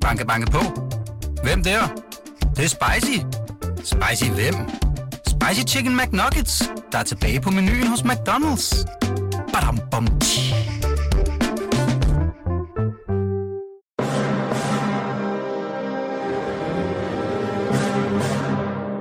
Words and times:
Banke, 0.00 0.26
banke 0.26 0.50
på. 0.50 0.58
Hvem 1.42 1.62
der? 1.62 1.80
Det, 2.40 2.56
det 2.56 2.64
er 2.64 2.68
spicy. 2.68 3.18
Spicy 3.76 4.30
hvem? 4.30 4.54
Spicy 5.26 5.74
Chicken 5.74 5.96
McNuggets, 5.96 6.70
der 6.92 6.98
er 6.98 7.02
tilbage 7.02 7.40
på 7.40 7.50
menuen 7.50 7.86
hos 7.86 8.00
McDonald's. 8.00 8.84
Badum, 9.52 9.78
bom, 9.90 10.06
tji. 10.20 10.54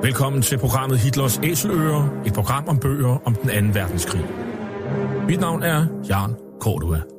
Velkommen 0.04 0.42
til 0.42 0.58
programmet 0.58 1.00
Hitlers 1.00 1.40
Æseløer, 1.44 2.22
et 2.26 2.34
program 2.34 2.68
om 2.68 2.80
bøger 2.80 3.18
om 3.26 3.36
den 3.36 3.50
anden 3.50 3.76
verdenskrig. 3.76 4.26
Mit 5.28 5.40
navn 5.40 5.64
er 5.64 5.86
Jan 6.10 6.36
Cordua. 6.60 7.19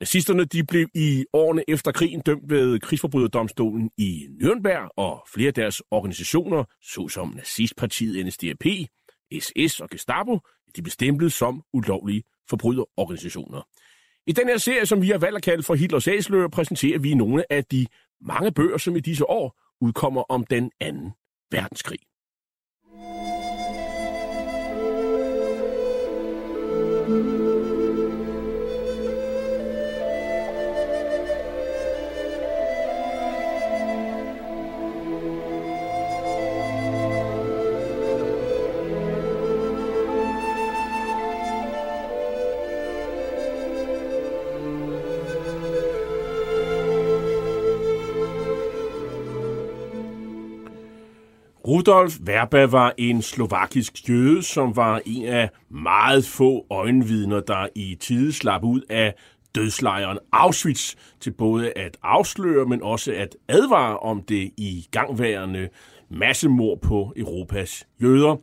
Nazisterne 0.00 0.44
de 0.44 0.64
blev 0.64 0.88
i 0.94 1.24
årene 1.32 1.64
efter 1.68 1.92
krigen 1.92 2.20
dømt 2.20 2.50
ved 2.50 2.80
krigsforbryderdomstolen 2.80 3.90
i 3.98 4.26
Nürnberg, 4.42 4.88
og 4.96 5.26
flere 5.34 5.48
af 5.48 5.54
deres 5.54 5.82
organisationer, 5.90 6.64
såsom 6.82 7.32
nazistpartiet 7.36 8.26
NSDAP, 8.26 8.64
SS 9.40 9.80
og 9.80 9.90
Gestapo, 9.90 10.38
de 10.76 10.82
blev 10.82 10.90
stemplet 10.90 11.32
som 11.32 11.62
ulovlige 11.72 12.22
forbryderorganisationer. 12.50 13.62
I 14.26 14.32
den 14.32 14.48
her 14.48 14.58
serie, 14.58 14.86
som 14.86 15.02
vi 15.02 15.08
har 15.08 15.18
valgt 15.18 15.36
at 15.36 15.42
kalde 15.42 15.62
for 15.62 15.74
Hitlers 15.74 16.08
Æsler, 16.08 16.48
præsenterer 16.48 16.98
vi 16.98 17.14
nogle 17.14 17.52
af 17.52 17.64
de 17.64 17.86
mange 18.20 18.52
bøger, 18.52 18.78
som 18.78 18.96
i 18.96 19.00
disse 19.00 19.30
år 19.30 19.58
udkommer 19.80 20.22
om 20.28 20.44
den 20.44 20.70
anden 20.80 21.10
verdenskrig. 21.50 21.98
Rudolf 51.68 52.18
Verba 52.20 52.64
var 52.64 52.94
en 52.98 53.22
slovakisk 53.22 54.08
jøde, 54.08 54.42
som 54.42 54.76
var 54.76 55.00
en 55.06 55.26
af 55.26 55.50
meget 55.70 56.24
få 56.24 56.66
øjenvidner, 56.70 57.40
der 57.40 57.66
i 57.74 57.96
tide 58.00 58.32
slap 58.32 58.64
ud 58.64 58.80
af 58.88 59.14
dødslejren 59.54 60.18
Auschwitz 60.32 60.94
til 61.20 61.30
både 61.30 61.72
at 61.76 61.96
afsløre, 62.02 62.66
men 62.66 62.82
også 62.82 63.12
at 63.12 63.36
advare 63.48 63.98
om 63.98 64.22
det 64.22 64.50
i 64.56 64.86
gangværende 64.90 65.68
massemord 66.10 66.80
på 66.80 67.12
Europas 67.16 67.86
jøder, 68.02 68.36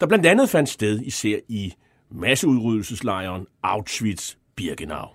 der 0.00 0.06
blandt 0.06 0.26
andet 0.26 0.48
fandt 0.48 0.68
sted 0.68 1.00
især 1.00 1.36
i 1.48 1.72
masseudryddelseslejren 2.10 3.46
Auschwitz-Birkenau. 3.66 5.14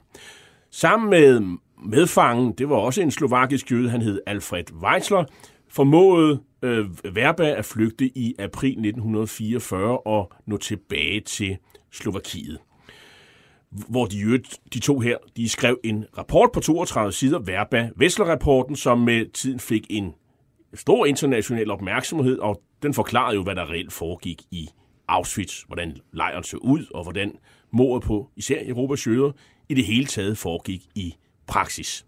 Sammen 0.71 1.09
med 1.09 1.57
medfangen, 1.85 2.53
det 2.57 2.69
var 2.69 2.75
også 2.75 3.01
en 3.01 3.11
slovakisk 3.11 3.71
jøde, 3.71 3.89
han 3.89 4.01
hed 4.01 4.21
Alfred 4.25 4.73
Weisler, 4.73 5.23
formåede 5.69 6.39
øh, 6.63 7.15
Verba 7.15 7.49
at 7.49 7.65
flygte 7.65 8.05
i 8.05 8.35
april 8.39 8.69
1944 8.69 9.97
og 9.97 10.31
nå 10.45 10.57
tilbage 10.57 11.19
til 11.19 11.57
Slovakiet. 11.91 12.59
Hvor 13.69 14.05
de, 14.05 14.43
de 14.73 14.79
to 14.79 14.99
her 14.99 15.17
de 15.37 15.49
skrev 15.49 15.79
en 15.83 16.05
rapport 16.17 16.49
på 16.53 16.59
32 16.59 17.11
sider, 17.11 17.39
Verba 17.39 17.89
Vessler-rapporten, 17.95 18.75
som 18.75 18.99
med 18.99 19.31
tiden 19.31 19.59
fik 19.59 19.87
en 19.89 20.13
stor 20.73 21.05
international 21.05 21.71
opmærksomhed, 21.71 22.39
og 22.39 22.61
den 22.83 22.93
forklarede 22.93 23.35
jo, 23.35 23.43
hvad 23.43 23.55
der 23.55 23.69
reelt 23.69 23.93
foregik 23.93 24.41
i 24.51 24.69
Auschwitz, 25.07 25.61
hvordan 25.67 25.97
lejren 26.11 26.43
så 26.43 26.57
ud, 26.57 26.85
og 26.93 27.03
hvordan 27.03 27.35
mordet 27.71 28.07
på 28.07 28.29
især 28.35 28.57
Europas 28.65 29.07
jøder 29.07 29.31
i 29.69 29.73
det 29.73 29.85
hele 29.85 30.05
taget 30.05 30.37
foregik 30.37 30.81
i 30.95 31.15
praksis. 31.47 32.05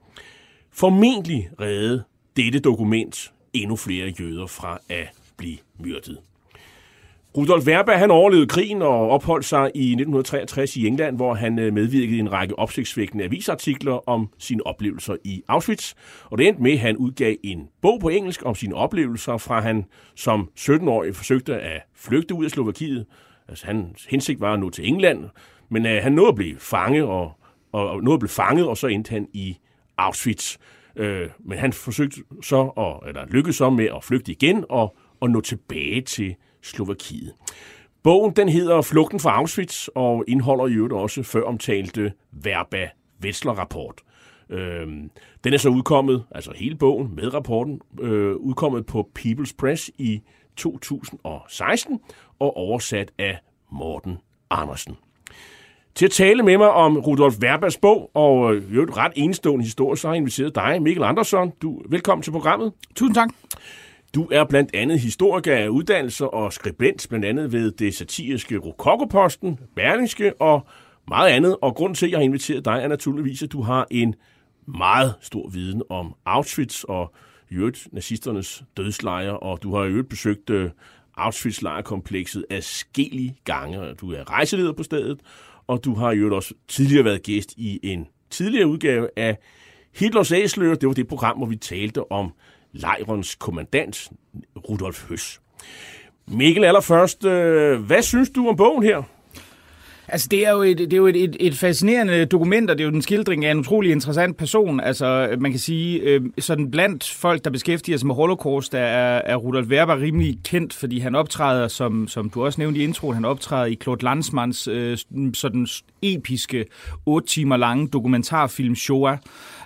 Formentlig 0.72 1.50
redde 1.60 2.04
dette 2.36 2.60
dokument 2.60 3.34
endnu 3.56 3.76
flere 3.76 4.14
jøder 4.20 4.48
fra 4.48 4.80
at 4.90 5.10
blive 5.38 5.58
myrdet. 5.80 6.18
Rudolf 7.38 7.68
Werber 7.68 7.94
han 7.94 8.12
overlevede 8.12 8.48
krigen 8.48 8.82
og 8.82 9.10
opholdt 9.10 9.46
sig 9.46 9.72
i 9.76 9.86
1963 9.92 10.76
i 10.76 10.88
England, 10.88 11.16
hvor 11.16 11.34
han 11.34 11.60
øh, 11.60 11.74
medvirkede 11.74 12.18
i 12.18 12.20
en 12.20 12.32
række 12.32 12.60
opsigtsvækkende 12.60 13.24
avisartikler 13.24 14.10
om 14.10 14.30
sine 14.38 14.68
oplevelser 14.68 15.16
i 15.24 15.44
Auschwitz. 15.48 15.94
Og 16.26 16.38
det 16.38 16.48
endte 16.48 16.64
med, 16.64 16.72
at 16.72 16.80
han 16.80 16.98
udgav 16.98 17.36
en 17.44 17.70
bog 17.82 18.00
på 18.02 18.10
engelsk 18.10 18.42
om 18.46 18.56
sine 18.56 18.76
oplevelser, 18.76 19.38
fra 19.38 19.62
han 19.62 19.86
som 20.16 20.50
17-årig 20.60 21.16
forsøgte 21.16 21.56
at 21.56 21.82
flygte 21.96 22.34
ud 22.34 22.46
af 22.46 22.52
Slovakiet. 22.52 23.06
Altså, 23.48 23.66
hans 23.66 24.06
hensigt 24.06 24.42
var 24.42 24.54
at 24.54 24.60
nå 24.60 24.70
til 24.70 24.88
England, 24.88 25.26
men 25.70 25.86
uh, 25.86 25.92
han 25.92 26.12
nåede 26.12 26.30
at 26.30 26.36
blive 26.36 26.60
fanget, 26.60 27.04
og, 27.04 27.32
og, 27.72 27.90
og 27.90 28.04
nåede 28.04 28.16
at 28.16 28.20
blive 28.20 28.30
fanget, 28.30 28.68
og 28.68 28.78
så 28.78 28.88
endte 28.88 29.10
han 29.10 29.28
i 29.34 29.58
Auschwitz. 29.98 30.58
Øh, 30.96 31.30
men 31.40 31.58
han 31.58 31.74
forsøgte 31.74 32.22
så, 32.44 32.62
at, 32.62 33.08
eller 33.08 33.26
lykkedes 33.26 33.56
så 33.56 33.70
med 33.70 33.86
at 33.96 34.04
flygte 34.04 34.32
igen 34.32 34.66
og, 34.70 34.96
og 35.22 35.30
nå 35.30 35.42
tilbage 35.42 36.02
til 36.02 36.36
Slovakiet. 36.62 37.34
Bogen 38.04 38.32
den 38.36 38.50
hedder 38.50 38.82
Flugten 38.82 39.20
fra 39.20 39.38
Auschwitz 39.38 39.88
og 39.88 40.24
indeholder 40.28 40.68
i 40.68 40.74
øvrigt 40.74 40.94
også 40.94 41.24
før 41.24 41.44
omtalte 41.44 42.14
Verba 42.32 42.90
Wetzler-rapport. 43.24 44.02
Øhm, 44.50 45.12
den 45.44 45.54
er 45.54 45.58
så 45.58 45.70
udkommet, 45.70 46.26
altså 46.32 46.54
hele 46.56 46.76
bogen 46.76 47.16
med 47.16 47.34
rapporten, 47.34 47.82
øh, 48.02 48.36
udkommet 48.36 48.86
på 48.86 49.10
People's 49.20 49.56
Press 49.58 49.92
i 49.98 50.22
2016 50.58 52.00
og 52.40 52.58
oversat 52.58 53.12
af 53.18 53.38
Morten 53.72 54.18
Andersen. 54.50 54.96
Til 55.96 56.06
at 56.06 56.12
tale 56.12 56.44
med 56.44 56.58
mig 56.58 56.72
om 56.72 56.98
Rudolf 56.98 57.36
Verbers 57.40 57.78
bog, 57.78 58.12
og 58.14 58.56
jo 58.56 58.84
et 58.84 58.98
ret 58.98 59.12
enestående 59.16 59.66
historie, 59.66 59.98
så 59.98 60.08
har 60.08 60.14
jeg 60.14 60.18
inviteret 60.18 60.56
dig, 60.56 60.82
Mikkel 60.82 61.04
Andersson. 61.04 61.52
Du, 61.62 61.82
velkommen 61.90 62.24
til 62.24 62.32
programmet. 62.32 62.74
Tusind 62.96 63.16
tak. 63.16 63.30
Du 64.16 64.28
er 64.32 64.44
blandt 64.44 64.76
andet 64.76 65.00
historiker 65.00 65.56
af 65.56 65.68
uddannelser 65.68 66.26
og 66.26 66.54
skribent, 66.54 67.06
blandt 67.10 67.26
andet 67.26 67.52
ved 67.52 67.72
det 67.72 67.96
satiriske 67.96 68.58
Rokokoposten, 68.58 69.60
Berlingske 69.76 70.42
og 70.42 70.68
meget 71.08 71.30
andet. 71.30 71.58
Og 71.62 71.76
grund 71.76 71.96
til, 71.96 72.06
at 72.06 72.12
jeg 72.12 72.20
har 72.20 72.24
inviteret 72.24 72.66
dig, 72.66 72.80
er 72.84 72.88
naturligvis, 72.88 73.44
at 73.44 73.52
du 73.52 73.62
har 73.62 73.88
en 73.92 74.16
meget 74.66 75.14
stor 75.22 75.50
viden 75.50 75.82
om 75.90 76.16
Auschwitz 76.26 76.84
og 76.84 77.14
i 77.52 77.56
øvrigt 77.56 77.88
nazisternes 77.92 78.64
dødslejre, 78.78 79.40
og 79.40 79.64
du 79.64 79.76
har 79.76 79.84
i 79.84 79.90
øvrigt 79.90 80.10
besøgt 80.10 80.50
uh, 80.50 80.66
Auschwitz-lejrkomplekset 81.18 82.44
afskillige 82.50 83.36
gange. 83.44 83.94
Du 83.94 84.12
er 84.12 84.32
rejseleder 84.32 84.74
på 84.74 84.84
stedet, 84.84 85.20
og 85.68 85.86
du 85.86 85.96
har 85.96 86.12
jo 86.12 86.36
også 86.36 86.53
tidligere 86.68 87.06
været 87.06 87.24
gæst 87.24 87.53
i 87.58 87.80
en 87.84 88.08
tidligere 88.30 88.68
udgave 88.68 89.09
af 89.16 89.38
Hitlers 89.96 90.31
Æsler. 90.31 90.76
Det 90.76 90.88
var 90.88 90.94
det 90.94 91.08
program, 91.08 91.38
hvor 91.38 91.46
vi 91.46 91.56
talte 91.56 92.12
om 92.12 92.31
lejrens 92.72 93.35
kommandant, 93.35 94.09
Rudolf 94.70 95.09
Høs. 95.09 95.41
Mikkel, 96.28 96.64
allerførst, 96.64 97.26
øh, 97.26 97.82
hvad 97.82 98.02
synes 98.02 98.29
du 98.29 98.47
om 98.47 98.56
bogen 98.56 98.84
her? 98.84 99.03
Altså, 100.07 100.28
det 100.31 100.47
er 100.47 100.52
jo, 100.52 100.61
et, 100.61 100.78
det 100.78 100.93
er 100.93 100.97
jo 100.97 101.07
et, 101.07 101.23
et, 101.23 101.35
et 101.40 101.55
fascinerende 101.55 102.25
dokument, 102.25 102.69
og 102.69 102.78
det 102.78 102.84
er 102.84 102.87
jo 102.87 102.91
den 102.91 103.02
skildring 103.02 103.46
af 103.46 103.52
en 103.52 103.59
utrolig 103.59 103.91
interessant 103.91 104.37
person. 104.37 104.79
Altså, 104.79 105.35
man 105.40 105.52
kan 105.52 105.59
sige, 105.59 105.99
øh, 105.99 106.22
sådan 106.40 106.72
blandt 106.72 107.03
folk, 107.03 107.43
der 107.43 107.49
beskæftiger 107.49 107.97
sig 107.97 108.07
med 108.07 108.16
Holocaust, 108.16 108.72
der 108.72 108.79
er, 108.79 109.22
er 109.25 109.35
Rudolf 109.35 109.67
Werber 109.67 110.02
rimelig 110.02 110.40
kendt, 110.43 110.73
fordi 110.73 110.99
han 110.99 111.16
optræder, 111.16 111.67
som, 111.67 112.07
som 112.07 112.29
du 112.29 112.46
også 112.46 112.61
nævnte 112.61 112.79
i 112.79 112.84
introen, 112.84 113.16
han 113.16 113.25
optræder 113.25 113.66
i 113.66 113.78
Claude 113.84 114.03
Landsmans 114.03 114.67
øh, 114.67 114.97
sådan 115.34 115.67
episke, 116.02 116.66
otte 117.05 117.28
timer 117.28 117.57
lange 117.57 117.87
dokumentarfilm 117.87 118.75
Shoah, 118.75 119.17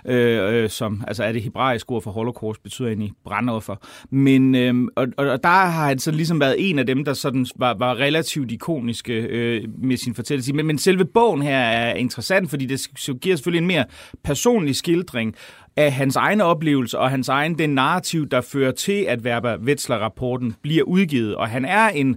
øh, 0.06 0.62
øh, 0.62 0.70
som 0.70 1.04
altså 1.08 1.24
er 1.24 1.32
det 1.32 1.42
hebraiske 1.42 1.90
ord 1.90 2.02
for 2.02 2.10
holocaust, 2.10 2.62
betyder 2.62 2.88
egentlig 2.88 3.12
brandoffer. 3.24 3.76
Men, 4.10 4.54
øh, 4.54 4.74
og, 4.96 5.06
og 5.16 5.42
der 5.42 5.48
har 5.48 5.88
han 5.88 5.98
så 5.98 6.10
ligesom 6.10 6.40
været 6.40 6.70
en 6.70 6.78
af 6.78 6.86
dem, 6.86 7.04
der 7.04 7.12
sådan 7.12 7.46
var, 7.56 7.74
var 7.78 7.94
relativt 7.94 8.52
ikoniske 8.52 9.12
øh, 9.12 9.64
med 9.78 9.96
sin 9.96 10.14
fortællelse. 10.30 10.52
Men, 10.52 10.66
men 10.66 10.78
selve 10.78 11.04
bogen 11.04 11.42
her 11.42 11.58
er 11.58 11.94
interessant, 11.94 12.50
fordi 12.50 12.66
det 12.66 12.88
giver 13.20 13.36
selvfølgelig 13.36 13.60
en 13.60 13.66
mere 13.66 13.84
personlig 14.24 14.76
skildring 14.76 15.34
af 15.76 15.92
hans 15.92 16.16
egne 16.16 16.44
oplevelser 16.44 16.98
og 16.98 17.10
hans 17.10 17.28
egen 17.28 17.58
den 17.58 17.70
narrativ, 17.70 18.28
der 18.28 18.40
fører 18.40 18.72
til, 18.72 19.06
at 19.08 19.18
Werber-Wetzler-rapporten 19.18 20.52
bliver 20.62 20.82
udgivet. 20.82 21.36
Og 21.36 21.48
han 21.48 21.64
er 21.64 21.88
en 21.88 22.16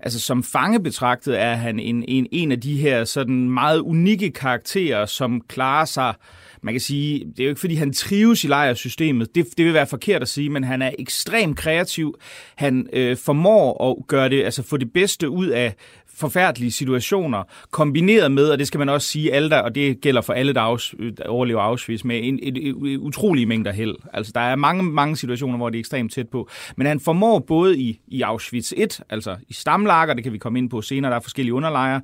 altså 0.00 0.20
som 0.20 0.42
fange 0.42 0.82
betragtet 0.82 1.40
er 1.40 1.54
han 1.54 1.80
en, 1.80 2.04
en, 2.08 2.26
en 2.32 2.52
af 2.52 2.60
de 2.60 2.76
her 2.76 3.04
sådan 3.04 3.50
meget 3.50 3.80
unikke 3.80 4.30
karakterer, 4.30 5.06
som 5.06 5.40
klarer 5.48 5.84
sig 5.84 6.14
man 6.62 6.74
kan 6.74 6.80
sige, 6.80 7.18
det 7.18 7.40
er 7.40 7.44
jo 7.44 7.48
ikke 7.48 7.60
fordi, 7.60 7.74
han 7.74 7.92
trives 7.92 8.44
i 8.44 8.46
lejersystemet. 8.46 9.34
Det, 9.34 9.46
det 9.58 9.66
vil 9.66 9.74
være 9.74 9.86
forkert 9.86 10.22
at 10.22 10.28
sige, 10.28 10.50
men 10.50 10.64
han 10.64 10.82
er 10.82 10.90
ekstremt 10.98 11.58
kreativ. 11.58 12.18
Han 12.56 12.88
øh, 12.92 13.16
formår 13.16 13.90
at 13.90 14.06
gøre 14.06 14.28
det, 14.28 14.44
altså 14.44 14.62
få 14.62 14.76
det 14.76 14.92
bedste 14.92 15.30
ud 15.30 15.46
af 15.46 15.74
forfærdelige 16.18 16.70
situationer, 16.70 17.42
kombineret 17.70 18.32
med, 18.32 18.48
og 18.48 18.58
det 18.58 18.66
skal 18.66 18.78
man 18.78 18.88
også 18.88 19.08
sige, 19.08 19.32
alle 19.32 19.50
der, 19.50 19.58
og 19.58 19.74
det 19.74 20.00
gælder 20.00 20.20
for 20.20 20.32
alle, 20.32 20.52
der, 20.52 20.60
afs, 20.60 20.94
der 21.16 21.28
overlever 21.28 21.60
Auschwitz, 21.60 22.04
med 22.04 22.20
en, 22.22 22.38
en, 22.42 22.56
en, 22.56 22.98
utrolig 23.00 23.48
mængde 23.48 23.72
held. 23.72 23.94
Altså, 24.12 24.32
der 24.34 24.40
er 24.40 24.56
mange, 24.56 24.82
mange 24.82 25.16
situationer, 25.16 25.56
hvor 25.56 25.70
det 25.70 25.76
er 25.76 25.80
ekstremt 25.80 26.12
tæt 26.12 26.28
på. 26.28 26.48
Men 26.76 26.86
han 26.86 27.00
formår 27.00 27.38
både 27.38 27.78
i, 27.78 28.00
i 28.08 28.22
Auschwitz 28.22 28.72
1, 28.76 29.00
altså 29.10 29.36
i 29.48 29.52
stamlager, 29.52 30.14
det 30.14 30.24
kan 30.24 30.32
vi 30.32 30.38
komme 30.38 30.58
ind 30.58 30.70
på 30.70 30.82
senere, 30.82 31.10
der 31.10 31.16
er 31.16 31.20
forskellige 31.20 31.54
underlejre, 31.54 32.00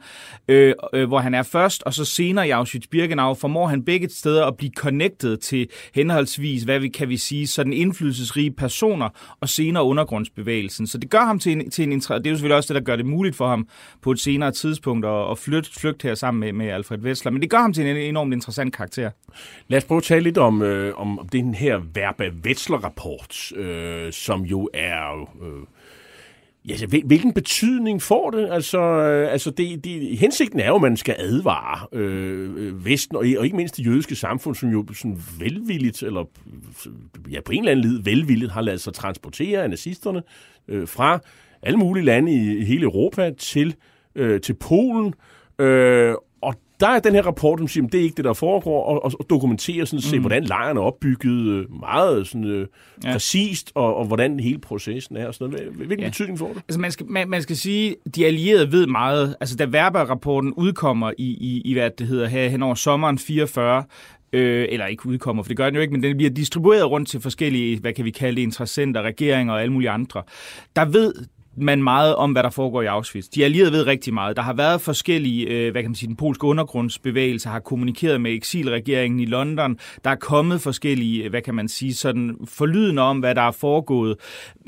øh, 0.49 0.75
øh, 0.95 1.09
hvor 1.09 1.19
han 1.19 1.35
er 1.35 1.43
først, 1.43 1.83
og 1.83 1.95
så 1.95 2.05
senere 2.05 2.49
i 2.49 2.51
Auschwitz-Birkenau, 2.51 3.35
formår 3.35 3.67
han 3.67 3.85
begge 3.85 4.09
steder 4.09 4.47
at 4.47 4.57
blive 4.57 4.73
connected 4.77 5.37
til 5.37 5.69
henholdsvis, 5.95 6.63
hvad 6.63 6.81
vi 6.81 6.89
kan 6.89 7.09
vi 7.09 7.17
sige, 7.17 7.47
sådan 7.47 7.73
indflydelsesrige 7.73 8.51
personer, 8.51 9.09
og 9.41 9.49
senere 9.49 9.85
undergrundsbevægelsen. 9.85 10.87
Så 10.87 10.99
det 10.99 11.11
gør 11.11 11.25
ham 11.25 11.39
til 11.39 11.53
en, 11.53 11.71
til 11.71 11.93
en 11.93 12.01
det 12.01 12.11
er 12.11 12.31
jo 12.31 12.37
selvfølgelig 12.37 12.57
også 12.57 12.75
det, 12.75 12.81
der 12.81 12.85
gør 12.85 12.97
det 12.97 13.07
muligt 13.07 13.37
for 13.37 13.49
ham 13.49 13.67
på 14.03 14.11
et 14.11 14.21
senere 14.21 14.53
tidspunkt 14.53 15.05
og, 15.05 15.31
at 15.31 15.39
flytte, 15.39 15.97
her 16.03 16.15
sammen 16.15 16.41
med, 16.41 16.53
med 16.53 16.69
Alfred 16.69 16.99
Wessler. 16.99 17.33
Men 17.33 17.43
det 17.43 17.51
gør 17.51 17.59
ham 17.59 17.73
til 17.73 17.87
en 17.87 17.97
enormt 17.97 18.33
interessant 18.33 18.77
karakter. 18.77 19.11
Lad 19.69 19.79
os 19.79 19.85
prøve 19.85 19.97
at 19.97 20.03
tale 20.03 20.23
lidt 20.25 20.39
om, 20.39 20.63
øh, 20.63 21.01
om 21.01 21.29
den 21.33 21.55
her 21.55 21.81
Verba 21.95 22.31
Wessler-rapport, 22.45 23.53
øh, 23.57 24.13
som 24.13 24.43
jo 24.43 24.71
er... 24.75 25.29
Øh, 25.43 25.67
Ja, 26.69 26.73
altså, 26.73 26.87
hvilken 26.87 27.33
betydning 27.33 28.03
får 28.03 28.31
det? 28.31 28.49
Altså, 28.51 28.79
øh, 28.79 29.33
altså 29.33 29.51
det, 29.51 29.85
det, 29.85 30.19
hensigten 30.19 30.61
er 30.61 30.69
jo, 30.69 30.75
at 30.75 30.83
man 30.83 30.97
skal 30.97 31.17
advare 31.19 31.87
øh, 31.93 32.85
Vesten, 32.85 33.17
og, 33.17 33.25
og 33.39 33.45
ikke 33.45 33.57
mindst 33.57 33.77
det 33.77 33.87
jødiske 33.87 34.15
samfund, 34.15 34.55
som 34.55 34.69
jo 34.69 34.87
sådan 34.95 35.23
velvilligt, 35.39 36.03
eller 36.03 36.25
ja, 37.31 37.41
på 37.41 37.53
en 37.53 37.59
eller 37.59 37.73
anden 37.73 37.85
led 37.85 38.03
velvilligt, 38.03 38.53
har 38.53 38.61
ladet 38.61 38.81
sig 38.81 38.95
transportere 38.95 39.63
af 39.63 39.71
nazisterne 39.71 40.23
øh, 40.69 40.89
fra 40.89 41.21
alle 41.63 41.79
mulige 41.79 42.05
lande 42.05 42.33
i, 42.33 42.59
i 42.59 42.65
hele 42.65 42.83
Europa 42.83 43.31
til 43.39 43.67
øh, 43.67 43.92
til 44.17 44.55
Polen. 44.55 45.15
Øh, 45.59 46.15
og 46.41 46.55
der 46.81 46.89
er 46.89 46.99
den 46.99 47.15
her 47.15 47.23
rapport, 47.23 47.59
som 47.59 47.69
siger, 47.69 47.87
at 47.87 47.93
det 47.93 48.01
er 48.01 48.03
ikke 48.03 48.17
det, 48.17 48.25
der 48.25 48.33
foregår, 48.33 48.85
og, 48.85 49.05
og 49.05 49.27
dokumenterer 49.31 49.85
sådan 49.85 50.19
mm. 50.19 50.21
hvordan 50.21 50.45
lejrene 50.45 50.81
er 50.81 50.85
opbygget 50.85 51.47
øh, 51.47 51.81
meget 51.81 52.27
sådan, 52.27 52.45
øh, 52.45 52.67
ja. 53.05 53.13
præcist, 53.13 53.73
og, 53.75 53.97
og 53.97 54.05
hvordan 54.05 54.41
hele 54.41 54.59
processen 54.59 55.17
er. 55.17 55.27
Og 55.27 55.35
sådan 55.35 55.51
noget. 55.51 55.73
Hvilken 55.73 56.01
ja. 56.01 56.09
betydning 56.09 56.39
får 56.39 56.49
det? 56.49 56.57
Altså 56.57 56.81
man 56.81 56.93
skal, 56.93 57.07
man, 57.07 57.29
man 57.29 57.43
skal 57.43 57.57
sige, 57.57 57.97
de 58.15 58.27
allierede 58.27 58.73
ved 58.73 58.87
meget. 58.87 59.37
Altså 59.41 59.57
da 59.57 59.65
Verba-rapporten 59.65 60.53
udkommer 60.53 61.13
i, 61.19 61.27
i, 61.27 61.63
i, 61.65 61.73
hvad 61.73 61.91
det 61.99 62.07
hedder 62.07 62.27
her, 62.27 62.49
hen 62.49 62.63
over 62.63 62.75
sommeren 62.75 63.19
44, 63.19 63.85
øh, 64.33 64.67
eller 64.69 64.87
ikke 64.87 65.07
udkommer, 65.07 65.43
for 65.43 65.49
det 65.49 65.57
gør 65.57 65.67
den 65.67 65.75
jo 65.75 65.81
ikke, 65.81 65.93
men 65.93 66.03
den 66.03 66.17
bliver 66.17 66.31
distribueret 66.31 66.91
rundt 66.91 67.09
til 67.09 67.21
forskellige, 67.21 67.81
hvad 67.81 67.93
kan 67.93 68.05
vi 68.05 68.11
kalde 68.11 68.37
det, 68.37 68.43
interessenter, 68.43 69.03
regeringer 69.03 69.55
og 69.55 69.63
alle 69.63 69.73
mulige 69.73 69.91
andre. 69.91 70.23
Der 70.77 70.85
ved 70.85 71.15
man 71.57 71.83
meget 71.83 72.15
om, 72.15 72.33
hvad 72.33 72.43
der 72.43 72.51
foregår 72.51 72.83
i 72.83 72.87
Auschwitz. 72.87 73.29
De 73.29 73.45
allierede 73.45 73.73
ved 73.73 73.87
rigtig 73.87 74.15
meget. 74.15 74.37
Der 74.37 74.43
har 74.43 74.53
været 74.53 74.81
forskellige, 74.81 75.47
øh, 75.47 75.73
hvad 75.73 75.83
kan 75.83 75.91
man 75.91 75.95
sige, 75.95 76.09
den 76.09 76.17
polske 76.17 76.45
undergrundsbevægelse 76.45 77.49
har 77.49 77.61
kommunikeret 77.61 78.21
med 78.21 78.33
eksilregeringen 78.33 79.21
i 79.21 79.25
London. 79.25 79.79
Der 80.05 80.11
er 80.11 80.15
kommet 80.15 80.61
forskellige, 80.61 81.25
øh, 81.25 81.31
hvad 81.31 81.43
kan 81.43 81.55
man 81.55 81.69
sige, 81.69 81.95
sådan 81.95 82.37
forlydende 82.45 83.03
om, 83.03 83.19
hvad 83.19 83.35
der 83.35 83.43
er 83.43 83.51
foregået. 83.51 84.17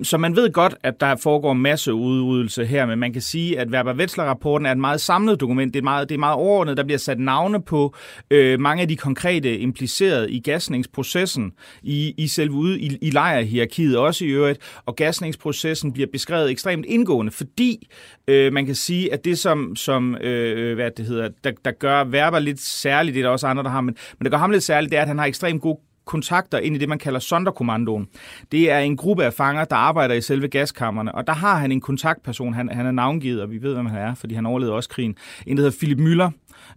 Så 0.03 0.19
man 0.19 0.37
ved 0.37 0.53
godt, 0.53 0.75
at 0.83 1.01
der 1.01 1.17
foregår 1.17 1.53
masse 1.53 1.95
udryddelse 1.95 2.67
her, 2.67 2.87
men 2.87 2.99
man 2.99 3.13
kan 3.13 3.23
sige, 3.23 3.59
at 3.59 3.69
Werber 3.69 3.95
Wetzler-rapporten 3.95 4.67
er 4.67 4.73
et 4.73 4.79
meget 4.79 5.01
samlet 5.01 5.41
dokument. 5.41 5.75
Det 5.75 5.81
er 5.81 5.85
meget, 5.85 6.09
det 6.09 6.15
er 6.15 6.19
meget 6.19 6.37
overordnet. 6.37 6.77
Der 6.77 6.85
bliver 6.85 6.99
sat 6.99 7.21
navne 7.21 7.63
på 7.63 7.95
øh, 8.31 8.61
mange 8.61 8.83
af 8.83 8.89
de 8.89 8.97
konkrete 8.97 9.59
implicerede 9.59 10.33
i 10.33 10.41
gasningsprocessen 10.41 11.53
i, 11.83 12.15
i 12.17 12.29
selve 12.29 12.55
ude 12.55 12.81
i, 12.81 12.99
i 13.03 13.11
lejrhierarkiet 13.11 13.99
også 13.99 14.25
i 14.25 14.29
øvrigt, 14.29 14.81
og 14.87 14.97
gasningsprocessen 14.97 15.93
bliver 15.93 16.09
beskrevet 16.13 16.51
ekstremt 16.51 16.74
ekstremt 16.75 16.87
indgående, 16.87 17.33
fordi 17.33 17.89
øh, 18.29 18.53
man 18.53 18.67
kan 18.67 18.75
sige, 18.75 19.13
at 19.13 19.25
det 19.25 19.39
som, 19.39 19.77
som 19.77 20.17
øh, 20.17 20.75
hvad 20.75 20.91
det 20.91 21.07
hedder, 21.07 21.29
der, 21.45 21.53
der 21.65 21.71
gør 21.71 22.05
Werber 22.05 22.39
lidt 22.39 22.61
særligt, 22.61 23.15
det 23.15 23.21
er 23.21 23.25
der 23.25 23.31
også 23.31 23.47
andre, 23.47 23.63
der 23.63 23.71
har, 23.71 23.81
men, 23.81 23.97
men 24.19 24.25
det 24.25 24.31
gør 24.31 24.39
ham 24.39 24.51
lidt 24.51 24.63
særligt, 24.63 24.91
det 24.91 24.99
er, 24.99 25.03
at 25.03 25.09
han 25.09 25.19
har 25.19 25.27
ekstremt 25.27 25.63
god 25.63 25.77
kontakter 26.05 26.59
ind 26.59 26.77
i 26.77 26.79
det, 26.79 26.89
man 26.89 26.99
kalder 26.99 27.21
Sonderkommandoen. 27.21 28.09
Det 28.53 28.71
er 28.71 28.79
en 28.79 28.97
gruppe 28.97 29.25
af 29.25 29.35
fanger, 29.35 29.65
der 29.65 29.77
arbejder 29.77 30.15
i 30.15 30.21
selve 30.21 30.49
gaskammerne, 30.49 31.15
og 31.15 31.27
der 31.27 31.33
har 31.33 31.57
han 31.57 31.73
en 31.73 31.81
kontaktperson, 31.81 32.55
han, 32.55 32.69
han 32.69 32.87
er 32.87 32.91
navngivet, 32.91 33.43
og 33.43 33.51
vi 33.51 33.63
ved, 33.63 33.75
hvem 33.75 33.87
han 33.87 33.99
er, 33.99 34.15
fordi 34.15 34.35
han 34.35 34.47
overlevede 34.47 34.75
også 34.75 34.89
krigen. 34.89 35.17
En, 35.47 35.57
der 35.57 35.63
hedder 35.63 35.79
Philip 35.79 35.99
Müller, 35.99 36.31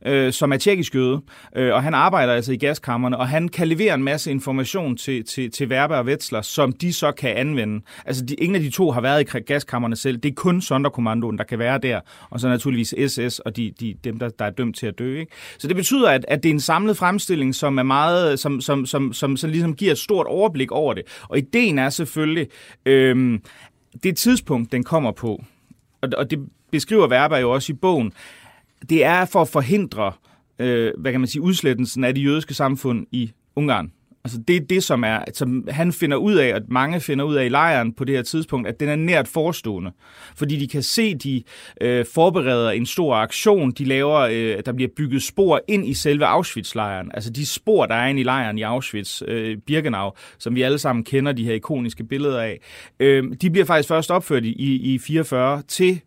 øh, 0.05 0.33
som 0.33 0.53
er 0.53 0.57
tjekkisk 0.57 0.95
jøde, 0.95 1.21
øh, 1.55 1.73
og 1.73 1.83
han 1.83 1.94
arbejder 1.94 2.33
altså 2.33 2.53
i 2.53 2.57
gaskammerne, 2.57 3.17
og 3.17 3.27
han 3.27 3.47
kan 3.47 3.67
levere 3.67 3.94
en 3.94 4.03
masse 4.03 4.31
information 4.31 4.97
til, 4.97 5.25
til, 5.25 5.51
til 5.51 5.69
Verbe 5.69 5.95
og 5.95 6.05
Wetzler, 6.05 6.41
som 6.41 6.71
de 6.71 6.94
så 6.94 7.11
kan 7.11 7.29
anvende. 7.29 7.85
Altså, 8.05 8.25
de, 8.25 8.35
ingen 8.35 8.55
af 8.55 8.61
de 8.61 8.69
to 8.69 8.91
har 8.91 9.01
været 9.01 9.33
i 9.35 9.39
gaskammerne 9.39 9.95
selv. 9.95 10.17
Det 10.17 10.29
er 10.29 10.35
kun 10.35 10.61
Sonderkommandoen, 10.61 11.38
der 11.38 11.44
kan 11.44 11.59
være 11.59 11.77
der, 11.77 11.99
og 12.29 12.39
så 12.39 12.47
naturligvis 12.47 13.11
SS 13.11 13.39
og 13.39 13.57
de, 13.57 13.73
de, 13.79 13.95
dem, 14.03 14.19
der, 14.19 14.29
der 14.29 14.45
er 14.45 14.49
dømt 14.49 14.75
til 14.75 14.88
at 14.88 14.99
dø. 14.99 15.19
Ikke? 15.19 15.31
Så 15.57 15.67
det 15.67 15.75
betyder, 15.75 16.09
at, 16.09 16.25
at 16.27 16.43
det 16.43 16.50
er 16.50 16.53
en 16.53 16.59
samlet 16.59 16.97
fremstilling, 16.97 17.55
som 17.55 17.77
er 17.77 17.83
meget, 17.83 18.39
som, 18.39 18.61
som, 18.61 18.85
som, 18.85 19.13
som, 19.13 19.38
som 19.38 19.50
ligesom 19.50 19.75
giver 19.75 19.91
et 19.91 19.97
stort 19.97 20.25
overblik 20.25 20.71
over 20.71 20.93
det. 20.93 21.03
Og 21.23 21.38
ideen 21.38 21.79
er 21.79 21.89
selvfølgelig, 21.89 22.47
øh, 22.85 23.39
det 24.03 24.17
tidspunkt, 24.17 24.71
den 24.71 24.83
kommer 24.83 25.11
på, 25.11 25.43
og, 26.01 26.09
og 26.17 26.31
det 26.31 26.39
beskriver 26.71 27.07
Verber 27.07 27.38
jo 27.38 27.51
også 27.51 27.73
i 27.73 27.75
bogen, 27.75 28.11
det 28.89 29.03
er 29.03 29.25
for 29.25 29.41
at 29.41 29.47
forhindre, 29.47 30.12
øh, 30.59 30.91
hvad 30.97 31.12
kan 31.12 31.21
man 31.21 31.27
sige, 31.27 31.41
udslettelsen 31.41 32.03
af 32.03 32.15
det 32.15 32.24
jødiske 32.24 32.53
samfund 32.53 33.07
i 33.12 33.31
Ungarn. 33.56 33.91
Altså 34.27 34.41
det 34.47 34.56
er 34.56 34.59
det, 34.59 34.83
som, 34.83 35.03
er, 35.03 35.19
som 35.33 35.68
han 35.69 35.94
finder 35.94 36.18
ud 36.18 36.35
af, 36.35 36.47
at 36.47 36.62
mange 36.69 37.00
finder 37.00 37.25
ud 37.25 37.35
af 37.35 37.45
i 37.45 37.50
lejren 37.50 37.94
på 37.94 38.03
det 38.03 38.15
her 38.15 38.21
tidspunkt, 38.21 38.68
at 38.68 38.79
den 38.79 38.89
er 38.89 38.95
nært 38.95 39.27
forestående. 39.27 39.91
Fordi 40.35 40.56
de 40.59 40.68
kan 40.68 40.83
se, 40.83 41.15
de 41.15 41.44
øh, 41.81 42.06
forbereder 42.13 42.71
en 42.71 42.85
stor 42.85 43.15
aktion. 43.15 43.71
De 43.71 43.85
laver, 43.85 44.19
øh, 44.19 44.57
der 44.65 44.74
bliver 44.74 44.89
bygget 44.97 45.24
spor 45.24 45.62
ind 45.68 45.88
i 45.88 45.94
selve 45.94 46.25
Auschwitz-lejren. 46.25 47.12
Altså 47.13 47.29
de 47.29 47.45
spor, 47.45 47.85
der 47.85 47.95
er 47.95 48.07
inde 48.07 48.21
i 48.21 48.24
lejren 48.24 48.57
i 48.57 48.62
Auschwitz, 48.62 49.21
øh, 49.27 49.57
Birkenau, 49.57 50.12
som 50.39 50.56
vi 50.56 50.62
alle 50.62 50.79
sammen 50.79 51.03
kender 51.03 51.31
de 51.31 51.45
her 51.45 51.53
ikoniske 51.53 52.03
billeder 52.03 52.41
af. 52.41 52.59
Øh, 53.00 53.24
de 53.41 53.50
bliver 53.50 53.65
faktisk 53.65 53.88
først 53.88 54.12
opført 54.12 54.46
i, 54.46 54.53
i, 54.53 54.93
i 54.93 55.00
44 55.00 55.62
til 55.67 56.01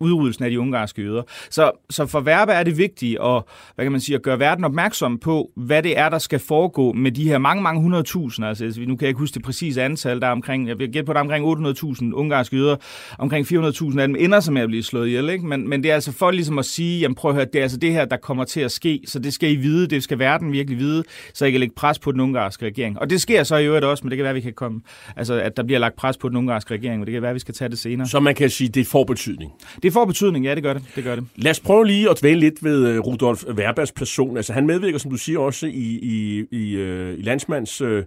udryddelsen 0.00 0.44
af 0.44 0.50
de 0.50 0.60
ungarske 0.60 1.02
jøder. 1.02 1.22
Så, 1.50 1.70
så 1.90 2.06
for 2.06 2.20
Verbe 2.20 2.52
er 2.52 2.62
det 2.62 2.78
vigtigt 2.78 3.18
at, 3.20 3.42
hvad 3.74 3.84
kan 3.84 3.92
man 3.92 4.00
sige, 4.00 4.16
at 4.16 4.22
gøre 4.22 4.38
verden 4.38 4.64
opmærksom 4.64 5.18
på, 5.18 5.50
hvad 5.56 5.82
det 5.82 5.98
er, 5.98 6.08
der 6.08 6.18
skal 6.18 6.38
foregå 6.38 6.92
med 6.92 7.12
de 7.12 7.28
her 7.28 7.38
mange, 7.38 7.62
mange 7.62 7.80
hundredtusinder. 7.82 8.48
Altså, 8.48 8.64
nu 8.64 8.96
kan 8.96 9.00
jeg 9.00 9.08
ikke 9.08 9.18
huske 9.18 9.34
det 9.34 9.42
præcise 9.42 9.82
antal, 9.82 10.20
der 10.20 10.26
er 10.26 10.32
omkring, 10.32 10.68
jeg 10.68 10.78
vil 10.78 10.92
gætte 10.92 11.06
på, 11.06 11.12
der 11.12 11.18
er 11.18 11.22
omkring 11.22 11.66
800.000 11.76 12.12
ungarske 12.12 12.56
jøder, 12.56 12.76
omkring 13.18 13.46
400.000 13.46 14.00
af 14.00 14.08
dem 14.08 14.16
ender 14.18 14.40
som 14.40 14.56
at 14.56 14.68
blive 14.68 14.82
slået 14.82 15.06
ihjel. 15.06 15.28
Ikke? 15.30 15.46
Men, 15.46 15.68
men 15.68 15.82
det 15.82 15.90
er 15.90 15.94
altså 15.94 16.12
for 16.12 16.30
ligesom 16.30 16.58
at 16.58 16.64
sige, 16.64 17.00
jamen 17.00 17.14
prøv 17.14 17.30
at 17.30 17.34
høre, 17.34 17.44
det 17.44 17.58
er 17.58 17.62
altså 17.62 17.78
det 17.78 17.92
her, 17.92 18.04
der 18.04 18.16
kommer 18.16 18.44
til 18.44 18.60
at 18.60 18.72
ske, 18.72 19.00
så 19.06 19.18
det 19.18 19.32
skal 19.32 19.52
I 19.52 19.56
vide, 19.56 19.86
det 19.86 20.02
skal 20.02 20.18
verden 20.18 20.52
virkelig 20.52 20.78
vide, 20.78 21.04
så 21.34 21.44
I 21.44 21.50
kan 21.50 21.60
lægge 21.60 21.74
pres 21.74 21.98
på 21.98 22.12
den 22.12 22.20
ungarske 22.20 22.66
regering. 22.66 22.98
Og 22.98 23.10
det 23.10 23.20
sker 23.20 23.42
så 23.42 23.56
i 23.56 23.66
øvrigt 23.66 23.84
også, 23.84 24.04
men 24.04 24.10
det 24.10 24.16
kan 24.16 24.24
være, 24.24 24.34
vi 24.34 24.40
kan 24.40 24.52
komme, 24.52 24.80
altså 25.16 25.34
at 25.34 25.56
der 25.56 25.62
bliver 25.62 25.78
lagt 25.78 25.96
pres 25.96 26.16
på 26.16 26.28
den 26.28 26.36
ungarske 26.36 26.74
regering, 26.74 27.00
og 27.00 27.06
det 27.06 27.12
kan 27.12 27.22
være, 27.22 27.32
vi 27.32 27.38
skal 27.38 27.54
tage 27.54 27.68
det 27.68 27.78
senere. 27.78 28.08
Så 28.08 28.20
man 28.20 28.34
kan 28.34 28.50
sige, 28.50 28.68
det 28.68 28.86
får 28.86 29.04
betydning. 29.04 29.52
Det 29.86 29.92
får 29.92 30.04
betydning, 30.04 30.44
ja, 30.44 30.54
det 30.54 30.62
gør 30.62 30.72
det. 30.72 30.82
det, 30.96 31.04
gør 31.04 31.14
det. 31.14 31.24
Lad 31.36 31.50
os 31.50 31.60
prøve 31.60 31.86
lige 31.86 32.10
at 32.10 32.20
dvæle 32.20 32.40
lidt 32.40 32.64
ved 32.64 32.88
øh, 32.88 33.00
Rudolf 33.00 33.44
Werbergs 33.44 33.92
person. 33.92 34.36
Altså, 34.36 34.52
han 34.52 34.66
medvirker, 34.66 34.98
som 34.98 35.10
du 35.10 35.16
siger, 35.16 35.38
også 35.38 35.66
i, 35.66 35.98
i, 36.02 36.44
i, 36.50 36.76
uh, 36.76 37.18
i 37.18 37.22
Landsmands 37.22 37.82
uh, 37.82 38.02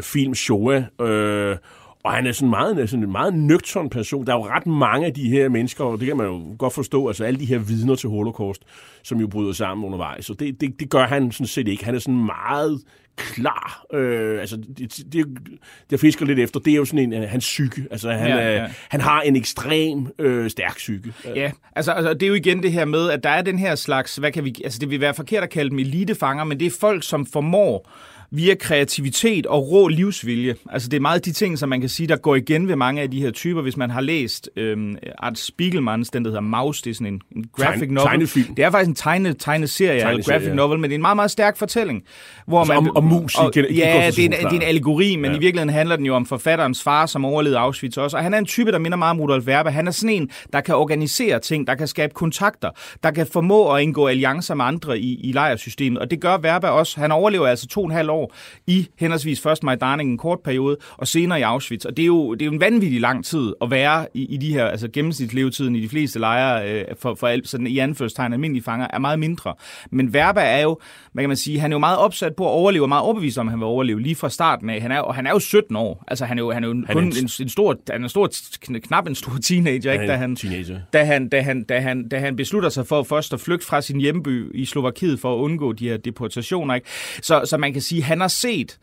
film 0.00 0.34
Shoah, 0.34 0.82
uh, 0.98 1.56
og 2.04 2.12
han 2.12 2.26
er 2.26 2.32
sådan 2.32 2.50
meget, 2.50 2.90
sådan 2.90 3.04
en 3.04 3.12
meget 3.12 3.34
nøgtern 3.34 3.90
person. 3.90 4.26
Der 4.26 4.32
er 4.32 4.36
jo 4.36 4.46
ret 4.46 4.66
mange 4.66 5.06
af 5.06 5.14
de 5.14 5.28
her 5.28 5.48
mennesker, 5.48 5.84
og 5.84 5.98
det 5.98 6.06
kan 6.06 6.16
man 6.16 6.26
jo 6.26 6.42
godt 6.58 6.72
forstå, 6.72 7.08
altså 7.08 7.24
alle 7.24 7.40
de 7.40 7.46
her 7.46 7.58
vidner 7.58 7.94
til 7.94 8.08
holocaust, 8.08 8.62
som 9.02 9.20
jo 9.20 9.26
bryder 9.26 9.52
sammen 9.52 9.86
undervejs. 9.86 10.24
Så 10.24 10.34
det, 10.34 10.60
det, 10.60 10.80
det 10.80 10.90
gør 10.90 11.06
han 11.06 11.32
sådan 11.32 11.46
set 11.46 11.68
ikke. 11.68 11.84
Han 11.84 11.94
er 11.94 11.98
sådan 11.98 12.24
meget 12.24 12.80
klar. 13.34 13.84
Øh, 13.92 14.40
altså, 14.40 14.56
det, 14.56 15.12
det, 15.12 15.26
det 15.90 16.00
fisker 16.00 16.26
lidt 16.26 16.38
efter, 16.38 16.60
det 16.60 16.72
er 16.72 16.76
jo 16.76 16.84
sådan 16.84 17.12
en, 17.12 17.22
hans 17.22 17.44
psyke. 17.44 17.86
Altså, 17.90 18.10
han, 18.10 18.28
ja, 18.28 18.56
ja. 18.56 18.66
han 18.88 19.00
har 19.00 19.20
en 19.20 19.36
ekstrem 19.36 20.06
øh, 20.18 20.50
stærk 20.50 20.76
psyke. 20.76 21.12
Ja, 21.24 21.50
altså, 21.76 21.92
altså, 21.92 22.14
det 22.14 22.22
er 22.22 22.28
jo 22.28 22.34
igen 22.34 22.62
det 22.62 22.72
her 22.72 22.84
med, 22.84 23.10
at 23.10 23.24
der 23.24 23.30
er 23.30 23.42
den 23.42 23.58
her 23.58 23.74
slags, 23.74 24.16
hvad 24.16 24.32
kan 24.32 24.44
vi, 24.44 24.54
altså 24.64 24.78
det 24.78 24.90
vil 24.90 25.00
være 25.00 25.14
forkert 25.14 25.42
at 25.42 25.50
kalde 25.50 25.70
dem 25.70 25.78
elitefanger, 25.78 26.44
men 26.44 26.60
det 26.60 26.66
er 26.66 26.76
folk, 26.80 27.04
som 27.04 27.26
formår 27.26 27.90
via 28.32 28.54
kreativitet 28.54 29.46
og 29.46 29.70
rå 29.70 29.88
livsvilje. 29.88 30.54
Altså 30.70 30.88
det 30.88 30.96
er 30.96 31.00
meget 31.00 31.24
de 31.24 31.32
ting, 31.32 31.58
som 31.58 31.68
man 31.68 31.80
kan 31.80 31.88
sige, 31.88 32.06
der 32.06 32.16
går 32.16 32.36
igen 32.36 32.68
ved 32.68 32.76
mange 32.76 33.02
af 33.02 33.10
de 33.10 33.20
her 33.20 33.30
typer. 33.30 33.62
Hvis 33.62 33.76
man 33.76 33.90
har 33.90 34.00
læst 34.00 34.50
øhm, 34.56 34.96
Art 35.18 35.38
Spiegelmans, 35.38 36.10
den 36.10 36.24
der 36.24 36.30
hedder 36.30 36.40
Maus, 36.40 36.82
det 36.82 36.90
er 36.90 36.94
sådan 36.94 37.06
en, 37.06 37.20
en 37.36 37.44
graphic 37.56 37.82
Tegne- 37.82 37.92
novel. 37.94 38.08
tegnefilm. 38.08 38.54
Det 38.54 38.64
er 38.64 38.70
faktisk 38.70 38.88
en 38.88 38.94
tegne, 38.94 39.34
tegneserie, 39.34 39.92
eller 39.94 40.06
Tegneserie, 40.08 40.34
graphic 40.38 40.48
ja. 40.48 40.54
novel, 40.54 40.78
men 40.78 40.90
det 40.90 40.94
er 40.94 40.98
en 40.98 41.02
meget, 41.02 41.16
meget 41.16 41.30
stærk 41.30 41.56
fortælling. 41.56 42.02
Hvor 42.46 42.58
Altså 42.58 42.72
om- 42.74 42.96
om 42.96 43.04
mus 43.04 43.34
i 43.34 43.38
gen- 43.58 43.64
Ja, 43.74 44.10
det 44.16 44.18
er, 44.18 44.24
en, 44.24 44.32
det 44.32 44.42
er 44.44 44.48
en 44.50 44.62
allegori, 44.62 45.16
men 45.16 45.24
Ja. 45.30 45.36
i 45.36 45.40
virkeligheden 45.40 45.74
handler 45.74 45.96
den 45.96 46.06
jo 46.06 46.14
om 46.14 46.26
forfatterens 46.26 46.82
far, 46.82 47.06
som 47.06 47.24
overlevede 47.24 47.58
Auschwitz 47.58 47.96
også. 47.96 48.16
Og 48.16 48.22
han 48.22 48.34
er 48.34 48.38
en 48.38 48.46
type, 48.46 48.72
der 48.72 48.78
minder 48.78 48.98
meget 48.98 49.10
om 49.10 49.20
Rudolf 49.20 49.46
Werber. 49.46 49.70
Han 49.70 49.86
er 49.86 49.90
sådan 49.90 50.16
en, 50.16 50.30
der 50.52 50.60
kan 50.60 50.74
organisere 50.74 51.38
ting, 51.38 51.66
der 51.66 51.74
kan 51.74 51.86
skabe 51.86 52.14
kontakter, 52.14 52.70
der 53.02 53.10
kan 53.10 53.26
formå 53.32 53.72
at 53.74 53.82
indgå 53.82 54.06
alliancer 54.06 54.54
med 54.54 54.64
andre 54.64 54.98
i, 54.98 55.20
i 55.20 55.32
lejrsystemet. 55.32 55.98
Og 55.98 56.10
det 56.10 56.20
gør 56.20 56.38
Werber 56.38 56.68
også. 56.68 57.00
Han 57.00 57.12
overlever 57.12 57.46
altså 57.46 57.66
to 57.68 57.80
og 57.80 57.86
en 57.86 57.92
halv 57.92 58.10
år 58.10 58.19
i 58.66 58.88
henholdsvis 58.98 59.40
først 59.40 59.62
Majdanek 59.62 60.06
en 60.06 60.18
kort 60.18 60.38
periode, 60.44 60.76
og 60.96 61.08
senere 61.08 61.38
i 61.40 61.42
Auschwitz. 61.42 61.84
Og 61.84 61.96
det 61.96 62.02
er 62.02 62.06
jo, 62.06 62.34
det 62.34 62.42
er 62.42 62.46
jo 62.46 62.52
en 62.52 62.60
vanvittig 62.60 63.00
lang 63.00 63.24
tid 63.24 63.52
at 63.62 63.70
være 63.70 64.06
i, 64.14 64.26
i 64.34 64.36
de 64.36 64.52
her, 64.52 64.64
altså 64.66 64.88
gennemsnitslevetiden 64.92 65.76
i 65.76 65.80
de 65.80 65.88
fleste 65.88 66.18
lejre 66.18 66.72
øh, 66.72 66.84
for, 66.98 67.14
for 67.14 67.26
al- 67.26 67.46
sådan 67.46 67.66
i 67.66 67.78
anførselstegn 67.78 68.32
almindelige 68.32 68.62
fanger 68.64 68.86
er 68.92 68.98
meget 68.98 69.18
mindre. 69.18 69.54
Men 69.90 70.08
Werber 70.08 70.40
er 70.40 70.62
jo, 70.62 70.78
hvad 71.12 71.22
kan 71.22 71.28
man 71.30 71.36
sige, 71.36 71.60
han 71.60 71.72
er 71.72 71.74
jo 71.74 71.78
meget 71.78 71.98
opsat 71.98 72.34
på 72.36 72.44
at 72.46 72.50
overleve, 72.50 72.84
og 72.84 72.88
meget 72.88 73.02
overbevist 73.02 73.38
om, 73.38 73.48
at 73.48 73.52
han 73.52 73.58
vil 73.60 73.66
overleve 73.66 74.00
lige 74.00 74.14
fra 74.14 74.28
starten 74.30 74.70
af. 74.70 74.80
Han 74.82 74.92
er, 74.92 75.00
og 75.00 75.14
han 75.14 75.26
er 75.26 75.30
jo 75.30 75.38
17 75.38 75.76
år. 75.76 76.04
Altså 76.08 76.24
han 76.24 76.38
er 76.38 76.42
jo, 76.42 76.50
han 76.52 76.64
er 76.64 76.68
jo 76.68 76.84
er 76.88 76.92
kun 76.92 77.04
en- 77.04 77.12
en, 77.16 77.30
en, 77.40 77.48
stor, 77.48 77.76
han 77.90 78.04
er 78.04 78.08
stor, 78.08 78.28
kn- 78.66 78.78
knap 78.78 79.06
en 79.06 79.14
stor 79.14 79.32
teenager, 79.44 79.92
ikke? 79.92 80.00
Han 80.00 80.08
Da 80.08 80.12
er 80.14 80.18
han, 80.18 80.30
en 80.30 80.36
teenager. 80.36 80.78
da 80.92 81.04
han, 81.04 81.28
da, 81.28 81.40
han, 81.40 81.64
da, 81.64 81.80
han, 81.80 82.08
da 82.08 82.18
han 82.18 82.36
beslutter 82.36 82.68
sig 82.68 82.86
for 82.86 83.02
først 83.02 83.32
at 83.32 83.40
flygte 83.40 83.66
fra 83.66 83.80
sin 83.80 84.00
hjemby 84.00 84.56
i 84.56 84.64
Slovakiet 84.64 85.20
for 85.20 85.34
at 85.34 85.38
undgå 85.38 85.72
de 85.72 85.88
her 85.88 85.96
deportationer. 85.96 86.74
Ikke? 86.74 86.86
Så, 87.22 87.42
så 87.44 87.56
man 87.56 87.72
kan 87.72 87.82
sige, 87.82 88.02
han 88.10 88.20
har 88.20 88.28
set 88.28 88.78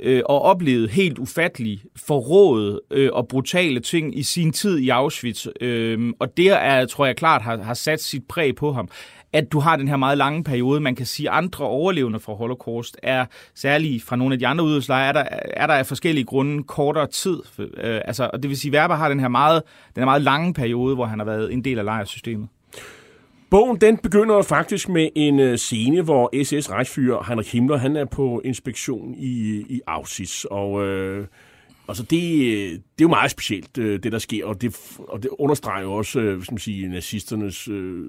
øh, 0.00 0.22
og 0.26 0.42
oplevet 0.42 0.90
helt 0.90 1.18
ufattelig 1.18 1.82
forrådet 1.96 2.80
øh, 2.90 3.10
og 3.12 3.28
brutale 3.28 3.80
ting 3.80 4.18
i 4.18 4.22
sin 4.22 4.52
tid 4.52 4.78
i 4.78 4.88
Auschwitz. 4.88 5.46
Øh, 5.60 6.12
og 6.18 6.36
det 6.36 6.48
er, 6.48 6.86
tror 6.86 7.06
jeg 7.06 7.16
klart, 7.16 7.42
har, 7.42 7.62
har 7.62 7.74
sat 7.74 8.02
sit 8.02 8.22
præg 8.28 8.56
på 8.56 8.72
ham 8.72 8.88
at 9.32 9.52
du 9.52 9.58
har 9.60 9.76
den 9.76 9.88
her 9.88 9.96
meget 9.96 10.18
lange 10.18 10.44
periode. 10.44 10.80
Man 10.80 10.94
kan 10.94 11.06
sige, 11.06 11.30
at 11.30 11.36
andre 11.36 11.64
overlevende 11.64 12.20
fra 12.20 12.34
Holocaust 12.34 12.96
er, 13.02 13.26
særligt 13.54 14.04
fra 14.04 14.16
nogle 14.16 14.32
af 14.32 14.38
de 14.38 14.46
andre 14.46 14.64
udøvelseslejre, 14.64 15.08
er 15.08 15.12
der, 15.12 15.24
er 15.56 15.66
der 15.66 15.74
af 15.74 15.86
forskellige 15.86 16.24
grunde 16.24 16.62
kortere 16.62 17.06
tid. 17.06 17.42
Øh, 17.58 18.00
altså, 18.04 18.30
og 18.32 18.42
det 18.42 18.48
vil 18.48 18.58
sige, 18.58 18.76
at 18.76 18.80
Werber 18.80 18.94
har 18.94 19.08
den 19.08 19.20
her 19.20 19.28
meget, 19.28 19.62
den 19.94 20.00
her 20.00 20.04
meget 20.04 20.22
lange 20.22 20.54
periode, 20.54 20.94
hvor 20.94 21.04
han 21.04 21.18
har 21.18 21.26
været 21.26 21.52
en 21.52 21.64
del 21.64 21.78
af 21.78 21.84
lejrsystemet. 21.84 22.48
Bogen 23.50 23.80
den 23.80 23.96
begynder 23.96 24.42
faktisk 24.42 24.88
med 24.88 25.08
en 25.14 25.40
øh, 25.40 25.58
scene, 25.58 26.02
hvor 26.02 26.44
SS 26.44 26.70
Reichsführer 26.70 27.24
Heinrich 27.26 27.52
Himmler 27.52 27.76
han 27.76 27.96
er 27.96 28.04
på 28.04 28.42
inspektion 28.44 29.14
i, 29.14 29.64
i 29.68 29.80
Auschwitz. 29.86 30.44
Og 30.44 30.86
øh, 30.86 31.26
altså 31.88 32.02
det, 32.02 32.46
øh, 32.46 32.70
det 32.70 32.78
er 32.78 33.02
jo 33.02 33.08
meget 33.08 33.30
specielt, 33.30 33.78
øh, 33.78 34.02
det 34.02 34.12
der 34.12 34.18
sker, 34.18 34.46
og 34.46 34.60
det, 34.62 34.76
og 34.98 35.22
det 35.22 35.30
understreger 35.38 35.82
jo 35.82 35.92
også 35.92 36.20
øh, 36.20 36.42
skal 36.42 36.52
man 36.52 36.58
sige, 36.58 36.88
nazisternes 36.88 37.68
øh, 37.68 38.04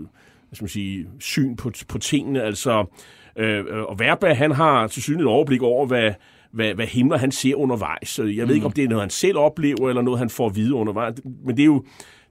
skal 0.53 0.63
man 0.63 0.69
sige, 0.69 1.07
syn 1.19 1.55
på, 1.55 1.71
på 1.87 1.97
tingene. 1.97 2.43
Altså, 2.43 2.85
øh, 3.35 3.65
og 3.87 3.95
Werber 3.95 4.33
han 4.33 4.51
har 4.51 4.87
til 4.87 5.03
synligt 5.03 5.21
et 5.21 5.27
overblik 5.27 5.61
over, 5.61 5.85
hvad, 5.85 6.13
hvad, 6.51 6.73
hvad 6.73 6.87
Himmler 6.87 7.17
han 7.17 7.31
ser 7.31 7.55
undervejs. 7.55 8.09
Så 8.09 8.23
Jeg 8.23 8.47
ved 8.47 8.55
ikke, 8.55 8.65
om 8.65 8.71
det 8.71 8.83
er 8.83 8.87
noget, 8.87 9.01
han 9.01 9.09
selv 9.09 9.37
oplever, 9.37 9.89
eller 9.89 10.01
noget, 10.01 10.19
han 10.19 10.29
får 10.29 10.45
at 10.45 10.55
vide 10.55 10.73
undervejs. 10.73 11.15
Men 11.45 11.57
det 11.57 11.63
er 11.63 11.65
jo, 11.65 11.83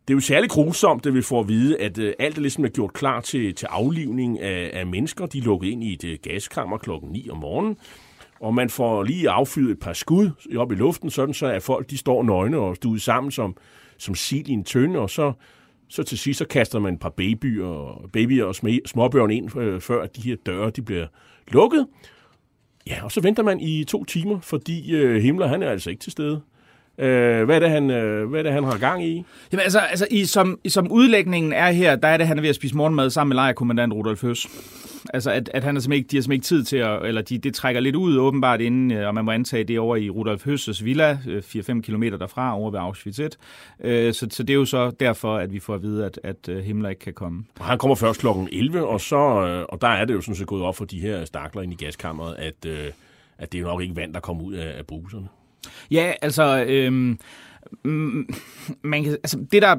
det 0.09 0.15
er 0.15 0.17
jo 0.17 0.21
særlig 0.21 0.51
grusomt, 0.51 1.07
at 1.07 1.15
vi 1.15 1.23
får 1.23 1.41
at 1.41 1.49
vide, 1.49 1.81
at 1.81 1.99
øh, 1.99 2.13
alt 2.19 2.37
er 2.39 2.41
ligesom 2.41 2.65
er 2.65 2.69
gjort 2.69 2.93
klar 2.93 3.21
til, 3.21 3.55
til 3.55 3.67
aflivning 3.67 4.41
af, 4.41 4.71
af 4.73 4.87
mennesker. 4.87 5.27
De 5.27 5.39
er 5.39 5.43
lukket 5.43 5.69
ind 5.69 5.85
i 5.85 5.93
et 5.93 6.05
øh, 6.05 6.19
gaskammer 6.23 6.79
klokken 6.79 7.11
9 7.11 7.29
om 7.31 7.39
morgenen, 7.39 7.77
og 8.41 8.55
man 8.55 8.71
får 8.71 9.03
lige 9.03 9.31
affyret 9.31 9.71
et 9.71 9.81
par 9.81 9.93
skud 9.93 10.31
op 10.57 10.73
i 10.73 10.75
luften, 10.75 11.11
sådan 11.11 11.35
så 11.35 11.47
at 11.47 11.63
folk 11.63 11.91
de 11.91 11.99
står 11.99 12.23
nøgne 12.23 12.59
og 12.59 12.77
stuet 12.77 13.03
sammen 13.03 13.31
som, 13.31 13.57
som 13.99 14.15
sild 14.15 14.49
i 14.49 14.53
en 14.53 14.65
tønde, 14.65 14.99
og 14.99 15.11
så, 15.11 15.33
så 15.89 16.03
til 16.03 16.19
sidst 16.19 16.39
så 16.39 16.47
kaster 16.47 16.79
man 16.79 16.95
et 16.95 17.01
par 17.01 17.15
babyer, 17.17 18.09
babyer 18.13 18.45
og 18.45 18.55
småbørn 18.87 19.31
ind, 19.31 19.57
øh, 19.57 19.81
før 19.81 20.07
de 20.07 20.21
her 20.21 20.37
døre 20.47 20.71
de 20.71 20.83
bliver 20.83 21.07
lukket. 21.49 21.87
Ja, 22.87 23.05
og 23.05 23.13
så 23.13 23.21
venter 23.21 23.43
man 23.43 23.61
i 23.61 23.85
to 23.85 24.05
timer, 24.05 24.41
fordi 24.41 24.95
øh, 24.95 25.23
Himmler 25.23 25.47
han 25.47 25.63
er 25.63 25.71
altså 25.71 25.91
ikke 25.91 26.01
til 26.01 26.13
stede. 26.13 26.41
Øh, 26.99 27.45
hvad, 27.45 27.57
er 27.57 27.61
det, 27.61 27.71
han, 27.71 27.91
øh, 27.91 28.29
hvad 28.31 28.41
er 28.41 28.43
det, 28.43 28.53
han 28.53 28.65
har 28.65 28.79
gang 28.79 29.05
i? 29.05 29.25
Jamen 29.53 29.63
altså, 29.63 29.79
altså 29.79 30.07
i, 30.11 30.25
som, 30.25 30.61
som 30.69 30.93
udlægningen 30.93 31.53
er 31.53 31.71
her, 31.71 31.97
der 31.97 32.09
er 32.09 32.17
det, 32.17 32.27
han 32.27 32.39
er 32.39 32.43
ved 32.43 32.49
at 32.49 32.55
spise 32.55 32.77
morgenmad 32.77 33.11
sammen 33.11 33.29
med 33.29 33.35
lejrkommandant 33.37 33.93
Rudolf 33.93 34.23
Høs. 34.23 34.49
Altså, 35.15 35.31
at, 35.31 35.51
at 35.55 35.65
han 35.65 35.77
er 35.77 35.81
simpelthen 35.81 35.99
ikke, 35.99 36.11
de 36.11 36.17
har 36.17 36.23
simpelthen 36.23 36.33
ikke 36.33 36.45
tid 36.45 36.65
til 36.65 36.77
at, 36.77 37.07
eller 37.07 37.23
de, 37.23 37.39
det 37.39 37.55
trækker 37.55 37.81
lidt 37.81 37.97
ud 37.97 38.19
åbenbart 38.19 38.61
inden, 38.61 38.93
øh, 38.93 39.07
og 39.07 39.15
man 39.15 39.25
må 39.25 39.31
antage 39.31 39.65
det 39.65 39.79
over 39.79 39.97
i 39.97 40.11
Rudolf 40.11 40.47
Høs' 40.47 40.85
villa, 40.85 41.19
øh, 41.29 41.43
4-5 41.47 41.81
km 41.81 42.03
derfra, 42.03 42.57
over 42.57 42.71
ved 42.71 42.81
Auschwitz 42.81 43.19
1. 43.19 43.37
Øh, 43.81 44.15
så, 44.15 44.27
så 44.31 44.43
det 44.43 44.51
er 44.51 44.59
jo 44.59 44.65
så 44.65 44.91
derfor, 44.91 45.37
at 45.37 45.53
vi 45.53 45.61
får 45.61 45.75
at 45.75 45.83
vide, 45.83 46.05
at, 46.05 46.21
at 46.25 46.49
øh, 46.49 46.65
Himmler 46.65 46.89
ikke 46.89 47.01
kan 47.01 47.15
komme. 47.15 47.45
Og 47.59 47.65
Han 47.65 47.79
kommer 47.79 47.95
først 47.95 48.21
klokken 48.21 48.49
11, 48.53 48.87
og, 48.87 49.01
så, 49.01 49.47
øh, 49.47 49.67
og 49.69 49.81
der 49.81 49.89
er 49.89 50.05
det 50.05 50.15
jo 50.15 50.21
sådan 50.21 50.35
set 50.35 50.47
gået 50.47 50.63
op 50.63 50.77
for 50.77 50.85
de 50.85 51.01
her 51.01 51.25
stakler 51.25 51.63
ind 51.63 51.73
i 51.73 51.85
gaskammeret, 51.85 52.35
at, 52.35 52.67
øh, 52.67 52.85
at 53.39 53.53
det 53.53 53.59
er 53.59 53.63
jo 53.63 53.69
nok 53.69 53.83
ikke 53.83 53.97
vand, 53.97 54.15
der 54.15 54.21
kommer 54.21 54.45
ud 54.45 54.55
af, 54.55 54.79
af 54.79 54.87
bruserne. 54.87 55.29
Ja, 55.91 56.13
altså, 56.23 56.65
øhm, 56.69 57.19
mm, 57.85 58.29
man 58.83 59.05
kan, 59.05 59.13
altså 59.13 59.39
det 59.53 59.63
der, 59.63 59.75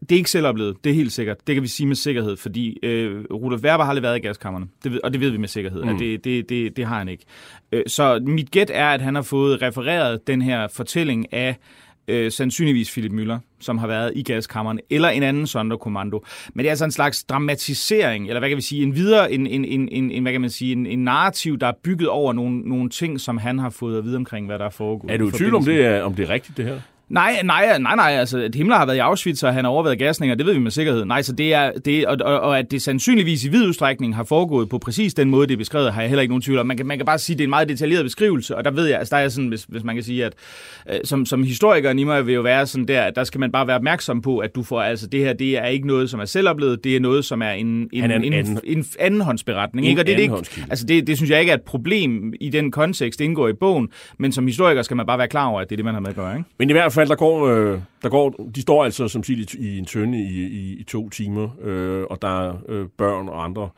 det 0.00 0.12
er 0.12 0.16
ikke 0.16 0.30
selvoplevet, 0.30 0.84
det 0.84 0.90
er 0.90 0.94
helt 0.94 1.12
sikkert. 1.12 1.46
Det 1.46 1.54
kan 1.54 1.62
vi 1.62 1.68
sige 1.68 1.86
med 1.86 1.96
sikkerhed, 1.96 2.36
fordi 2.36 2.78
øh, 2.82 3.24
Rudolf 3.30 3.62
Werber 3.62 3.84
har 3.84 3.90
aldrig 3.90 4.02
været 4.02 4.16
i 4.16 4.20
gaskammerne, 4.20 4.66
det 4.84 5.00
og 5.00 5.12
det 5.12 5.20
ved 5.20 5.30
vi 5.30 5.36
med 5.36 5.48
sikkerhed, 5.48 5.82
mm. 5.82 5.88
at 5.88 5.98
det, 5.98 6.24
det, 6.24 6.48
det, 6.48 6.76
det 6.76 6.86
har 6.86 6.98
han 6.98 7.08
ikke. 7.08 7.24
Øh, 7.72 7.82
så 7.86 8.20
mit 8.26 8.50
gæt 8.50 8.70
er, 8.74 8.88
at 8.88 9.00
han 9.00 9.14
har 9.14 9.22
fået 9.22 9.62
refereret 9.62 10.26
den 10.26 10.42
her 10.42 10.68
fortælling 10.68 11.32
af 11.32 11.56
øh, 12.10 12.32
sandsynligvis 12.32 12.90
Philip 12.90 13.12
Müller, 13.12 13.38
som 13.60 13.78
har 13.78 13.86
været 13.86 14.12
i 14.16 14.22
gaskammerne, 14.22 14.80
eller 14.90 15.08
en 15.08 15.22
anden 15.22 15.46
sonderkommando. 15.46 16.24
Men 16.54 16.58
det 16.58 16.66
er 16.66 16.70
altså 16.70 16.84
en 16.84 16.90
slags 16.90 17.24
dramatisering, 17.24 18.28
eller 18.28 18.38
hvad 18.38 18.48
kan 18.48 18.56
vi 18.56 18.62
sige, 18.62 18.82
en 18.82 18.94
videre, 18.94 19.32
en, 19.32 19.46
en, 19.46 19.64
en, 19.64 19.88
en, 19.88 20.10
en 20.10 20.22
hvad 20.22 20.32
kan 20.32 20.40
man 20.40 20.50
sige, 20.50 20.72
en, 20.72 20.86
en 20.86 21.04
narrativ, 21.04 21.58
der 21.58 21.66
er 21.66 21.72
bygget 21.84 22.08
over 22.08 22.32
nogle, 22.32 22.60
nogle 22.60 22.90
ting, 22.90 23.20
som 23.20 23.38
han 23.38 23.58
har 23.58 23.70
fået 23.70 23.98
at 23.98 24.04
vide 24.04 24.16
omkring, 24.16 24.46
hvad 24.46 24.58
der 24.58 24.64
er 24.64 24.70
foregået. 24.70 25.12
Er 25.12 25.16
du 25.16 25.28
i 25.28 25.30
tvivl 25.30 25.54
om 25.54 25.64
det 25.64 25.84
er, 25.84 26.02
om 26.02 26.14
det 26.14 26.22
er 26.22 26.30
rigtigt, 26.30 26.56
det 26.56 26.64
her? 26.64 26.80
Nej, 27.10 27.40
nej, 27.44 27.78
nej, 27.78 27.96
nej, 27.96 28.10
altså 28.18 28.38
at 28.38 28.54
Himmler 28.54 28.76
har 28.76 28.86
været 28.86 28.96
i 28.96 28.98
Auschwitz, 28.98 29.42
og 29.42 29.54
han 29.54 29.64
har 29.64 29.70
overvejet 29.72 29.98
gasninger, 29.98 30.34
det 30.36 30.46
ved 30.46 30.52
vi 30.52 30.58
med 30.58 30.70
sikkerhed. 30.70 31.04
Nej, 31.04 31.22
så 31.22 31.32
det 31.32 31.54
er, 31.54 31.72
det, 31.84 32.06
og, 32.06 32.16
og, 32.24 32.40
og 32.40 32.58
at 32.58 32.70
det 32.70 32.82
sandsynligvis 32.82 33.44
i 33.44 33.48
vid 33.48 33.66
udstrækning 33.66 34.16
har 34.16 34.24
foregået 34.24 34.68
på 34.68 34.78
præcis 34.78 35.14
den 35.14 35.30
måde, 35.30 35.46
det 35.46 35.52
er 35.52 35.58
beskrevet, 35.58 35.92
har 35.92 36.00
jeg 36.00 36.08
heller 36.08 36.20
ikke 36.22 36.32
nogen 36.32 36.42
tvivl 36.42 36.58
om. 36.58 36.66
Man 36.66 36.76
kan, 36.76 36.86
man 36.86 36.98
kan 36.98 37.06
bare 37.06 37.18
sige, 37.18 37.34
at 37.34 37.38
det 37.38 37.44
er 37.44 37.46
en 37.46 37.50
meget 37.50 37.68
detaljeret 37.68 38.04
beskrivelse, 38.04 38.56
og 38.56 38.64
der 38.64 38.70
ved 38.70 38.86
jeg, 38.86 38.98
altså 38.98 39.16
der 39.16 39.22
er 39.22 39.28
sådan, 39.28 39.48
hvis, 39.48 39.64
hvis 39.68 39.84
man 39.84 39.94
kan 39.96 40.04
sige, 40.04 40.24
at 40.24 40.32
øh, 40.90 40.98
som, 41.04 41.26
som 41.26 41.42
historiker 41.42 41.90
i 41.90 42.04
mig 42.04 42.26
vil 42.26 42.34
jo 42.34 42.40
være 42.40 42.66
sådan 42.66 42.88
der, 42.88 43.02
at 43.02 43.16
der 43.16 43.24
skal 43.24 43.40
man 43.40 43.52
bare 43.52 43.66
være 43.66 43.76
opmærksom 43.76 44.22
på, 44.22 44.38
at 44.38 44.54
du 44.54 44.62
får, 44.62 44.80
altså 44.82 45.06
det 45.06 45.20
her, 45.20 45.32
det 45.32 45.58
er 45.58 45.66
ikke 45.66 45.86
noget, 45.86 46.10
som 46.10 46.20
er 46.20 46.24
selvoplevet, 46.24 46.84
det 46.84 46.96
er 46.96 47.00
noget, 47.00 47.24
som 47.24 47.42
er 47.42 47.50
en, 47.50 47.88
en, 47.92 48.00
Han 48.00 48.10
er 48.10 48.16
en 48.16 48.24
en, 48.24 48.32
anden- 48.32 48.60
en, 48.64 48.78
en 48.78 48.84
andenhåndsberetning. 49.00 49.86
En 49.86 49.90
Ikke? 49.90 50.02
Og 50.02 50.06
det, 50.06 50.16
det, 50.16 50.22
ikke, 50.22 50.34
altså 50.70 50.86
det, 50.86 51.06
det 51.06 51.16
synes 51.16 51.30
jeg 51.30 51.40
ikke 51.40 51.50
er 51.52 51.56
et 51.56 51.62
problem 51.62 52.34
i 52.40 52.48
den 52.50 52.70
kontekst, 52.70 53.18
det 53.18 53.24
indgår 53.24 53.48
i 53.48 53.52
bogen, 53.52 53.88
men 54.18 54.32
som 54.32 54.46
historiker 54.46 54.82
skal 54.82 54.96
man 54.96 55.06
bare 55.06 55.18
være 55.18 55.28
klar 55.28 55.46
over, 55.46 55.60
at 55.60 55.68
det 55.70 55.74
er 55.74 55.76
det, 55.76 55.84
man 55.84 55.94
har 55.94 56.00
med 56.00 56.08
at 56.10 56.16
gøre. 56.16 56.32
Ikke? 56.36 56.48
Men 56.58 56.70
i 56.70 56.72
hvert 56.72 56.92
fald, 56.92 56.99
der 57.08 57.14
går, 57.14 57.46
øh, 57.46 57.80
der 58.02 58.08
går, 58.08 58.50
de 58.54 58.62
står 58.62 58.84
altså 58.84 59.08
som 59.08 59.22
sagt 59.22 59.54
i, 59.54 59.78
en 59.78 59.84
tønde 59.84 60.18
i, 60.18 60.46
i, 60.46 60.76
i 60.80 60.84
to 60.84 61.08
timer, 61.08 61.48
øh, 61.62 62.04
og 62.10 62.22
der 62.22 62.48
er 62.48 62.56
øh, 62.68 62.86
børn 62.88 63.28
og 63.28 63.44
andre, 63.44 63.68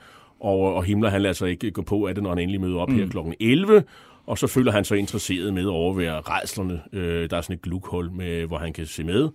og, 0.40 0.74
og 0.74 0.84
Himmler 0.84 1.10
han 1.10 1.22
lader 1.22 1.34
sig 1.34 1.50
ikke 1.50 1.70
gå 1.70 1.82
på 1.82 2.06
af 2.06 2.14
det, 2.14 2.22
når 2.22 2.30
han 2.30 2.38
endelig 2.38 2.60
møder 2.60 2.78
op 2.78 2.88
mm. 2.88 2.96
her 2.96 3.08
klokken 3.08 3.34
11, 3.40 3.84
og 4.26 4.38
så 4.38 4.46
føler 4.46 4.72
han 4.72 4.84
sig 4.84 4.98
interesseret 4.98 5.54
med 5.54 5.62
at 5.62 5.68
overvære 5.68 6.20
redslerne. 6.20 6.80
Øh, 6.92 7.30
der 7.30 7.36
er 7.36 7.40
sådan 7.40 7.56
et 7.56 7.62
glukhul, 7.62 8.10
med, 8.12 8.46
hvor 8.46 8.58
han 8.58 8.72
kan 8.72 8.86
se 8.86 9.04
med, 9.04 9.28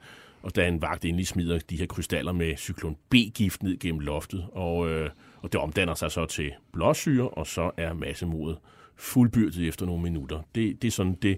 og 0.44 0.56
da 0.56 0.68
en 0.68 0.82
vagt 0.82 1.06
endelig 1.06 1.28
smider 1.28 1.60
de 1.70 1.78
her 1.78 1.86
krystaller 1.86 2.32
med 2.32 2.58
cyklon 2.58 2.98
B-gift 3.10 3.64
ned 3.64 3.80
gennem 3.80 4.00
loftet, 4.00 4.46
og, 4.52 4.90
øh, 4.90 5.10
og 5.42 5.54
det 5.54 5.62
omdanner 5.62 5.94
sig 5.94 6.12
så 6.12 6.26
til 6.26 6.52
blåsyre, 6.74 7.30
og 7.30 7.48
så 7.48 7.72
er 7.78 7.94
massemordet 7.94 8.58
fuldbyrdet 9.00 9.68
efter 9.68 9.86
nogle 9.86 10.04
minutter. 10.04 10.40
Det, 10.56 10.82
det 10.82 10.88
er 10.88 10.92
sådan, 10.92 11.18
det, 11.22 11.38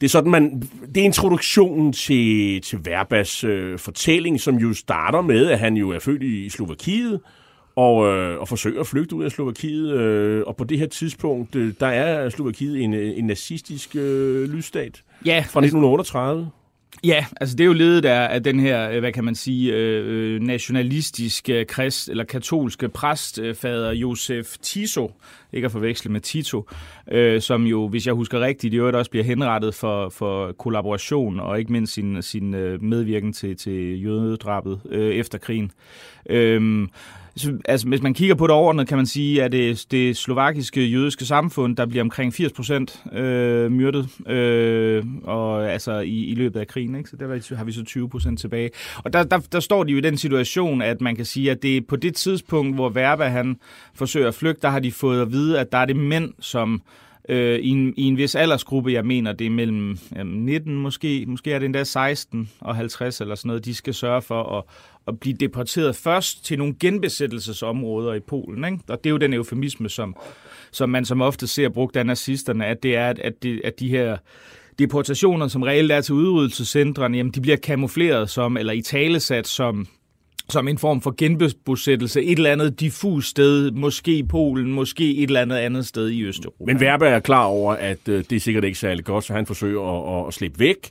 det 0.00 0.06
er 0.06 0.10
sådan, 0.10 0.30
man, 0.30 0.62
det 0.94 1.00
er 1.00 1.04
introduktionen 1.04 1.92
til, 1.92 2.60
til 2.60 2.78
Verbas 2.84 3.44
øh, 3.44 3.78
fortælling, 3.78 4.40
som 4.40 4.56
jo 4.56 4.74
starter 4.74 5.20
med, 5.20 5.46
at 5.46 5.58
han 5.58 5.76
jo 5.76 5.90
er 5.90 5.98
født 5.98 6.22
i 6.22 6.48
Slovakiet, 6.48 7.20
og, 7.76 8.06
øh, 8.06 8.40
og 8.40 8.48
forsøger 8.48 8.80
at 8.80 8.86
flygte 8.86 9.16
ud 9.16 9.24
af 9.24 9.30
Slovakiet. 9.30 9.92
Øh, 9.92 10.42
og 10.46 10.56
på 10.56 10.64
det 10.64 10.78
her 10.78 10.86
tidspunkt, 10.86 11.56
øh, 11.56 11.74
der 11.80 11.86
er 11.86 12.28
Slovakiet 12.28 12.82
en, 12.82 12.94
øh, 12.94 13.18
en 13.18 13.26
nazistisk 13.26 13.96
øh, 13.96 14.48
lydstat 14.48 15.02
Ja, 15.26 15.38
fra 15.38 15.60
1938. 15.60 16.50
Ja, 17.04 17.26
altså 17.40 17.56
det 17.56 17.64
er 17.64 17.66
jo 17.66 17.72
ledet 17.72 18.04
af, 18.04 18.34
af 18.34 18.42
den 18.42 18.60
her, 18.60 18.90
øh, 18.90 18.98
hvad 19.00 19.12
kan 19.12 19.24
man 19.24 19.34
sige, 19.34 19.72
øh, 19.72 20.34
øh 20.34 20.40
nationalistiske 20.40 21.60
øh, 21.60 21.66
krist, 21.66 22.08
eller 22.08 22.24
katolske 22.24 22.88
præstfader 22.88 23.92
Josef 23.92 24.56
Tiso, 24.62 25.12
ikke 25.52 25.66
at 25.66 25.72
forveksle 25.72 26.12
med 26.12 26.20
Tito, 26.20 26.68
øh, 27.10 27.40
som 27.40 27.66
jo, 27.66 27.88
hvis 27.88 28.06
jeg 28.06 28.14
husker 28.14 28.40
rigtigt, 28.40 28.74
i 28.74 28.76
øvrigt 28.76 28.96
også 28.96 29.10
bliver 29.10 29.24
henrettet 29.24 29.74
for, 29.74 30.08
for 30.08 30.52
kollaboration 30.52 31.40
og 31.40 31.58
ikke 31.58 31.72
mindst 31.72 31.92
sin, 31.92 32.22
sin 32.22 32.50
medvirken 32.80 33.32
til, 33.32 33.56
til 33.56 34.04
jødedrabet 34.04 34.80
øh, 34.90 35.14
efter 35.14 35.38
krigen. 35.38 35.70
Øh, 36.30 36.88
Altså, 37.64 37.88
hvis 37.88 38.02
man 38.02 38.14
kigger 38.14 38.34
på 38.34 38.46
det 38.46 38.54
overordnet, 38.54 38.88
kan 38.88 38.96
man 38.96 39.06
sige, 39.06 39.42
at 39.42 39.52
det, 39.52 39.86
det 39.90 40.16
slovakiske 40.16 40.84
jødiske 40.84 41.24
samfund, 41.24 41.76
der 41.76 41.86
bliver 41.86 42.02
omkring 42.02 42.34
80 42.34 42.52
procent 42.52 43.02
øh, 43.12 43.72
myrdet 43.72 44.28
øh, 44.28 45.04
og, 45.24 45.72
altså, 45.72 45.98
i, 45.98 46.24
i 46.24 46.34
løbet 46.34 46.60
af 46.60 46.66
krigen. 46.66 46.94
Ikke? 46.94 47.10
Så 47.10 47.16
der 47.16 47.56
har 47.56 47.64
vi 47.64 47.72
så 47.72 47.84
20 47.84 48.08
procent 48.08 48.40
tilbage. 48.40 48.70
Og 49.04 49.12
der, 49.12 49.22
der, 49.22 49.38
der 49.38 49.60
står 49.60 49.84
de 49.84 49.92
jo 49.92 49.98
i 49.98 50.00
den 50.00 50.16
situation, 50.16 50.82
at 50.82 51.00
man 51.00 51.16
kan 51.16 51.24
sige, 51.24 51.50
at 51.50 51.62
det 51.62 51.76
er 51.76 51.80
på 51.88 51.96
det 51.96 52.14
tidspunkt, 52.14 52.74
hvor 52.74 52.88
Verba 52.88 53.24
han 53.24 53.56
forsøger 53.94 54.28
at 54.28 54.34
flygte, 54.34 54.62
der 54.62 54.68
har 54.68 54.80
de 54.80 54.92
fået 54.92 55.22
at 55.22 55.32
vide, 55.32 55.60
at 55.60 55.72
der 55.72 55.78
er 55.78 55.84
det 55.84 55.96
mænd, 55.96 56.32
som 56.40 56.82
øh, 57.28 57.58
i, 57.58 57.68
en, 57.68 57.94
i 57.96 58.02
en 58.02 58.16
vis 58.16 58.34
aldersgruppe, 58.34 58.92
jeg 58.92 59.06
mener, 59.06 59.32
det 59.32 59.46
er 59.46 59.50
mellem 59.50 59.98
øh, 60.16 60.26
19 60.26 60.76
måske, 60.76 61.24
måske 61.28 61.52
er 61.52 61.58
det 61.58 61.66
endda 61.66 61.84
16 61.84 62.50
og 62.60 62.76
50 62.76 63.20
eller 63.20 63.34
sådan 63.34 63.48
noget, 63.48 63.64
de 63.64 63.74
skal 63.74 63.94
sørge 63.94 64.22
for 64.22 64.58
at, 64.58 64.64
at 65.08 65.20
blive 65.20 65.36
deporteret 65.40 65.96
først 65.96 66.44
til 66.44 66.58
nogle 66.58 66.74
genbesættelsesområder 66.80 68.14
i 68.14 68.20
Polen. 68.20 68.64
Ikke? 68.64 68.78
Og 68.88 69.04
det 69.04 69.10
er 69.10 69.12
jo 69.12 69.16
den 69.16 69.34
eufemisme, 69.34 69.88
som, 69.88 70.16
som 70.72 70.88
man 70.88 71.04
som 71.04 71.22
ofte 71.22 71.46
ser 71.46 71.68
brugt 71.68 71.96
af 71.96 72.06
nazisterne, 72.06 72.66
at 72.66 72.82
det 72.82 72.96
er, 72.96 73.14
at, 73.22 73.42
de, 73.42 73.60
at 73.64 73.80
de 73.80 73.88
her 73.88 74.16
deportationer, 74.78 75.48
som 75.48 75.62
reelt 75.62 75.92
er 75.92 76.00
til 76.00 76.14
udryddelsescentrene, 76.14 77.16
jamen 77.16 77.32
de 77.32 77.40
bliver 77.40 77.56
kamufleret 77.56 78.30
som, 78.30 78.56
eller 78.56 78.72
i 78.72 78.82
talesat 78.82 79.46
som 79.46 79.86
som 80.48 80.68
en 80.68 80.78
form 80.78 81.00
for 81.00 81.14
genbosættelse 81.18 82.22
et 82.22 82.36
eller 82.36 82.52
andet 82.52 82.80
diffus 82.80 83.28
sted, 83.28 83.70
måske 83.70 84.18
i 84.18 84.22
Polen, 84.22 84.72
måske 84.72 85.16
et 85.16 85.26
eller 85.26 85.40
andet 85.40 85.56
andet 85.56 85.86
sted 85.86 86.08
i 86.08 86.22
Østeuropa. 86.22 86.72
Men 86.72 86.82
Werber 86.82 87.06
er 87.06 87.20
klar 87.20 87.44
over, 87.44 87.72
at 87.72 88.08
øh, 88.08 88.24
det 88.30 88.36
er 88.36 88.40
sikkert 88.40 88.64
ikke 88.64 88.78
særlig 88.78 89.04
godt, 89.04 89.24
så 89.24 89.32
han 89.32 89.46
forsøger 89.46 90.18
at, 90.20 90.28
at 90.28 90.34
slippe 90.34 90.58
væk. 90.58 90.90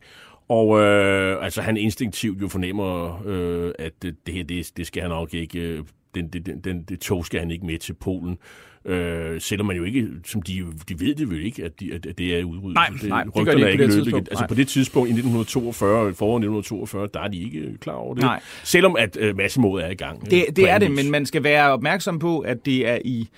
Og 0.49 0.79
øh, 0.79 1.43
altså 1.43 1.61
han 1.61 1.77
instinktivt 1.77 2.41
jo 2.41 2.47
fornemmer, 2.47 3.21
øh, 3.25 3.71
at 3.79 3.91
det, 4.01 4.15
det 4.25 4.33
her, 4.33 4.43
det, 4.43 4.71
det 4.77 4.87
skal 4.87 5.01
han 5.01 5.11
nok 5.11 5.33
ikke, 5.33 5.59
øh, 5.59 5.83
den, 6.15 6.27
den, 6.27 6.61
den, 6.61 6.83
det 6.83 6.99
tog 6.99 7.25
skal 7.25 7.39
han 7.39 7.51
ikke 7.51 7.65
med 7.65 7.77
til 7.77 7.93
Polen. 7.93 8.37
Øh, 8.85 9.41
selvom 9.41 9.67
man 9.67 9.75
jo 9.75 9.83
ikke, 9.83 10.07
som 10.25 10.41
de, 10.41 10.65
de 10.89 10.99
ved 10.99 11.15
det 11.15 11.31
jo 11.31 11.31
ikke, 11.31 11.63
at, 11.63 11.79
de, 11.79 11.93
at 11.93 12.17
det 12.17 12.39
er 12.39 12.43
udryddet. 12.43 12.73
Nej, 12.73 12.89
det, 13.01 13.09
nej, 13.09 13.23
det 13.23 13.45
gør 13.45 13.55
de 13.55 13.71
ikke 13.71 13.83
på 13.83 13.87
det 13.87 13.93
tidspunkt. 13.93 14.29
Altså 14.29 14.45
på 14.47 14.55
det 14.55 14.67
tidspunkt 14.67 15.07
i 15.09 15.11
1942, 15.11 16.13
foråret 16.13 16.39
1942, 16.39 17.07
der 17.13 17.19
er 17.19 17.27
de 17.27 17.43
ikke 17.43 17.77
klar 17.77 17.93
over 17.93 18.13
det. 18.13 18.23
Nej. 18.23 18.41
Selvom 18.63 18.95
at 18.99 19.17
øh, 19.19 19.37
massemordet 19.37 19.85
er 19.85 19.89
i 19.89 19.95
gang. 19.95 20.31
Det, 20.31 20.45
det 20.55 20.69
er 20.69 20.77
det, 20.77 20.91
men 20.91 21.11
man 21.11 21.25
skal 21.25 21.43
være 21.43 21.71
opmærksom 21.71 22.19
på, 22.19 22.39
at 22.39 22.65
det 22.65 22.87
er 22.87 22.97
i 23.05 23.29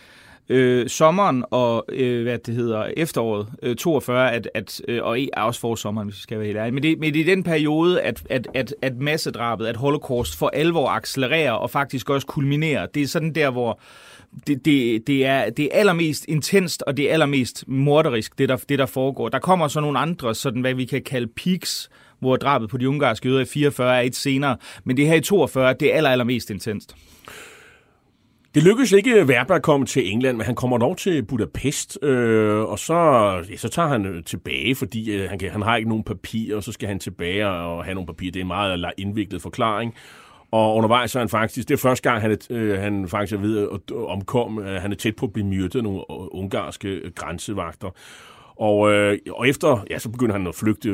øh, 0.50 0.90
sommeren 0.90 1.44
og 1.52 1.86
øh, 1.90 2.24
hvad 2.24 2.38
det 2.38 2.56
hedder 2.56 2.92
efteråret 2.98 3.48
øh, 3.64 3.76
42 3.76 4.32
at, 4.32 4.50
at 4.54 4.82
øh, 4.88 5.04
og 5.04 5.18
også 5.34 5.60
for 5.60 5.76
sommeren 5.76 6.08
hvis 6.08 6.18
vi 6.18 6.22
skal 6.22 6.38
være 6.38 6.46
helt 6.46 6.58
ærlige. 6.58 6.74
Men 6.74 6.84
det, 6.84 7.00
men 7.00 7.14
det 7.14 7.22
er 7.22 7.26
den 7.26 7.44
periode 7.44 8.02
at 8.02 8.24
at 8.30 8.48
at 8.54 8.76
at 8.82 8.98
massedrabet, 8.98 9.68
at 9.68 9.76
Holocaust 9.76 10.38
for 10.38 10.50
alvor 10.54 10.90
accelererer 10.90 11.52
og 11.52 11.70
faktisk 11.70 12.10
også 12.10 12.28
kulminerer. 12.28 12.86
Det 12.86 13.02
er 13.02 13.08
sådan 13.08 13.36
der 13.36 13.50
hvor 13.50 13.80
det, 14.48 14.66
det, 14.66 15.08
det, 15.08 15.26
er, 15.26 15.50
det 15.50 15.66
er 15.66 15.70
allermest 15.80 16.26
intenst, 16.28 16.82
og 16.82 16.98
det 16.98 17.10
er 17.10 17.14
allermest 17.14 17.64
morderisk, 17.68 18.38
det 18.38 18.50
der, 18.50 18.56
det 18.56 18.80
der 18.80 18.86
foregår. 18.86 19.30
Der 19.30 19.40
kommer 19.40 19.68
så 19.68 19.82
nogle 19.82 20.00
andre, 20.00 20.36
sådan 20.36 20.62
hvad 20.62 20.74
vi 20.74 20.86
kan 20.86 21.02
kalde 21.02 21.28
peaks, 21.28 21.90
hvor 22.20 22.36
drabet 22.36 22.70
på 22.70 22.78
de 22.78 22.90
ungarske 22.90 23.28
jøder 23.30 23.42
i 23.42 23.46
44 23.46 23.98
er 23.98 24.02
et 24.02 24.16
senere. 24.16 24.58
Men 24.84 24.98
det 24.98 25.08
her 25.08 25.16
i 25.16 25.22
42, 25.22 25.74
det 25.74 25.94
er 25.94 25.98
aller, 25.98 26.10
allermest 26.10 26.50
intenst. 26.50 26.96
Det 28.56 28.64
lykkedes 28.64 28.92
ikke 28.92 29.26
Werber 29.26 29.56
at 29.56 29.62
komme 29.62 29.86
til 29.86 30.12
England, 30.12 30.38
men 30.38 30.46
han 30.46 30.56
kommer 30.56 30.78
dog 30.78 30.98
til 30.98 31.24
Budapest, 31.24 32.04
øh, 32.04 32.62
og 32.62 32.80
så, 32.80 32.94
ja, 33.50 33.58
så 33.58 33.70
tager 33.70 33.88
han 33.88 34.06
øh, 34.06 34.24
tilbage, 34.24 34.76
fordi 34.76 35.16
øh, 35.16 35.30
han, 35.30 35.40
kan, 35.40 35.52
han 35.52 35.62
har 35.62 35.76
ikke 35.76 35.90
nogen 35.90 36.04
papirer, 36.04 36.56
og 36.56 36.64
så 36.64 36.72
skal 36.72 36.88
han 36.88 37.00
tilbage 37.00 37.48
og 37.48 37.84
have 37.84 37.96
nogle 37.96 38.08
papirer. 38.08 38.32
Det 38.32 38.40
er 38.40 38.44
en 38.44 38.48
meget 38.48 38.94
indviklet 38.98 39.42
forklaring. 39.42 39.94
Og 40.52 40.76
undervejs 40.76 41.12
så 41.12 41.20
er 41.20 41.22
han 41.22 41.30
faktisk, 41.30 41.68
det 41.68 41.74
er 41.74 41.78
første 41.78 42.10
gang, 42.10 42.22
han, 42.22 42.32
er, 42.32 42.38
øh, 42.50 42.80
han 42.80 43.08
faktisk 43.08 43.34
er 43.34 43.40
ved 43.40 43.68
at 43.74 43.96
omkom. 43.96 44.60
Øh, 44.60 44.82
han 44.82 44.92
er 44.92 44.96
tæt 44.96 45.16
på 45.16 45.26
at 45.26 45.34
blive 45.34 45.48
myrdet 45.48 45.76
af 45.76 45.84
nogle 45.84 46.00
øh, 46.00 46.28
ungarske 46.32 46.88
øh, 46.88 47.12
grænsevagter. 47.16 47.90
Og, 48.56 48.94
øh, 48.94 49.18
og 49.32 49.48
efter, 49.50 49.86
ja, 49.90 50.00
så 50.00 50.10
begynder 50.10 50.34
han 50.34 50.48
at 50.48 50.56
flygte 50.56 50.92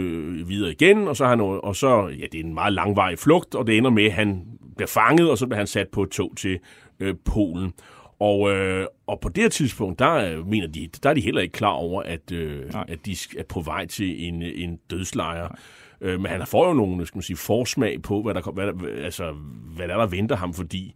videre 0.48 0.72
igen, 0.72 1.08
og 1.08 1.16
så, 1.16 1.26
han, 1.26 1.42
og 1.42 1.76
så, 1.76 2.08
ja, 2.20 2.26
det 2.32 2.40
er 2.40 2.44
en 2.44 2.54
meget 2.54 2.74
langvarig 2.74 3.20
flugt, 3.20 3.56
og 3.56 3.68
det 3.68 3.78
ender 3.78 3.90
med, 3.90 4.06
at 4.06 4.14
han 4.14 4.42
bliver 4.76 4.88
fanget, 4.88 5.30
og 5.30 5.38
så 5.38 5.48
bliver 5.48 5.58
han 5.58 5.68
sat 5.68 5.88
på 5.88 6.04
et 6.04 6.10
tog 6.10 6.34
til 6.38 6.60
øh, 7.02 7.16
Polen. 7.26 7.74
Og, 8.20 8.52
øh, 8.52 8.86
og 9.08 9.20
på 9.20 9.30
det 9.30 9.44
her 9.44 9.50
tidspunkt, 9.50 10.00
der 10.00 10.14
øh, 10.14 10.48
mener 10.48 10.68
de, 10.68 10.90
der 11.04 11.10
er 11.10 11.14
de 11.14 11.22
heller 11.22 11.42
ikke 11.42 11.52
klar 11.52 11.72
over, 11.72 12.04
at, 12.04 12.32
øh, 12.32 12.72
at 12.88 13.06
de 13.06 13.16
er 13.38 13.44
på 13.50 13.62
vej 13.62 13.86
til 13.86 14.28
en, 14.28 14.42
en 14.42 14.80
dødslejr. 14.90 15.56
Øh, 16.02 16.20
men 16.20 16.32
han 16.32 16.48
får 16.48 16.68
jo 16.68 16.74
nogle, 16.74 17.06
skal 17.06 17.18
man 17.18 17.24
sige, 17.24 17.38
forsmag 17.38 18.02
på, 18.02 18.22
hvad 18.22 18.34
der, 18.34 18.52
hvad, 18.52 18.68
der, 18.68 19.04
altså, 19.04 19.32
hvad 19.76 19.88
der, 19.88 19.98
der 19.98 20.06
venter 20.06 20.36
ham, 20.36 20.54
fordi 20.54 20.96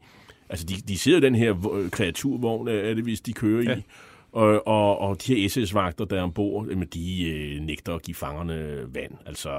altså, 0.49 0.65
de, 0.65 0.73
de 0.87 0.97
sidder 0.97 1.17
i 1.17 1.21
den 1.21 1.35
her 1.35 1.53
kreaturvogn, 1.91 2.67
er 2.67 2.93
det 2.93 3.03
hvis 3.03 3.21
de 3.21 3.33
kører 3.33 3.63
ja. 3.63 3.77
i, 3.77 3.83
og, 4.35 4.67
og, 4.67 4.99
og 4.99 5.27
de 5.27 5.35
her 5.35 5.49
SS-vagter, 5.49 6.05
der 6.05 6.17
er 6.17 6.21
ombord, 6.23 6.67
de 6.93 7.29
øh, 7.29 7.61
nægter 7.61 7.93
at 7.95 8.01
give 8.01 8.15
fangerne 8.15 8.77
vand. 8.93 9.11
Altså, 9.25 9.49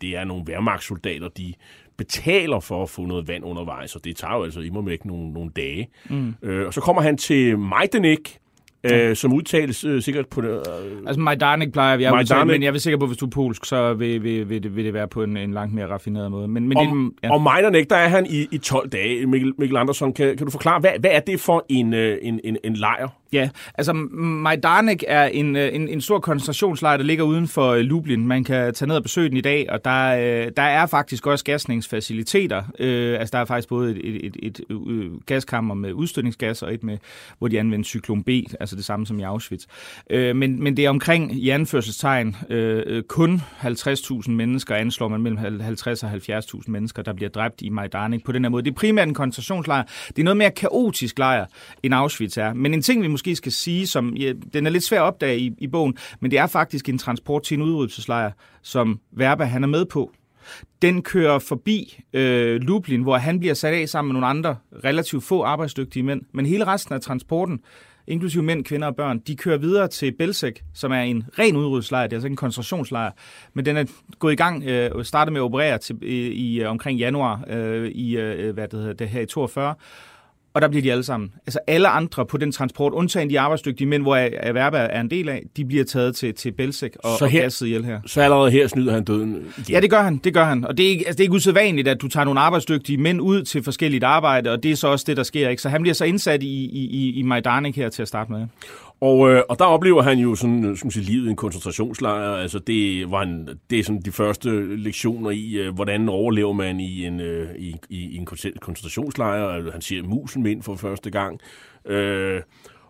det 0.00 0.16
er 0.16 0.24
nogle 0.24 0.44
værmagtssoldater, 0.46 1.28
de 1.28 1.54
betaler 1.96 2.60
for 2.60 2.82
at 2.82 2.90
få 2.90 3.06
noget 3.06 3.28
vand 3.28 3.44
undervejs, 3.44 3.96
og 3.96 4.04
det 4.04 4.16
tager 4.16 4.34
jo 4.34 4.44
altså 4.44 4.60
imod 4.60 4.84
væk 4.84 5.04
nogle, 5.04 5.32
nogle 5.32 5.50
dage. 5.56 5.88
Mm. 6.10 6.34
Øh, 6.42 6.66
og 6.66 6.74
så 6.74 6.80
kommer 6.80 7.02
han 7.02 7.16
til 7.16 7.58
Majdanek, 7.58 8.38
øh, 8.84 9.16
som 9.16 9.32
udtales 9.32 9.84
øh, 9.84 10.02
sikkert 10.02 10.26
på. 10.26 10.40
Øh, 10.40 10.60
altså 11.06 11.20
Majdanek 11.20 11.72
plejer 11.72 11.96
vi 11.96 12.04
at 12.04 12.12
udtale, 12.12 12.44
men 12.44 12.62
jeg 12.62 12.74
er 12.74 12.78
sikker 12.78 12.98
på, 12.98 13.04
at 13.04 13.08
hvis 13.08 13.18
du 13.18 13.26
er 13.26 13.30
polsk, 13.30 13.64
så 13.64 13.94
vil, 13.94 14.22
vil, 14.22 14.48
vil, 14.48 14.62
det, 14.62 14.76
vil 14.76 14.84
det 14.84 14.94
være 14.94 15.08
på 15.08 15.22
en, 15.22 15.36
en 15.36 15.52
langt 15.52 15.74
mere 15.74 15.86
raffineret 15.86 16.30
måde. 16.30 16.48
Men, 16.48 16.68
men 16.68 16.78
om, 16.78 17.14
det, 17.16 17.28
ja. 17.28 17.34
og 17.34 17.42
Majdanek, 17.42 17.90
der 17.90 17.96
er 17.96 18.08
han 18.08 18.26
i, 18.26 18.46
i 18.50 18.58
12 18.58 18.88
dage. 18.88 19.26
Mikkel, 19.26 19.52
Mikkel 19.58 19.76
Andersson, 19.76 20.12
kan, 20.12 20.36
kan 20.36 20.46
du 20.46 20.50
forklare, 20.50 20.80
hvad, 20.80 20.90
hvad 21.00 21.10
er 21.10 21.20
det 21.20 21.40
for 21.40 21.66
en, 21.68 21.94
øh, 21.94 22.18
en, 22.22 22.40
en, 22.44 22.56
en 22.64 22.74
lejr? 22.74 23.08
Ja, 23.32 23.48
altså 23.74 23.92
Majdanek 23.92 25.04
er 25.08 25.24
en, 25.24 25.56
øh, 25.56 25.74
en, 25.74 25.88
en 25.88 26.00
stor 26.00 26.18
koncentrationslejr, 26.18 26.96
der 26.96 27.04
ligger 27.04 27.24
uden 27.24 27.48
for 27.48 27.70
øh, 27.70 27.80
Lublin. 27.80 28.26
Man 28.26 28.44
kan 28.44 28.74
tage 28.74 28.88
ned 28.88 28.96
og 28.96 29.02
besøge 29.02 29.28
den 29.28 29.36
i 29.36 29.40
dag, 29.40 29.66
og 29.70 29.84
der, 29.84 30.16
øh, 30.16 30.50
der 30.56 30.62
er 30.62 30.86
faktisk 30.86 31.26
også 31.26 31.44
gasningsfaciliteter. 31.44 32.62
Øh, 32.78 33.20
altså 33.20 33.32
der 33.32 33.38
er 33.38 33.44
faktisk 33.44 33.68
både 33.68 33.90
et, 33.90 34.24
et, 34.26 34.36
et, 34.36 34.36
et, 34.42 34.60
et 34.70 35.26
gaskammer 35.26 35.74
med 35.74 35.92
udstødningsgas 35.92 36.62
og 36.62 36.74
et 36.74 36.82
med, 36.82 36.98
hvor 37.38 37.48
de 37.48 37.60
anvender 37.60 37.84
cyklon 37.84 38.22
B, 38.22 38.28
altså 38.60 38.76
det 38.76 38.84
samme 38.84 39.06
som 39.06 39.18
i 39.18 39.22
Auschwitz. 39.22 39.64
Øh, 40.10 40.36
men, 40.36 40.62
men 40.62 40.76
det 40.76 40.84
er 40.84 40.90
omkring 40.90 41.36
i 41.36 41.48
anførselstegn 41.48 42.36
øh, 42.50 43.02
kun 43.02 43.42
50.000 43.62 44.30
mennesker, 44.30 44.74
anslår 44.74 45.08
man 45.08 45.20
mellem 45.20 45.60
50 45.60 46.02
og 46.02 46.10
70.000 46.12 46.62
mennesker, 46.66 47.02
der 47.02 47.12
bliver 47.12 47.28
dræbt 47.28 47.62
i 47.62 47.68
Majdanek 47.68 48.24
på 48.24 48.32
den 48.32 48.44
her 48.44 48.50
måde. 48.50 48.64
Det 48.64 48.70
er 48.70 48.74
primært 48.74 49.08
en 49.08 49.14
koncentrationslejr. 49.14 49.82
Det 50.08 50.18
er 50.18 50.24
noget 50.24 50.36
mere 50.36 50.50
kaotisk 50.50 51.18
lejr, 51.18 51.46
end 51.82 51.94
Auschwitz 51.94 52.36
er. 52.36 52.52
Men 52.54 52.74
en 52.74 52.82
ting, 52.82 53.02
vi 53.02 53.08
måske 53.08 53.21
skal 53.36 53.52
sige, 53.52 53.86
som 53.86 54.16
ja, 54.16 54.32
den 54.52 54.66
er 54.66 54.70
lidt 54.70 54.84
svær 54.84 55.00
at 55.00 55.06
opdage 55.06 55.38
i, 55.38 55.52
i 55.58 55.66
bogen, 55.66 55.96
men 56.20 56.30
det 56.30 56.38
er 56.38 56.46
faktisk 56.46 56.88
en 56.88 56.98
transport 56.98 57.42
til 57.42 57.54
en 57.54 57.62
udryddelseslejr, 57.62 58.30
som 58.62 59.00
Verba 59.12 59.44
han 59.44 59.62
er 59.62 59.68
med 59.68 59.84
på. 59.84 60.12
Den 60.82 61.02
kører 61.02 61.38
forbi 61.38 62.00
øh, 62.12 62.60
Lublin, 62.60 63.02
hvor 63.02 63.16
han 63.16 63.40
bliver 63.40 63.54
sat 63.54 63.74
af 63.74 63.88
sammen 63.88 64.08
med 64.08 64.20
nogle 64.20 64.26
andre 64.26 64.56
relativt 64.84 65.24
få 65.24 65.42
arbejdsdygtige 65.42 66.02
mænd, 66.02 66.22
men 66.32 66.46
hele 66.46 66.66
resten 66.66 66.94
af 66.94 67.00
transporten, 67.00 67.60
inklusive 68.06 68.42
mænd, 68.42 68.64
kvinder 68.64 68.86
og 68.86 68.96
børn, 68.96 69.18
de 69.18 69.36
kører 69.36 69.58
videre 69.58 69.88
til 69.88 70.12
Belzec, 70.18 70.54
som 70.74 70.92
er 70.92 71.00
en 71.00 71.24
ren 71.38 71.56
udryddelseslejr, 71.56 72.06
det 72.06 72.12
er 72.12 72.16
altså 72.16 72.26
ikke 72.26 72.32
en 72.32 72.36
koncentrationslejr, 72.36 73.10
men 73.54 73.64
den 73.64 73.76
er 73.76 73.84
gået 74.18 74.32
i 74.32 74.36
gang, 74.36 74.64
øh, 74.64 75.04
startet 75.04 75.32
med 75.32 75.40
at 75.40 75.44
operere 75.44 75.78
til, 75.78 75.98
i, 76.02 76.28
i 76.28 76.64
omkring 76.64 76.98
januar 76.98 77.44
øh, 77.48 77.88
i 77.88 78.16
øh, 78.16 78.54
hvad 78.54 78.68
det 78.68 78.78
hedder, 78.78 78.94
det 78.94 79.08
her 79.08 79.20
i 79.20 79.26
42, 79.26 79.74
og 80.54 80.62
der 80.62 80.68
bliver 80.68 80.82
de 80.82 80.92
alle 80.92 81.04
sammen. 81.04 81.32
Altså 81.46 81.58
alle 81.66 81.88
andre 81.88 82.26
på 82.26 82.36
den 82.36 82.52
transport, 82.52 82.92
undtagen 82.92 83.30
de 83.30 83.40
arbejdsdygtige 83.40 83.88
mænd, 83.88 84.02
hvor 84.02 84.16
Erverba 84.16 84.78
er 84.78 85.00
en 85.00 85.10
del 85.10 85.28
af, 85.28 85.42
de 85.56 85.64
bliver 85.64 85.84
taget 85.84 86.16
til, 86.16 86.34
til 86.34 86.52
Belsek 86.52 86.96
og, 87.04 87.18
så 87.18 87.26
her, 87.26 87.40
og 87.40 87.44
gasset 87.44 87.66
ihjel 87.66 87.84
her. 87.84 88.00
Så 88.06 88.20
allerede 88.20 88.50
her 88.50 88.66
snyder 88.66 88.92
han 88.92 89.04
døden 89.04 89.30
igen. 89.58 89.70
Ja, 89.70 89.80
det 89.80 89.90
gør 89.90 90.02
han. 90.02 90.16
Det 90.16 90.34
gør 90.34 90.44
han. 90.44 90.64
Og 90.64 90.76
det 90.76 90.86
er, 90.86 90.90
ikke, 90.90 91.06
altså, 91.06 91.16
det 91.16 91.20
er 91.20 91.24
ikke 91.24 91.34
usædvanligt, 91.34 91.88
at 91.88 92.02
du 92.02 92.08
tager 92.08 92.24
nogle 92.24 92.40
arbejdsdygtige 92.40 92.98
mænd 92.98 93.20
ud 93.20 93.42
til 93.42 93.62
forskelligt 93.62 94.04
arbejde, 94.04 94.50
og 94.50 94.62
det 94.62 94.70
er 94.70 94.76
så 94.76 94.88
også 94.88 95.04
det, 95.08 95.16
der 95.16 95.22
sker. 95.22 95.48
Ikke? 95.48 95.62
Så 95.62 95.68
han 95.68 95.82
bliver 95.82 95.94
så 95.94 96.04
indsat 96.04 96.42
i, 96.42 96.46
i, 96.46 96.86
i, 96.90 97.12
i 97.12 97.22
Majdanek 97.22 97.76
her 97.76 97.88
til 97.88 98.02
at 98.02 98.08
starte 98.08 98.32
med. 98.32 98.46
Og, 99.02 99.30
øh, 99.30 99.42
og 99.48 99.58
der 99.58 99.64
oplever 99.64 100.02
han 100.02 100.18
jo 100.18 100.34
sådan, 100.34 100.64
øh, 100.64 100.76
som 100.76 100.90
sige, 100.90 101.04
livet 101.04 101.26
i 101.26 101.30
en 101.30 101.36
koncentrationslejr. 101.36 102.36
Altså 102.36 102.58
det, 102.58 103.10
var 103.10 103.22
en, 103.22 103.48
det 103.70 103.78
er 103.78 103.84
sådan 103.84 104.00
de 104.00 104.12
første 104.12 104.76
lektioner 104.76 105.30
i, 105.30 105.52
øh, 105.52 105.74
hvordan 105.74 106.08
overlever 106.08 106.52
man 106.52 106.80
i 106.80 107.06
en, 107.06 107.20
øh, 107.20 107.54
i, 107.58 107.76
i, 107.90 108.16
en 108.16 108.26
koncentrationslejr. 108.60 109.48
Altså, 109.48 109.70
han 109.70 109.80
ser 109.80 110.02
musen 110.02 110.46
ind 110.46 110.62
for 110.62 110.74
første 110.74 111.10
gang. 111.10 111.40
Øh, 111.86 112.40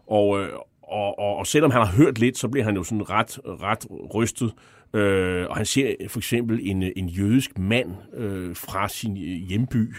og, 0.06 0.40
øh, 0.40 0.48
og, 0.82 1.18
og, 1.18 1.36
og 1.36 1.46
selvom 1.46 1.70
han 1.70 1.86
har 1.86 1.92
hørt 1.92 2.18
lidt, 2.18 2.38
så 2.38 2.48
bliver 2.48 2.64
han 2.64 2.76
jo 2.76 2.84
sådan 2.84 3.10
ret, 3.10 3.38
ret 3.44 3.86
rystet. 4.14 4.52
Øh, 4.94 5.46
og 5.48 5.56
han 5.56 5.66
ser 5.66 5.94
for 6.08 6.18
eksempel 6.18 6.60
en, 6.62 6.82
en 6.96 7.08
jødisk 7.08 7.58
mand 7.58 7.90
øh, 8.16 8.56
fra 8.56 8.88
sin 8.88 9.16
øh, 9.16 9.48
hjemby, 9.48 9.94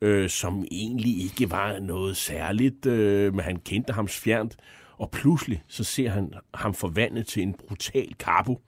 øh, 0.00 0.28
som 0.28 0.64
egentlig 0.70 1.22
ikke 1.22 1.50
var 1.50 1.78
noget 1.80 2.16
særligt, 2.16 2.86
øh, 2.86 3.34
men 3.34 3.40
han 3.40 3.56
kendte 3.56 3.92
ham 3.92 4.08
fjernt 4.08 4.56
og 4.98 5.10
pludselig 5.10 5.62
så 5.68 5.84
ser 5.84 6.10
han 6.10 6.32
ham 6.54 6.74
forvandlet 6.74 7.26
til 7.26 7.42
en 7.42 7.54
brutal 7.68 8.14
kapo, 8.14 8.60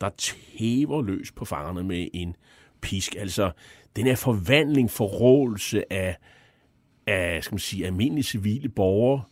der 0.00 0.08
tæver 0.08 1.02
løs 1.02 1.32
på 1.32 1.44
fangerne 1.44 1.84
med 1.84 2.08
en 2.14 2.36
pisk. 2.80 3.14
Altså, 3.18 3.50
den 3.96 4.06
er 4.06 4.16
forvandling, 4.16 4.90
forrådelse 4.90 5.92
af 5.92 6.16
af 7.06 7.44
skal 7.44 7.54
man 7.54 7.58
sige, 7.58 7.86
almindelige 7.86 8.24
civile 8.24 8.68
borgere, 8.68 9.22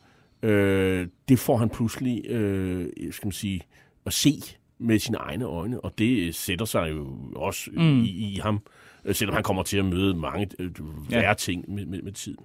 øh, 0.43 1.09
det 1.29 1.38
får 1.38 1.57
han 1.57 1.71
pludselig 1.71 2.27
øh, 2.27 2.88
skal 3.11 3.27
man 3.27 3.33
sige, 3.33 3.61
at 4.07 4.12
se 4.12 4.33
med 4.79 4.99
sine 4.99 5.19
egne 5.19 5.45
øjne, 5.45 5.81
og 5.81 5.99
det 5.99 6.35
sætter 6.35 6.64
sig 6.64 6.90
jo 6.90 7.17
også 7.37 7.71
mm. 7.73 8.03
i, 8.03 8.09
i 8.09 8.38
ham, 8.43 8.61
øh, 9.05 9.14
selvom 9.14 9.35
han 9.35 9.43
kommer 9.43 9.62
til 9.62 9.79
at 9.79 9.85
møde 9.85 10.14
mange 10.14 10.49
øh, 10.59 10.71
værre 11.11 11.29
ja. 11.29 11.35
ting 11.35 11.75
med, 11.75 11.87
med, 11.87 12.03
med 12.03 12.12
tiden. 12.12 12.45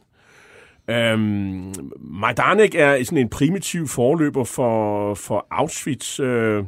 Øhm, 0.90 1.74
Majdanek 2.00 2.76
er 2.76 3.04
sådan 3.04 3.18
en 3.18 3.30
primitiv 3.30 3.88
forløber 3.88 4.44
for, 4.44 5.14
for 5.14 5.48
Auschwitz. 5.52 6.20
Øh, 6.20 6.64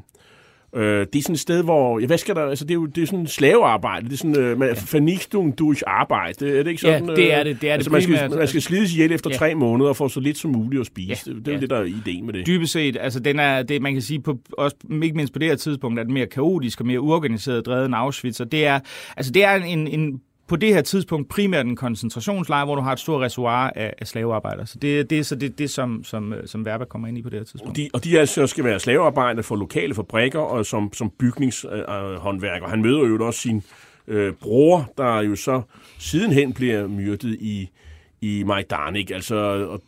Øh, 0.75 1.07
det 1.13 1.19
er 1.19 1.21
sådan 1.21 1.34
et 1.34 1.39
sted, 1.39 1.63
hvor, 1.63 1.99
ja, 1.99 2.05
hvad 2.05 2.17
skal 2.17 2.36
der, 2.36 2.41
altså 2.41 2.65
det 2.65 2.71
er 2.71 2.75
jo 2.75 2.86
det 2.86 3.01
er 3.01 3.05
sådan 3.05 3.27
slavearbejde, 3.27 4.05
det 4.05 4.13
er 4.13 4.17
sådan, 4.17 4.38
øh, 4.38 4.60
ja. 4.60 4.73
fornichtung 4.73 5.60
durch 5.60 5.84
arbejde, 5.88 6.60
er 6.60 6.63
det 6.63 6.69
ikke 6.69 6.81
sådan? 6.81 7.10
Ja, 7.10 7.15
det 7.15 7.34
er 7.34 7.43
det, 7.43 7.62
det 7.62 7.69
er 7.69 7.73
altså, 7.73 7.89
det 7.89 8.10
man 8.10 8.17
skal, 8.17 8.38
man 8.38 8.47
skal 8.47 8.62
slides 8.62 8.93
ihjel 8.93 9.12
efter 9.12 9.29
ja. 9.29 9.38
tre 9.38 9.55
måneder 9.55 9.89
og 9.89 9.95
få 9.95 10.10
så 10.10 10.19
lidt 10.19 10.38
som 10.38 10.51
muligt 10.51 10.79
at 10.79 10.88
spise. 10.88 11.23
Ja. 11.27 11.34
Det, 11.34 11.45
det 11.45 11.51
er 11.51 11.55
ja. 11.55 11.62
det, 11.62 11.69
der 11.69 11.77
er 11.77 11.84
ideen 11.84 12.25
med 12.25 12.34
det. 12.34 12.47
Dybest 12.47 12.73
set, 12.73 12.97
altså 12.99 13.19
den 13.19 13.39
er, 13.39 13.63
det, 13.63 13.81
man 13.81 13.93
kan 13.93 14.01
sige, 14.01 14.21
på, 14.21 14.39
også, 14.57 14.75
ikke 15.03 15.15
mindst 15.15 15.34
på 15.34 15.39
det 15.39 15.47
her 15.47 15.55
tidspunkt, 15.55 15.99
er 15.99 16.03
det 16.03 16.13
mere 16.13 16.27
kaotisk 16.27 16.79
og 16.79 16.88
mere 16.88 17.01
uorganiseret 17.01 17.65
drevet 17.65 17.86
end 17.86 17.95
Auschwitz, 17.95 18.39
og 18.39 18.51
det 18.51 18.65
er, 18.65 18.79
altså 19.17 19.31
det 19.31 19.43
er 19.43 19.55
en, 19.55 19.88
en 19.88 20.21
på 20.47 20.56
det 20.56 20.73
her 20.73 20.82
tidspunkt 20.82 21.30
primært 21.30 21.65
en 21.65 21.75
koncentrationslejr, 21.75 22.65
hvor 22.65 22.75
du 22.75 22.82
har 22.82 22.93
et 22.93 22.99
stort 22.99 23.21
reservoir 23.21 23.71
af, 23.75 23.93
af 24.01 24.08
slavearbejdere. 24.08 24.67
Så 24.67 24.80
det, 24.80 25.10
det 25.10 25.19
er 25.19 25.23
så 25.23 25.36
det, 25.36 25.60
det 25.60 25.69
som, 25.69 26.04
som, 26.04 26.34
øh, 26.34 26.47
som 26.47 26.65
Verba 26.65 26.86
kommer 26.86 27.08
ind 27.08 27.17
i 27.17 27.21
på 27.21 27.30
det 27.30 27.39
her 27.39 27.45
tidspunkt. 27.45 27.77
De, 27.77 27.89
og 27.93 28.04
de 28.04 28.19
altså 28.19 28.47
skal 28.47 28.63
være 28.63 28.80
slavearbejdere 28.80 29.43
for 29.43 29.56
lokale 29.56 29.95
fabrikker 29.95 30.39
og 30.39 30.65
som, 30.65 30.93
som 30.93 31.10
bygningshåndværker. 31.10 32.65
Øh, 32.65 32.69
Han 32.69 32.82
møder 32.82 33.08
jo 33.08 33.25
også 33.25 33.39
sin 33.39 33.63
øh, 34.08 34.34
bror, 34.34 34.91
der 34.97 35.21
jo 35.21 35.36
så 35.36 35.62
sidenhen 35.97 36.54
bliver 36.54 36.88
myrdet 36.88 37.38
i, 37.39 37.69
i 38.21 38.43
Majdanek. 38.43 39.12
Altså, 39.12 39.36
og 39.69 39.82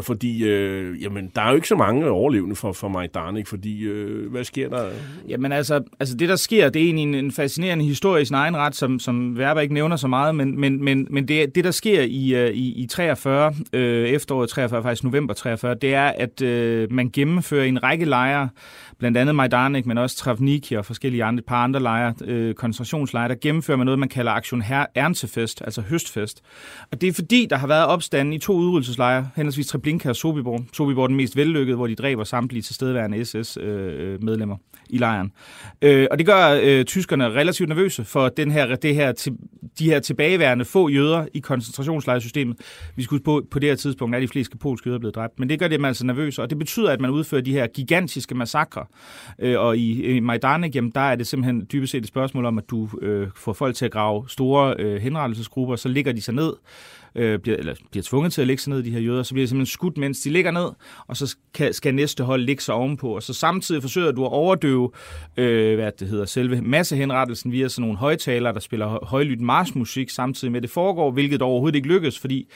fordi 0.00 0.44
øh, 0.44 1.02
jamen, 1.02 1.32
der 1.34 1.42
er 1.42 1.48
jo 1.48 1.54
ikke 1.54 1.68
så 1.68 1.76
mange 1.76 2.10
overlevende 2.10 2.56
for, 2.56 2.72
for 2.72 2.88
Majdanek, 2.88 3.46
fordi 3.46 3.82
øh, 3.82 4.30
hvad 4.30 4.44
sker 4.44 4.68
der? 4.68 4.90
Jamen 5.28 5.52
altså, 5.52 5.82
altså 6.00 6.16
det 6.16 6.28
der 6.28 6.36
sker, 6.36 6.68
det 6.68 6.82
er 6.82 6.86
egentlig 6.86 7.02
en, 7.02 7.14
en 7.14 7.32
fascinerende 7.32 7.84
historie 7.84 8.22
i 8.22 8.24
sin 8.24 8.34
egen 8.34 8.56
ret, 8.56 8.76
som, 8.76 8.98
som 8.98 9.38
Verba 9.38 9.60
ikke 9.60 9.74
nævner 9.74 9.96
så 9.96 10.08
meget, 10.08 10.34
men, 10.34 10.60
men, 10.60 10.84
men, 10.84 11.06
men 11.10 11.28
det, 11.28 11.54
det 11.54 11.64
der 11.64 11.70
sker 11.70 12.02
i, 12.02 12.34
øh, 12.34 12.50
i, 12.50 12.82
i 12.82 12.86
43, 12.86 13.54
øh, 13.72 14.08
efteråret 14.08 14.48
43, 14.48 14.82
faktisk 14.82 15.04
november 15.04 15.34
43, 15.34 15.74
det 15.74 15.94
er, 15.94 16.08
at 16.08 16.42
øh, 16.42 16.92
man 16.92 17.10
gennemfører 17.10 17.64
en 17.64 17.82
række 17.82 18.04
lejre, 18.04 18.48
blandt 19.00 19.18
andet 19.18 19.34
Majdanek, 19.34 19.86
men 19.86 19.98
også 19.98 20.16
Travniki 20.16 20.74
og 20.74 20.84
forskellige 20.84 21.24
andre, 21.24 21.42
par 21.42 21.64
andre 21.64 21.80
lejre, 21.80 22.14
øh, 22.24 22.54
koncentrationslejre, 22.54 23.28
der 23.28 23.34
gennemfører 23.34 23.76
man 23.76 23.84
noget, 23.84 23.98
man 23.98 24.08
kalder 24.08 24.32
Aktion 24.32 24.62
Erntefest, 24.94 25.62
altså 25.64 25.80
høstfest. 25.80 26.42
Og 26.92 27.00
det 27.00 27.08
er 27.08 27.12
fordi, 27.12 27.46
der 27.50 27.56
har 27.56 27.66
været 27.66 27.86
opstanden 27.86 28.32
i 28.32 28.38
to 28.38 28.52
udryddelseslejre, 28.52 29.28
henholdsvis 29.36 29.66
Treblinka 29.66 30.08
og 30.08 30.16
Sobibor. 30.16 30.64
Sobibor 30.72 31.02
er 31.02 31.06
den 31.06 31.16
mest 31.16 31.36
vellykkede, 31.36 31.76
hvor 31.76 31.86
de 31.86 31.94
dræber 31.94 32.24
samtlige 32.24 32.62
tilstedeværende 32.62 33.24
SS-medlemmer 33.24 34.56
øh, 34.56 34.60
øh 34.64 34.70
i 34.90 34.98
lejren. 34.98 35.32
Øh, 35.82 36.06
og 36.10 36.18
det 36.18 36.26
gør 36.26 36.60
øh, 36.62 36.84
tyskerne 36.84 37.24
relativt 37.24 37.68
nervøse 37.68 38.04
for 38.04 38.28
den 38.28 38.50
her, 38.50 38.76
det 38.76 38.94
her, 38.94 39.12
til, 39.12 39.32
de 39.78 39.84
her 39.84 40.00
tilbageværende 40.00 40.64
få 40.64 40.88
jøder 40.88 41.26
i 41.34 41.38
koncentrationslejresystemet. 41.38 42.56
Vi 42.96 43.02
skulle 43.02 43.22
på, 43.22 43.46
på 43.50 43.58
det 43.58 43.68
her 43.68 43.76
tidspunkt 43.76 44.16
er 44.16 44.20
de 44.20 44.28
fleste 44.28 44.56
polske 44.56 44.88
jøder 44.88 44.98
blevet 44.98 45.14
dræbt. 45.14 45.38
Men 45.38 45.48
det 45.48 45.58
gør 45.58 45.68
dem 45.68 45.84
altså 45.84 46.06
nervøse, 46.06 46.42
og 46.42 46.50
det 46.50 46.58
betyder, 46.58 46.90
at 46.90 47.00
man 47.00 47.10
udfører 47.10 47.42
de 47.42 47.52
her 47.52 47.66
gigantiske 47.66 48.34
massakre 48.34 48.86
Øh, 49.38 49.60
og 49.60 49.76
i, 49.76 50.16
i 50.16 50.20
Majdanek, 50.20 50.74
jamen, 50.74 50.90
der 50.94 51.00
er 51.00 51.16
det 51.16 51.26
simpelthen 51.26 51.66
dybest 51.72 51.90
set 51.90 52.02
et 52.02 52.08
spørgsmål 52.08 52.44
om, 52.44 52.58
at 52.58 52.70
du 52.70 52.88
øh, 53.02 53.28
får 53.36 53.52
folk 53.52 53.76
til 53.76 53.84
at 53.84 53.90
grave 53.90 54.24
store 54.28 54.74
øh, 54.78 55.00
henrettelsesgrupper, 55.00 55.76
så 55.76 55.88
ligger 55.88 56.12
de 56.12 56.20
sig 56.20 56.34
ned, 56.34 56.52
øh, 57.14 57.38
bliver, 57.38 57.56
eller 57.56 57.74
bliver 57.90 58.04
tvunget 58.04 58.32
til 58.32 58.40
at 58.40 58.46
lægge 58.46 58.62
sig 58.62 58.70
ned, 58.70 58.82
de 58.82 58.90
her 58.90 59.00
jøder, 59.00 59.22
så 59.22 59.34
bliver 59.34 59.44
de 59.44 59.48
simpelthen 59.48 59.72
skudt, 59.72 59.98
mens 59.98 60.20
de 60.20 60.30
ligger 60.30 60.50
ned, 60.50 60.68
og 61.06 61.16
så 61.16 61.26
skal, 61.26 61.74
skal 61.74 61.94
næste 61.94 62.24
hold 62.24 62.42
ligge 62.42 62.62
sig 62.62 62.74
ovenpå. 62.74 63.14
Og 63.14 63.22
så 63.22 63.34
samtidig 63.34 63.82
forsøger 63.82 64.12
du 64.12 64.24
at 64.24 64.32
overdøve 64.32 64.90
øh, 65.36 65.74
hvad 65.74 65.92
det 65.98 66.08
hedder, 66.08 66.24
selve 66.24 66.60
massehenrettelsen 66.62 67.52
via 67.52 67.68
sådan 67.68 67.82
nogle 67.82 67.98
højtalere, 67.98 68.52
der 68.52 68.60
spiller 68.60 69.06
højlydt 69.06 69.40
marsmusik 69.40 70.10
samtidig 70.10 70.52
med 70.52 70.60
det 70.60 70.70
foregår, 70.70 71.10
hvilket 71.10 71.42
overhovedet 71.42 71.76
ikke 71.76 71.88
lykkes, 71.88 72.18
fordi 72.18 72.48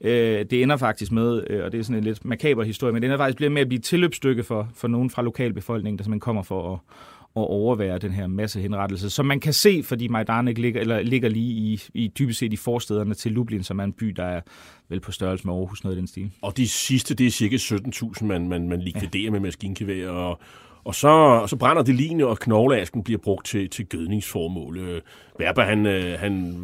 Øh, 0.00 0.44
det 0.50 0.62
ender 0.62 0.76
faktisk 0.76 1.12
med, 1.12 1.44
øh, 1.50 1.64
og 1.64 1.72
det 1.72 1.80
er 1.80 1.84
sådan 1.84 1.96
en 1.96 2.04
lidt 2.04 2.24
makaber 2.24 2.64
historie, 2.64 2.92
men 2.92 3.02
det 3.02 3.06
ender 3.06 3.18
faktisk 3.18 3.50
med 3.50 3.62
at 3.62 3.68
blive 3.68 3.78
et 3.78 3.84
tilløbsstykke 3.84 4.44
for, 4.44 4.68
for 4.74 4.88
nogen 4.88 5.10
fra 5.10 5.22
lokalbefolkningen, 5.22 5.98
der 5.98 6.04
simpelthen 6.04 6.20
kommer 6.20 6.42
for 6.42 6.72
at 6.72 6.78
overvære 7.42 7.98
den 7.98 8.12
her 8.12 8.26
masse 8.26 8.60
henrettelse, 8.60 9.10
som 9.10 9.26
man 9.26 9.40
kan 9.40 9.52
se, 9.52 9.82
fordi 9.82 10.08
Majdanek 10.08 10.58
ligger, 10.58 10.80
eller 10.80 11.02
ligger 11.02 11.28
lige 11.28 11.52
i, 11.52 11.82
i 11.94 12.12
dybest 12.18 12.38
set 12.38 12.52
i 12.52 12.56
forstederne 12.56 13.14
til 13.14 13.32
Lublin, 13.32 13.62
som 13.62 13.78
er 13.78 13.84
en 13.84 13.92
by, 13.92 14.06
der 14.06 14.24
er 14.24 14.40
vel 14.88 15.00
på 15.00 15.12
størrelse 15.12 15.46
med 15.46 15.54
Aarhus, 15.54 15.84
noget 15.84 15.96
i 15.96 15.98
den 15.98 16.06
stil. 16.06 16.30
Og 16.42 16.56
de 16.56 16.68
sidste, 16.68 17.14
det 17.14 17.26
er 17.26 17.30
cirka 17.30 17.56
17.000, 17.56 18.24
man, 18.24 18.48
man, 18.48 18.68
man 18.68 18.80
likviderer 18.80 19.24
ja. 19.24 19.30
med 19.30 19.40
maskinkevær, 19.40 20.08
og, 20.08 20.40
og 20.84 20.94
så, 20.94 21.44
så 21.46 21.56
brænder 21.56 21.82
det 21.82 21.94
line, 21.94 22.26
og 22.26 22.38
knogleasken 22.38 23.04
bliver 23.04 23.18
brugt 23.18 23.46
til, 23.46 23.70
til 23.70 23.86
gødningsformål. 23.86 24.78
Øh, 24.78 25.00
Verba, 25.38 25.62
han, 25.62 25.86
øh, 25.86 26.18
han 26.18 26.54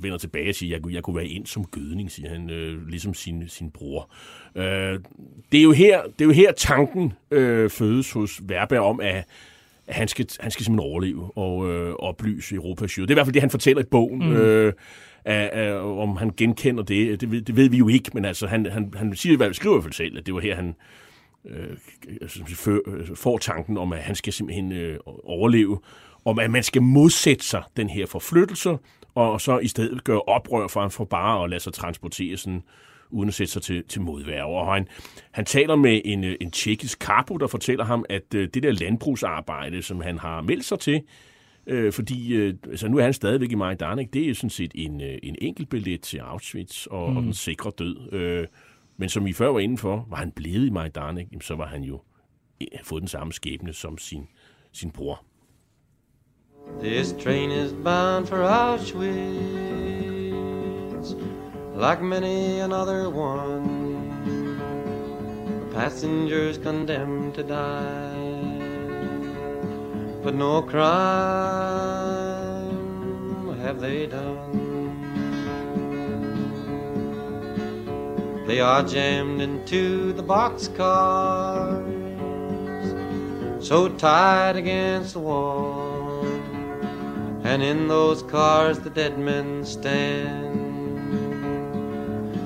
vender 0.00 0.18
tilbage 0.18 0.48
og 0.48 0.54
siger, 0.54 0.76
jeg, 0.76 0.92
jeg 0.92 1.02
kunne 1.02 1.16
være 1.16 1.26
ind 1.26 1.46
som 1.46 1.64
gødning, 1.64 2.10
siger 2.10 2.28
han, 2.28 2.50
øh, 2.50 2.88
ligesom 2.88 3.14
sin, 3.14 3.48
sin 3.48 3.70
bror. 3.70 4.10
Det, 5.52 5.58
er 5.58 5.62
jo 5.62 5.72
her, 5.72 6.02
det 6.02 6.20
er 6.20 6.24
jo 6.24 6.30
her 6.30 6.52
tanken 6.52 7.12
øh, 7.30 7.70
fødes 7.70 8.12
hos 8.12 8.40
Verba 8.42 8.78
om, 8.78 9.00
at 9.00 9.24
at 9.88 9.94
han 9.94 10.08
skal, 10.08 10.26
han 10.40 10.50
skal 10.50 10.64
simpelthen 10.64 10.90
overleve 10.90 11.30
og 11.36 11.70
øh, 11.70 11.94
oplyse 11.94 12.54
Europas 12.54 12.98
jøder. 12.98 13.06
Det 13.06 13.12
er 13.12 13.14
i 13.14 13.18
hvert 13.18 13.26
fald 13.26 13.34
det, 13.34 13.42
han 13.42 13.50
fortæller 13.50 13.82
i 13.82 13.86
bogen. 13.86 14.28
Mm. 14.28 14.36
Øh, 14.36 14.72
af, 15.24 15.50
af, 15.52 16.00
om 16.02 16.16
han 16.16 16.30
genkender 16.36 16.82
det, 16.82 17.20
det, 17.20 17.46
det 17.46 17.56
ved 17.56 17.70
vi 17.70 17.76
jo 17.76 17.88
ikke, 17.88 18.10
men 18.14 18.24
altså, 18.24 18.46
han, 18.46 18.66
han, 18.66 18.92
han 18.96 19.16
siger, 19.16 19.36
hvad 19.36 19.54
skriver 19.54 19.74
i 19.74 19.76
hvert 19.76 19.84
fald 19.84 19.92
selv, 19.92 20.18
at 20.18 20.26
det 20.26 20.34
var 20.34 20.40
her, 20.40 20.54
han, 20.54 20.74
øh, 21.44 21.76
får 23.14 23.38
tanken 23.38 23.76
om, 23.78 23.92
at 23.92 23.98
han 23.98 24.14
skal 24.14 24.32
simpelthen 24.32 24.72
øh, 24.72 24.98
overleve, 25.24 25.78
om 26.24 26.38
at 26.38 26.50
man 26.50 26.62
skal 26.62 26.82
modsætte 26.82 27.44
sig 27.44 27.62
den 27.76 27.88
her 27.88 28.06
forflyttelse, 28.06 28.78
og 29.14 29.40
så 29.40 29.58
i 29.58 29.68
stedet 29.68 30.04
gøre 30.04 30.22
oprør 30.22 30.68
for, 30.68 30.88
for 30.88 31.04
bare 31.04 31.44
at 31.44 31.50
lade 31.50 31.60
sig 31.60 31.72
transportere 31.72 32.36
sådan, 32.36 32.62
uden 33.10 33.28
at 33.28 33.34
sætte 33.34 33.52
sig 33.52 33.62
til, 33.62 33.84
til 33.84 34.00
modværge. 34.00 34.44
Og 34.44 34.74
han, 34.74 34.88
han 35.30 35.44
taler 35.44 35.76
med 35.76 36.00
en, 36.04 36.24
øh, 36.24 36.36
en 36.40 36.50
tjekkisk 36.50 36.98
kapo, 36.98 37.36
der 37.36 37.46
fortæller 37.46 37.84
ham, 37.84 38.04
at 38.08 38.34
øh, 38.34 38.48
det 38.54 38.62
der 38.62 38.72
landbrugsarbejde, 38.72 39.82
som 39.82 40.00
han 40.00 40.18
har 40.18 40.40
meldt 40.40 40.64
sig 40.64 40.78
til, 40.78 41.02
øh, 41.66 41.92
fordi 41.92 42.34
øh, 42.34 42.54
altså, 42.70 42.88
nu 42.88 42.98
er 42.98 43.02
han 43.02 43.12
stadigvæk 43.12 43.52
i 43.52 43.54
Majdanek, 43.54 44.12
det 44.12 44.30
er 44.30 44.34
sådan 44.34 44.50
set 44.50 44.72
en, 44.74 45.00
øh, 45.00 45.18
en 45.22 45.36
enkelt 45.40 45.68
billet 45.68 46.00
til 46.00 46.18
Auschwitz 46.18 46.86
og, 46.86 47.10
mm. 47.10 47.16
og 47.16 47.22
den 47.22 47.34
sikre 47.34 47.70
død. 47.78 48.12
Øh, 48.12 48.46
men 48.96 49.08
som 49.08 49.26
I 49.26 49.32
før 49.32 49.48
var 49.48 49.60
inde 49.60 49.78
for, 49.78 50.06
var 50.10 50.16
han 50.16 50.30
blevet 50.30 50.66
i 50.66 50.70
Majdanek, 50.70 51.28
så 51.40 51.54
var 51.54 51.66
han 51.66 51.82
jo 51.82 52.00
eh, 52.60 52.66
fået 52.84 53.00
den 53.00 53.08
samme 53.08 53.32
skæbne 53.32 53.72
som 53.72 53.98
sin, 53.98 54.28
sin 54.72 54.90
bror. 54.90 55.24
This 56.82 57.12
train 57.12 57.50
is 57.50 57.72
bound 57.72 58.26
for 58.26 58.36
Auschwitz 58.36 59.08
Like 61.78 62.02
many 62.02 62.58
another 62.58 63.08
one 63.08 64.20
The 65.60 65.66
passengers 65.76 66.58
condemned 66.58 67.36
to 67.36 67.44
die 67.44 68.34
But 70.24 70.34
no 70.34 70.60
crime 70.60 70.88
have 73.60 73.80
they 73.80 74.06
done 74.06 74.58
They 78.48 78.58
are 78.60 78.82
jammed 78.82 79.40
into 79.42 80.12
the 80.14 80.22
boxcars, 80.22 81.84
so 83.62 83.90
tight 83.90 84.56
against 84.56 85.12
the 85.12 85.18
wall. 85.18 86.24
And 87.44 87.62
in 87.62 87.88
those 87.88 88.22
cars 88.22 88.78
the 88.78 88.88
dead 88.88 89.18
men 89.18 89.66
stand. 89.66 90.47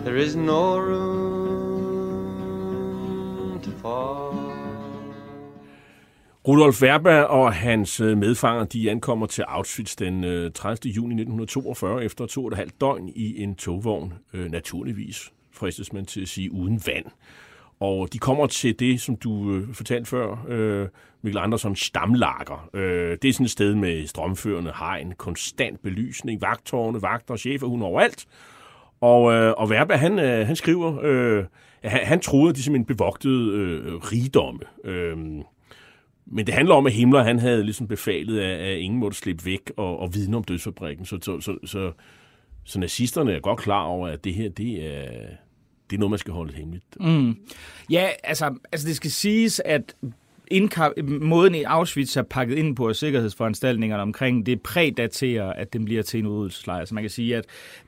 There 0.05 0.17
is 0.17 0.37
no 0.37 0.79
room 0.81 1.61
to 3.63 3.71
fall. 3.71 4.35
Rudolf 6.49 6.83
Werber 6.83 7.21
og 7.23 7.53
hans 7.55 8.01
øh, 8.01 8.19
medfanger 8.19 8.65
de 8.65 8.91
ankommer 8.91 9.27
til 9.27 9.43
Auschwitz 9.43 9.97
den 9.97 10.25
øh, 10.25 10.53
30. 10.53 10.93
Juni 10.93 11.15
1942 11.15 12.05
efter 12.05 12.27
to 12.27 12.45
og 12.45 12.49
et 12.49 12.57
halvt 12.57 12.81
døgn 12.81 13.09
i 13.09 13.43
en 13.43 13.55
togvogn, 13.55 14.15
øh, 14.33 14.51
naturligvis 14.51 15.33
fristes 15.53 15.93
man 15.93 16.07
til 16.07 16.21
at 16.21 16.29
sige, 16.29 16.53
uden 16.53 16.83
vand. 16.87 17.07
Og 17.81 18.13
de 18.13 18.19
kommer 18.19 18.47
til 18.47 18.79
det, 18.79 19.01
som 19.01 19.17
du 19.17 19.53
øh, 19.53 19.75
fortalte 19.75 20.11
før, 20.11 20.45
øh, 20.49 20.89
Mikkel 21.23 21.39
Andersen, 21.39 21.77
stamlager. 21.77 22.71
Øh, 22.75 23.19
det 23.23 23.29
er 23.29 23.33
sådan 23.33 23.45
et 23.45 23.51
sted 23.51 23.75
med 23.75 24.07
strømførende 24.07 24.73
hegn, 24.79 25.13
konstant 25.19 25.83
belysning, 25.83 26.41
vagtårne, 26.41 27.03
vagter, 27.03 27.37
chefer, 27.37 27.67
hun 27.67 27.83
overalt. 27.83 28.27
Og, 29.03 29.33
øh, 29.33 29.55
og 29.57 29.71
Verba, 29.71 29.95
han, 29.95 30.19
øh, 30.19 30.47
han 30.47 30.57
skriver, 30.57 30.99
øh, 31.03 31.45
han, 31.85 32.01
han 32.07 32.21
troede, 32.21 32.51
at 32.51 32.57
de 32.57 32.63
simpelthen 32.63 32.97
bevogtede 32.97 33.53
øh, 33.53 33.95
rigdomme. 33.95 34.61
Øh, 34.85 35.17
men 36.27 36.47
det 36.47 36.55
handler 36.55 36.75
om, 36.75 36.87
at 36.87 36.93
Himmler 36.93 37.23
han 37.23 37.39
havde 37.39 37.63
ligesom 37.63 37.89
befalet, 37.89 38.41
at, 38.41 38.61
at 38.61 38.79
ingen 38.79 39.01
måtte 39.01 39.19
slippe 39.19 39.45
væk 39.45 39.73
og, 39.77 39.99
og 39.99 40.15
vidne 40.15 40.37
om 40.37 40.45
dødsfabrikken. 40.45 41.07
Så, 41.07 41.19
så, 41.23 41.41
så, 41.41 41.57
så 41.65 41.93
så 42.65 42.79
nazisterne 42.79 43.33
er 43.33 43.41
godt 43.41 43.61
klar 43.61 43.83
over, 43.83 44.09
at 44.09 44.25
det 44.25 44.35
her, 44.35 44.49
det 44.49 44.87
er, 44.87 45.11
det 45.91 45.97
er 45.97 45.99
noget, 45.99 46.11
man 46.11 46.19
skal 46.19 46.33
holde 46.33 46.55
hemmeligt. 46.55 46.97
Mm. 47.01 47.37
Ja, 47.91 48.09
altså, 48.25 48.55
altså 48.73 48.89
det 48.89 48.97
skal 48.97 49.11
siges, 49.11 49.61
at 49.65 49.95
indka- 50.51 51.03
måden 51.03 51.55
i 51.55 51.63
Auschwitz 51.63 52.17
er 52.17 52.23
pakket 52.23 52.59
ind 52.59 52.77
på 52.77 52.95
sikkerhedsforanstaltningerne 52.95 54.03
omkring, 54.03 54.47
det 54.47 54.63
prædaterer, 54.63 55.53
at 55.53 55.73
den 55.73 55.85
bliver 55.85 56.03
til 56.03 56.21
en 56.21 56.27
udryddelseslejr. 56.27 56.85
Så 56.85 56.95
man 56.95 57.03
kan 57.03 57.11
sige, 57.11 57.37
at 57.37 57.45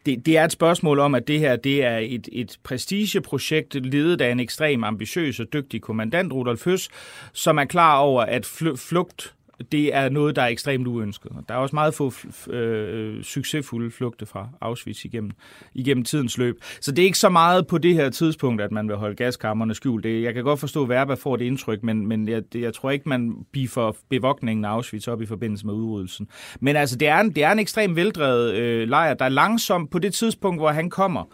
det, 0.07 0.27
det 0.27 0.39
er 0.39 0.45
et 0.45 0.53
spørgsmål 0.53 0.99
om, 0.99 1.15
at 1.15 1.29
det 1.29 1.39
her 1.41 1.57
det 1.57 1.85
er 1.85 1.99
et, 1.99 2.29
et 2.33 2.59
prestigeprojekt, 2.63 3.75
ledet 3.75 4.21
af 4.21 4.31
en 4.31 4.41
ekstrem 4.41 4.85
ambitiøs 4.85 5.41
og 5.41 5.53
dygtig 5.53 5.83
kommandant, 5.83 6.33
Rudolf 6.33 6.65
Høs, 6.65 6.89
som 7.33 7.59
er 7.59 7.65
klar 7.65 7.99
over, 7.99 8.23
at 8.23 8.47
flugt 8.77 9.35
det 9.73 9.95
er 9.95 10.09
noget, 10.09 10.37
der 10.37 10.43
er 10.43 10.47
ekstremt 10.47 10.87
uønsket. 10.87 11.33
Der 11.49 11.55
er 11.55 11.59
også 11.59 11.77
meget 11.77 11.95
få 11.95 12.13
øh, 12.51 13.23
succesfulde 13.23 13.91
flugte 13.91 14.27
fra 14.27 14.49
Auschwitz 14.61 15.05
igennem, 15.05 15.31
igennem 15.75 16.05
tidens 16.05 16.39
løb. 16.39 16.57
Så 16.81 16.93
det 16.93 17.03
er 17.03 17.07
ikke 17.07 17.19
så 17.19 17.29
meget 17.29 17.67
på 17.67 17.79
det 17.79 17.95
her 17.95 18.11
tidspunkt, 18.11 18.63
at 18.63 18.73
man 18.73 18.89
vil 18.89 18.97
holde 18.97 19.17
gaskammerne 19.17 19.75
skjult. 19.75 20.05
Det, 20.05 20.23
jeg 20.23 20.35
kan 20.35 20.45
godt 20.45 20.61
forstå, 20.61 20.83
at 20.83 20.89
Verba 20.89 21.15
får 21.15 21.37
det 21.37 21.45
indtryk, 21.45 21.83
men, 21.83 22.07
men 22.07 22.29
jeg, 22.29 22.43
det, 22.53 22.61
jeg 22.61 22.75
tror 22.75 22.91
ikke, 22.91 23.09
man 23.09 23.47
for 23.69 23.97
bevogtningen 24.11 24.65
af 24.65 24.69
Auschwitz 24.69 25.09
op 25.09 25.23
i 25.23 25.27
forbindelse 25.27 25.67
med 25.67 25.75
udryddelsen. 25.75 26.29
Men 26.61 26.77
altså, 26.77 26.97
det 26.97 27.09
er 27.09 27.21
en, 27.21 27.31
det 27.31 27.45
er 27.45 27.53
en 27.53 27.59
ekstremt 27.59 27.97
veldrevet 27.97 28.55
øh, 28.55 28.89
lejr, 28.89 29.15
der 29.15 29.25
er 29.25 29.29
langsomt 29.29 29.91
på 29.91 29.99
det 29.99 30.15
tidspunkt, 30.15 30.61
hvor 30.61 30.71
han 30.71 30.91
kommer. 30.91 31.25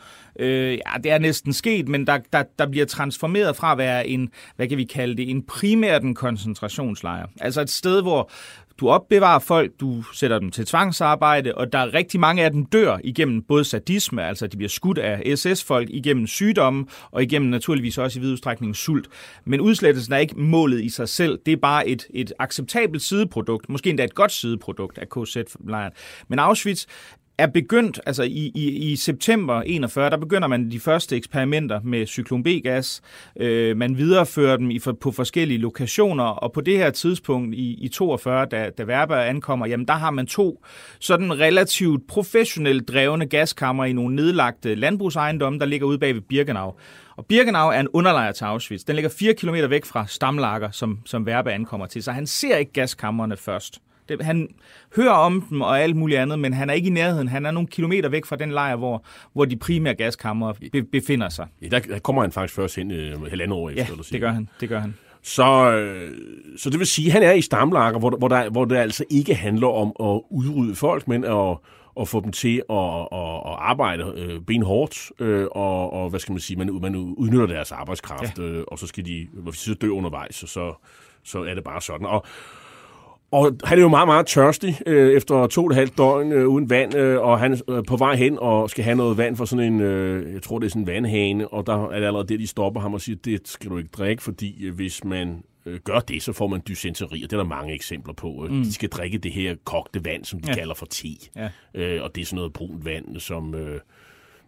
Øh, 0.41 0.73
ja, 0.73 0.99
det 1.05 1.13
er 1.13 1.19
næsten 1.19 1.53
sket, 1.53 1.89
men 1.89 2.07
der, 2.07 2.19
der, 2.33 2.43
der 2.59 2.67
bliver 2.67 2.87
transformeret 2.87 3.57
fra 3.57 3.73
at 3.73 3.79
være 3.79 4.09
en, 4.09 4.31
hvad 4.57 4.69
kan 4.69 4.79
vi 4.79 4.85
kalde 4.85 5.17
det, 5.17 5.31
en 5.31 5.43
primært 5.43 6.03
en 6.03 6.15
koncentrationslejr. 6.15 7.27
Altså 7.41 7.61
et 7.61 7.71
sted, 7.71 8.03
hvor 8.03 8.31
du 8.81 8.89
opbevarer 8.89 9.39
folk, 9.39 9.73
du 9.81 10.03
sætter 10.03 10.39
dem 10.39 10.51
til 10.51 10.67
tvangsarbejde, 10.67 11.55
og 11.55 11.73
der 11.73 11.79
er 11.79 11.95
rigtig 11.95 12.21
mange 12.21 12.45
af 12.45 12.51
dem 12.51 12.67
dør 12.67 12.99
igennem 13.05 13.43
både 13.43 13.65
sadisme, 13.65 14.25
altså 14.25 14.47
de 14.47 14.57
bliver 14.57 14.69
skudt 14.69 14.99
af 14.99 15.39
SS-folk, 15.39 15.89
igennem 15.91 16.27
sygdomme, 16.27 16.87
og 17.11 17.23
igennem 17.23 17.51
naturligvis 17.51 17.99
også 17.99 18.19
i 18.19 18.23
vid 18.23 18.33
udstrækning 18.33 18.77
sult. 18.77 19.09
Men 19.45 19.61
udslettelsen 19.61 20.13
er 20.13 20.19
ikke 20.19 20.41
målet 20.41 20.85
i 20.85 20.89
sig 20.89 21.09
selv, 21.09 21.39
det 21.47 21.53
er 21.53 21.57
bare 21.57 21.89
et, 21.89 22.07
et 22.15 22.33
acceptabelt 22.39 23.03
sideprodukt, 23.03 23.69
måske 23.69 23.91
endda 23.91 24.05
et 24.05 24.15
godt 24.15 24.33
sideprodukt 24.33 24.99
af 24.99 25.09
KZ-lejren. 25.09 25.93
Men 26.29 26.39
Auschwitz 26.39 26.87
er 27.41 27.47
begyndt, 27.47 28.01
altså 28.07 28.23
i, 28.23 28.53
i, 28.55 28.69
i 28.91 28.97
september 28.97 29.63
41, 29.63 30.11
der 30.11 30.17
begynder 30.17 30.49
man 30.49 30.71
de 30.71 30.81
første 30.81 31.17
eksperimenter 31.17 31.81
med 31.85 32.07
cyklon 32.07 32.43
B-gas. 32.43 33.03
Øh, 33.37 33.77
man 33.77 33.97
viderefører 33.97 34.57
dem 34.57 34.71
i, 34.71 34.79
for, 34.79 34.93
på 34.93 35.13
forskellige 35.13 35.59
lokationer, 35.59 36.25
og 36.25 36.53
på 36.53 36.61
det 36.61 36.79
her 36.79 36.91
tidspunkt 36.91 37.55
i, 37.55 37.85
i 37.85 37.89
42, 37.89 38.47
da, 38.47 38.71
da 38.79 38.85
Werber 38.85 39.17
ankommer, 39.17 39.67
jamen 39.67 39.87
der 39.87 39.95
har 39.95 40.11
man 40.11 40.27
to 40.27 40.65
sådan 41.01 41.41
relativt 41.41 42.07
professionelt 42.09 42.89
drevne 42.89 43.27
gaskammer 43.27 43.85
i 43.85 43.93
nogle 43.93 44.17
nedlagte 44.17 44.75
landbrugsejendomme, 44.75 45.59
der 45.59 45.67
ligger 45.67 45.87
ude 45.87 45.99
bag 45.99 46.15
ved 46.15 46.21
Birkenau. 46.21 46.75
Og 47.17 47.27
Birkenau 47.27 47.69
er 47.69 47.81
en 47.81 47.89
underlejr 47.89 48.33
til 48.33 48.45
Auschwitz. 48.45 48.85
Den 48.85 48.95
ligger 48.95 49.11
4 49.19 49.35
km 49.35 49.55
væk 49.71 49.85
fra 49.85 50.07
Stamlager, 50.07 50.71
som, 50.71 50.99
som 51.07 51.25
Werber 51.25 51.51
ankommer 51.51 51.87
til, 51.87 52.03
så 52.03 52.13
han 52.13 52.27
ser 52.27 52.57
ikke 52.57 52.73
gaskammerne 52.73 53.37
først. 53.37 53.81
Det, 54.11 54.25
han 54.25 54.49
hører 54.97 55.13
om 55.13 55.43
dem 55.51 55.61
og 55.61 55.81
alt 55.81 55.97
muligt 55.97 56.21
andet, 56.21 56.39
men 56.39 56.53
han 56.53 56.71
er 56.71 56.75
ikke 56.75 56.87
i 56.87 56.93
nærheden. 56.93 57.29
Han 57.29 57.47
er 57.47 57.51
nogle 57.51 57.67
kilometer 57.67 58.09
væk 58.09 58.25
fra 58.25 58.37
den 58.37 58.51
lejr, 58.51 58.77
hvor, 58.77 59.05
hvor 59.33 59.45
de 59.45 59.57
primære 59.57 59.95
gaskammer 59.95 60.53
be, 60.73 60.83
befinder 60.83 61.29
sig. 61.29 61.47
Ja, 61.63 61.69
der, 61.69 61.79
der 61.79 61.99
kommer 61.99 62.23
han 62.23 62.33
faktisk 62.33 62.55
først 62.55 62.77
hen 62.77 62.91
øh, 62.91 63.23
halvandet 63.31 63.59
år 63.59 63.71
efter. 63.71 63.85
Ja, 63.97 64.03
det 64.13 64.21
gør 64.21 64.31
han. 64.31 64.49
Det 64.61 64.69
gør 64.69 64.81
han. 64.81 64.95
Så, 65.23 65.73
øh, 65.73 66.13
så 66.57 66.71
det 66.71 66.79
vil 66.79 66.87
sige, 66.87 67.07
at 67.07 67.13
han 67.13 67.23
er 67.23 67.33
i 67.33 67.41
stamlager, 67.41 67.99
hvor, 67.99 68.11
hvor, 68.11 68.29
der, 68.29 68.51
hvor 68.51 68.65
det 68.65 68.77
altså 68.77 69.05
ikke 69.11 69.35
handler 69.35 69.69
om 69.69 69.89
at 70.01 70.21
udrydde 70.31 70.75
folk, 70.75 71.09
men 71.09 71.25
at, 71.25 71.57
at 72.01 72.09
få 72.09 72.21
dem 72.21 72.33
til 72.33 72.63
at, 72.71 73.01
at, 73.13 73.35
at 73.47 73.57
arbejde 73.59 74.13
øh, 74.17 74.41
benhårdt, 74.41 75.11
øh, 75.19 75.47
og, 75.51 75.93
og 75.93 76.11
hvad 76.11 76.21
skal 76.21 76.33
man 76.33 76.41
sige, 76.41 76.57
man, 76.57 76.79
man 76.83 76.95
udnytter 76.97 77.47
deres 77.47 77.73
arbejdskraft, 77.73 78.39
ja. 78.39 78.43
øh, 78.43 78.65
og 78.69 78.79
så 78.79 78.87
skal 78.87 79.05
de 79.07 79.29
så 79.53 79.75
dø 79.75 79.89
undervejs, 79.89 80.35
så, 80.35 80.75
så 81.23 81.43
er 81.43 81.55
det 81.55 81.65
bare 81.65 81.81
sådan. 81.81 82.07
Og, 82.07 82.25
og 83.33 83.57
han 83.65 83.79
er 83.79 83.83
jo 83.83 83.89
meget, 83.89 84.09
meget 84.09 84.27
tørstig 84.27 84.79
øh, 84.87 85.13
efter 85.13 85.47
to 85.47 85.65
og 85.65 85.71
et 85.71 85.77
halvt 85.77 85.99
døgn 85.99 86.33
øh, 86.33 86.49
uden 86.49 86.71
vand, 86.71 86.95
øh, 86.95 87.21
og 87.21 87.39
han 87.39 87.53
er 87.53 87.71
øh, 87.71 87.85
på 87.89 87.97
vej 87.97 88.17
hen 88.17 88.39
og 88.39 88.71
skal 88.71 88.85
have 88.85 88.97
noget 88.97 89.17
vand 89.17 89.37
for 89.37 89.45
sådan 89.45 89.73
en, 89.73 89.81
øh, 89.81 90.35
jeg 90.35 90.43
tror 90.43 90.59
det 90.59 90.67
er 90.67 90.71
sådan 90.71 90.83
en 90.83 90.87
vandhane, 90.87 91.49
og 91.49 91.67
der 91.67 91.85
er 91.85 91.99
det 91.99 92.07
allerede 92.07 92.29
det, 92.29 92.41
de 92.41 92.47
stopper 92.47 92.81
ham 92.81 92.95
og 92.95 93.01
siger, 93.01 93.17
det 93.25 93.49
skal 93.49 93.71
du 93.71 93.79
ikke 93.79 93.91
drikke, 93.93 94.23
fordi 94.23 94.65
øh, 94.67 94.75
hvis 94.75 95.05
man 95.05 95.43
øh, 95.67 95.81
gør 95.85 95.99
det, 95.99 96.23
så 96.23 96.33
får 96.33 96.47
man 96.47 96.63
dysenteri, 96.69 97.23
og 97.25 97.31
det 97.31 97.33
er 97.33 97.41
der 97.41 97.49
mange 97.49 97.75
eksempler 97.75 98.15
på. 98.15 98.45
Øh, 98.45 98.53
mm. 98.53 98.63
De 98.63 98.73
skal 98.73 98.89
drikke 98.89 99.19
det 99.19 99.33
her 99.33 99.55
kogte 99.65 100.05
vand, 100.05 100.25
som 100.25 100.41
de 100.41 100.49
ja. 100.49 100.55
kalder 100.55 100.75
for 100.75 100.87
te, 100.87 101.09
ja. 101.37 101.49
øh, 101.75 102.03
og 102.03 102.15
det 102.15 102.21
er 102.21 102.27
sådan 102.27 102.37
noget 102.37 102.53
brunt 102.53 102.85
vand, 102.85 103.21
som... 103.21 103.55
Øh, 103.55 103.81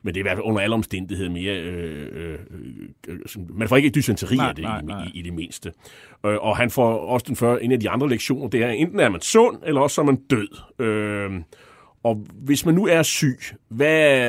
men 0.03 0.15
det 0.15 0.21
er 0.21 0.23
i 0.23 0.29
hvert 0.29 0.37
fald 0.37 0.47
under 0.47 0.61
alle 0.61 0.75
omstændigheder 0.75 1.31
mere... 1.31 1.61
Øh, 1.61 2.09
øh, 2.12 2.38
øh, 3.09 3.19
man 3.49 3.69
får 3.69 3.77
ikke 3.77 3.91
dysenteri 3.91 4.38
af 4.38 4.55
det 4.55 4.65
nej, 4.65 4.83
nej. 4.83 5.05
I, 5.05 5.19
i 5.19 5.23
det 5.23 5.35
mindste. 5.35 5.73
Øh, 6.27 6.37
og 6.41 6.57
han 6.57 6.71
får 6.71 6.99
også 6.99 7.25
den 7.29 7.37
før, 7.37 7.59
en 7.59 7.73
af 7.73 7.81
de 7.81 7.91
andre 7.91 8.09
lektioner, 8.09 8.49
det 8.49 8.62
er, 8.62 8.69
enten 8.69 9.01
er 9.01 9.09
man 9.09 9.21
sund, 9.21 9.57
eller 9.67 9.81
også 9.81 10.01
er 10.01 10.05
man 10.05 10.17
død. 10.17 10.49
Øh, 10.79 11.31
og 12.05 12.27
hvis 12.33 12.67
man 12.67 12.75
nu 12.75 12.87
er 12.87 13.03
syg, 13.03 13.38
hvad, 13.69 14.29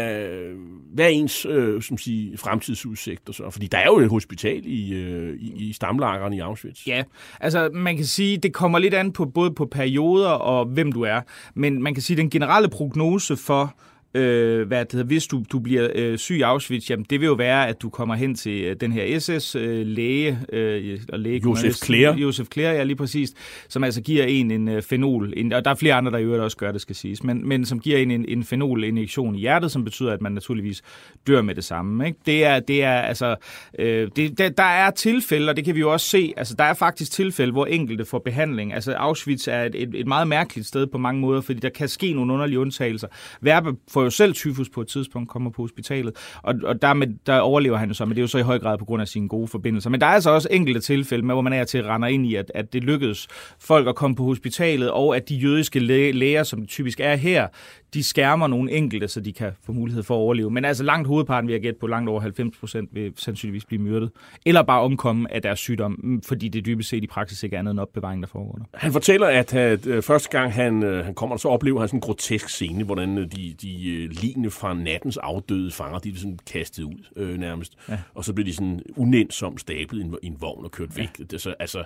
hvad 0.94 1.06
er 1.06 1.10
ens 1.10 1.46
øh, 1.46 1.82
som 1.82 1.98
siger, 1.98 2.38
fremtidsudsigter 2.38 3.34
så? 3.34 3.50
Fordi 3.50 3.68
der 3.68 3.78
er 3.78 3.86
jo 3.86 4.00
et 4.00 4.10
hospital 4.10 4.62
i, 4.66 4.94
øh, 4.94 5.40
i, 5.40 5.70
i 5.70 5.74
stamlageren 5.74 6.34
i 6.34 6.40
Auschwitz. 6.40 6.88
Ja, 6.88 7.04
altså 7.40 7.70
man 7.74 7.96
kan 7.96 8.06
sige, 8.06 8.38
det 8.38 8.54
kommer 8.54 8.80
lidt 8.80 8.94
an 8.94 9.12
på 9.12 9.26
både 9.26 9.52
på 9.52 9.66
perioder 9.66 10.30
og 10.30 10.66
hvem 10.66 10.92
du 10.92 11.02
er. 11.02 11.22
Men 11.54 11.84
man 11.84 11.94
kan 11.94 12.04
sige, 12.04 12.18
den 12.18 12.30
generelle 12.30 12.70
prognose 12.70 13.38
for 13.38 13.76
øh, 14.14 14.68
hvad 14.68 14.86
det 14.86 14.92
hedder, 14.92 15.06
hvis 15.06 15.28
du, 15.28 15.44
du 15.52 15.60
bliver 15.60 15.88
øh, 15.96 16.18
syg 16.18 16.38
i 16.38 16.42
Auschwitz, 16.42 16.90
jamen 16.90 17.06
det 17.10 17.20
vil 17.20 17.28
jo 17.28 17.34
være, 17.34 17.68
at 17.68 17.82
du 17.82 17.90
kommer 17.90 18.16
hen 18.16 18.36
til 18.36 18.64
øh, 18.64 18.76
den 18.82 18.92
her 18.92 19.20
SS-læge, 19.20 20.40
øh, 20.54 20.92
øh, 20.92 21.00
og 21.14 21.20
læge 21.20 21.42
Josef 21.46 21.76
Klære. 21.82 22.16
Josef 22.16 22.48
Klære, 22.48 22.74
ja 22.74 22.84
lige 22.84 22.96
præcis, 22.96 23.34
som 23.70 23.84
altså 23.84 24.02
giver 24.02 24.24
en 24.24 24.52
en 24.52 24.68
øh, 24.68 24.82
fenol, 24.82 25.34
en, 25.38 25.54
og 25.54 25.66
der 25.66 25.72
er 25.72 25.76
flere 25.76 25.94
andre, 25.94 26.12
der 26.12 26.18
i 26.18 26.24
øvrigt 26.24 26.44
også 26.44 26.58
gør 26.58 26.72
det, 26.72 26.82
skal 26.82 26.96
siges, 26.96 27.24
men, 27.24 27.48
men 27.48 27.66
som 27.66 27.80
giver 27.80 27.98
en 27.98 28.12
en, 28.12 28.26
en 28.28 28.44
fenol-injektion 28.44 29.36
i 29.36 29.40
hjertet, 29.40 29.72
som 29.72 29.84
betyder, 29.84 30.14
at 30.14 30.22
man 30.22 30.32
naturligvis 30.32 30.82
dør 31.28 31.42
med 31.42 31.56
det 31.56 31.64
samme. 31.64 32.06
Ikke? 32.08 32.20
Det 32.26 32.46
er, 32.46 32.60
det 32.60 32.84
er 32.84 32.94
altså, 32.94 33.36
øh, 33.80 34.10
det, 34.16 34.38
der, 34.38 34.50
der 34.50 34.64
er 34.64 34.92
tilfælde, 34.92 35.50
og 35.50 35.56
det 35.56 35.66
kan 35.66 35.76
vi 35.76 35.80
jo 35.80 35.94
også 35.94 36.08
se, 36.08 36.34
altså 36.38 36.56
der 36.56 36.64
er 36.64 36.74
faktisk 36.74 37.12
tilfælde, 37.12 37.52
hvor 37.52 37.66
enkelte 37.66 38.06
får 38.06 38.20
behandling. 38.20 38.74
Altså 38.74 38.94
Auschwitz 38.94 39.48
er 39.48 39.64
et, 39.64 39.76
et, 39.76 39.90
et 39.96 40.08
meget 40.08 40.28
mærkeligt 40.28 40.68
sted 40.68 40.88
på 40.88 40.98
mange 40.98 41.22
måder, 41.22 41.42
fordi 41.42 41.60
der 41.60 41.70
kan 41.70 41.88
ske 41.88 42.14
nogle 42.14 42.34
underlige 42.34 42.60
undtagelser. 42.60 43.08
Verbe 43.42 43.70
får 43.88 44.03
jo 44.04 44.10
selv 44.10 44.34
tyfus 44.34 44.70
på 44.70 44.82
et 44.82 44.88
tidspunkt, 44.88 45.30
kommer 45.30 45.50
på 45.50 45.62
hospitalet, 45.62 46.14
og, 46.44 46.56
og 46.64 46.82
dermed, 46.82 47.08
der 47.26 47.40
overlever 47.40 47.78
han 47.78 47.88
jo 47.88 47.94
så, 47.94 48.06
men 48.06 48.12
det 48.16 48.18
er 48.18 48.24
jo 48.24 48.28
så 48.28 48.38
i 48.38 48.42
høj 48.42 48.60
grad 48.60 48.78
på 48.78 48.86
grund 48.86 49.02
af 49.02 49.08
sine 49.08 49.28
gode 49.28 49.48
forbindelser. 49.48 49.90
Men 49.90 50.02
der 50.02 50.08
er 50.08 50.12
altså 50.12 50.30
også 50.30 50.48
enkelte 50.52 50.80
tilfælde, 50.80 51.26
med, 51.26 51.36
hvor 51.36 51.42
man 51.42 51.54
er 51.54 51.64
til 51.64 51.78
at 51.78 51.86
rende 51.86 52.12
ind 52.12 52.26
i, 52.26 52.36
at, 52.36 52.52
at 52.56 52.74
det 52.74 52.84
lykkedes 52.84 53.28
folk 53.60 53.88
at 53.88 53.96
komme 53.96 54.16
på 54.16 54.24
hospitalet, 54.24 54.92
og 54.92 55.16
at 55.16 55.30
de 55.30 55.36
jødiske 55.36 55.80
læger, 55.80 56.44
som 56.44 56.66
typisk 56.66 57.00
er 57.00 57.16
her, 57.16 57.48
de 57.94 58.04
skærmer 58.04 58.48
nogle 58.48 58.72
enkelte, 58.72 59.08
så 59.08 59.20
de 59.20 59.34
kan 59.34 59.52
få 59.66 59.72
mulighed 59.72 60.04
for 60.04 60.16
at 60.16 60.20
overleve. 60.20 60.52
Men 60.52 60.66
altså 60.66 60.84
langt 60.84 61.08
hovedparten, 61.08 61.48
vi 61.48 61.54
har 61.54 61.60
gætte 61.60 61.80
på, 61.80 61.88
langt 61.88 62.10
over 62.10 62.22
90 62.22 62.58
procent 62.58 62.90
vil 62.92 63.14
sandsynligvis 63.18 63.66
blive 63.66 63.82
myrdet. 63.82 64.12
Eller 64.46 64.64
bare 64.64 64.82
omkomme 64.82 65.34
af 65.34 65.42
deres 65.42 65.60
sygdom, 65.60 66.22
fordi 66.28 66.48
det 66.48 66.66
dybest 66.66 66.90
set 66.90 67.04
i 67.04 67.08
praksis 67.08 67.44
ikke 67.44 67.56
er 67.56 67.60
andet 67.60 67.72
end 67.72 67.80
opbevaring, 67.80 68.22
der 68.22 68.28
foregår 68.28 68.56
der. 68.56 68.66
Han 68.74 68.92
fortæller, 68.92 69.28
at, 69.28 69.54
at 69.54 69.88
øh, 69.88 70.04
første 70.04 70.30
gang 70.30 70.54
han, 70.54 70.84
øh, 70.84 71.06
han 71.06 71.14
kommer, 71.14 71.38
så 71.38 71.48
oplever 71.48 71.80
han 71.80 71.88
sådan 71.88 71.98
en 71.98 72.02
grotesk 72.02 72.50
scene, 72.50 72.84
hvordan 72.84 73.18
øh, 73.18 73.26
de, 73.36 73.56
de, 73.62 73.93
de 73.94 74.08
lignende 74.08 74.52
fra 74.52 74.74
nattens 74.74 75.18
afdøde 75.18 75.72
fanger, 75.72 76.00
de 76.00 76.10
er 76.10 76.16
sådan 76.16 76.40
kastet 76.52 76.84
ud 76.84 77.06
øh, 77.16 77.38
nærmest. 77.38 77.78
Ja. 77.90 78.00
Og 78.14 78.26
så 78.26 78.34
bliver 78.34 78.46
de 78.46 78.54
sådan 78.54 78.82
unensomt 78.96 79.62
stablet 79.62 80.02
i 80.02 80.04
en, 80.04 80.16
i 80.24 80.28
en 80.28 80.38
vogn 80.42 80.66
og 80.66 80.72
kørt 80.72 80.98
væk. 80.98 81.10
Ja. 81.20 81.24
Det, 81.24 81.42
så, 81.42 81.56
altså, 81.60 81.84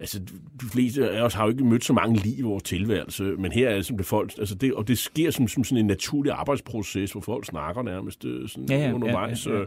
altså, 0.00 0.20
de 0.60 0.66
fleste 0.72 1.10
af 1.10 1.22
os 1.22 1.34
har 1.34 1.44
jo 1.44 1.50
ikke 1.50 1.64
mødt 1.64 1.84
så 1.84 1.92
mange 1.92 2.16
liv 2.16 2.38
i 2.38 2.42
vores 2.42 2.62
tilværelse, 2.62 3.22
men 3.22 3.52
her 3.52 3.68
er 3.68 3.74
det 3.74 3.86
som 3.86 3.96
det 3.96 4.06
folk, 4.06 4.32
altså 4.38 4.54
det, 4.54 4.74
og 4.74 4.88
det 4.88 4.98
sker 4.98 5.30
som, 5.30 5.48
som 5.48 5.64
sådan 5.64 5.78
en 5.78 5.86
naturlig 5.86 6.32
arbejdsproces, 6.32 7.12
hvor 7.12 7.20
folk 7.20 7.46
snakker 7.46 7.82
nærmest 7.82 8.22
sådan 8.22 8.66
ja, 8.70 8.76
ja, 8.76 8.92
undervejs. 8.92 9.46
Ja, 9.46 9.52
ja, 9.52 9.58
ja. 9.58 9.64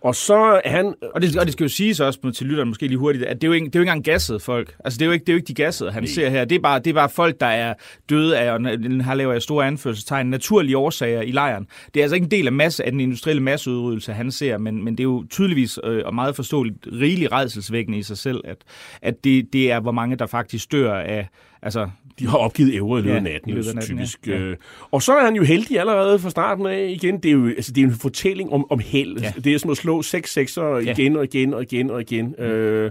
Og 0.00 0.14
så 0.14 0.60
er 0.64 0.70
han... 0.70 0.94
Og 1.14 1.22
det, 1.22 1.36
og 1.36 1.46
det 1.46 1.52
skal 1.52 1.64
jo 1.64 1.68
siges 1.68 2.00
også 2.00 2.30
til 2.30 2.46
lytteren 2.46 2.68
måske 2.68 2.86
lige 2.86 2.98
hurtigt, 2.98 3.24
at 3.24 3.36
det 3.36 3.44
er 3.44 3.48
jo 3.48 3.52
ikke, 3.52 3.66
det 3.66 3.76
er 3.76 3.78
jo 3.78 3.82
ikke 3.82 3.90
engang 3.90 4.04
gassede 4.04 4.40
folk. 4.40 4.76
Altså 4.84 4.98
det 4.98 5.02
er 5.02 5.06
jo 5.06 5.12
ikke, 5.12 5.24
det 5.24 5.28
er 5.28 5.32
jo 5.32 5.36
ikke 5.36 5.48
de 5.48 5.54
gassede, 5.54 5.90
han 5.90 6.02
Nej. 6.02 6.10
ser 6.10 6.30
her. 6.30 6.44
Det 6.44 6.56
er, 6.56 6.60
bare, 6.60 6.78
det 6.78 6.86
er 6.86 6.94
bare 6.94 7.08
folk, 7.08 7.40
der 7.40 7.46
er 7.46 7.74
døde 8.10 8.38
af, 8.38 8.52
og 8.52 8.60
her 9.04 9.14
laver 9.14 9.32
jeg 9.32 9.42
store 9.42 9.66
anførselstegn, 9.66 10.26
naturlige 10.26 10.76
årsager 10.76 11.22
i 11.22 11.30
lejren. 11.30 11.66
Det 11.94 12.00
er 12.00 12.04
altså 12.04 12.14
ikke 12.14 12.24
en 12.24 12.30
del 12.30 12.46
af, 12.46 12.52
masse, 12.52 12.84
af 12.84 12.90
den 12.92 13.00
industrielle 13.00 13.42
masseudryddelse, 13.42 14.12
han 14.12 14.30
ser, 14.30 14.58
men, 14.58 14.84
men 14.84 14.94
det 14.94 15.00
er 15.00 15.04
jo 15.04 15.24
tydeligvis 15.30 15.78
øh, 15.84 16.02
og 16.04 16.14
meget 16.14 16.36
forståeligt 16.36 16.86
rigelig 16.92 17.32
redselsvækkende 17.32 17.98
i 17.98 18.02
sig 18.02 18.18
selv, 18.18 18.40
at, 18.44 18.56
at 19.02 19.24
det, 19.24 19.52
det 19.52 19.70
er, 19.70 19.80
hvor 19.80 19.92
mange 19.92 20.16
der 20.16 20.26
faktisk 20.26 20.72
dør 20.72 20.94
af, 20.94 21.28
Altså, 21.62 21.90
de 22.20 22.28
har 22.28 22.38
opgivet 22.38 22.74
ævre 22.74 22.98
i 22.98 23.02
løbet 23.02 23.16
af 23.16 23.22
natten, 23.22 23.50
ja, 23.50 23.56
natten 23.56 23.80
typisk. 23.82 24.26
Ja. 24.26 24.38
Øh. 24.38 24.56
Og 24.90 25.02
så 25.02 25.12
er 25.12 25.24
han 25.24 25.34
jo 25.34 25.42
heldig 25.42 25.80
allerede 25.80 26.18
fra 26.18 26.30
starten 26.30 26.66
af 26.66 26.86
igen. 26.88 27.18
Det 27.18 27.28
er 27.28 27.32
jo 27.32 27.46
altså, 27.46 27.72
det 27.72 27.82
er 27.82 27.86
en 27.86 27.94
fortælling 27.94 28.52
om, 28.52 28.66
om 28.70 28.78
held. 28.78 29.20
Ja. 29.20 29.32
Det 29.44 29.54
er 29.54 29.58
som 29.58 29.70
at 29.70 29.76
slå 29.76 30.02
seks 30.02 30.32
sekser 30.32 30.78
igen 30.78 31.12
ja. 31.12 31.18
og 31.18 31.24
igen 31.24 31.54
og 31.54 31.62
igen 31.62 31.90
og 31.90 32.00
igen. 32.00 32.34
Mm. 32.38 32.44
Øh, 32.44 32.90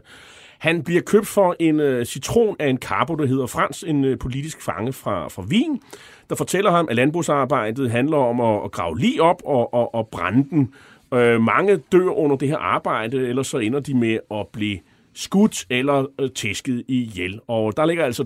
Han 0.59 0.83
bliver 0.83 1.01
købt 1.01 1.27
for 1.27 1.55
en 1.59 1.79
øh, 1.79 2.05
citron 2.05 2.55
af 2.59 2.67
en 2.69 2.77
karbo, 2.77 3.15
der 3.15 3.25
hedder 3.25 3.45
Frans, 3.47 3.83
en 3.87 4.05
øh, 4.05 4.17
politisk 4.17 4.61
fange 4.61 4.93
fra, 4.93 5.27
fra 5.27 5.41
Wien, 5.41 5.81
der 6.29 6.35
fortæller 6.35 6.71
ham, 6.71 6.87
at 6.89 6.95
landbrugsarbejdet 6.95 7.91
handler 7.91 8.17
om 8.17 8.41
at, 8.41 8.65
at 8.65 8.71
grave 8.71 8.99
lige 8.99 9.21
op 9.21 9.41
og, 9.45 9.73
og, 9.73 9.95
og 9.95 10.07
brænde 10.07 10.49
den. 10.49 10.73
Øh, 11.13 11.41
mange 11.41 11.77
dør 11.91 12.09
under 12.09 12.35
det 12.35 12.47
her 12.47 12.57
arbejde, 12.57 13.27
ellers 13.27 13.47
så 13.47 13.57
ender 13.57 13.79
de 13.79 13.93
med 13.93 14.19
at 14.31 14.47
blive 14.53 14.79
skudt 15.13 15.65
eller 15.69 16.05
øh, 16.21 16.29
tæsket 16.35 16.83
ihjel. 16.87 17.39
Og 17.47 17.77
der 17.77 17.85
ligger 17.85 18.05
altså 18.05 18.23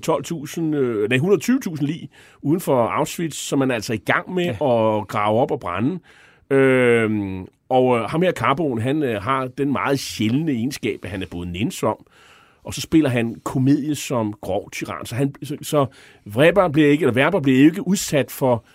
12.000, 0.58 0.62
øh, 0.62 1.10
nej, 1.10 1.18
120.000 1.18 1.86
lige 1.86 2.10
uden 2.42 2.60
for 2.60 2.88
Auschwitz, 2.88 3.38
som 3.38 3.60
man 3.60 3.72
er 3.72 3.76
altså 3.76 3.94
i 3.94 3.98
gang 3.98 4.34
med 4.34 4.46
ja. 4.46 4.52
at 4.52 5.08
grave 5.08 5.40
op 5.40 5.52
og 5.52 5.60
brænde. 5.60 6.00
Øh, 6.50 7.42
og 7.70 7.98
øh, 7.98 8.04
ham 8.04 8.22
her, 8.22 8.32
Carboen, 8.32 8.82
han 8.82 9.04
øh, 9.04 9.22
har 9.22 9.48
den 9.48 9.72
meget 9.72 10.00
sjældne 10.00 10.52
egenskab, 10.52 11.00
at 11.04 11.10
han 11.10 11.22
er 11.22 11.28
både 11.32 11.52
nænsom, 11.52 12.06
og 12.64 12.74
så 12.74 12.82
spiller 12.82 13.10
han 13.10 13.36
komedie 13.44 13.96
som 13.96 14.34
grov 14.42 14.72
tyran. 14.72 15.06
Så, 15.06 15.16
han, 15.16 15.36
så, 15.44 15.58
så 15.62 15.86
Weber 16.36 16.68
bliver 16.68 16.90
ikke, 16.90 17.04
eller 17.04 17.16
Werber 17.16 17.40
bliver 17.40 17.60
ikke 17.60 17.88
udsat 17.88 18.32
for 18.32 18.66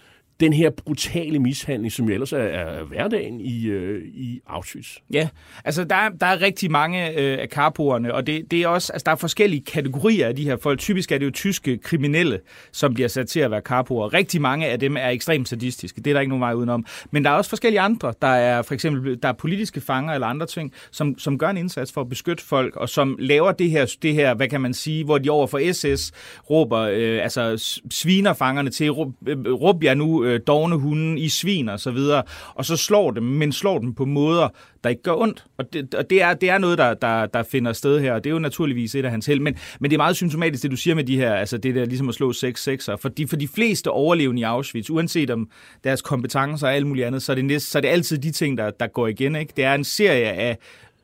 den 0.40 0.52
her 0.52 0.70
brutale 0.70 1.38
mishandling, 1.38 1.92
som 1.92 2.06
jo 2.06 2.14
ellers 2.14 2.32
er, 2.32 2.38
er 2.38 2.84
hverdagen 2.84 3.40
i, 3.40 3.66
øh, 3.66 4.04
i 4.04 4.40
Auschwitz. 4.46 4.96
Ja, 5.12 5.28
altså 5.64 5.84
der, 5.84 6.08
der 6.20 6.26
er 6.26 6.40
rigtig 6.42 6.70
mange 6.70 7.20
øh, 7.20 7.38
af 7.40 7.48
karpoerne, 7.48 8.14
og 8.14 8.26
det, 8.26 8.50
det 8.50 8.62
er 8.62 8.68
også, 8.68 8.92
altså 8.92 9.04
der 9.04 9.12
er 9.12 9.16
forskellige 9.16 9.64
kategorier 9.64 10.28
af 10.28 10.36
de 10.36 10.44
her 10.44 10.56
folk. 10.56 10.78
Typisk 10.78 11.12
er 11.12 11.18
det 11.18 11.26
jo 11.26 11.30
tyske 11.30 11.78
kriminelle, 11.78 12.40
som 12.72 12.94
bliver 12.94 13.08
sat 13.08 13.28
til 13.28 13.40
at 13.40 13.50
være 13.50 13.60
karpoer. 13.60 14.14
Rigtig 14.14 14.40
mange 14.40 14.66
af 14.66 14.80
dem 14.80 14.96
er 14.96 15.08
ekstremt 15.08 15.48
sadistiske, 15.48 16.00
det 16.00 16.10
er 16.10 16.14
der 16.14 16.20
ikke 16.20 16.28
nogen 16.28 16.40
vej 16.40 16.52
udenom. 16.52 16.86
Men 17.10 17.24
der 17.24 17.30
er 17.30 17.34
også 17.34 17.48
forskellige 17.48 17.80
andre. 17.80 18.14
Der 18.22 18.28
er 18.28 18.62
for 18.62 18.74
eksempel 18.74 19.18
der 19.22 19.28
er 19.28 19.32
politiske 19.32 19.80
fanger 19.80 20.14
eller 20.14 20.26
andre 20.26 20.46
ting, 20.46 20.72
som, 20.90 21.18
som 21.18 21.38
gør 21.38 21.48
en 21.48 21.56
indsats 21.56 21.92
for 21.92 22.00
at 22.00 22.08
beskytte 22.08 22.44
folk, 22.44 22.76
og 22.76 22.88
som 22.88 23.16
laver 23.18 23.52
det 23.52 23.70
her, 23.70 23.96
det 24.02 24.14
her 24.14 24.34
hvad 24.34 24.48
kan 24.48 24.60
man 24.60 24.74
sige, 24.74 25.04
hvor 25.04 25.18
de 25.18 25.30
over 25.30 25.46
for 25.46 25.72
SS 25.72 26.12
råber, 26.50 26.78
øh, 26.78 27.22
altså 27.22 27.78
sviner 27.90 28.32
fangerne 28.32 28.70
til, 28.70 28.90
råb, 28.90 29.12
øh, 29.26 29.52
råb 29.52 29.84
jer 29.84 29.94
nu 29.94 30.27
øh, 30.28 30.40
dogne 30.46 30.76
hunde 30.76 31.20
i 31.20 31.28
svin 31.28 31.68
og 31.68 31.80
så 31.80 31.90
videre, 31.90 32.22
og 32.54 32.64
så 32.64 32.76
slår 32.76 33.10
dem, 33.10 33.22
men 33.22 33.52
slår 33.52 33.78
dem 33.78 33.94
på 33.94 34.04
måder, 34.04 34.48
der 34.84 34.90
ikke 34.90 35.02
gør 35.02 35.14
ondt. 35.14 35.44
Og 35.58 35.72
det, 35.72 35.94
og 35.94 36.10
det, 36.10 36.22
er, 36.22 36.34
det 36.34 36.50
er 36.50 36.58
noget, 36.58 36.78
der, 36.78 36.94
der, 36.94 37.26
der 37.26 37.42
finder 37.42 37.72
sted 37.72 38.00
her, 38.00 38.12
og 38.12 38.24
det 38.24 38.30
er 38.30 38.34
jo 38.34 38.38
naturligvis 38.38 38.94
et 38.94 39.04
af 39.04 39.10
hans 39.10 39.26
held. 39.26 39.40
Men, 39.40 39.56
men 39.80 39.90
det 39.90 39.96
er 39.96 39.98
meget 39.98 40.16
symptomatisk, 40.16 40.62
det 40.62 40.70
du 40.70 40.76
siger 40.76 40.94
med 40.94 41.04
de 41.04 41.16
her, 41.16 41.34
altså 41.34 41.58
det 41.58 41.74
der 41.74 41.84
ligesom 41.84 42.08
at 42.08 42.14
slå 42.14 42.32
6-6'er. 42.32 42.96
For 42.96 43.08
de, 43.08 43.28
for 43.28 43.36
de 43.36 43.48
fleste 43.48 43.90
overlevende 43.90 44.40
i 44.40 44.42
Auschwitz, 44.42 44.90
uanset 44.90 45.30
om 45.30 45.48
deres 45.84 46.02
kompetencer 46.02 46.66
og 46.66 46.74
alt 46.74 46.86
muligt 46.86 47.06
andet, 47.06 47.22
så 47.22 47.32
er 47.32 47.34
det, 47.34 47.44
næste, 47.44 47.70
så 47.70 47.78
er 47.78 47.80
det 47.80 47.88
altid 47.88 48.18
de 48.18 48.30
ting, 48.30 48.58
der, 48.58 48.70
der 48.70 48.86
går 48.86 49.06
igen. 49.06 49.36
Ikke? 49.36 49.52
Det 49.56 49.64
er 49.64 49.74
en 49.74 49.84
serie 49.84 50.32
af 50.32 50.58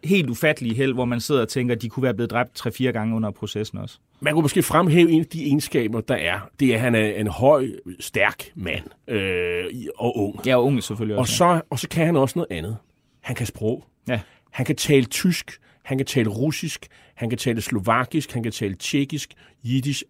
helt 0.04 0.30
ufattelige 0.30 0.74
held, 0.74 0.94
hvor 0.94 1.04
man 1.04 1.20
sidder 1.20 1.40
og 1.40 1.48
tænker, 1.48 1.74
at 1.74 1.82
de 1.82 1.88
kunne 1.88 2.02
være 2.02 2.14
blevet 2.14 2.30
dræbt 2.30 2.66
3-4 2.66 2.84
gange 2.84 3.16
under 3.16 3.30
processen 3.30 3.78
også. 3.78 3.98
Man 4.24 4.32
kunne 4.32 4.42
måske 4.42 4.62
fremhæve 4.62 5.10
en 5.10 5.20
af 5.20 5.26
de 5.26 5.44
egenskaber, 5.44 6.00
der 6.00 6.14
er. 6.14 6.40
Det 6.60 6.70
er, 6.70 6.74
at 6.74 6.80
han 6.80 6.94
er 6.94 7.06
en 7.06 7.26
høj, 7.26 7.68
stærk 8.00 8.50
mand 8.54 8.84
øh, 9.08 9.64
og 9.96 10.16
ung. 10.16 10.46
Ja, 10.46 10.56
og 10.56 10.64
ung 10.64 10.82
selvfølgelig 10.82 11.18
også. 11.18 11.44
Og 11.44 11.56
så, 11.56 11.60
og 11.70 11.78
så 11.78 11.88
kan 11.88 12.06
han 12.06 12.16
også 12.16 12.38
noget 12.38 12.58
andet. 12.58 12.76
Han 13.20 13.36
kan 13.36 13.46
sprog. 13.46 13.84
Ja. 14.08 14.20
Han 14.52 14.66
kan 14.66 14.76
tale 14.76 15.04
tysk, 15.04 15.58
han 15.84 15.98
kan 15.98 16.06
tale 16.06 16.28
russisk, 16.28 16.86
han 17.14 17.28
kan 17.28 17.38
tale 17.38 17.60
slovakisk, 17.60 18.32
han 18.32 18.42
kan 18.42 18.52
tale 18.52 18.74
tjekkisk, 18.74 19.32
jiddisch, 19.64 20.04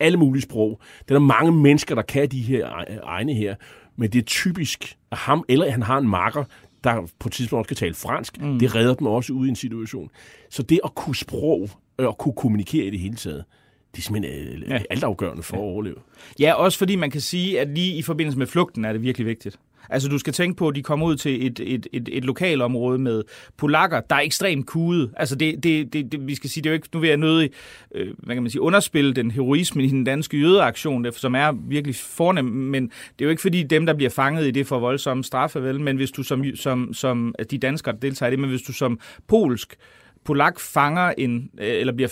alle 0.00 0.18
mulige 0.18 0.42
sprog. 0.42 0.80
Der 1.08 1.14
er 1.14 1.18
mange 1.18 1.52
mennesker, 1.52 1.94
der 1.94 2.02
kan 2.02 2.28
de 2.28 2.40
her 2.40 2.84
egne 3.02 3.34
her, 3.34 3.54
men 3.96 4.10
det 4.10 4.18
er 4.18 4.26
typisk 4.26 4.96
at 5.12 5.18
ham, 5.18 5.44
eller 5.48 5.70
han 5.70 5.82
har 5.82 5.98
en 5.98 6.08
marker, 6.08 6.44
der 6.84 7.06
på 7.18 7.28
et 7.28 7.32
tidspunkt 7.32 7.66
skal 7.66 7.76
tale 7.76 7.94
fransk, 7.94 8.40
mm. 8.40 8.58
det 8.58 8.74
redder 8.74 8.94
dem 8.94 9.06
også 9.06 9.32
ud 9.32 9.46
i 9.46 9.48
en 9.48 9.56
situation. 9.56 10.10
Så 10.50 10.62
det 10.62 10.80
at 10.84 10.94
kunne 10.94 11.16
sprog, 11.16 11.70
og 11.98 12.18
kunne 12.18 12.34
kommunikere 12.34 12.84
i 12.84 12.90
det 12.90 13.00
hele 13.00 13.16
taget, 13.16 13.44
det 13.92 13.98
er 13.98 14.02
simpelthen 14.02 14.62
øh, 14.62 14.70
ja. 14.70 14.78
altafgørende 14.90 15.42
for 15.42 15.56
ja. 15.56 15.62
at 15.62 15.66
overleve. 15.66 15.96
Ja, 16.40 16.54
også 16.54 16.78
fordi 16.78 16.96
man 16.96 17.10
kan 17.10 17.20
sige, 17.20 17.60
at 17.60 17.68
lige 17.68 17.94
i 17.94 18.02
forbindelse 18.02 18.38
med 18.38 18.46
flugten 18.46 18.84
er 18.84 18.92
det 18.92 19.02
virkelig 19.02 19.26
vigtigt. 19.26 19.58
Altså 19.90 20.08
du 20.08 20.18
skal 20.18 20.32
tænke 20.32 20.56
på, 20.56 20.68
at 20.68 20.74
de 20.74 20.82
kommer 20.82 21.06
ud 21.06 21.16
til 21.16 21.46
et, 21.46 21.60
et, 21.60 21.86
et, 21.92 22.08
et 22.12 22.24
lokalområde 22.24 22.98
med 22.98 23.22
polakker, 23.56 24.00
der 24.00 24.16
er 24.16 24.20
ekstremt 24.20 24.66
kude. 24.66 25.10
Altså 25.16 25.36
det, 25.36 25.62
det, 25.62 25.92
det, 25.92 26.12
det, 26.12 26.26
vi 26.26 26.34
skal 26.34 26.50
sige, 26.50 26.62
det 26.62 26.68
er 26.68 26.72
jo 26.72 26.74
ikke, 26.74 26.88
nu 26.94 27.00
vil 27.00 27.08
jeg 27.08 27.16
nødig, 27.16 27.50
øh, 27.94 28.14
hvad 28.18 28.36
kan 28.36 28.42
man 28.42 28.50
sige, 28.50 28.62
underspille 28.62 29.14
den 29.14 29.30
heroisme 29.30 29.84
i 29.84 29.88
den 29.88 30.04
danske 30.04 30.38
jødeaktion, 30.38 31.12
som 31.12 31.34
er 31.34 31.52
virkelig 31.52 31.96
fornem, 31.96 32.44
men 32.44 32.82
det 32.84 33.20
er 33.20 33.24
jo 33.24 33.30
ikke 33.30 33.42
fordi 33.42 33.62
dem, 33.62 33.86
der 33.86 33.94
bliver 33.94 34.10
fanget 34.10 34.46
i 34.46 34.50
det 34.50 34.66
for 34.66 34.78
voldsomme 34.78 35.24
straffe, 35.24 35.62
vel, 35.62 35.80
men 35.80 35.96
hvis 35.96 36.10
du 36.10 36.22
som, 36.22 36.44
som, 36.54 36.94
som 36.94 37.34
de 37.50 37.58
danskere, 37.58 37.94
der 37.94 38.00
deltager 38.00 38.28
i 38.28 38.30
det, 38.30 38.38
men 38.38 38.50
hvis 38.50 38.62
du 38.62 38.72
som 38.72 39.00
polsk 39.26 39.76
polak 40.24 40.60
fanger 40.60 41.12
en, 41.18 41.50
øh, 41.60 41.68
eller 41.68 41.92
bliver 41.92 42.08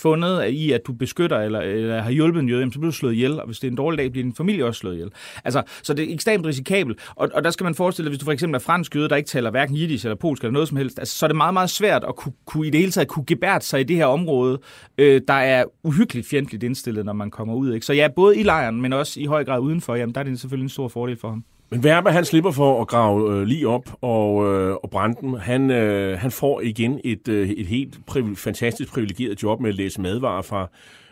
fundet 0.00 0.48
i, 0.48 0.72
at 0.72 0.80
du 0.86 0.92
beskytter 0.92 1.38
eller, 1.38 1.60
eller 1.60 2.02
har 2.02 2.10
hjulpet 2.10 2.40
en 2.40 2.48
jøde, 2.48 2.72
så 2.72 2.78
bliver 2.78 2.90
du 2.90 2.96
slået 2.96 3.12
ihjel, 3.12 3.40
og 3.40 3.46
hvis 3.46 3.58
det 3.58 3.68
er 3.68 3.70
en 3.70 3.76
dårlig 3.76 3.98
dag, 3.98 4.10
bliver 4.12 4.24
din 4.24 4.34
familie 4.34 4.64
også 4.64 4.78
slået 4.78 4.94
ihjel. 4.94 5.10
Altså, 5.44 5.62
så 5.82 5.94
det 5.94 6.10
er 6.10 6.14
ekstremt 6.14 6.46
risikabelt, 6.46 6.98
og, 7.14 7.28
og 7.34 7.44
der 7.44 7.50
skal 7.50 7.64
man 7.64 7.74
forestille 7.74 8.06
sig, 8.06 8.10
hvis 8.10 8.18
du 8.18 8.24
for 8.24 8.32
eksempel 8.32 8.54
er 8.54 8.58
fransk 8.58 8.96
jøde, 8.96 9.08
der 9.08 9.16
ikke 9.16 9.28
taler 9.28 9.50
hverken 9.50 9.76
jiddisch 9.76 10.06
eller 10.06 10.16
polsk 10.16 10.42
eller 10.42 10.52
noget 10.52 10.68
som 10.68 10.76
helst, 10.76 10.98
altså, 10.98 11.18
så 11.18 11.26
er 11.26 11.28
det 11.28 11.36
meget, 11.36 11.54
meget 11.54 11.70
svært 11.70 12.04
at 12.08 12.16
kunne, 12.16 12.32
kunne 12.44 12.66
i 12.66 12.70
det 12.70 12.80
hele 12.80 12.92
taget 12.92 13.08
kunne 13.08 13.24
gebært 13.26 13.64
sig 13.64 13.80
i 13.80 13.84
det 13.84 13.96
her 13.96 14.06
område, 14.06 14.58
øh, 14.98 15.20
der 15.28 15.34
er 15.34 15.64
uhyggeligt 15.84 16.26
fjendtligt 16.26 16.62
indstillet, 16.62 17.04
når 17.04 17.12
man 17.12 17.30
kommer 17.30 17.54
ud. 17.54 17.74
Ikke? 17.74 17.86
Så 17.86 17.92
ja, 17.92 18.08
både 18.08 18.38
i 18.38 18.42
lejren, 18.42 18.80
men 18.80 18.92
også 18.92 19.20
i 19.20 19.24
høj 19.24 19.44
grad 19.44 19.60
udenfor, 19.60 19.94
jamen 19.94 20.14
der 20.14 20.20
er 20.20 20.24
det 20.24 20.40
selvfølgelig 20.40 20.64
en 20.64 20.68
stor 20.68 20.88
fordel 20.88 21.16
for 21.16 21.28
ham. 21.28 21.44
Men 21.70 21.84
Verba, 21.84 22.10
han 22.10 22.24
slipper 22.24 22.50
for 22.50 22.80
at 22.80 22.88
grave 22.88 23.34
øh, 23.34 23.42
lige 23.42 23.68
op 23.68 23.98
og, 24.00 24.54
øh, 24.54 24.76
og 24.82 24.90
brænde 24.90 25.16
dem. 25.20 25.32
Han, 25.32 25.70
øh, 25.70 26.18
han 26.18 26.30
får 26.30 26.60
igen 26.60 27.00
et, 27.04 27.28
øh, 27.28 27.48
et 27.48 27.66
helt 27.66 27.98
priv- 28.06 28.36
fantastisk 28.36 28.92
privilegeret 28.92 29.42
job 29.42 29.60
med 29.60 29.70
at 29.70 29.76
læse 29.76 30.00
madvarer 30.00 30.42
fra 30.42 30.68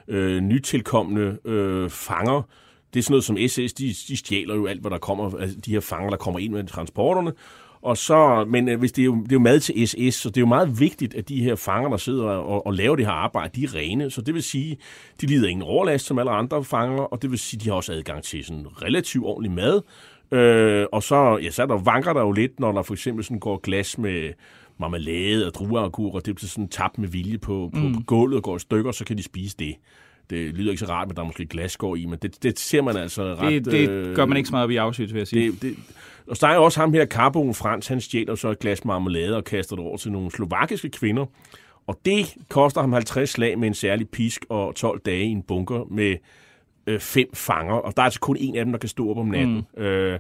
øh, 0.09 0.41
nytilkommende 0.41 1.39
øh, 1.45 1.91
fanger. 1.91 2.43
Det 2.95 2.99
er 2.99 3.03
sådan 3.03 3.13
noget 3.13 3.25
som 3.25 3.37
SS, 3.49 3.73
de, 3.73 3.95
de 4.09 4.17
stjæler 4.17 4.55
jo 4.55 4.67
alt, 4.67 4.81
hvad 4.81 4.91
der 4.91 4.99
kommer, 4.99 5.39
altså 5.41 5.57
de 5.61 5.71
her 5.71 5.81
fanger, 5.81 6.11
der 6.11 6.17
kommer 6.17 6.41
ind 6.41 6.53
med 6.53 6.65
transporterne. 6.67 7.33
Og 7.83 7.97
så, 7.97 8.45
men 8.49 8.69
øh, 8.69 8.79
hvis 8.79 8.93
det, 8.93 9.03
er 9.03 9.07
jo, 9.07 9.15
det 9.15 9.33
er 9.33 9.37
jo 9.37 9.39
mad 9.39 9.61
til 9.61 9.89
SS, 9.89 10.17
så 10.17 10.29
det 10.29 10.37
er 10.37 10.41
jo 10.41 10.47
meget 10.47 10.81
vigtigt, 10.81 11.15
at 11.15 11.29
de 11.29 11.43
her 11.43 11.57
fanger, 11.57 11.91
der 11.91 11.97
sidder 11.97 12.25
og, 12.25 12.67
og 12.67 12.75
laver 12.75 12.97
det 12.97 13.07
her 13.07 13.13
arbejde, 13.13 13.61
de 13.61 13.65
er 13.65 13.75
rene. 13.75 14.11
Så 14.11 14.21
det 14.21 14.35
vil 14.35 14.43
sige, 14.43 14.79
de 15.21 15.27
lider 15.27 15.49
ingen 15.49 15.63
overlast 15.63 16.07
som 16.07 16.19
alle 16.19 16.31
andre 16.31 16.65
fanger, 16.65 17.03
og 17.03 17.23
det 17.23 17.31
vil 17.31 17.39
sige, 17.39 17.61
de 17.61 17.69
har 17.69 17.77
også 17.77 17.93
adgang 17.93 18.23
til 18.23 18.45
sådan 18.45 18.67
relativt 18.83 19.25
ordentlig 19.25 19.53
mad. 19.53 19.81
Øh, 20.33 20.87
og 20.93 21.03
så, 21.03 21.39
ja, 21.43 21.51
så 21.51 21.63
er 21.63 21.67
der, 21.67 21.79
vanker 21.79 22.13
der 22.13 22.21
jo 22.21 22.33
lidt, 22.33 22.61
når 22.61 22.73
der 22.73 22.83
for 22.83 22.95
eksempel 22.95 23.25
sådan 23.25 23.39
går 23.39 23.57
glas 23.59 23.99
med 23.99 24.33
marmelade 24.79 25.47
og 25.47 25.55
drueagurk, 25.55 26.15
og 26.15 26.27
det 26.27 26.35
bliver 26.35 26.49
sådan 26.49 26.69
tabt 26.69 26.99
med 26.99 27.09
vilje 27.09 27.39
på, 27.39 27.71
på, 27.75 27.81
mm. 27.81 27.95
på 27.95 28.01
gulvet 28.07 28.37
og 28.37 28.43
går 28.43 28.57
i 28.57 28.61
stykker, 28.61 28.93
så 28.93 29.05
kan 29.05 29.19
de 29.19 29.23
spise 29.23 29.57
det. 29.59 29.75
Det 30.31 30.55
lyder 30.55 30.71
ikke 30.71 30.81
så 30.81 30.93
rart, 30.93 31.09
men 31.09 31.17
der 31.17 31.23
er 31.23 31.27
måske 31.27 31.47
glasgård 31.47 31.99
i, 31.99 32.07
men 32.07 32.19
det, 32.23 32.43
det 32.43 32.59
ser 32.59 32.83
man 32.83 32.97
altså 32.97 33.35
ret... 33.35 33.65
Det, 33.65 33.73
det 33.73 33.91
øh, 33.91 34.17
gør 34.17 34.27
man 34.27 34.37
ikke 34.37 34.47
så 34.47 34.53
meget 34.53 34.65
op 34.65 34.71
i 34.71 34.77
Auschwitz, 34.77 35.13
vil 35.13 35.19
jeg 35.19 35.27
sige. 35.27 35.51
Det, 35.51 35.63
det, 35.63 35.77
og 36.27 36.37
så 36.37 36.47
er 36.47 36.55
jo 36.55 36.65
også 36.65 36.81
ham 36.81 36.93
her, 36.93 37.07
Carbon 37.07 37.55
Frans, 37.55 37.87
han 37.87 38.01
stjæler 38.01 38.35
så 38.35 38.51
et 38.51 38.59
glas 38.59 38.85
marmelade 38.85 39.37
og 39.37 39.45
kaster 39.45 39.77
det 39.77 39.85
over 39.85 39.97
til 39.97 40.13
nogle 40.13 40.31
slovakiske 40.31 40.91
kvinder. 40.91 41.27
Og 41.87 42.01
det 42.05 42.35
koster 42.49 42.81
ham 42.81 42.93
50 42.93 43.31
slag 43.31 43.59
med 43.59 43.69
en 43.69 43.75
særlig 43.75 44.09
pisk 44.09 44.45
og 44.49 44.75
12 44.75 45.01
dage 45.01 45.25
i 45.25 45.31
en 45.31 45.43
bunker 45.43 45.85
med 45.91 46.17
øh, 46.89 47.01
fem 47.01 47.35
fanger, 47.35 47.75
og 47.75 47.97
der 47.97 48.03
er 48.03 48.05
altså 48.05 48.21
kun 48.21 48.37
en 48.41 48.57
af 48.57 48.65
dem, 48.65 48.73
der 48.73 48.79
kan 48.79 48.89
stå 48.89 49.11
op 49.11 49.19
om 49.19 49.27
natten. 49.27 49.67
Mm. 49.77 49.83
Øh, 49.83 50.19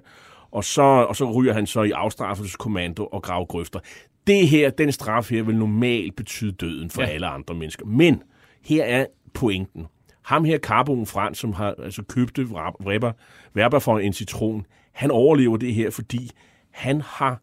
og, 0.50 0.64
så, 0.64 0.82
og 0.82 1.16
så 1.16 1.32
ryger 1.32 1.52
han 1.52 1.66
så 1.66 1.82
i 1.82 1.90
afstraffelseskommando 1.90 3.06
og 3.06 3.22
graver 3.22 3.44
grøfter. 3.44 3.80
Det 4.26 4.48
her, 4.48 4.70
den 4.70 4.92
straf 4.92 5.30
her, 5.30 5.42
vil 5.42 5.56
normalt 5.56 6.16
betyde 6.16 6.52
døden 6.52 6.90
for 6.90 7.02
ja. 7.02 7.08
alle 7.08 7.26
andre 7.26 7.54
mennesker. 7.54 7.86
Men 7.86 8.22
her 8.64 8.84
er 8.84 9.06
pointen. 9.34 9.86
Ham 10.22 10.44
her, 10.44 10.58
Carbon 10.58 11.06
Frans, 11.06 11.38
som 11.38 11.52
har 11.52 11.74
altså 11.84 12.02
købte 12.02 12.46
Weber, 12.86 13.12
Weber 13.56 13.78
for 13.78 13.98
en 13.98 14.12
citron, 14.12 14.66
han 14.92 15.10
overlever 15.10 15.56
det 15.56 15.74
her, 15.74 15.90
fordi 15.90 16.30
han 16.70 17.00
har 17.00 17.40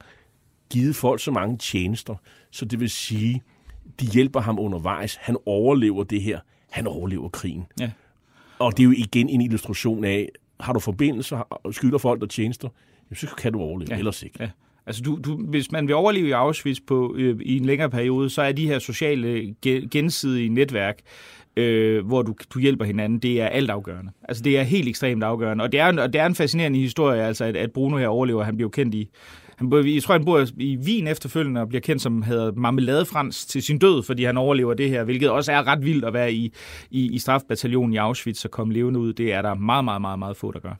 givet 0.69 0.95
folk 0.95 1.21
så 1.21 1.31
mange 1.31 1.57
tjenester, 1.57 2.15
så 2.51 2.65
det 2.65 2.79
vil 2.79 2.89
sige, 2.89 3.43
de 3.99 4.05
hjælper 4.05 4.39
ham 4.39 4.59
undervejs. 4.59 5.15
Han 5.15 5.37
overlever 5.45 6.03
det 6.03 6.21
her. 6.21 6.39
Han 6.71 6.87
overlever 6.87 7.29
krigen. 7.29 7.65
Ja. 7.79 7.91
Og 8.59 8.77
det 8.77 8.83
er 8.83 8.85
jo 8.85 8.93
igen 8.97 9.29
en 9.29 9.41
illustration 9.41 10.03
af, 10.03 10.29
har 10.59 10.73
du 10.73 10.79
forbindelser 10.79 11.37
og 11.37 11.73
skylder 11.73 11.97
folk 11.97 12.21
der 12.21 12.27
tjenester, 12.27 12.69
så 13.13 13.27
kan 13.37 13.53
du 13.53 13.59
overleve, 13.59 13.87
ja. 13.91 13.97
ellers 13.97 14.23
ikke. 14.23 14.37
Ja. 14.39 14.49
Altså, 14.87 15.01
du, 15.01 15.19
du, 15.25 15.37
hvis 15.37 15.71
man 15.71 15.87
vil 15.87 15.95
overleve 15.95 16.27
i 16.27 16.31
Auschwitz 16.31 16.79
på, 16.87 17.15
øh, 17.17 17.39
i 17.41 17.57
en 17.57 17.65
længere 17.65 17.89
periode, 17.89 18.29
så 18.29 18.41
er 18.41 18.51
de 18.51 18.67
her 18.67 18.79
sociale 18.79 19.55
gensidige 19.91 20.49
netværk, 20.49 20.99
øh, 21.57 22.05
hvor 22.05 22.21
du, 22.21 22.35
du 22.53 22.59
hjælper 22.59 22.85
hinanden, 22.85 23.19
det 23.19 23.41
er 23.41 23.47
altafgørende. 23.47 24.11
Altså, 24.23 24.43
det 24.43 24.59
er 24.59 24.63
helt 24.63 24.87
ekstremt 24.87 25.23
afgørende. 25.23 25.63
Og 25.63 25.71
det 25.71 25.79
er, 25.79 26.01
og 26.01 26.13
det 26.13 26.21
er 26.21 26.25
en 26.25 26.35
fascinerende 26.35 26.79
historie, 26.79 27.23
altså, 27.23 27.45
at, 27.45 27.55
at 27.55 27.71
Bruno 27.71 27.97
her 27.97 28.07
overlever. 28.07 28.43
Han 28.43 28.55
bliver 28.55 28.69
kendt 28.69 28.95
i 28.95 29.09
han 29.57 29.73
jeg 29.95 30.03
tror, 30.03 30.13
han 30.13 30.25
bor 30.25 30.45
i 30.57 30.77
Wien 30.77 31.07
efterfølgende 31.07 31.61
og 31.61 31.69
bliver 31.69 31.81
kendt 31.81 32.01
som 32.01 32.21
hedder 32.21 32.51
marmeladefrans 32.51 33.45
til 33.45 33.63
sin 33.63 33.77
død, 33.77 34.03
fordi 34.03 34.23
han 34.23 34.37
overlever 34.37 34.73
det 34.73 34.89
her, 34.89 35.03
hvilket 35.03 35.29
også 35.29 35.51
er 35.51 35.67
ret 35.67 35.85
vildt 35.85 36.05
at 36.05 36.13
være 36.13 36.33
i, 36.33 36.53
i, 36.91 37.11
i 37.11 37.19
strafbataljonen 37.19 37.93
i 37.93 37.97
Auschwitz 37.97 38.45
og 38.45 38.51
komme 38.51 38.73
levende 38.73 38.99
ud. 38.99 39.13
Det 39.13 39.33
er 39.33 39.41
der 39.41 39.53
meget, 39.53 39.85
meget, 39.85 40.01
meget, 40.01 40.19
meget 40.19 40.37
få, 40.37 40.51
der 40.51 40.59
gør. 40.59 40.73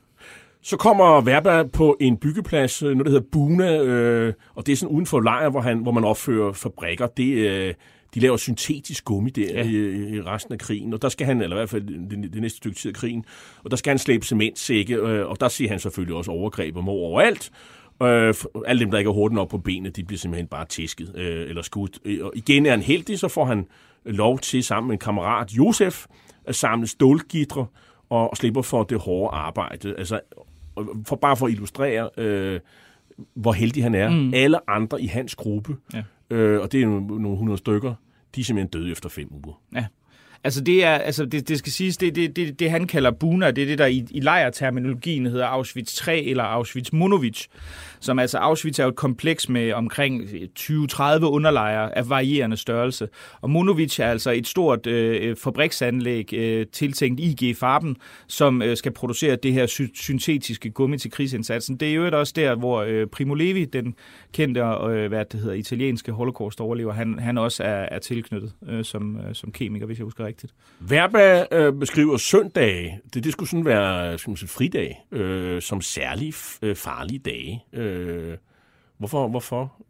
Så 0.61 0.77
kommer 0.77 1.21
Verba 1.21 1.63
på 1.63 1.97
en 1.99 2.17
byggeplads, 2.17 2.83
øh, 2.83 2.89
noget 2.89 3.05
der 3.05 3.11
hedder 3.11 3.27
Buna, 3.31 3.77
øh, 3.77 4.33
og 4.55 4.65
det 4.65 4.71
er 4.71 4.75
sådan 4.75 4.95
uden 4.95 5.05
for 5.05 5.19
lejr, 5.19 5.49
hvor, 5.49 5.61
han, 5.61 5.77
hvor 5.77 5.91
man 5.91 6.03
opfører 6.03 6.53
fabrikker. 6.53 7.07
Det, 7.07 7.33
øh, 7.33 7.73
de 8.15 8.19
laver 8.19 8.37
syntetisk 8.37 9.05
gummi 9.05 9.29
der 9.29 9.53
ja. 9.53 9.63
i, 9.63 10.15
i 10.15 10.21
resten 10.21 10.53
af 10.53 10.59
krigen, 10.59 10.93
og 10.93 11.01
der 11.01 11.09
skal 11.09 11.25
han, 11.25 11.41
eller 11.41 11.55
i 11.55 11.59
hvert 11.59 11.69
fald 11.69 12.09
det, 12.09 12.33
det 12.33 12.41
næste 12.41 12.57
stykke 12.57 12.77
tid 12.77 12.91
af 12.91 12.95
krigen, 12.95 13.25
og 13.63 13.71
der 13.71 13.77
skal 13.77 13.91
han 13.91 13.99
slæbe 13.99 14.25
cementsække, 14.25 14.95
øh, 14.95 15.27
og 15.27 15.39
der 15.39 15.47
ser 15.47 15.69
han 15.69 15.79
selvfølgelig 15.79 16.15
også 16.15 16.31
overgreb 16.31 16.77
og 16.77 16.83
mor 16.83 17.07
overalt, 17.07 17.51
Øh, 18.03 18.33
alle 18.65 18.79
dem, 18.79 18.91
der 18.91 18.97
ikke 18.97 19.09
er 19.09 19.13
hurtigt 19.13 19.39
op 19.39 19.49
på 19.49 19.57
benene, 19.57 19.89
de 19.89 20.03
bliver 20.03 20.19
simpelthen 20.19 20.47
bare 20.47 20.65
tæsket 20.65 21.15
øh, 21.15 21.49
eller 21.49 21.61
skudt. 21.61 21.99
Øh, 22.05 22.25
og 22.25 22.31
igen 22.35 22.65
er 22.65 22.69
han 22.69 22.81
heldig, 22.81 23.19
så 23.19 23.27
får 23.27 23.45
han 23.45 23.67
lov 24.05 24.39
til 24.39 24.63
sammen 24.63 24.87
med 24.87 24.95
en 24.95 24.99
kammerat, 24.99 25.51
Josef, 25.51 26.05
at 26.45 26.55
samle 26.55 26.87
stålgitre 26.87 27.65
og, 28.09 28.29
og 28.29 28.37
slipper 28.37 28.61
for 28.61 28.83
det 28.83 28.99
hårde 28.99 29.35
arbejde. 29.35 29.95
Altså, 29.97 30.19
for 31.07 31.15
bare 31.15 31.37
for 31.37 31.45
at 31.45 31.51
illustrere, 31.51 32.09
øh, 32.17 32.59
hvor 33.33 33.53
heldig 33.53 33.83
han 33.83 33.95
er. 33.95 34.09
Mm. 34.09 34.33
Alle 34.33 34.69
andre 34.69 35.01
i 35.01 35.07
hans 35.07 35.35
gruppe, 35.35 35.75
ja. 35.93 36.03
øh, 36.29 36.61
og 36.61 36.71
det 36.71 36.81
er 36.81 36.87
nogle 37.19 37.37
hundrede 37.37 37.57
stykker, 37.57 37.93
de 38.35 38.41
er 38.41 38.45
simpelthen 38.45 38.81
døde 38.81 38.91
efter 38.91 39.09
fem 39.09 39.27
uger. 39.31 39.61
Ja. 39.75 39.85
Altså 40.45 40.61
det 40.61 40.83
er, 40.83 40.93
altså 40.93 41.25
det, 41.25 41.49
det 41.49 41.57
skal 41.57 41.71
siges, 41.71 41.97
det, 41.97 42.15
det, 42.15 42.35
det, 42.35 42.59
det 42.59 42.71
han 42.71 42.87
kalder 42.87 43.11
Buna, 43.11 43.51
det 43.51 43.61
er 43.61 43.65
det, 43.65 43.77
der 43.77 43.85
i, 43.85 44.05
i 44.11 44.19
lejerterminologien 44.19 45.25
hedder 45.25 45.45
Auschwitz 45.45 45.95
3 45.95 46.23
eller 46.23 46.43
Auschwitz 46.43 46.91
Monowitz, 46.91 47.47
som 47.99 48.19
altså 48.19 48.37
Auschwitz 48.37 48.79
er 48.79 48.83
jo 48.83 48.89
et 48.89 48.95
kompleks 48.95 49.49
med 49.49 49.73
omkring 49.73 50.21
øh, 50.21 50.47
20-30 50.59 51.23
underlejre 51.23 51.97
af 51.97 52.09
varierende 52.09 52.57
størrelse. 52.57 53.07
Og 53.41 53.49
Monowitz 53.49 53.99
er 53.99 54.05
altså 54.05 54.31
et 54.31 54.47
stort 54.47 54.87
øh, 54.87 55.35
fabriksanlæg 55.35 56.33
øh, 56.33 56.65
tiltænkt 56.73 57.19
IG 57.19 57.57
Farben, 57.57 57.95
som 58.27 58.61
øh, 58.61 58.77
skal 58.77 58.91
producere 58.91 59.35
det 59.35 59.53
her 59.53 59.65
sy- 59.65 59.93
syntetiske 59.93 60.69
gummi 60.69 60.97
til 60.97 61.11
krigsindsatsen. 61.11 61.77
Det 61.77 61.89
er 61.89 61.93
jo 61.93 62.19
også 62.19 62.33
der, 62.35 62.55
hvor 62.55 62.81
øh, 62.81 63.07
Primo 63.07 63.33
Levi, 63.33 63.65
den 63.65 63.95
kendte 64.33 64.61
øh, 64.61 65.07
hvad 65.07 65.25
det 65.25 65.39
hedder, 65.39 65.55
italienske 65.55 66.11
holocaust-overlever, 66.11 66.93
han, 66.93 67.19
han 67.19 67.37
også 67.37 67.63
er, 67.63 67.87
er 67.91 67.99
tilknyttet 67.99 68.53
øh, 68.69 68.83
som, 68.83 69.17
øh, 69.17 69.35
som 69.35 69.51
kemiker, 69.51 69.85
hvis 69.85 69.97
jeg 69.97 70.03
husker 70.03 70.25
rigtigt. 70.25 70.34
Verba 70.79 71.45
øh, 71.51 71.73
beskriver 71.73 72.17
søndage, 72.17 72.99
det, 73.13 73.23
det 73.23 73.31
skulle 73.31 73.49
sådan 73.49 73.65
være 73.65 74.17
skal 74.17 74.29
man 74.29 74.37
sige, 74.37 74.49
fridag, 74.49 75.05
øh, 75.11 75.61
som 75.61 75.81
særlig 75.81 76.33
øh, 76.61 76.75
farlige 76.75 77.19
dage. 77.19 77.63
Øh, 77.73 78.37
hvorfor, 78.97 79.27
hvorfor? 79.27 79.85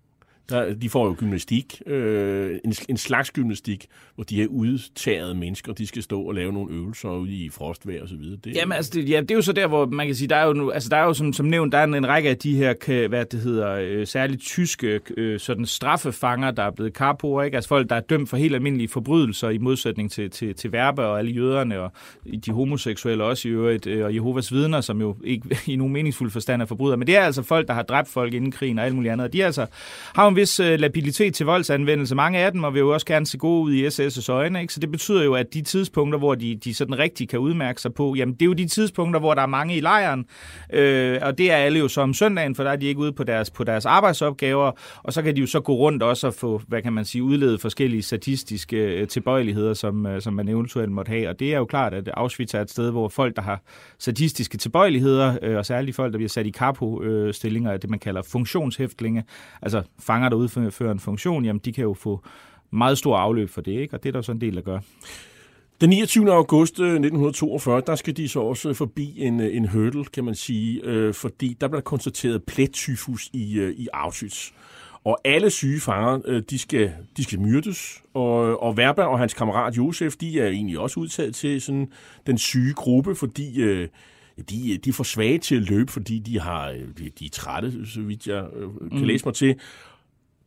Der, 0.50 0.74
de 0.74 0.90
får 0.90 1.06
jo 1.06 1.16
gymnastik, 1.20 1.82
øh, 1.86 2.60
en, 2.66 2.74
en 2.90 2.98
slags 2.98 3.32
gymnastik, 3.32 3.88
hvor 4.16 4.24
de 4.24 4.44
er 4.44 4.48
udtagede 4.48 5.36
mennesker, 5.36 5.74
de 5.74 5.88
skal 5.88 6.04
stå 6.04 6.22
og 6.22 6.34
lave 6.34 6.54
nogle 6.54 6.74
øvelser 6.74 7.10
ude 7.10 7.32
i 7.32 7.50
frostvejr 7.50 8.02
og 8.02 8.10
så 8.10 8.16
videre. 8.16 8.38
Det, 8.44 8.56
Jamen, 8.56 8.76
altså, 8.76 8.92
det, 8.94 9.10
ja, 9.10 9.22
det 9.22 9.32
er 9.32 9.36
jo 9.36 9.42
så 9.42 9.54
der, 9.54 9.68
hvor 9.68 9.86
man 9.86 10.06
kan 10.06 10.16
sige, 10.16 10.28
der 10.28 10.36
er 10.36 10.48
jo, 10.48 10.70
altså, 10.70 10.90
der 10.90 10.98
er 10.98 11.04
jo 11.04 11.14
som, 11.14 11.34
som 11.34 11.46
nævnt, 11.46 11.72
der 11.72 11.78
er 11.78 11.84
en, 11.84 11.94
en 11.94 12.08
række 12.08 12.30
af 12.30 12.38
de 12.38 12.56
her, 12.56 13.08
hvad 13.08 13.26
det 13.26 13.40
hedder, 13.40 13.72
øh, 13.72 14.08
særligt 14.08 14.42
tyske 14.42 15.00
øh, 15.18 15.40
sådan 15.40 15.66
straffefanger, 15.66 16.52
der 16.52 16.64
er 16.64 16.72
blevet 16.72 16.94
karpoer, 16.94 17.44
ikke? 17.44 17.56
Altså 17.56 17.68
folk, 17.68 17.90
der 17.90 17.96
er 17.96 18.00
dømt 18.00 18.30
for 18.30 18.38
helt 18.38 18.56
almindelige 18.56 18.88
forbrydelser 18.88 19.50
i 19.50 19.58
modsætning 19.58 20.12
til, 20.12 20.30
til, 20.30 20.56
til 20.56 20.72
verbe 20.72 21.06
og 21.06 21.20
alle 21.20 21.32
jøderne 21.32 21.80
og 21.80 21.92
de 22.46 22.52
homoseksuelle 22.52 23.24
også 23.24 23.48
i 23.48 23.52
øvrigt, 23.52 23.88
øh, 23.88 24.06
og 24.06 24.16
Jehovas 24.16 24.54
vidner, 24.54 24.82
som 24.82 25.02
jo 25.02 25.16
ikke 25.24 25.58
i 25.74 25.76
nogen 25.76 25.94
meningsfuld 25.94 26.32
forstand 26.32 26.62
er 26.62 26.66
forbrydere. 26.66 26.98
Men 26.98 27.08
det 27.08 27.18
er 27.18 27.22
altså 27.22 27.44
folk, 27.44 27.68
der 27.68 27.74
har 27.74 27.84
dræbt 27.84 28.10
folk 28.10 28.34
inden 28.34 28.52
krigen 28.52 28.80
og 28.80 28.86
alt 28.86 28.96
muligt 28.96 29.12
andet. 29.12 29.26
Og 29.26 29.34
de 29.34 29.46
altså 29.46 29.66
har 30.16 30.26
en 30.36 30.42
vis 30.42 30.60
øh, 30.60 30.80
labilitet 30.80 31.34
til 31.34 31.46
voldsanvendelse. 31.46 32.16
Mange 32.16 32.40
af 32.40 32.52
dem, 32.52 32.64
og 32.64 32.74
vil 32.74 32.80
jo 32.80 32.94
også 32.94 33.06
gerne 33.06 33.26
se 33.26 33.38
gode 33.38 33.62
ud 33.62 33.74
i 33.74 33.88
SS' 33.88 34.32
øjne. 34.32 34.62
Ikke? 34.62 34.74
Så 34.74 34.80
det 34.80 34.92
betyder 34.92 35.24
jo, 35.24 35.34
at 35.34 35.54
de 35.54 35.62
tidspunkter, 35.62 36.20
hvor 36.20 36.36
de, 36.36 36.56
de 36.56 36.74
sådan 36.74 37.00
rigtig 37.00 37.30
kan 37.30 37.40
udmærke 37.40 37.82
sig 37.82 37.94
på, 37.94 38.16
jamen 38.18 38.34
det 38.34 38.42
er 38.42 38.46
jo 38.46 38.54
de 38.54 38.68
tidspunkter, 38.68 39.20
hvor 39.20 39.34
der 39.34 39.42
er 39.42 39.46
mange 39.48 39.78
i 39.78 39.80
lejren. 39.80 40.26
Øh, 40.74 41.20
og 41.22 41.38
det 41.38 41.52
er 41.52 41.56
alle 41.56 41.80
jo 41.80 41.88
så 41.88 42.02
om 42.02 42.14
søndagen, 42.14 42.56
for 42.56 42.64
der 42.64 42.72
er 42.72 42.76
de 42.76 42.86
ikke 42.86 43.00
ude 43.00 43.12
på 43.12 43.24
deres, 43.24 43.50
på 43.50 43.64
deres 43.64 43.86
arbejdsopgaver. 43.86 44.72
Og 45.04 45.14
så 45.14 45.22
kan 45.22 45.36
de 45.36 45.42
jo 45.42 45.48
så 45.48 45.60
gå 45.60 45.76
rundt 45.76 46.04
også 46.04 46.28
og 46.28 46.34
få, 46.34 46.62
hvad 46.68 46.82
kan 46.82 46.94
man 46.94 47.06
sige, 47.06 47.24
udledet 47.24 47.62
forskellige 47.62 48.02
statistiske 48.02 48.78
øh, 48.78 49.08
tilbøjeligheder, 49.08 49.74
som, 49.74 50.06
øh, 50.06 50.22
som 50.22 50.34
man 50.34 50.48
eventuelt 50.48 50.92
måtte 50.92 51.10
have. 51.10 51.30
Og 51.30 51.40
det 51.40 51.54
er 51.54 51.58
jo 51.58 51.66
klart, 51.66 51.94
at 51.94 52.10
Auschwitz 52.14 52.54
er 52.54 52.62
et 52.62 52.72
sted, 52.72 52.92
hvor 52.92 53.10
folk, 53.10 53.36
der 53.36 53.42
har 53.42 53.62
statistiske 54.00 54.58
tilbøjeligheder, 54.58 55.38
øh, 55.42 55.58
og 55.58 55.66
særligt 55.66 55.96
folk, 55.96 56.12
der 56.12 56.18
bliver 56.18 56.30
sat 56.30 56.46
i 56.46 56.50
kapo-stillinger, 56.50 57.74
øh, 57.74 57.82
det 57.82 57.90
man 57.90 58.00
kalder 58.00 58.22
funktionshæftlinge, 58.22 59.24
altså 59.62 59.82
fanger, 60.00 60.25
der 60.30 60.38
udfører 60.38 60.92
en 60.92 61.00
funktion, 61.00 61.46
jamen 61.46 61.62
de 61.66 61.74
kan 61.74 61.84
jo 61.84 61.94
få 61.94 62.24
meget 62.72 62.98
stor 62.98 63.18
afløb 63.18 63.50
for 63.50 63.62
det, 63.62 63.72
ikke? 63.72 63.94
og 63.94 64.04
det 64.04 64.10
er 64.10 64.14
der 64.14 64.22
så 64.22 64.32
en 64.32 64.42
del, 64.42 64.56
der 64.56 64.62
gør. 64.62 64.80
Den 65.82 65.90
29. 65.90 66.32
august 66.32 66.74
1942, 66.74 67.78
øh, 67.78 67.84
der 67.88 67.96
skal 67.96 68.18
de 68.18 68.30
så 68.30 68.40
også 68.40 68.74
forbi 68.74 69.22
en, 69.22 69.40
øh, 69.40 69.56
en 69.56 69.68
hurdle, 69.68 70.06
kan 70.06 70.24
man 70.24 70.36
sige, 70.36 70.82
øh, 70.84 71.14
fordi 71.14 71.58
der 71.62 71.68
bliver 71.68 71.82
konstateret 71.82 72.44
plettyfus 72.44 73.30
i, 73.34 73.60
øh, 73.60 73.72
i 73.78 73.88
Auschwitz. 73.94 74.52
Og 75.04 75.20
alle 75.26 75.50
syge 75.50 75.80
fanger, 75.80 76.20
øh, 76.26 76.44
de, 76.50 76.58
skal, 76.60 76.92
de 77.18 77.24
skal 77.24 77.40
myrdes, 77.40 78.04
og, 78.14 78.64
og 78.64 78.78
Verba 78.78 79.04
og 79.04 79.20
hans 79.20 79.34
kammerat 79.34 79.78
Josef, 79.78 80.16
de 80.16 80.40
er 80.40 80.48
egentlig 80.48 80.80
også 80.80 81.00
udtaget 81.00 81.36
til 81.36 81.62
sådan 81.62 81.92
den 82.28 82.38
syge 82.38 82.74
gruppe, 82.74 83.16
fordi 83.16 83.62
øh, 83.62 83.88
de, 84.50 84.78
de 84.78 84.90
er 84.90 84.94
for 84.94 85.04
svage 85.04 85.38
til 85.38 85.56
at 85.56 85.70
løbe, 85.70 85.92
fordi 85.92 86.20
de, 86.20 86.40
har, 86.40 86.72
de, 86.98 87.10
de 87.20 87.26
er 87.26 87.30
trætte, 87.30 87.86
så 87.86 88.02
vidt 88.02 88.28
jeg 88.28 88.46
øh, 88.56 88.70
kan 88.92 89.00
mm. 89.00 89.04
læse 89.04 89.26
mig 89.26 89.34
til. 89.34 89.56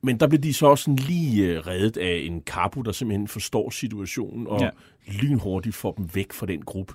Men 0.03 0.20
der 0.20 0.26
blev 0.26 0.40
de 0.40 0.55
så 0.55 0.66
også 0.66 0.90
lige 0.99 1.46
øh, 1.46 1.66
reddet 1.66 1.96
af 1.96 2.22
en 2.24 2.40
kapo, 2.40 2.82
der 2.82 2.92
simpelthen 2.92 3.28
forstår 3.28 3.70
situationen 3.70 4.46
og 4.46 4.61
ja. 4.61 4.70
lynhurtigt 5.07 5.74
får 5.74 5.92
dem 5.92 6.09
væk 6.14 6.32
fra 6.32 6.46
den 6.46 6.62
gruppe. 6.62 6.94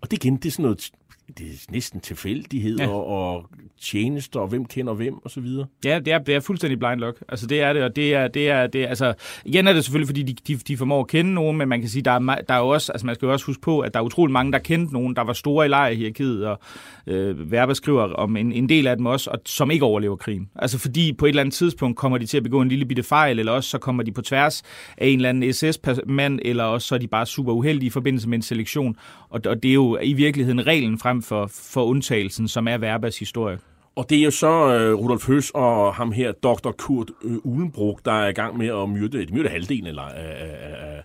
Og 0.00 0.10
det 0.10 0.24
igen, 0.24 0.36
det 0.36 0.46
er 0.46 0.50
sådan 0.50 0.62
noget 0.62 0.90
det 1.38 1.46
er 1.46 1.72
næsten 1.72 2.00
tilfældigheder 2.00 2.84
ja. 2.84 2.90
og, 2.90 3.46
tjenester, 3.80 4.40
og 4.40 4.48
hvem 4.48 4.64
kender 4.64 4.94
hvem, 4.94 5.14
og 5.24 5.30
så 5.30 5.40
videre. 5.40 5.66
Ja, 5.84 5.98
det 5.98 6.12
er, 6.12 6.18
det 6.18 6.34
er 6.34 6.40
fuldstændig 6.40 6.78
blind 6.78 7.00
luck. 7.00 7.22
Altså, 7.28 7.46
det 7.46 7.60
er 7.60 7.72
det, 7.72 7.82
og 7.82 7.96
det 7.96 8.14
er, 8.14 8.28
det 8.28 8.50
er, 8.50 8.66
det 8.66 8.84
er 8.84 8.88
altså, 8.88 9.14
igen 9.44 9.66
er 9.66 9.72
det 9.72 9.84
selvfølgelig, 9.84 10.08
fordi 10.08 10.22
de, 10.22 10.34
de, 10.48 10.56
de 10.56 10.76
formår 10.76 11.00
at 11.00 11.08
kende 11.08 11.34
nogen, 11.34 11.58
men 11.58 11.68
man 11.68 11.80
kan 11.80 11.88
sige, 11.88 12.02
der 12.02 12.10
er, 12.10 12.38
der 12.48 12.54
er 12.54 12.58
også, 12.58 12.92
altså 12.92 13.06
man 13.06 13.14
skal 13.14 13.26
jo 13.26 13.32
også 13.32 13.46
huske 13.46 13.62
på, 13.62 13.80
at 13.80 13.94
der 13.94 14.00
er 14.00 14.04
utrolig 14.04 14.32
mange, 14.32 14.52
der 14.52 14.58
kendte 14.58 14.92
nogen, 14.92 15.16
der 15.16 15.22
var 15.22 15.32
store 15.32 15.66
i 15.66 15.68
lejrhierarkiet, 15.68 16.46
og 16.46 16.58
øh, 17.06 17.50
Verba 17.50 17.74
skriver 17.74 18.02
om 18.02 18.36
en, 18.36 18.52
en 18.52 18.68
del 18.68 18.86
af 18.86 18.96
dem 18.96 19.06
også, 19.06 19.30
og, 19.30 19.38
som 19.46 19.70
ikke 19.70 19.84
overlever 19.84 20.16
krigen. 20.16 20.50
Altså, 20.56 20.78
fordi 20.78 21.12
på 21.12 21.26
et 21.26 21.28
eller 21.28 21.42
andet 21.42 21.54
tidspunkt 21.54 21.96
kommer 21.96 22.18
de 22.18 22.26
til 22.26 22.36
at 22.36 22.42
begå 22.42 22.60
en 22.60 22.68
lille 22.68 22.84
bitte 22.84 23.02
fejl, 23.02 23.38
eller 23.38 23.52
også 23.52 23.70
så 23.70 23.78
kommer 23.78 24.02
de 24.02 24.12
på 24.12 24.22
tværs 24.22 24.62
af 24.98 25.06
en 25.06 25.18
eller 25.18 25.28
anden 25.28 25.52
SS-mand, 25.52 26.40
eller 26.42 26.64
også 26.64 26.88
så 26.88 26.94
er 26.94 26.98
de 26.98 27.08
bare 27.08 27.26
super 27.26 27.52
uheldige 27.52 27.86
i 27.86 27.90
forbindelse 27.90 28.28
med 28.28 28.38
en 28.38 28.42
selektion, 28.42 28.96
og, 29.28 29.40
og 29.46 29.62
det 29.62 29.68
er 29.68 29.74
jo 29.74 29.98
i 30.02 30.12
virkeligheden 30.12 30.66
reglen 30.66 30.98
frem 30.98 31.13
for, 31.22 31.46
for 31.46 31.84
undtagelsen, 31.84 32.48
som 32.48 32.68
er 32.68 32.78
Verbas 32.78 33.18
historie. 33.18 33.58
Og 33.96 34.10
det 34.10 34.18
er 34.18 34.22
jo 34.22 34.30
så 34.30 34.74
øh, 34.74 34.94
Rudolf 34.94 35.26
Høs 35.26 35.50
og 35.50 35.94
ham 35.94 36.12
her, 36.12 36.32
Dr. 36.32 36.70
Kurt 36.70 37.10
øh, 37.24 37.36
Ulenbrook, 37.44 38.04
der 38.04 38.12
er 38.12 38.28
i 38.28 38.32
gang 38.32 38.58
med 38.58 38.66
at 38.66 38.88
myrde, 38.88 39.26
de 39.26 39.34
myrde 39.34 39.48
halvdelen 39.48 39.98
af, 39.98 40.08
af, 40.14 40.96
af, 40.96 41.02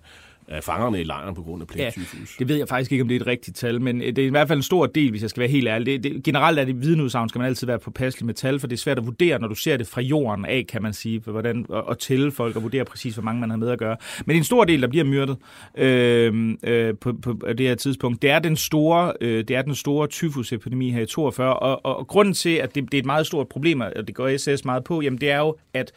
af 0.49 0.63
fangerne 0.63 1.01
i 1.01 1.03
lejren 1.03 1.35
på 1.35 1.41
grund 1.41 1.61
af 1.61 1.67
plettyfus. 1.67 2.13
Ja, 2.13 2.39
det 2.39 2.47
ved 2.47 2.57
jeg 2.57 2.67
faktisk 2.67 2.91
ikke, 2.91 3.01
om 3.01 3.07
det 3.07 3.15
er 3.15 3.19
et 3.19 3.27
rigtigt 3.27 3.57
tal, 3.57 3.81
men 3.81 3.99
det 3.99 4.17
er 4.17 4.25
i 4.25 4.29
hvert 4.29 4.47
fald 4.47 4.59
en 4.59 4.63
stor 4.63 4.85
del, 4.85 5.09
hvis 5.09 5.21
jeg 5.21 5.29
skal 5.29 5.41
være 5.41 5.49
helt 5.49 5.67
ærlig. 5.67 6.03
Det, 6.03 6.13
det, 6.13 6.23
generelt 6.23 6.59
er 6.59 6.65
det 6.65 6.81
vidneudsagn, 6.81 7.29
skal 7.29 7.39
man 7.39 7.47
altid 7.47 7.67
være 7.67 7.79
påpasselig 7.79 8.25
med 8.25 8.33
tal, 8.33 8.59
for 8.59 8.67
det 8.67 8.75
er 8.75 8.79
svært 8.79 8.97
at 8.97 9.05
vurdere, 9.05 9.39
når 9.39 9.47
du 9.47 9.55
ser 9.55 9.77
det 9.77 9.87
fra 9.87 10.01
jorden 10.01 10.45
af, 10.45 10.65
kan 10.69 10.81
man 10.81 10.93
sige, 10.93 11.19
hvordan, 11.19 11.65
og, 11.69 11.87
og 11.87 11.99
tælle 11.99 12.31
folk 12.31 12.55
og 12.55 12.63
vurdere 12.63 12.85
præcis, 12.85 13.13
hvor 13.13 13.23
mange 13.23 13.41
man 13.41 13.49
har 13.49 13.57
med 13.57 13.69
at 13.69 13.79
gøre. 13.79 13.97
Men 14.25 14.37
en 14.37 14.43
stor 14.43 14.63
del, 14.63 14.81
der 14.81 14.87
bliver 14.87 15.05
myrdet 15.05 15.37
øh, 15.77 16.55
øh, 16.63 16.93
på, 17.01 17.13
på, 17.13 17.39
det 17.57 17.67
her 17.67 17.75
tidspunkt, 17.75 18.21
det 18.21 18.29
er 18.29 18.39
den 18.39 18.55
store, 18.55 19.13
øh, 19.21 19.43
det 19.47 19.55
er 19.55 19.61
den 19.61 19.75
store 19.75 20.07
tyfusepidemi 20.07 20.91
her 20.91 21.01
i 21.01 21.05
42, 21.05 21.59
og, 21.59 21.85
og, 21.85 21.97
og 21.97 22.07
grunden 22.07 22.33
til, 22.33 22.49
at 22.55 22.75
det, 22.75 22.83
det 22.83 22.93
er 22.93 22.99
et 22.99 23.05
meget 23.05 23.27
stort 23.27 23.47
problem, 23.47 23.81
og 23.81 24.07
det 24.07 24.15
går 24.15 24.37
SS 24.37 24.65
meget 24.65 24.83
på, 24.83 25.01
jamen 25.01 25.21
det 25.21 25.31
er 25.31 25.39
jo, 25.39 25.55
at 25.73 25.91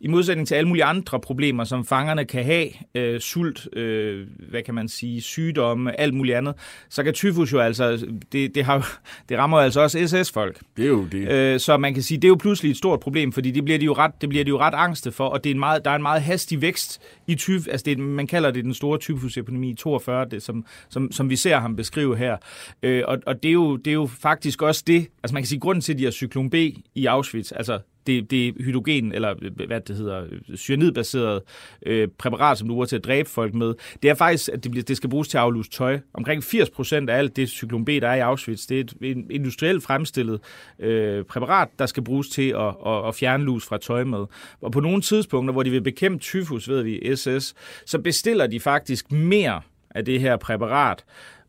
i 0.00 0.08
modsætning 0.08 0.48
til 0.48 0.54
alle 0.54 0.68
mulige 0.68 0.84
andre 0.84 1.20
problemer, 1.20 1.64
som 1.64 1.84
fangerne 1.84 2.24
kan 2.24 2.44
have, 2.44 2.68
øh, 2.94 3.20
sult, 3.20 3.76
øh, 3.76 4.26
hvad 4.50 4.62
kan 4.62 4.74
man 4.74 4.88
sige, 4.88 5.20
sygdomme, 5.20 6.00
alt 6.00 6.14
muligt 6.14 6.36
andet, 6.36 6.54
så 6.88 7.02
kan 7.02 7.14
tyfus 7.14 7.52
jo 7.52 7.58
altså, 7.58 8.06
det, 8.32 8.54
det, 8.54 8.64
har, 8.64 8.98
det 9.28 9.38
rammer 9.38 9.58
jo 9.58 9.64
altså 9.64 9.80
også 9.80 10.06
SS-folk. 10.06 10.60
Det 10.76 10.84
er 10.84 10.88
jo 10.88 11.04
det. 11.04 11.28
Øh, 11.28 11.60
så 11.60 11.76
man 11.76 11.94
kan 11.94 12.02
sige, 12.02 12.18
det 12.18 12.24
er 12.24 12.28
jo 12.28 12.36
pludselig 12.40 12.70
et 12.70 12.76
stort 12.76 13.00
problem, 13.00 13.32
fordi 13.32 13.50
det 13.50 13.64
bliver 13.64 13.78
de 13.78 13.84
jo 13.84 13.92
ret, 13.92 14.12
det 14.20 14.28
bliver 14.28 14.44
de 14.44 14.48
jo 14.48 14.58
ret 14.58 14.74
angste 14.74 15.12
for, 15.12 15.28
og 15.28 15.44
det 15.44 15.50
er 15.50 15.54
en 15.54 15.60
meget, 15.60 15.84
der 15.84 15.90
er 15.90 15.96
en 15.96 16.02
meget 16.02 16.22
hastig 16.22 16.62
vækst 16.62 17.00
i 17.26 17.34
tyf, 17.34 17.68
altså 17.68 17.84
det, 17.84 17.98
man 17.98 18.26
kalder 18.26 18.50
det 18.50 18.64
den 18.64 18.74
store 18.74 18.98
tyfusepidemi 18.98 19.70
i 19.70 19.74
42, 19.74 20.24
det, 20.30 20.42
som, 20.42 20.64
som, 20.88 21.12
som 21.12 21.30
vi 21.30 21.36
ser 21.36 21.58
ham 21.58 21.76
beskrive 21.76 22.16
her. 22.16 22.36
Øh, 22.82 23.02
og 23.06 23.18
og 23.26 23.42
det, 23.42 23.48
er 23.48 23.52
jo, 23.52 23.76
det 23.76 23.90
er 23.90 23.94
jo 23.94 24.06
faktisk 24.06 24.62
også 24.62 24.82
det, 24.86 25.08
altså 25.22 25.34
man 25.34 25.42
kan 25.42 25.48
sige, 25.48 25.60
grunden 25.60 25.82
til, 25.82 25.92
at 25.92 25.98
de 25.98 26.04
har 26.04 26.10
cyklon 26.10 26.50
B 26.50 26.54
i 26.94 27.06
Auschwitz, 27.06 27.52
altså 27.56 27.78
det, 28.08 28.30
det 28.30 28.54
hydrogen, 28.60 29.12
eller 29.12 29.34
øh, 29.42 29.66
hvad 29.66 29.80
det 29.80 29.96
hedder, 29.96 30.24
cyanidbaseret 30.56 31.42
øh, 31.86 32.08
præparat, 32.18 32.58
som 32.58 32.68
du 32.68 32.74
bruger 32.74 32.86
til 32.86 32.96
at 32.96 33.04
dræbe 33.04 33.28
folk 33.28 33.54
med, 33.54 33.74
det 34.02 34.10
er 34.10 34.14
faktisk, 34.14 34.50
at 34.52 34.64
det, 34.64 34.70
bliver, 34.70 34.84
det 34.84 34.96
skal 34.96 35.10
bruges 35.10 35.28
til 35.28 35.38
at 35.38 35.42
afluse 35.42 35.70
tøj. 35.70 35.98
Omkring 36.14 36.44
80 36.44 36.70
procent 36.70 37.10
af 37.10 37.18
alt 37.18 37.36
det 37.36 37.48
cyklon 37.48 37.84
B, 37.84 37.88
der 37.88 38.08
er 38.08 38.14
i 38.14 38.20
Auschwitz, 38.20 38.66
det 38.66 38.80
er 38.80 38.84
et 39.02 39.26
industrielt 39.30 39.82
fremstillet 39.82 40.40
øh, 40.78 41.24
præparat, 41.24 41.68
der 41.78 41.86
skal 41.86 42.04
bruges 42.04 42.28
til 42.28 42.48
at, 42.48 42.74
at, 42.86 43.08
at 43.08 43.14
fjerne 43.14 43.44
lus 43.44 43.66
fra 43.66 43.78
tøj 43.78 44.04
med. 44.04 44.24
Og 44.60 44.72
på 44.72 44.80
nogle 44.80 45.02
tidspunkter, 45.02 45.52
hvor 45.52 45.62
de 45.62 45.70
vil 45.70 45.82
bekæmpe 45.82 46.18
tyfus, 46.18 46.68
ved 46.68 46.82
vi, 46.82 47.16
SS, 47.16 47.54
så 47.86 47.98
bestiller 47.98 48.46
de 48.46 48.60
faktisk 48.60 49.12
mere 49.12 49.60
af 49.90 50.04
det 50.04 50.20
her 50.20 50.36
præparat, 50.36 51.04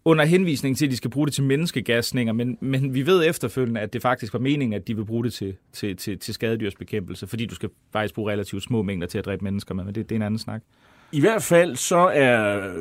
under 0.10 0.26
henvisning 0.26 0.78
til, 0.78 0.86
at 0.86 0.91
de 0.91 0.97
skal 0.97 1.10
bruge 1.10 1.28
det 1.28 1.34
til 1.34 1.43
menneskegasninger, 1.43 2.34
men, 2.34 2.57
men 2.62 2.93
vi 2.93 3.05
ved 3.05 3.30
efterfølgende, 3.30 3.82
at 3.82 3.93
det 3.93 4.01
faktisk 4.01 4.34
var 4.34 4.39
meningen, 4.39 4.74
at 4.74 4.88
de 4.88 4.95
vil 4.95 5.05
bruge 5.05 5.24
det 5.24 5.34
til, 5.34 5.55
til, 5.74 5.97
til, 5.97 6.20
til 6.20 6.34
skadedyrsbekæmpelse, 6.34 7.28
fordi 7.28 7.45
du 7.45 7.55
skal 7.55 7.70
faktisk 7.93 8.16
bruge 8.16 8.32
relativt 8.32 8.64
små 8.64 8.82
mængder 8.82 9.07
til 9.07 9.18
at 9.18 9.26
dræbe 9.26 9.43
mennesker 9.43 9.76
med, 9.76 9.84
men 9.84 9.95
det, 9.95 10.10
det 10.10 10.16
er 10.16 10.20
en 10.20 10.22
anden 10.22 10.39
snak. 10.39 10.62
I 11.12 11.20
hvert 11.20 11.43
fald 11.43 11.76
så 11.76 11.97
er 12.14 12.72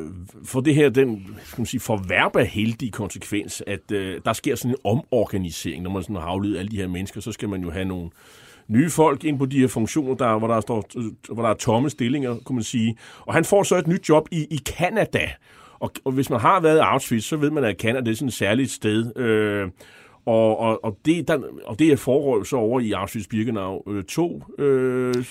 for 0.45 0.61
det 0.61 0.75
her 0.75 0.89
den 0.89 1.27
skal 1.43 1.61
man 1.61 1.65
sige, 1.65 1.79
forverba 1.79 2.43
heldige 2.43 2.91
konsekvens, 2.91 3.63
at 3.67 3.91
øh, 3.91 4.21
der 4.25 4.33
sker 4.33 4.55
sådan 4.55 4.71
en 4.71 4.77
omorganisering, 4.83 5.83
når 5.83 5.91
man 5.91 6.03
sådan 6.03 6.15
har 6.15 6.23
afledt 6.23 6.57
alle 6.57 6.71
de 6.71 6.77
her 6.77 6.87
mennesker, 6.87 7.21
så 7.21 7.31
skal 7.31 7.49
man 7.49 7.61
jo 7.61 7.69
have 7.69 7.85
nogle 7.85 8.09
nye 8.67 8.89
folk 8.89 9.23
ind 9.23 9.39
på 9.39 9.45
de 9.45 9.59
her 9.59 9.67
funktioner, 9.67 10.15
der, 10.15 10.39
hvor, 10.39 10.47
der 10.47 10.61
står, 10.61 10.83
hvor 11.33 11.43
der 11.43 11.49
er 11.49 11.53
tomme 11.53 11.89
stillinger, 11.89 12.37
kunne 12.45 12.55
man 12.55 12.63
sige. 12.63 12.97
Og 13.19 13.33
han 13.33 13.45
får 13.45 13.63
så 13.63 13.75
et 13.75 13.87
nyt 13.87 14.09
job 14.09 14.27
i, 14.31 14.47
i 14.51 14.57
Canada. 14.57 15.29
Og, 15.79 15.91
og 16.05 16.11
hvis 16.11 16.29
man 16.29 16.39
har 16.39 16.59
været 16.59 16.77
i 16.77 16.79
Auschwitz, 16.79 17.25
så 17.25 17.37
ved 17.37 17.51
man, 17.51 17.63
at 17.63 17.79
Canada 17.79 18.11
er 18.11 18.15
sådan 18.15 18.27
et 18.27 18.33
særligt 18.33 18.71
sted. 18.71 19.17
Øh, 19.17 19.67
og, 20.25 20.59
og, 20.59 20.85
og, 20.85 20.97
det, 21.05 21.27
der, 21.27 21.39
og 21.65 21.79
det 21.79 21.91
er 21.91 21.97
forhold 21.97 22.45
så 22.45 22.55
over 22.55 22.79
i 22.79 22.93
Auschwitz-Birkenau 22.93 23.91
øh, 23.91 24.03
2. 24.03 24.43
Øh, 24.59 25.25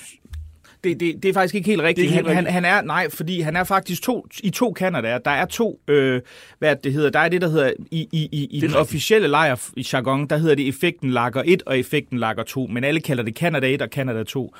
det, 0.84 1.00
det, 1.00 1.22
det 1.22 1.28
er 1.28 1.32
faktisk 1.32 1.54
ikke 1.54 1.66
helt 1.66 1.82
rigtigt. 1.82 2.04
Ikke 2.04 2.14
helt 2.14 2.26
han. 2.26 2.36
Han, 2.36 2.46
han 2.46 2.64
er, 2.64 2.82
nej, 2.82 3.10
fordi 3.10 3.40
han 3.40 3.56
er 3.56 3.64
faktisk 3.64 4.02
to, 4.02 4.26
i 4.42 4.50
to 4.50 4.72
Canada. 4.76 5.18
Der 5.24 5.30
er 5.30 5.44
to, 5.44 5.80
øh, 5.88 6.20
hvad 6.58 6.76
det 6.76 6.92
hedder, 6.92 7.10
der 7.10 7.18
er 7.18 7.28
det, 7.28 7.40
der 7.40 7.48
hedder, 7.48 7.72
i, 7.90 8.08
i, 8.12 8.28
i, 8.32 8.48
i 8.50 8.60
den 8.60 8.74
officielle 8.74 9.28
lejr 9.28 9.70
i 9.76 9.86
jargon, 9.92 10.26
der 10.26 10.36
hedder 10.36 10.54
det 10.54 10.68
effekten 10.68 11.10
lager 11.10 11.42
1 11.46 11.62
og 11.66 11.78
effekten 11.78 12.18
lager 12.18 12.42
2, 12.42 12.66
men 12.66 12.84
alle 12.84 13.00
kalder 13.00 13.22
det 13.22 13.36
Canada 13.36 13.74
1 13.74 13.82
og 13.82 13.88
Canada 13.88 14.22
2. 14.22 14.54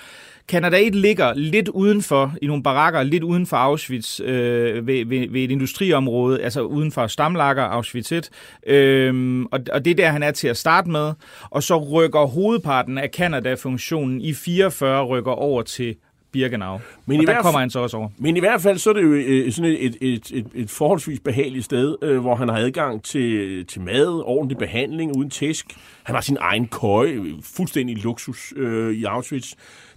Canada 0.49 0.76
1 0.76 0.94
ligger 0.94 1.34
lidt 1.34 1.68
udenfor, 1.68 2.34
i 2.42 2.46
nogle 2.46 2.62
barakker, 2.62 3.03
lidt 3.03 3.22
uden 3.22 3.46
for 3.46 3.57
Auschwitz, 3.57 4.20
øh, 4.20 4.86
ved, 4.86 5.07
ved, 5.07 5.30
ved 5.30 5.40
et 5.44 5.51
industriområde, 5.51 6.42
altså 6.42 6.62
uden 6.62 6.92
for 6.92 7.07
Stamlager, 7.07 7.62
Auschwitz 7.62 8.12
1. 8.12 8.30
Øh, 8.66 9.44
og, 9.53 9.61
og 9.72 9.84
det 9.84 9.90
er 9.90 9.94
der, 9.94 10.11
han 10.11 10.22
er 10.22 10.30
til 10.30 10.49
at 10.49 10.57
starte 10.57 10.90
med. 10.90 11.12
Og 11.51 11.62
så 11.62 11.76
rykker 11.76 12.26
hovedparten 12.26 12.99
af 12.99 13.09
Canada-funktionen 13.09 14.20
i 14.20 14.34
44 14.34 15.05
rykker 15.05 15.32
over 15.32 15.62
til 15.62 15.96
Birkenau. 16.32 16.80
Men 17.07 17.16
og 17.16 17.22
i 17.22 17.26
der 17.26 17.42
kommer 17.42 17.61
han 17.61 17.70
så 17.70 17.80
også 17.80 17.96
over. 17.96 18.09
Men 18.18 18.36
i 18.36 18.40
hvert 18.40 18.61
fald 18.61 18.78
så 18.78 18.90
er 18.90 18.94
det 18.94 19.03
jo 19.03 19.12
øh, 19.12 19.53
sådan 19.53 19.70
et, 19.70 19.84
et, 19.84 19.96
et, 20.01 20.30
et, 20.32 20.46
et 20.55 20.70
forholdsvis 20.70 21.20
behageligt 21.20 21.64
sted, 21.64 21.96
øh, 22.03 22.18
hvor 22.18 22.34
han 22.34 22.49
har 22.49 22.57
adgang 22.57 23.03
til, 23.03 23.66
til 23.66 23.80
mad, 23.80 24.22
ordentlig 24.24 24.59
behandling 24.59 25.16
uden 25.16 25.30
tæsk. 25.30 25.66
Han 26.03 26.14
har 26.14 26.22
sin 26.22 26.36
egen 26.40 26.68
køje, 26.68 27.20
fuldstændig 27.42 28.03
luksus 28.03 28.53
øh, 28.57 28.94
i 28.94 29.05
Auschwitz. 29.05 29.53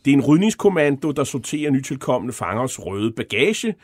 Det 0.05 0.11
er 0.11 0.15
en 0.15 0.25
rydningskommando, 0.25 1.11
der 1.11 1.23
sorterer 1.23 1.71
nytilkommende 1.71 2.33
fangers 2.33 2.79
røde 2.79 3.11
bagage. 3.11 3.75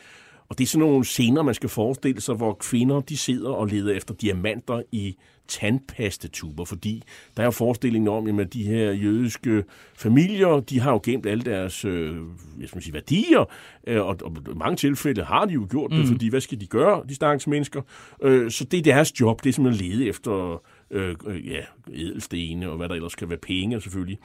Og 0.50 0.58
det 0.58 0.64
er 0.64 0.68
sådan 0.68 0.88
nogle 0.88 1.06
scener, 1.06 1.42
man 1.42 1.54
skal 1.54 1.70
forestille 1.70 2.22
sig, 2.22 2.36
hvor 2.36 2.54
kvinder 2.54 3.02
de 3.02 3.18
sidder 3.18 3.50
og 3.50 3.68
leder 3.68 3.94
efter 3.94 4.14
diamanter 4.14 4.82
i 4.92 5.16
tandpastetuber, 5.48 6.66
fordi 6.66 7.04
der 7.38 7.44
er 7.44 7.48
jo 7.48 7.52
forestillingen 7.52 8.08
om, 8.08 8.40
at 8.40 8.54
de 8.54 8.64
her 8.64 8.92
jødiske 8.92 9.64
familier, 9.96 10.60
de 10.60 10.80
har 10.80 10.92
jo 10.92 11.00
gemt 11.04 11.26
alle 11.26 11.44
deres 11.44 11.86
øh, 11.86 12.16
jeg 12.60 12.70
skal 12.70 12.82
sige, 12.82 12.94
værdier, 12.94 13.46
øh, 13.88 14.06
og, 14.06 14.18
og 14.24 14.32
i 14.52 14.56
mange 14.56 14.76
tilfælde 14.76 15.24
har 15.24 15.46
de 15.46 15.54
jo 15.54 15.68
gjort 15.70 15.92
det, 15.92 16.00
mm. 16.00 16.08
fordi 16.08 16.30
hvad 16.30 16.42
skal 16.42 16.60
de 16.62 16.68
gøre, 16.68 17.04
de 17.10 17.16
stakkels 17.16 17.48
mennesker? 17.48 17.82
Øh, 18.22 18.52
så 18.52 18.64
det 18.64 18.78
er 18.78 18.84
deres 18.84 19.20
job, 19.20 19.44
det 19.44 19.50
er 19.50 19.54
simpelthen 19.54 19.92
at 19.92 19.98
lede 19.98 20.10
efter 20.10 20.62
øh, 20.92 21.16
øh, 21.28 21.48
ja, 21.48 21.62
edelstene, 21.92 22.70
og 22.70 22.78
hvad 22.78 22.90
der 22.90 22.96
ellers 22.96 23.16
kan 23.16 23.30
være 23.30 23.40
penge 23.40 23.82
selvfølgelig. 23.82 24.20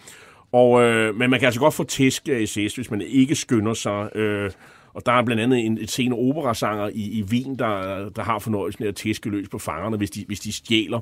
Og, 0.53 0.83
øh, 0.83 1.15
men 1.15 1.31
man 1.31 1.41
kan 1.41 1.47
altså 1.47 1.61
godt 1.61 1.75
få 1.75 1.85
tæsk 1.85 2.29
af 2.29 2.49
SS, 2.49 2.75
hvis 2.75 2.91
man 2.91 3.01
ikke 3.01 3.35
skynder 3.35 3.75
sig. 3.75 4.17
Øh, 4.17 4.51
og 4.95 5.07
der 5.07 5.13
er 5.13 5.23
blandt 5.23 5.43
andet 5.43 5.67
en, 5.67 5.79
et 5.79 5.91
scene 5.91 6.15
operasanger 6.15 6.89
i, 6.89 7.19
i 7.19 7.23
Wien, 7.23 7.59
der, 7.59 8.09
der 8.09 8.23
har 8.23 8.39
fornøjelsen 8.39 8.85
af 8.85 8.89
at 8.89 8.95
tæske 8.97 9.31
løs 9.31 9.49
på 9.49 9.59
fangerne, 9.59 9.97
hvis 9.97 10.11
de, 10.11 10.25
hvis 10.27 10.41
de 10.41 10.53
stjæler. 10.53 11.01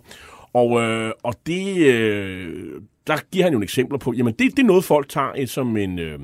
Og, 0.53 0.81
øh, 0.81 1.13
og 1.23 1.35
det, 1.47 1.77
øh, 1.77 2.81
der 3.07 3.17
giver 3.33 3.45
han 3.45 3.53
jo 3.53 3.59
en 3.59 3.63
eksempler 3.63 3.99
på, 3.99 4.13
jamen 4.13 4.35
det, 4.39 4.57
det 4.57 4.63
er 4.63 4.67
noget, 4.67 4.85
folk 4.85 5.09
tager 5.09 5.33
et, 5.37 5.51
som 5.51 5.77
en... 5.77 5.99
Øh, 5.99 6.19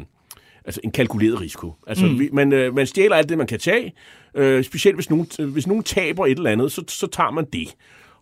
altså 0.65 0.81
en 0.85 0.91
kalkuleret 0.91 1.41
risiko. 1.41 1.73
Altså, 1.87 2.07
mm. 2.07 2.19
vi, 2.19 2.29
man, 2.33 2.53
øh, 2.53 2.75
man 2.75 2.87
stjæler 2.87 3.17
alt 3.17 3.29
det, 3.29 3.39
man 3.39 3.47
kan 3.47 3.59
tage. 3.59 3.93
Øh, 4.35 4.65
specielt 4.65 4.97
hvis 4.97 5.11
nogen, 5.11 5.29
hvis 5.39 5.67
nogen 5.67 5.83
taber 5.83 6.27
et 6.27 6.37
eller 6.37 6.51
andet, 6.51 6.73
så, 6.73 6.85
så 6.89 7.07
tager 7.07 7.31
man 7.31 7.45
det. 7.53 7.75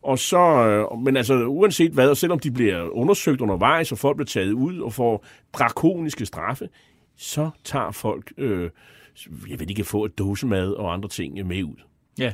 Og 0.05 0.18
så, 0.18 0.38
øh, 0.38 0.98
men 0.98 1.16
altså 1.16 1.46
uanset 1.46 1.92
hvad, 1.92 2.09
og 2.09 2.16
selvom 2.16 2.38
de 2.38 2.50
bliver 2.50 2.88
undersøgt 2.88 3.40
undervejs, 3.40 3.92
og 3.92 3.98
folk 3.98 4.16
bliver 4.16 4.26
taget 4.26 4.52
ud 4.52 4.78
og 4.78 4.92
får 4.92 5.24
drakoniske 5.52 6.26
straffe, 6.26 6.68
så 7.16 7.50
tager 7.64 7.90
folk 7.90 8.32
øh, 8.38 8.70
jeg 9.48 9.61
ved 9.61 9.70
ikke, 9.70 9.84
få 9.84 10.05
et 10.05 10.18
dosemad 10.18 10.70
og 10.70 10.92
andre 10.92 11.09
ting 11.09 11.46
med 11.46 11.62
ud. 11.62 11.76
Ja. 12.18 12.32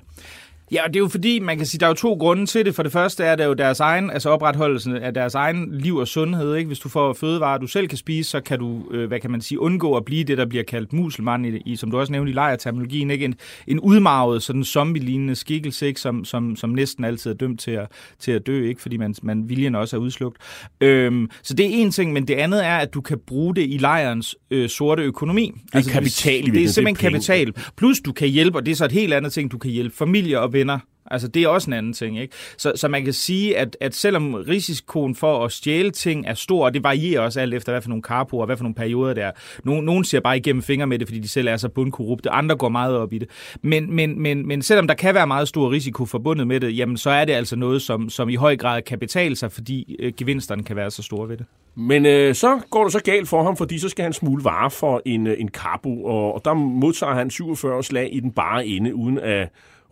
Ja, 0.73 0.85
og 0.85 0.89
det 0.89 0.97
er 0.97 1.01
jo 1.01 1.09
fordi, 1.09 1.39
man 1.39 1.57
kan 1.57 1.66
sige, 1.66 1.79
der 1.79 1.87
er 1.87 1.91
jo 1.91 1.95
to 1.95 2.12
grunde 2.14 2.47
til 2.47 2.64
det. 2.64 2.75
For 2.75 2.83
det 2.83 2.93
første 2.93 3.25
er 3.25 3.37
det 3.37 3.45
jo 3.45 3.53
deres 3.53 3.81
egen, 3.81 4.11
altså 4.11 4.31
opretholdelsen 4.31 4.97
af 4.97 5.14
deres 5.14 5.35
egen 5.35 5.68
liv 5.73 5.97
og 5.97 6.09
sundhed. 6.09 6.55
Ikke? 6.55 6.66
Hvis 6.66 6.79
du 6.79 6.89
får 6.89 7.12
fødevarer, 7.12 7.59
du 7.59 7.66
selv 7.66 7.89
kan 7.89 7.99
spise, 7.99 8.31
så 8.31 8.41
kan 8.41 8.59
du, 8.59 8.83
øh, 8.91 9.09
hvad 9.09 9.21
kan 9.21 9.31
man 9.31 9.41
sige, 9.41 9.61
undgå 9.61 9.97
at 9.97 10.05
blive 10.05 10.25
det, 10.25 10.39
der 10.39 10.47
bliver 10.47 10.64
kaldt 10.64 10.93
muselmand, 10.93 11.47
i, 11.47 11.62
i 11.66 11.77
som 11.77 11.91
du 11.91 11.99
også 11.99 12.12
nævnte 12.12 12.31
i 12.31 12.35
lejerterminologien, 12.35 13.11
ikke? 13.11 13.25
En, 13.25 13.35
en 13.66 13.81
udmarvet, 13.81 14.43
sådan 14.43 14.64
zombie-lignende 14.64 15.35
skikkelse, 15.35 15.87
ikke? 15.87 16.01
Som, 16.01 16.25
som, 16.25 16.57
som 16.57 16.71
næsten 16.71 17.05
altid 17.05 17.31
er 17.31 17.35
dømt 17.35 17.61
til 17.61 17.71
at, 17.71 17.87
til 18.18 18.33
at 18.33 18.47
dø, 18.47 18.68
ikke? 18.68 18.83
fordi 18.83 18.97
man, 18.97 19.14
man 19.23 19.49
viljen 19.49 19.75
også 19.75 19.97
er 19.97 20.01
udslugt. 20.01 20.37
Øhm, 20.81 21.31
så 21.43 21.55
det 21.55 21.66
er 21.66 21.71
en 21.73 21.91
ting, 21.91 22.12
men 22.12 22.29
det 22.29 22.35
andet 22.35 22.66
er, 22.66 22.77
at 22.77 22.95
du 22.95 23.01
kan 23.01 23.18
bruge 23.27 23.55
det 23.55 23.62
i 23.62 23.77
lejrens 23.81 24.37
øh, 24.51 24.68
sorte 24.68 25.03
økonomi. 25.03 25.47
Det 25.47 25.73
er 25.73 25.77
altså, 25.77 25.91
kapital. 25.91 26.47
Det, 26.47 26.55
det 26.55 26.62
er 26.62 26.68
simpelthen 26.68 27.12
det 27.12 27.31
er 27.31 27.45
kapital. 27.45 27.64
Plus 27.77 28.01
du 28.01 28.12
kan 28.12 28.29
hjælpe, 28.29 28.59
og 28.59 28.66
det 28.66 28.73
er 28.73 28.77
så 28.77 28.85
et 28.85 28.93
helt 28.93 29.14
andet 29.14 29.33
ting, 29.33 29.53
du 29.53 29.59
kan 29.59 29.71
hjælpe 29.71 29.97
familie 29.97 30.41
og 30.41 30.60
kvinder. 30.61 30.79
Altså, 31.11 31.29
det 31.29 31.43
er 31.43 31.49
også 31.49 31.71
en 31.71 31.75
anden 31.75 31.93
ting, 31.93 32.19
ikke? 32.19 32.35
Så, 32.57 32.73
så 32.77 32.89
man 32.89 33.05
kan 33.05 33.13
sige, 33.13 33.59
at, 33.59 33.77
at 33.81 33.95
selvom 33.95 34.35
risikoen 34.35 35.15
for 35.15 35.45
at 35.45 35.53
stjæle 35.53 35.91
ting 35.91 36.27
er 36.27 36.35
stor, 36.35 36.65
og 36.65 36.75
det 36.75 36.83
varierer 36.85 37.21
også 37.21 37.41
alt 37.41 37.55
efter, 37.55 37.73
hvad 37.73 37.83
for 37.83 37.89
nogle 37.89 38.03
karpoer 38.03 38.41
og 38.41 38.47
hvad 38.47 38.57
for 38.57 38.65
nogle 38.65 38.75
perioder 38.75 39.15
der 39.15 39.27
er. 39.27 39.33
Nogen, 39.65 39.85
nogen 39.85 40.05
ser 40.05 40.21
bare 40.21 40.37
igennem 40.37 40.63
fingre 40.63 40.87
med 40.87 40.99
det, 40.99 41.09
fordi 41.09 41.21
de 41.21 41.29
selv 41.29 41.49
er 41.49 41.57
så 41.57 41.69
bundkorrupte. 41.69 42.31
Andre 42.31 42.57
går 42.57 42.69
meget 42.69 42.97
op 42.97 43.13
i 43.13 43.19
det. 43.19 43.29
Men, 43.63 43.95
men, 43.95 44.23
men, 44.23 44.49
men 44.49 44.63
selvom 44.63 44.87
der 44.87 44.95
kan 44.95 45.15
være 45.15 45.27
meget 45.27 45.49
stor 45.49 45.71
risiko 45.71 46.07
forbundet 46.07 46.47
med 46.47 46.61
det, 46.61 46.79
jamen, 46.79 46.97
så 46.97 47.11
er 47.11 47.25
det 47.25 47.33
altså 47.33 47.57
noget, 47.57 47.83
som, 47.83 48.11
som 48.11 48.29
i 48.29 48.35
høj 48.35 48.57
grad 48.57 48.83
kan 48.83 48.99
betale 48.99 49.37
sig, 49.37 49.53
fordi 49.53 49.97
øh, 49.99 50.13
gevinsterne 50.17 50.63
kan 50.63 50.77
være 50.77 50.91
så 50.91 51.03
store 51.03 51.29
ved 51.29 51.37
det. 51.37 51.47
Men 51.75 52.07
øh, 52.07 52.35
så 52.35 52.61
går 52.71 52.83
det 52.83 52.93
så 52.93 53.03
galt 53.03 53.29
for 53.29 53.43
ham, 53.43 53.57
fordi 53.57 53.79
så 53.79 53.89
skal 53.89 54.03
han 54.03 54.13
smule 54.13 54.45
varer 54.45 54.69
for 54.69 55.03
en, 55.05 55.27
øh, 55.27 55.37
en 55.39 55.49
karpo, 55.49 56.05
og, 56.05 56.35
og 56.35 56.45
der 56.45 56.55
modtager 56.55 57.15
han 57.15 57.31
47 57.31 57.83
slag 57.83 58.09
i 58.13 58.21
den 58.21 58.33
bare 58.33 58.67
ende, 58.67 58.95
uden 58.95 59.19
at 59.19 59.49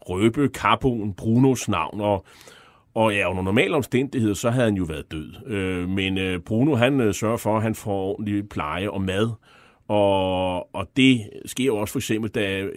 røbe 0.09 0.49
Capoen 0.55 1.15
Brunos 1.15 1.69
navn, 1.69 2.01
og, 2.01 2.25
og 2.95 3.15
ja, 3.15 3.31
under 3.31 3.43
normale 3.43 3.77
omstændigheder, 3.77 4.35
så 4.35 4.51
havde 4.51 4.65
han 4.65 4.77
jo 4.77 4.85
været 4.85 5.13
død. 5.13 5.33
Øh, 5.47 5.89
men 5.89 6.19
øh, 6.19 6.41
Bruno, 6.41 6.75
han 6.75 7.01
øh, 7.01 7.15
sørger 7.15 7.37
for, 7.37 7.57
at 7.57 7.63
han 7.63 7.75
får 7.75 8.05
ordentlig 8.05 8.49
pleje 8.49 8.91
og 8.91 9.03
mad, 9.03 9.31
og, 9.89 10.75
og 10.75 10.89
det 10.97 11.31
sker 11.47 11.65
jo 11.65 11.77
også 11.77 11.93
for 11.93 11.99
eksempel, 11.99 12.31
da 12.31 12.69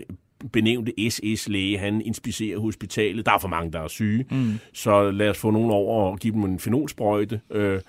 benævnte 0.53 1.09
SS-læge, 1.09 1.77
han 1.77 2.01
inspicerer 2.01 2.59
hospitalet. 2.59 3.25
Der 3.25 3.31
er 3.31 3.39
for 3.39 3.47
mange, 3.47 3.71
der 3.71 3.79
er 3.79 3.87
syge, 3.87 4.25
mm. 4.31 4.59
så 4.73 5.11
lad 5.11 5.29
os 5.29 5.37
få 5.37 5.51
nogen 5.51 5.71
over 5.71 6.11
og 6.11 6.19
give 6.19 6.33
dem 6.33 6.43
en 6.43 6.59
fenolsprøjte. 6.59 7.41
Øh, 7.51 7.81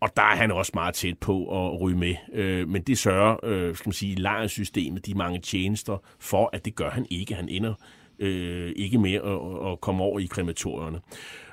og 0.00 0.16
der 0.16 0.22
er 0.22 0.36
han 0.36 0.52
også 0.52 0.72
meget 0.74 0.94
tæt 0.94 1.18
på 1.18 1.66
at 1.66 1.80
ryge 1.80 1.98
med. 1.98 2.14
Øh, 2.32 2.68
men 2.68 2.82
det 2.82 2.98
sørger, 2.98 3.44
øh, 3.44 3.76
skal 3.76 3.88
man 3.88 3.92
sige, 3.92 4.14
lejrsystemet, 4.14 5.06
de 5.06 5.14
mange 5.14 5.40
tjenester, 5.40 6.02
for 6.18 6.50
at 6.52 6.64
det 6.64 6.74
gør 6.74 6.90
han 6.90 7.06
ikke. 7.10 7.34
Han 7.34 7.48
ender 7.48 7.74
øh, 8.18 8.72
ikke 8.76 8.98
mere 8.98 9.20
at, 9.20 9.72
at 9.72 9.80
komme 9.80 10.04
over 10.04 10.18
i 10.18 10.26
krematorierne. 10.26 11.00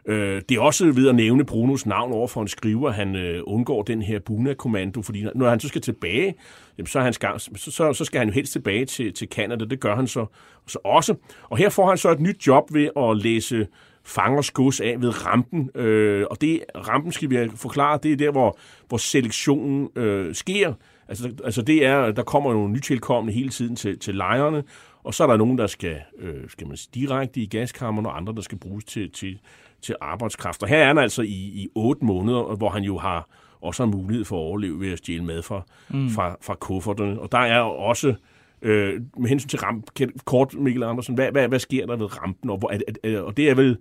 Øh, 0.06 0.42
det 0.50 0.58
er 0.58 0.62
også 0.62 0.92
ved 0.92 1.10
at 1.10 1.16
nævne 1.16 1.46
Brunos 1.46 1.86
navn 1.86 2.14
over 2.14 2.28
for 2.28 2.42
en 2.42 2.48
skriver, 2.48 2.92
han 2.92 3.16
øh, 3.16 3.42
undgår 3.46 3.84
den 3.84 4.02
her 4.02 4.20
Buna-kommando, 4.20 5.02
fordi 5.02 5.26
når 5.36 5.50
han 5.50 5.60
så 5.60 5.68
skal 5.68 5.82
tilbage, 5.82 6.36
jamen, 6.78 6.88
så, 6.88 7.00
er 7.00 7.04
han 7.04 7.14
skal, 7.14 7.30
så, 7.40 7.72
så, 7.72 7.94
så 7.94 8.06
skal 8.06 8.20
han 8.20 8.28
jo 8.28 8.34
helst 8.34 8.52
tilbage 8.52 8.86
til, 8.86 9.14
til 9.14 9.28
Canada. 9.28 9.66
Det 9.66 9.80
gør 9.80 9.96
han 9.96 10.08
så, 10.08 10.26
så 10.68 10.80
også. 10.84 11.16
Og 11.50 11.58
her 11.58 11.70
får 11.70 11.88
han 11.88 11.98
så 11.98 12.12
et 12.12 12.20
nyt 12.20 12.48
job 12.48 12.74
ved 12.74 12.90
at 12.98 13.18
læse 13.18 13.68
fangers 14.06 14.52
gods 14.52 14.82
af 14.82 15.02
ved 15.02 15.26
rampen. 15.26 15.70
Øh, 15.76 16.26
og 16.32 16.42
det 16.42 16.60
rampen, 16.76 17.12
skal 17.12 17.30
vi 17.30 17.50
forklare, 17.56 18.00
det 18.04 18.12
er 18.12 18.16
der, 18.16 18.32
hvor, 18.32 18.58
hvor 18.88 18.98
selektionen 18.98 19.90
øh, 19.96 20.36
sker. 20.36 20.74
Altså, 21.08 21.32
altså 21.44 21.62
det 21.62 21.86
er, 21.86 22.12
der 22.12 22.24
kommer 22.24 22.52
jo 22.52 22.68
nytilkommende 22.68 23.34
hele 23.34 23.50
tiden 23.50 23.76
til, 23.76 24.00
til 24.00 24.16
lejrene, 24.16 24.64
og 25.04 25.14
så 25.14 25.24
er 25.24 25.28
der 25.28 25.38
nogen, 25.38 25.58
der 25.58 25.68
skal, 25.68 26.02
øh, 26.20 26.50
skal 26.50 26.68
man 26.68 26.78
sige, 26.78 26.90
direkte 26.94 27.40
i 27.42 27.46
gaskammerne, 27.46 28.10
og 28.10 28.18
andre, 28.18 28.34
der 28.34 28.42
skal 28.42 28.58
bruges 28.58 28.84
til, 28.84 29.12
til, 29.12 29.40
til 29.82 29.96
arbejdskraft. 30.02 30.64
Og 30.64 30.70
her 30.70 30.78
er 30.78 30.88
han 30.88 30.98
altså 30.98 31.22
i, 31.22 31.52
i 31.64 31.68
otte 31.76 32.06
måneder, 32.06 32.56
hvor 32.56 32.70
han 32.70 32.84
jo 32.84 32.98
har 32.98 33.28
også 33.62 33.86
har 33.86 33.92
mulighed 33.92 34.26
for 34.26 34.36
at 34.36 34.40
overleve 34.40 34.80
ved 34.80 34.92
at 34.92 34.98
stjæle 34.98 35.24
mad 35.24 35.42
fra, 35.42 35.62
mm. 35.90 36.10
fra, 36.10 36.38
fra 36.42 36.56
kufferterne. 36.56 37.20
Og 37.20 37.32
der 37.32 37.38
er 37.38 37.60
også, 37.60 38.14
øh, 38.62 39.02
med 39.18 39.30
hensyn 39.30 39.50
til 39.50 39.60
ramp, 39.60 39.86
kort 40.26 40.54
Mikkel 40.54 40.84
Andersen, 40.84 41.16
hvad, 41.16 41.32
hvad, 41.32 41.48
hvad 41.48 41.60
sker 41.60 41.86
der 41.86 41.96
ved 41.96 42.22
rampen? 42.22 42.50
Og, 42.50 42.58
hvor, 42.58 42.72
er, 42.72 43.10
er, 43.10 43.20
og 43.22 43.38
det 43.38 43.50
er 43.50 43.56
vel 43.56 43.78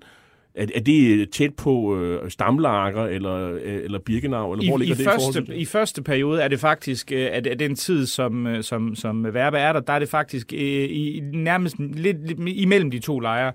er, 0.55 0.67
er 0.75 0.81
det 0.81 1.31
tæt 1.31 1.55
på 1.55 1.99
øh, 1.99 2.31
Stamlager 2.31 3.05
eller, 3.05 3.53
øh, 3.53 3.85
eller 3.85 3.99
Birkenau? 3.99 4.53
Eller 4.53 4.65
I, 4.65 4.69
hvor 4.69 4.79
ligger 4.79 4.95
i, 4.95 4.99
det 4.99 5.05
første, 5.05 5.41
i, 5.41 5.45
til? 5.45 5.61
I 5.61 5.65
første 5.65 6.03
periode 6.03 6.43
er 6.43 6.49
det 6.49 6.61
faktisk, 6.61 7.13
øh, 7.13 7.29
at, 7.33 7.47
at 7.47 7.59
den 7.59 7.75
tid, 7.75 8.07
som, 8.07 8.47
øh, 8.47 8.63
som, 8.63 8.95
som 8.95 9.25
Verbe 9.35 9.59
er 9.59 9.73
der, 9.73 9.81
der 9.81 9.93
er 9.93 9.99
det 9.99 10.09
faktisk 10.09 10.53
øh, 10.53 10.61
i, 10.61 11.21
nærmest 11.33 11.77
lidt, 11.79 12.27
lidt 12.27 12.39
imellem 12.49 12.91
de 12.91 12.99
to 12.99 13.21
lejre. 13.21 13.53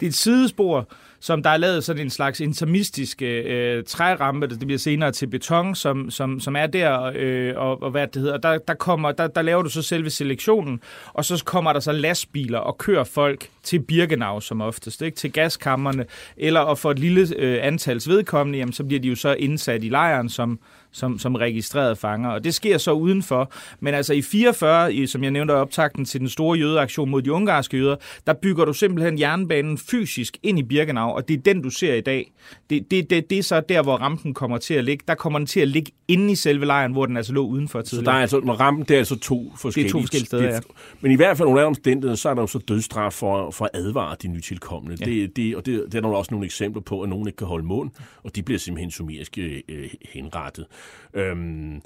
Det 0.00 0.06
er 0.06 0.10
et 0.10 0.14
sidespor, 0.14 0.88
som 1.20 1.42
der 1.42 1.50
er 1.50 1.56
lavet 1.56 1.84
sådan 1.84 2.02
en 2.02 2.10
slags 2.10 2.40
intermistisk 2.40 3.22
øh, 3.22 3.84
trærampe, 3.84 4.46
det 4.46 4.58
bliver 4.58 4.78
senere 4.78 5.12
til 5.12 5.26
beton, 5.26 5.74
som, 5.74 6.10
som, 6.10 6.40
som 6.40 6.56
er 6.56 6.66
der, 6.66 7.12
øh, 7.14 7.54
og, 7.56 7.82
og 7.82 7.90
hvad 7.90 8.06
det 8.06 8.22
hedder. 8.22 8.36
Der, 8.36 8.58
der, 8.58 8.74
kommer, 8.74 9.12
der, 9.12 9.26
der 9.26 9.42
laver 9.42 9.62
du 9.62 9.68
så 9.68 9.82
selve 9.82 10.10
selektionen, 10.10 10.80
og 11.12 11.24
så 11.24 11.42
kommer 11.44 11.72
der 11.72 11.80
så 11.80 11.92
lastbiler 11.92 12.58
og 12.58 12.78
kører 12.78 13.04
folk 13.04 13.48
til 13.62 13.80
Birkenau 13.80 14.40
som 14.40 14.60
oftest, 14.60 15.02
ikke? 15.02 15.16
til 15.16 15.32
gaskammerne, 15.32 16.06
eller 16.36 16.60
og 16.60 16.78
for 16.78 16.90
et 16.90 16.98
lille 16.98 17.36
øh, 17.36 17.58
antals 17.62 18.08
vedkommende, 18.08 18.58
jamen, 18.58 18.72
så 18.72 18.84
bliver 18.84 19.00
de 19.00 19.08
jo 19.08 19.14
så 19.14 19.32
indsat 19.32 19.84
i 19.84 19.88
lejren 19.88 20.28
som, 20.28 20.58
som, 20.92 21.18
som 21.18 21.34
registrerede 21.34 21.96
fanger. 21.96 22.30
Og 22.30 22.44
det 22.44 22.54
sker 22.54 22.78
så 22.78 22.92
udenfor. 22.92 23.52
Men 23.80 23.94
altså 23.94 24.14
i 24.14 24.22
44, 24.22 24.94
i, 24.94 25.06
som 25.06 25.22
jeg 25.22 25.30
nævnte 25.30 25.52
optakten 25.52 26.04
til 26.04 26.20
den 26.20 26.28
store 26.28 26.58
jødeaktion 26.58 27.10
mod 27.10 27.22
de 27.22 27.32
ungarske 27.32 27.76
jøder, 27.76 27.96
der 28.26 28.32
bygger 28.32 28.64
du 28.64 28.72
simpelthen 28.72 29.18
jernbanen 29.18 29.78
fysisk 29.78 30.38
ind 30.42 30.58
i 30.58 30.62
Birkenau, 30.62 31.10
og 31.10 31.28
det 31.28 31.36
er 31.38 31.42
den, 31.42 31.62
du 31.62 31.70
ser 31.70 31.94
i 31.94 32.00
dag. 32.00 32.32
Det, 32.70 32.90
det, 32.90 33.10
det, 33.10 33.30
det 33.30 33.38
er 33.38 33.42
så 33.42 33.60
der, 33.60 33.82
hvor 33.82 33.96
rampen 33.96 34.34
kommer 34.34 34.58
til 34.58 34.74
at 34.74 34.84
ligge. 34.84 35.04
Der 35.08 35.14
kommer 35.14 35.38
den 35.38 35.46
til 35.46 35.60
at 35.60 35.68
ligge 35.68 35.92
inde 36.08 36.32
i 36.32 36.34
selve 36.34 36.66
lejren, 36.66 36.92
hvor 36.92 37.06
den 37.06 37.16
altså 37.16 37.32
lå 37.32 37.46
udenfor 37.46 37.82
tidligere. 37.82 38.04
Så 38.04 38.10
der 38.10 38.16
er 38.16 38.20
altså, 38.20 38.38
rampen, 38.38 38.84
det 38.84 38.94
er 38.94 38.98
altså 38.98 39.18
to 39.18 39.52
forskellige, 39.56 39.88
det 39.88 39.90
er 39.90 39.92
to 39.92 40.00
forskellige 40.00 40.26
steder, 40.26 40.44
ja. 40.44 40.60
Men 41.00 41.12
i 41.12 41.14
hvert 41.14 41.36
fald 41.36 41.48
under 41.48 41.64
omstændigheder, 41.64 42.14
så 42.14 42.28
er 42.28 42.34
der 42.34 42.42
jo 42.42 42.46
så 42.46 42.58
dødsstraf 42.58 43.12
for, 43.12 43.50
for 43.50 43.64
at 43.64 43.70
advare 43.74 44.16
de 44.22 44.28
nytilkommende. 44.28 44.96
Ja. 45.00 45.04
Det, 45.04 45.36
det, 45.36 45.56
og 45.56 45.66
det, 45.66 45.84
det 45.86 45.94
er 45.94 46.00
der 46.00 46.08
også 46.08 46.34
nogle 46.34 46.46
eksempler 46.46 46.82
på, 46.82 47.02
at 47.02 47.08
nogen 47.08 47.26
ikke 47.26 47.36
kan 47.36 47.46
holde 47.46 47.64
mund, 47.64 47.90
og 48.22 48.36
de 48.36 48.42
bliver 48.42 48.58
simpelthen 48.58 48.90
sumerisk 48.90 49.38
øh, 49.38 49.90
henrettet. 50.12 50.66
Øhm, 51.14 51.82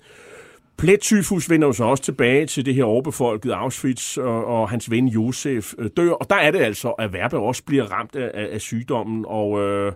Plettyfus 0.77 1.51
vender 1.51 1.67
jo 1.67 1.73
så 1.73 1.85
også 1.85 2.03
tilbage 2.03 2.47
til 2.47 2.67
det 2.67 2.75
her 2.75 2.85
overbefolkede 2.85 3.55
Auschwitz, 3.55 4.17
og, 4.17 4.45
og 4.47 4.71
hans 4.71 4.91
ven 4.91 5.09
Josef 5.09 5.75
øh, 5.79 5.91
dør. 5.97 6.11
Og 6.11 6.31
der 6.31 6.37
er 6.37 6.51
det 6.51 6.59
altså, 6.59 6.91
at 6.91 7.13
Verbe 7.13 7.39
også 7.39 7.65
bliver 7.65 7.85
ramt 7.85 8.17
af, 8.17 8.31
af, 8.35 8.55
af 8.55 8.61
sygdommen, 8.61 9.25
og, 9.29 9.61
øh, 9.61 9.93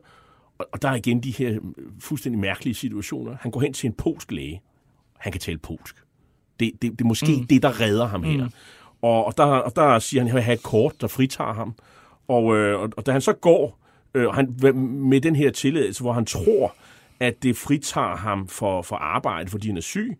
og 0.59 0.82
der 0.82 0.88
er 0.88 0.94
igen 0.94 1.20
de 1.20 1.30
her 1.30 1.59
fuldstændig 2.01 2.40
mærkelige 2.40 2.74
situationer. 2.74 3.36
Han 3.40 3.51
går 3.51 3.61
hen 3.61 3.72
til 3.72 3.86
en 3.86 3.92
polsk 3.92 4.32
læge. 4.32 4.62
Han 5.18 5.32
kan 5.32 5.40
tale 5.40 5.59
polsk. 5.59 5.97
Det, 6.61 6.72
det, 6.82 6.90
det 6.92 7.01
er 7.01 7.05
måske 7.05 7.36
mm. 7.40 7.47
det, 7.47 7.62
der 7.62 7.80
redder 7.80 8.07
ham 8.07 8.22
her. 8.22 8.44
Mm. 8.44 8.51
Og, 9.03 9.24
og, 9.24 9.36
der, 9.36 9.44
og 9.44 9.76
der 9.76 9.99
siger 9.99 10.20
han, 10.20 10.26
at 10.26 10.30
han 10.30 10.36
vil 10.36 10.42
have 10.42 10.55
et 10.55 10.62
kort, 10.62 11.01
der 11.01 11.07
fritager 11.07 11.53
ham. 11.53 11.74
Og, 12.28 12.57
øh, 12.57 12.80
og, 12.80 12.90
og 12.97 13.07
da 13.07 13.12
han 13.12 13.20
så 13.20 13.32
går 13.32 13.78
øh, 14.14 14.28
han, 14.28 14.57
med 14.82 15.20
den 15.20 15.36
her 15.36 15.51
tilladelse, 15.51 16.03
hvor 16.03 16.12
han 16.12 16.26
tror, 16.26 16.74
at 17.21 17.43
det 17.43 17.57
fritager 17.57 18.17
ham 18.17 18.49
for, 18.49 18.83
for 18.83 18.97
arbejde, 18.97 19.51
fordi 19.51 19.69
han 19.69 19.77
er 19.77 19.81
syg, 19.81 20.17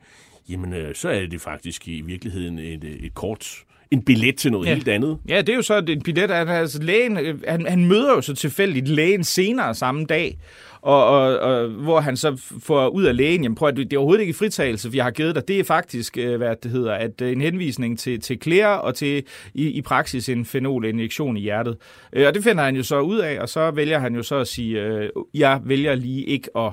jamen 0.49 0.73
øh, 0.73 0.95
så 0.95 1.09
er 1.09 1.27
det 1.27 1.41
faktisk 1.41 1.89
i 1.89 2.01
virkeligheden 2.01 2.59
et, 2.59 2.85
øh, 2.85 2.91
et 2.91 3.15
kort 3.15 3.65
en 3.91 4.03
billet 4.03 4.37
til 4.37 4.53
noget 4.53 4.67
ja. 4.67 4.75
helt 4.75 4.89
andet. 4.89 5.19
Ja, 5.29 5.41
det 5.41 5.49
er 5.49 5.57
jo 5.57 5.63
så 5.63 5.85
en 5.89 6.03
billet. 6.03 6.31
Han, 6.31 6.49
altså, 6.49 6.83
lægen, 6.83 7.19
øh, 7.19 7.43
han, 7.49 7.67
han 7.67 7.85
møder 7.85 8.15
jo 8.15 8.21
så 8.21 8.35
tilfældigt 8.35 8.89
lægen 8.89 9.25
senere 9.25 9.75
samme 9.75 10.05
dag, 10.05 10.39
og, 10.81 11.07
og, 11.07 11.39
og 11.39 11.69
hvor 11.69 12.01
han 12.01 12.17
så 12.17 12.57
får 12.63 12.89
ud 12.89 13.05
af 13.05 13.17
lægen, 13.17 13.43
jamen 13.43 13.57
prøv 13.57 13.69
at 13.69 13.77
det 13.77 13.93
er 13.93 13.99
overhovedet 13.99 14.23
ikke 14.23 14.35
fritagelse, 14.35 14.93
vi 14.93 14.99
har 14.99 15.11
givet 15.11 15.35
dig. 15.35 15.49
Det 15.49 15.61
er 15.61 15.65
faktisk, 15.65 16.17
hvad 16.17 16.57
det 16.63 16.71
hedder, 16.71 16.93
at 16.93 17.23
en 17.23 17.41
henvisning 17.41 17.99
til, 17.99 18.21
til 18.21 18.39
klæder 18.39 18.67
og 18.67 18.95
til 18.95 19.23
i, 19.55 19.69
i 19.69 19.83
praksis 19.83 20.29
en 20.29 20.45
fenolinjektion 20.45 21.37
i 21.37 21.41
hjertet. 21.41 21.77
Og 22.27 22.35
det 22.35 22.45
finder 22.45 22.65
han 22.65 22.77
jo 22.77 22.83
så 22.83 23.01
ud 23.01 23.19
af, 23.19 23.41
og 23.41 23.49
så 23.49 23.71
vælger 23.71 23.99
han 23.99 24.15
jo 24.15 24.23
så 24.23 24.37
at 24.37 24.49
sige, 24.49 25.11
jeg 25.35 25.61
vælger 25.65 25.95
lige 25.95 26.25
ikke 26.25 26.49
at 26.57 26.73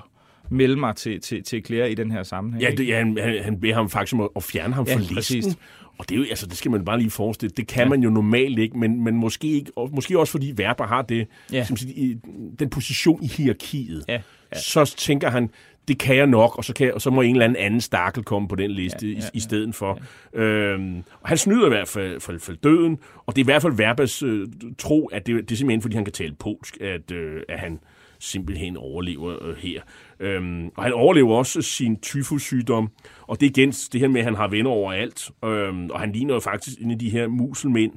melde 0.49 0.75
mig 0.75 0.95
til, 0.95 1.21
til, 1.21 1.43
til 1.43 1.65
Claire 1.65 1.91
i 1.91 1.95
den 1.95 2.11
her 2.11 2.23
sammenhæng. 2.23 2.63
Ja, 2.63 2.71
det, 2.71 2.87
ja 2.87 2.97
han, 2.97 3.17
han 3.43 3.59
beder 3.59 3.73
ham 3.73 3.89
faktisk 3.89 4.13
om 4.13 4.29
at 4.35 4.43
fjerne 4.43 4.73
ham 4.73 4.85
ja, 4.87 4.95
fra 4.95 4.99
listen. 4.99 5.15
Præcis. 5.15 5.57
Og 5.97 6.09
det, 6.09 6.15
er 6.15 6.19
jo, 6.19 6.25
altså, 6.29 6.45
det 6.45 6.57
skal 6.57 6.71
man 6.71 6.85
bare 6.85 6.97
lige 6.97 7.09
forestille. 7.09 7.53
Det 7.57 7.67
kan 7.67 7.83
ja. 7.83 7.89
man 7.89 8.03
jo 8.03 8.09
normalt 8.09 8.59
ikke, 8.59 8.77
men, 8.77 9.03
men 9.03 9.15
måske, 9.15 9.47
ikke, 9.47 9.71
og 9.75 9.89
måske 9.93 10.19
også 10.19 10.31
fordi 10.31 10.53
Verber 10.55 10.87
har 10.87 11.01
det, 11.01 11.27
ja. 11.51 11.63
som 11.63 11.77
siger, 11.77 12.15
den 12.59 12.69
position 12.69 13.23
i 13.23 13.27
hierarkiet. 13.27 14.05
Ja. 14.07 14.13
Ja. 14.53 14.59
Så 14.59 14.95
tænker 14.97 15.29
han, 15.29 15.49
det 15.87 15.99
kan 15.99 16.15
jeg 16.15 16.27
nok, 16.27 16.57
og 16.57 16.65
så, 16.65 16.73
kan 16.73 16.85
jeg, 16.85 16.93
og 16.93 17.01
så 17.01 17.09
må 17.09 17.21
en 17.21 17.35
eller 17.35 17.45
anden 17.45 17.63
anden 17.63 17.81
stakkel 17.81 18.23
komme 18.23 18.47
på 18.47 18.55
den 18.55 18.71
liste 18.71 19.07
ja, 19.07 19.13
ja, 19.13 19.19
ja, 19.19 19.25
i, 19.33 19.37
i 19.37 19.39
stedet 19.39 19.75
for. 19.75 19.99
Ja. 20.33 20.39
Øhm, 20.41 21.03
og 21.21 21.29
han 21.29 21.37
snyder 21.37 21.65
i 21.65 21.69
hvert 21.69 21.87
fald, 21.87 22.19
for, 22.19 22.35
for 22.39 22.53
døden, 22.53 22.97
og 23.25 23.35
det 23.35 23.41
er 23.41 23.43
i 23.43 23.51
hvert 23.51 23.61
fald 23.61 23.73
Verbers 23.73 24.23
øh, 24.23 24.47
tro, 24.77 25.05
at 25.07 25.27
det, 25.27 25.35
det 25.35 25.51
er 25.51 25.57
simpelthen, 25.57 25.81
fordi 25.81 25.95
han 25.95 26.05
kan 26.05 26.13
tale 26.13 26.35
polsk, 26.39 26.77
at, 26.81 27.11
øh, 27.11 27.41
at 27.49 27.59
han 27.59 27.79
simpelthen 28.23 28.77
overlever 28.77 29.43
øh, 29.43 29.55
her. 29.57 29.81
Øhm, 30.19 30.67
og 30.77 30.83
han 30.83 30.93
overlever 30.93 31.35
også 31.37 31.61
sin 31.61 31.99
tyfussygdom, 31.99 32.89
og 33.21 33.39
det 33.39 33.45
er 33.45 33.49
igen 33.49 33.71
det 33.71 33.99
her 34.01 34.07
med, 34.07 34.19
at 34.19 34.25
han 34.25 34.35
har 34.35 34.47
venner 34.47 34.69
overalt, 34.71 35.31
øhm, 35.45 35.89
og 35.89 35.99
han 35.99 36.11
ligner 36.11 36.33
jo 36.33 36.39
faktisk 36.39 36.79
en 36.81 36.91
af 36.91 36.99
de 36.99 37.09
her 37.09 37.27
muselmænd. 37.27 37.91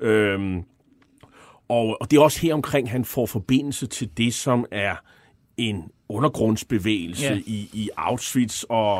Øhm, 0.00 0.62
og, 1.68 1.96
og 2.00 2.10
det 2.10 2.16
er 2.16 2.20
også 2.20 2.40
her 2.40 2.54
omkring, 2.54 2.90
han 2.90 3.04
får 3.04 3.26
forbindelse 3.26 3.86
til 3.86 4.16
det, 4.16 4.34
som 4.34 4.66
er 4.70 4.94
en 5.56 5.84
undergrundsbevægelse 6.08 7.24
Ja. 7.24 7.40
i, 7.46 7.70
i 7.72 7.90
Auschwitz, 7.96 8.62
og, 8.62 8.96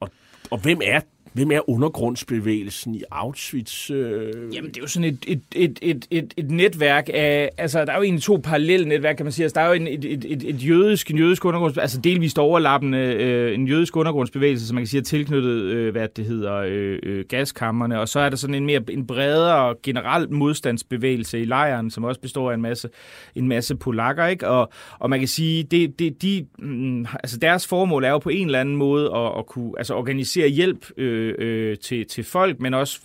og, 0.00 0.10
og 0.50 0.58
hvem 0.58 0.80
er 0.84 1.00
Hvem 1.32 1.50
er 1.50 1.70
undergrundsbevægelsen 1.70 2.94
i 2.94 3.02
Auschwitz? 3.10 3.90
Øh? 3.90 4.32
Jamen, 4.54 4.70
det 4.70 4.76
er 4.76 4.80
jo 4.80 4.86
sådan 4.86 5.08
et, 5.08 5.24
et, 5.26 5.42
et, 5.54 5.78
et, 5.82 6.06
et, 6.10 6.34
et 6.36 6.50
netværk 6.50 7.08
af... 7.14 7.50
Altså, 7.58 7.84
der 7.84 7.92
er 7.92 7.96
jo 7.96 8.02
egentlig 8.02 8.22
to 8.22 8.40
parallelle 8.44 8.88
netværk, 8.88 9.16
kan 9.16 9.26
man 9.26 9.32
sige. 9.32 9.44
Altså, 9.44 9.60
der 9.60 9.66
er 9.66 9.68
jo 9.68 9.74
en, 9.74 9.86
et, 9.86 10.04
et, 10.04 10.24
et, 10.28 10.42
et 10.48 10.68
jødisk, 10.68 11.10
en 11.10 11.18
jødisk 11.18 11.44
undergrundsbevægelse, 11.44 11.82
altså 11.82 12.00
delvist 12.00 12.38
overlappende 12.38 12.98
øh, 12.98 13.54
en 13.54 13.68
jødisk 13.68 13.96
undergrundsbevægelse, 13.96 14.66
som 14.66 14.74
man 14.74 14.82
kan 14.82 14.88
sige 14.88 15.00
er 15.00 15.04
tilknyttet, 15.04 15.50
øh, 15.50 15.92
hvad 15.92 16.08
det 16.16 16.24
hedder, 16.24 16.54
øh, 16.54 16.98
øh, 17.02 17.24
gaskammerne. 17.28 18.00
Og 18.00 18.08
så 18.08 18.20
er 18.20 18.28
der 18.28 18.36
sådan 18.36 18.54
en 18.54 18.66
mere 18.66 18.80
en 18.88 19.06
bredere 19.06 19.74
generel 19.82 20.32
modstandsbevægelse 20.32 21.40
i 21.40 21.44
lejren, 21.44 21.90
som 21.90 22.04
også 22.04 22.20
består 22.20 22.50
af 22.50 22.54
en 22.54 22.62
masse, 22.62 22.88
en 23.34 23.48
masse 23.48 23.76
polakker, 23.76 24.26
ikke? 24.26 24.48
Og, 24.48 24.72
og 24.98 25.10
man 25.10 25.18
kan 25.18 25.28
sige, 25.28 25.62
det, 25.62 25.98
det, 25.98 26.22
de, 26.22 26.46
mm, 26.58 27.06
altså 27.22 27.38
deres 27.38 27.66
formål 27.66 28.04
er 28.04 28.10
jo 28.10 28.18
på 28.18 28.28
en 28.28 28.46
eller 28.46 28.60
anden 28.60 28.76
måde 28.76 29.10
at, 29.14 29.38
at 29.38 29.46
kunne 29.46 29.72
altså, 29.78 29.94
organisere 29.94 30.48
hjælp 30.48 30.86
øh, 30.96 31.21
øh, 31.22 31.78
til, 31.78 32.06
til 32.06 32.24
folk, 32.24 32.60
men 32.60 32.74
også 32.74 33.00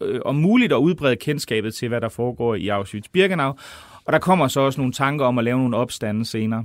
øh, 0.00 0.20
om 0.24 0.34
muligt 0.34 0.72
at 0.72 0.76
udbrede 0.76 1.16
kendskabet 1.16 1.74
til, 1.74 1.88
hvad 1.88 2.00
der 2.00 2.08
foregår 2.08 2.54
i 2.54 2.68
Auschwitz-Birkenau. 2.68 3.58
Og 4.04 4.12
der 4.12 4.18
kommer 4.18 4.48
så 4.48 4.60
også 4.60 4.80
nogle 4.80 4.92
tanker 4.92 5.24
om 5.26 5.38
at 5.38 5.44
lave 5.44 5.58
nogle 5.58 5.76
opstande 5.76 6.24
senere. 6.24 6.64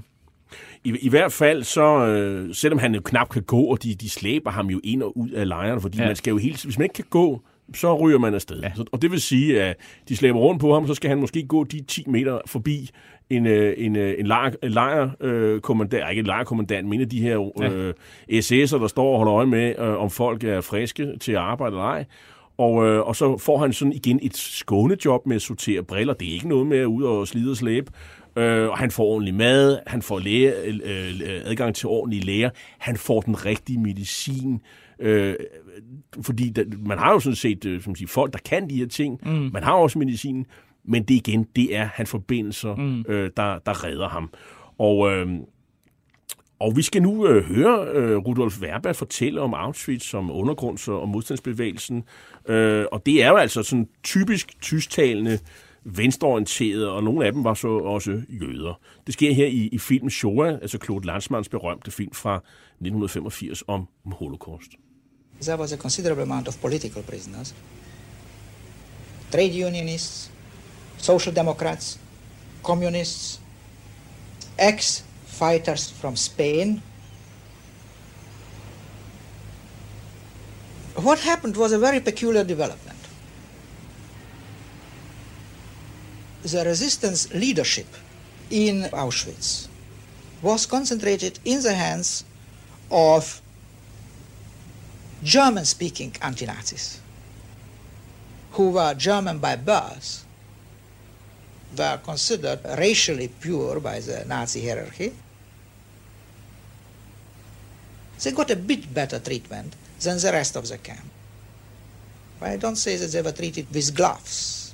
I, 0.83 0.95
I 1.01 1.09
hvert 1.09 1.31
fald 1.31 1.63
så, 1.63 2.05
øh, 2.05 2.55
selvom 2.55 2.79
han 2.79 2.95
jo 2.95 3.01
knap 3.01 3.29
kan 3.29 3.43
gå, 3.43 3.61
og 3.61 3.83
de, 3.83 3.95
de 3.95 4.09
slæber 4.09 4.51
ham 4.51 4.67
jo 4.67 4.79
ind 4.83 5.03
og 5.03 5.17
ud 5.17 5.29
af 5.29 5.47
lejren, 5.47 5.81
fordi 5.81 5.97
Ja. 5.97 6.03
ja. 6.03 6.09
man 6.09 6.15
skal 6.15 6.31
jo 6.31 6.37
helt, 6.37 6.63
hvis 6.63 6.77
man 6.77 6.85
ikke 6.85 6.93
kan 6.93 7.05
gå, 7.09 7.41
så 7.75 7.97
ryger 7.97 8.19
man 8.19 8.33
afsted. 8.33 8.59
Ja. 8.61 8.71
Og 8.91 9.01
det 9.01 9.11
vil 9.11 9.21
sige, 9.21 9.63
at 9.63 9.77
de 10.09 10.15
slæber 10.15 10.39
rundt 10.39 10.61
på 10.61 10.73
ham, 10.73 10.87
så 10.87 10.93
skal 10.93 11.09
han 11.09 11.19
måske 11.19 11.45
gå 11.47 11.63
de 11.63 11.81
10 11.81 12.03
meter 12.07 12.39
forbi 12.45 12.89
en, 13.29 13.45
øh, 13.45 13.73
en, 13.77 13.95
øh, 13.95 14.15
en 14.19 14.27
lejr, 14.27 14.51
en 14.63 14.71
lejrkommandant, 14.71 16.09
ikke 16.09 16.19
en 16.19 16.25
lejrkommandant, 16.25 16.87
men 16.87 16.93
en 16.93 17.01
af 17.01 17.09
de 17.09 17.21
her 17.21 17.63
øh, 17.63 17.93
SS'er, 18.31 18.79
der 18.79 18.87
står 18.87 19.11
og 19.11 19.17
holder 19.17 19.33
øje 19.33 19.45
med, 19.45 19.75
øh, 19.79 20.01
om 20.01 20.09
folk 20.09 20.43
er 20.43 20.61
friske 20.61 21.17
til 21.19 21.31
at 21.31 21.37
arbejde 21.37 21.73
eller 21.73 21.83
ej. 21.83 22.05
Og, 22.57 22.85
øh, 22.85 23.07
og 23.07 23.15
så 23.15 23.37
får 23.37 23.57
han 23.57 23.73
sådan 23.73 23.93
igen 23.93 24.19
et 24.21 24.37
skånejob 24.37 25.27
med 25.27 25.35
at 25.35 25.41
sortere 25.41 25.83
briller. 25.83 26.13
Det 26.13 26.27
er 26.27 26.33
ikke 26.33 26.49
noget 26.49 26.67
med 26.67 26.77
at 26.77 26.85
ud 26.85 27.03
og 27.03 27.27
slide 27.27 27.51
og 27.51 27.57
slæbe. 27.57 27.91
Øh, 28.35 28.69
og 28.69 28.77
han 28.77 28.91
får 28.91 29.03
ordentlig 29.03 29.35
mad, 29.35 29.79
han 29.87 30.01
får 30.01 30.19
læge, 30.19 30.53
øh, 30.65 30.75
øh, 30.83 31.41
adgang 31.45 31.75
til 31.75 31.87
ordentlige 31.87 32.25
læger, 32.25 32.49
han 32.77 32.97
får 32.97 33.21
den 33.21 33.45
rigtige 33.45 33.79
medicin. 33.79 34.61
Øh, 34.99 35.35
fordi 36.21 36.49
der, 36.49 36.63
man 36.85 36.97
har 36.97 37.11
jo 37.11 37.19
sådan 37.19 37.35
set 37.35 37.65
øh, 37.65 37.81
som 37.81 37.95
siger, 37.95 38.07
folk, 38.07 38.33
der 38.33 38.39
kan 38.39 38.69
de 38.69 38.75
her 38.75 38.87
ting. 38.87 39.19
Mm. 39.23 39.49
Man 39.53 39.63
har 39.63 39.73
også 39.73 39.99
medicin, 39.99 40.45
men 40.83 41.03
det 41.03 41.13
igen, 41.13 41.47
det 41.55 41.75
er 41.75 41.89
hans 41.93 42.09
forbindelser, 42.09 42.75
mm. 42.75 43.05
øh, 43.07 43.31
der, 43.37 43.59
der 43.59 43.83
redder 43.83 44.09
ham. 44.09 44.29
Og... 44.77 45.11
Øh, 45.11 45.27
og 46.61 46.75
vi 46.75 46.81
skal 46.81 47.01
nu 47.01 47.27
øh, 47.27 47.43
høre 47.43 47.87
øh, 47.93 48.17
Rudolf 48.17 48.61
Verba 48.61 48.91
fortælle 48.91 49.41
om 49.41 49.53
Auschwitz 49.53 50.05
som 50.05 50.31
undergrunds- 50.31 50.87
og 50.87 51.09
modstandsbevægelsen. 51.09 52.03
Øh, 52.47 52.85
og 52.91 53.05
det 53.05 53.23
er 53.23 53.29
jo 53.29 53.35
altså 53.35 53.63
sådan 53.63 53.87
typisk 54.03 54.61
tysktalende, 54.61 55.39
venstreorienterede, 55.83 56.91
og 56.91 57.03
nogle 57.03 57.25
af 57.25 57.33
dem 57.33 57.43
var 57.43 57.53
så 57.53 57.67
også 57.67 58.21
jøder. 58.29 58.79
Det 59.05 59.13
sker 59.13 59.33
her 59.33 59.47
i, 59.47 59.69
i 59.71 59.77
filmen 59.77 60.09
Shoah, 60.09 60.53
altså 60.53 60.77
Claude 60.85 61.07
Lanzmanns 61.07 61.49
berømte 61.49 61.91
film 61.91 62.13
fra 62.13 62.35
1985 62.35 63.63
om 63.67 63.87
Holocaust. 64.05 64.71
There 65.41 65.57
was 65.57 65.71
a 65.71 65.77
considerable 65.77 66.23
amount 66.23 66.47
of 66.47 66.59
political 66.59 67.01
prisoners, 67.01 67.53
trade 69.31 69.53
unionists, 69.53 70.29
social 70.97 71.31
democrats, 71.31 71.97
communists, 72.63 73.39
ex 74.57 75.03
fighters 75.25 75.89
from 75.89 76.15
Spain. 76.17 76.81
What 80.95 81.19
happened 81.19 81.55
was 81.55 81.71
a 81.71 81.79
very 81.79 82.01
peculiar 82.01 82.43
development. 82.43 82.99
The 86.43 86.65
resistance 86.65 87.33
leadership 87.33 87.87
in 88.49 88.83
Auschwitz 88.91 89.67
was 90.41 90.65
concentrated 90.65 91.39
in 91.45 91.61
the 91.61 91.73
hands 91.73 92.25
of 92.91 93.41
German 95.23 95.65
speaking 95.65 96.15
anti 96.21 96.45
Nazis 96.45 96.99
who 98.51 98.71
were 98.71 98.93
German 98.93 99.39
by 99.39 99.55
birth, 99.55 100.25
were 101.77 101.99
considered 102.03 102.59
racially 102.77 103.27
pure 103.27 103.79
by 103.79 103.99
the 103.99 104.25
Nazi 104.25 104.65
hierarchy. 104.65 105.13
They 108.21 108.31
got 108.31 108.51
a 108.51 108.55
bit 108.55 108.93
better 108.93 109.19
treatment 109.19 109.75
than 110.01 110.17
the 110.17 110.31
rest 110.31 110.55
of 110.55 110.67
the 110.67 110.77
camp. 110.77 111.05
I 112.41 112.57
don't 112.57 112.75
say 112.75 112.95
that 112.97 113.11
they 113.11 113.21
were 113.21 113.31
treated 113.31 113.73
with 113.73 113.95
gloves. 113.95 114.73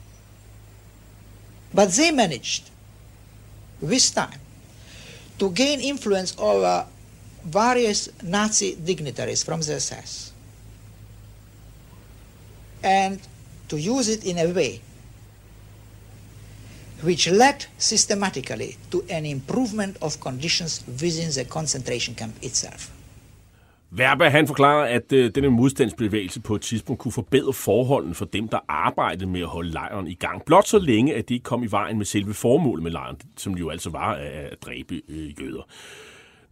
But 1.74 1.90
they 1.92 2.12
managed, 2.12 2.70
with 3.82 4.16
time, 4.16 4.40
to 5.38 5.52
gain 5.52 5.82
influence 5.82 6.34
over 6.38 6.86
various 7.44 8.10
Nazi 8.24 8.76
dignitaries 8.76 9.44
from 9.44 9.62
the 9.62 9.74
SS 9.74 10.25
and 12.84 13.20
to 13.70 13.78
use 13.78 14.10
it 14.14 14.24
in 14.24 14.38
a 14.38 14.54
way 14.54 14.82
which 17.04 17.32
led 17.32 17.68
systematically 17.78 18.78
to 18.92 19.04
an 19.10 19.26
improvement 19.26 19.98
of 20.02 20.20
conditions 20.20 20.84
within 20.88 21.30
the 21.32 21.46
concentration 21.46 22.16
camp 22.16 22.34
itself. 22.42 22.92
Verba, 23.92 24.30
han 24.30 24.48
forklarer, 24.48 24.86
at 24.86 25.14
øh, 25.14 25.32
denne 25.36 25.50
modstandsbevægelse 25.50 26.42
på 26.42 26.56
et 26.56 26.62
tidspunkt 26.62 27.02
kunne 27.02 27.12
forbedre 27.12 27.54
forholdene 27.54 28.16
for 28.16 28.26
dem, 28.26 28.48
der 28.48 28.60
arbejdede 28.68 29.26
med 29.26 29.42
at 29.42 29.48
holde 29.48 29.72
lejren 29.72 30.08
i 30.08 30.14
gang. 30.14 30.46
Blot 30.46 30.68
så 30.68 30.80
længe, 30.80 31.16
at 31.16 31.30
de 31.30 31.34
ikke 31.34 31.44
kom 31.44 31.64
i 31.64 31.68
vejen 31.68 31.98
med 31.98 32.06
selve 32.06 32.34
formålet 32.34 32.84
med 32.84 32.92
lejren, 32.92 33.18
som 33.38 33.54
jo 33.54 33.70
altså 33.70 33.90
var 33.90 34.14
at 34.14 34.62
dræbe 34.62 35.02
øh, 35.10 35.42
jøder. 35.42 35.68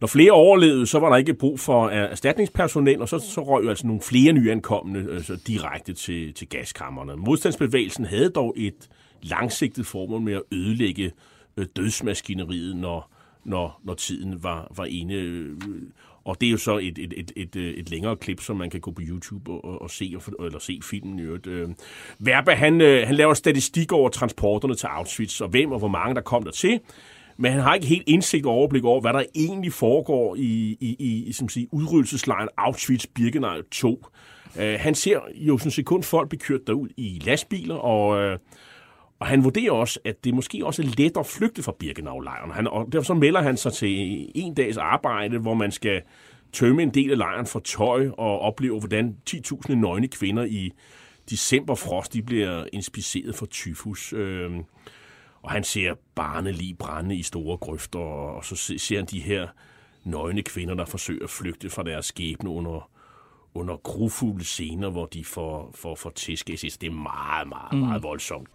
Når 0.04 0.08
flere 0.08 0.32
overlevede, 0.32 0.86
så 0.86 0.98
var 0.98 1.10
der 1.10 1.16
ikke 1.16 1.34
brug 1.34 1.60
for 1.60 1.88
erstatningspersonel, 1.88 3.00
og 3.00 3.08
så, 3.08 3.18
så 3.18 3.42
røg 3.44 3.64
jo 3.64 3.68
altså 3.68 3.86
nogle 3.86 4.02
flere 4.02 4.32
nyankomne 4.32 5.06
altså 5.12 5.36
direkte 5.46 5.92
til, 5.92 6.34
til 6.34 6.48
gaskammerne. 6.48 7.16
Modstandsbevægelsen 7.16 8.04
havde 8.04 8.30
dog 8.30 8.54
et 8.56 8.88
langsigtet 9.22 9.86
formål 9.86 10.20
med 10.20 10.32
at 10.32 10.42
ødelægge 10.52 11.12
øh, 11.56 11.66
dødsmaskineriet, 11.76 12.76
når, 12.76 13.12
når, 13.44 13.80
når 13.84 13.94
tiden 13.94 14.42
var, 14.42 14.72
var 14.76 14.84
inde. 14.84 15.14
Øh, 15.14 15.56
og 16.24 16.40
det 16.40 16.46
er 16.46 16.50
jo 16.50 16.56
så 16.56 16.78
et, 16.78 16.98
et, 16.98 17.14
et, 17.16 17.32
et, 17.36 17.56
et 17.56 17.90
længere 17.90 18.16
klip, 18.16 18.40
som 18.40 18.56
man 18.56 18.70
kan 18.70 18.80
gå 18.80 18.90
på 18.90 19.02
YouTube 19.04 19.52
og, 19.52 19.82
og 19.82 19.90
se, 19.90 20.16
eller 20.40 20.58
se 20.58 20.80
filmen 20.82 21.18
i 21.18 21.22
øvrigt. 21.22 21.48
Verba, 22.18 22.54
han, 22.54 22.80
han 22.80 23.14
laver 23.14 23.34
statistik 23.34 23.92
over 23.92 24.08
transporterne 24.08 24.74
til 24.74 24.86
Auschwitz, 24.86 25.40
og 25.40 25.48
hvem 25.48 25.72
og 25.72 25.78
hvor 25.78 25.88
mange 25.88 26.14
der 26.14 26.20
kom 26.20 26.42
der 26.42 26.50
til 26.50 26.80
men 27.36 27.52
han 27.52 27.60
har 27.60 27.74
ikke 27.74 27.86
helt 27.86 28.04
indsigt 28.06 28.46
og 28.46 28.52
overblik 28.52 28.84
over, 28.84 29.00
hvad 29.00 29.12
der 29.12 29.22
egentlig 29.34 29.72
foregår 29.72 30.36
i, 30.36 30.76
i, 30.80 31.24
i 31.28 31.32
som 31.32 31.48
siger, 31.48 31.66
udryddelseslejren 31.72 32.48
Auschwitz-Birkenau 32.60 33.68
2. 33.70 33.88
Uh, 34.56 34.62
øh, 34.62 34.76
han 34.80 34.94
ser 34.94 35.20
jo 35.34 35.58
sådan 35.58 35.70
set 35.70 35.86
kun 35.86 36.02
folk 36.02 36.28
blive 36.28 36.40
kørt 36.40 36.60
derud 36.66 36.88
i 36.96 37.22
lastbiler, 37.24 37.74
og, 37.74 38.32
uh, 38.32 38.38
og 39.20 39.26
han 39.26 39.44
vurderer 39.44 39.72
også, 39.72 40.00
at 40.04 40.24
det 40.24 40.34
måske 40.34 40.66
også 40.66 40.82
er 40.82 40.86
let 40.98 41.16
at 41.16 41.26
flygte 41.26 41.62
fra 41.62 41.72
Birkenau-lejren. 41.78 42.50
Han, 42.50 42.66
og 42.66 42.88
derfor 42.92 43.04
så 43.04 43.14
melder 43.14 43.42
han 43.42 43.56
sig 43.56 43.72
til 43.72 44.26
en 44.34 44.54
dags 44.54 44.76
arbejde, 44.76 45.38
hvor 45.38 45.54
man 45.54 45.72
skal 45.72 46.02
tømme 46.52 46.82
en 46.82 46.90
del 46.90 47.10
af 47.10 47.18
lejren 47.18 47.46
for 47.46 47.58
tøj 47.60 48.08
og 48.18 48.38
opleve, 48.38 48.78
hvordan 48.78 49.16
10.000 49.30 49.74
nøgne 49.74 50.08
kvinder 50.08 50.44
i 50.44 50.70
decemberfrost 51.30 52.12
de 52.12 52.22
bliver 52.22 52.64
inspiceret 52.72 53.34
for 53.34 53.46
tyfus. 53.46 54.12
Uh, 54.12 54.20
og 55.44 55.50
han 55.50 55.64
ser 55.64 55.94
barnelig 56.14 56.78
brænde 56.78 57.16
i 57.16 57.22
store 57.22 57.56
grøfter, 57.56 57.98
og 57.98 58.44
så 58.44 58.56
ser 58.78 58.96
han 58.96 59.06
de 59.06 59.20
her 59.20 59.48
nøgne 60.04 60.42
kvinder, 60.42 60.74
der 60.74 60.84
forsøger 60.84 61.24
at 61.24 61.30
flygte 61.30 61.70
fra 61.70 61.82
deres 61.82 62.06
skæbne 62.06 62.50
under, 62.50 62.90
under 63.54 63.76
grufulde 63.76 64.44
scener, 64.44 64.90
hvor 64.90 65.06
de 65.06 65.24
får, 65.24 65.70
får, 65.74 65.94
får 65.94 66.10
tæsk. 66.10 66.46
Det 66.46 66.82
er 66.82 66.90
meget, 66.90 67.48
meget, 67.48 67.72
mm. 67.72 67.78
meget 67.78 68.02
voldsomt. 68.02 68.48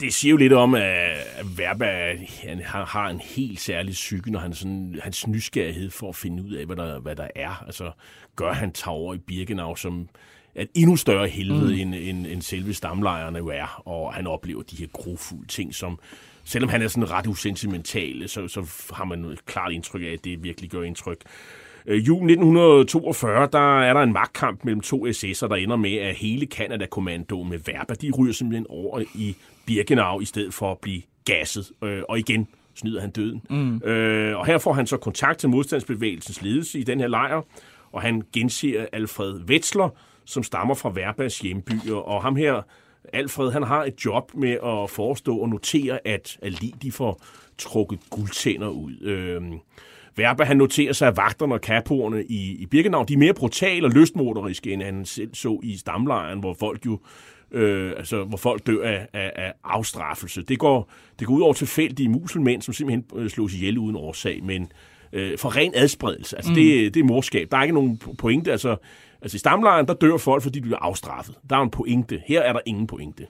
Det 0.00 0.14
siger 0.14 0.30
jo 0.30 0.36
lidt 0.36 0.52
om, 0.52 0.74
at 0.74 1.26
Verba 1.56 2.16
han 2.42 2.60
har 2.64 3.08
en 3.08 3.20
helt 3.20 3.60
særlig 3.60 3.92
psyke, 3.92 4.30
når 4.30 4.40
han 4.40 4.54
sådan, 4.54 5.00
hans 5.02 5.26
nysgerrighed 5.26 5.90
for 5.90 6.08
at 6.08 6.16
finde 6.16 6.42
ud 6.42 6.52
af, 6.52 6.66
hvad 6.66 6.76
der, 6.76 7.00
hvad 7.00 7.16
der 7.16 7.28
er. 7.34 7.64
Altså, 7.66 7.92
gør 8.36 8.52
han 8.52 8.72
tager 8.72 8.94
over 8.94 9.14
i 9.14 9.18
Birkenau, 9.18 9.76
som 9.76 10.08
et 10.54 10.68
endnu 10.74 10.96
større 10.96 11.28
helvede, 11.28 11.74
mm. 11.74 11.80
end, 11.80 11.94
end, 11.94 12.26
end 12.26 12.42
selve 12.42 12.74
stamlejrene 12.74 13.38
jo 13.38 13.48
er. 13.48 13.82
Og 13.88 14.14
han 14.14 14.26
oplever 14.26 14.62
de 14.62 14.76
her 14.76 14.86
grofulde 14.86 15.48
ting, 15.48 15.74
som 15.74 15.98
selvom 16.44 16.70
han 16.70 16.82
er 16.82 16.88
sådan 16.88 17.10
ret 17.10 17.26
usentimental, 17.26 18.28
så, 18.28 18.48
så 18.48 18.66
har 18.92 19.04
man 19.04 19.24
et 19.24 19.46
klart 19.46 19.72
indtryk 19.72 20.02
af, 20.02 20.12
at 20.12 20.24
det 20.24 20.42
virkelig 20.42 20.70
gør 20.70 20.82
indtryk. 20.82 21.18
Øh, 21.86 22.06
jul 22.06 22.30
1942, 22.30 23.48
der 23.52 23.80
er 23.80 23.92
der 23.92 24.00
en 24.00 24.12
magtkamp 24.12 24.64
mellem 24.64 24.80
to 24.80 25.06
SS'er, 25.06 25.48
der 25.48 25.54
ender 25.54 25.76
med, 25.76 25.94
at 25.94 26.14
hele 26.14 26.46
Canada-kommandoen 26.46 27.50
med 27.50 27.58
Verba, 27.66 27.94
de 27.94 28.10
ryger 28.18 28.32
simpelthen 28.32 28.66
over 28.68 29.00
i 29.14 29.36
Birkenau, 29.66 30.20
i 30.20 30.24
stedet 30.24 30.54
for 30.54 30.72
at 30.72 30.78
blive 30.78 31.02
gasset. 31.24 31.70
Øh, 31.84 32.02
og 32.08 32.18
igen 32.18 32.48
snyder 32.74 33.00
han 33.00 33.10
døden. 33.10 33.42
Mm. 33.50 33.76
Øh, 33.76 34.38
og 34.38 34.46
her 34.46 34.58
får 34.58 34.72
han 34.72 34.86
så 34.86 34.96
kontakt 34.96 35.38
til 35.38 35.48
modstandsbevægelsens 35.48 36.42
ledelse 36.42 36.78
i 36.78 36.82
den 36.82 37.00
her 37.00 37.08
lejr, 37.08 37.42
og 37.92 38.02
han 38.02 38.22
genser 38.32 38.86
Alfred 38.92 39.40
Wetzler, 39.48 39.88
som 40.24 40.42
stammer 40.42 40.74
fra 40.74 40.90
Verbas 40.94 41.38
hjembyer. 41.38 41.94
Og 41.94 42.22
ham 42.22 42.36
her, 42.36 42.62
Alfred, 43.12 43.50
han 43.50 43.62
har 43.62 43.84
et 43.84 44.04
job 44.04 44.34
med 44.34 44.52
at 44.52 44.90
forestå 44.90 45.36
og 45.36 45.48
notere, 45.48 46.06
at 46.06 46.38
Ali 46.42 46.74
de 46.82 46.92
får 46.92 47.22
trukket 47.58 47.98
guldtænder 48.10 48.68
ud. 48.68 49.00
Øh, 49.02 49.42
Verba, 50.16 50.44
han 50.44 50.56
noterer 50.56 50.92
sig, 50.92 51.08
at 51.08 51.16
vagterne 51.16 51.54
og 51.54 51.60
kapoerne 51.60 52.24
i, 52.24 52.56
i 52.62 52.66
Birkenau, 52.66 53.04
de 53.08 53.12
er 53.14 53.18
mere 53.18 53.34
brutale 53.34 53.86
og 53.86 53.90
lystmotoriske, 53.90 54.72
end 54.72 54.82
han 54.82 55.04
selv 55.04 55.34
så 55.34 55.60
i 55.62 55.76
stamlejren, 55.76 56.40
hvor 56.40 56.56
folk 56.60 56.86
jo 56.86 56.98
øh, 57.52 57.92
altså, 57.96 58.24
hvor 58.24 58.36
folk 58.36 58.66
dør 58.66 58.84
af, 58.84 59.06
af, 59.12 59.32
af 59.36 59.52
afstraffelse. 59.64 60.42
Det 60.42 60.58
går, 60.58 60.90
det 61.18 61.26
går 61.26 61.34
ud 61.34 61.42
over 61.42 61.52
tilfældige 61.52 62.08
muselmænd, 62.08 62.62
som 62.62 62.74
simpelthen 62.74 63.04
øh, 63.16 63.30
slås 63.30 63.54
ihjel 63.54 63.78
uden 63.78 63.96
årsag, 63.96 64.44
men 64.44 64.72
øh, 65.12 65.38
for 65.38 65.56
ren 65.56 65.72
adspredelse. 65.74 66.36
Altså, 66.36 66.50
mm. 66.50 66.54
det, 66.54 66.94
det 66.94 67.00
er 67.00 67.04
morskab. 67.04 67.48
Der 67.50 67.56
er 67.58 67.62
ikke 67.62 67.74
nogen 67.74 68.00
pointe. 68.18 68.52
Altså, 68.52 68.76
altså 69.22 69.36
i 69.36 69.38
stamlejren, 69.38 69.86
der 69.86 69.94
dør 69.94 70.16
folk, 70.16 70.42
fordi 70.42 70.58
de 70.58 70.62
bliver 70.62 70.78
afstraffet. 70.78 71.34
Der 71.50 71.56
er 71.56 71.62
en 71.62 71.70
pointe. 71.70 72.22
Her 72.26 72.40
er 72.40 72.52
der 72.52 72.60
ingen 72.66 72.86
pointe. 72.86 73.26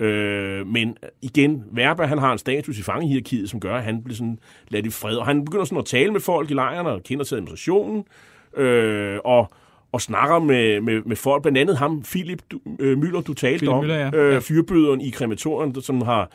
Øh, 0.00 0.66
men 0.66 0.96
igen, 1.22 1.64
Verba, 1.72 2.04
han 2.04 2.18
har 2.18 2.32
en 2.32 2.38
status 2.38 2.78
i 2.78 2.82
fangehierarkiet, 2.82 3.50
som 3.50 3.60
gør, 3.60 3.76
at 3.76 3.84
han 3.84 4.02
bliver 4.02 4.16
sådan 4.16 4.38
ladt 4.68 4.86
i 4.86 4.90
fred. 4.90 5.16
Og 5.16 5.26
han 5.26 5.44
begynder 5.44 5.64
sådan 5.64 5.78
at 5.78 5.84
tale 5.84 6.12
med 6.12 6.20
folk 6.20 6.50
i 6.50 6.54
lejren 6.54 6.86
og 6.86 7.02
kender 7.02 7.24
til 7.24 7.34
administrationen. 7.34 8.04
Øh, 8.56 9.18
og 9.24 9.52
og 9.92 10.00
snakker 10.00 10.38
med, 10.38 10.80
med, 10.80 11.02
med 11.02 11.16
folk, 11.16 11.42
blandt 11.42 11.58
andet 11.58 11.78
ham, 11.78 12.02
Philip 12.02 12.42
du, 12.50 12.60
øh, 12.78 12.98
Møller, 12.98 13.20
du 13.20 13.34
talte 13.34 13.58
Philip 13.58 13.74
om, 13.74 13.84
Müller, 13.84 13.92
ja. 13.92 14.10
øh, 14.14 14.40
fyrbøderen 14.40 15.00
i 15.00 15.10
krematorien, 15.10 15.82
som 15.82 16.02
har 16.02 16.30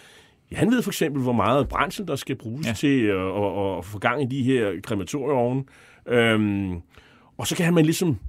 Ja, 0.51 0.57
han 0.57 0.71
ved 0.71 0.81
for 0.81 0.89
eksempel, 0.89 1.21
hvor 1.21 1.31
meget 1.31 1.69
brændsel, 1.69 2.07
der 2.07 2.15
skal 2.15 2.35
bruges 2.35 2.67
ja. 2.67 2.73
til 2.73 3.01
at, 3.01 3.17
at, 3.17 3.77
at 3.77 3.85
få 3.85 3.99
gang 3.99 4.21
i 4.21 4.25
de 4.25 4.43
her 4.43 4.71
krematorieovne. 4.83 5.63
Øhm, 6.07 6.81
og 7.37 7.47
så 7.47 7.55
kan 7.55 7.73
man 7.73 7.85
ligesom 7.85 8.19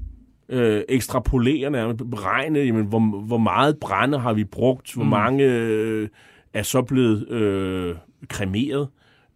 øh, 0.48 0.82
ekstrapolere, 0.88 1.70
nærmest 1.70 2.10
beregne, 2.10 2.58
jamen, 2.58 2.86
hvor, 2.86 3.20
hvor 3.20 3.38
meget 3.38 3.78
brænde 3.78 4.18
har 4.18 4.32
vi 4.32 4.44
brugt, 4.44 4.94
hvor 4.94 5.04
mm. 5.04 5.10
mange 5.10 5.44
øh, 5.44 6.08
er 6.54 6.62
så 6.62 6.82
blevet 6.82 7.28
øh, 7.28 7.96
kremeret. 8.28 8.88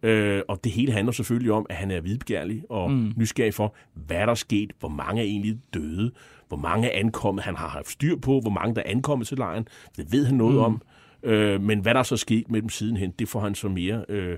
Øh, 0.03 0.41
og 0.47 0.63
det 0.63 0.71
hele 0.71 0.91
handler 0.91 1.11
selvfølgelig 1.11 1.51
om, 1.51 1.65
at 1.69 1.75
han 1.75 1.91
er 1.91 2.01
vidbegærlig 2.01 2.63
og 2.69 2.91
mm. 2.91 3.13
nysgerrig 3.17 3.53
for, 3.53 3.75
hvad 3.93 4.17
der 4.17 4.27
er 4.27 4.35
sket, 4.35 4.71
hvor 4.79 4.89
mange 4.89 5.21
er 5.21 5.25
egentlig 5.25 5.57
døde, 5.73 6.11
hvor 6.47 6.57
mange 6.57 6.87
er 6.87 6.99
ankommet, 6.99 7.43
han 7.43 7.55
har 7.55 7.67
haft 7.67 7.89
styr 7.89 8.15
på, 8.15 8.39
hvor 8.39 8.51
mange 8.51 8.75
der 8.75 8.81
er 8.81 8.91
ankommet 8.91 9.27
til 9.27 9.37
lejren. 9.37 9.67
Det 9.97 10.11
ved 10.11 10.25
han 10.25 10.35
noget 10.35 10.55
mm. 10.55 10.61
om. 10.61 10.81
Øh, 11.23 11.61
men 11.61 11.79
hvad 11.79 11.93
der 11.93 12.03
så 12.03 12.17
sket 12.17 12.51
med 12.51 12.61
dem 12.61 12.69
sidenhen, 12.69 13.11
det 13.19 13.27
får 13.27 13.39
han 13.39 13.55
så 13.55 13.69
mere 13.69 14.05
øh, 14.09 14.37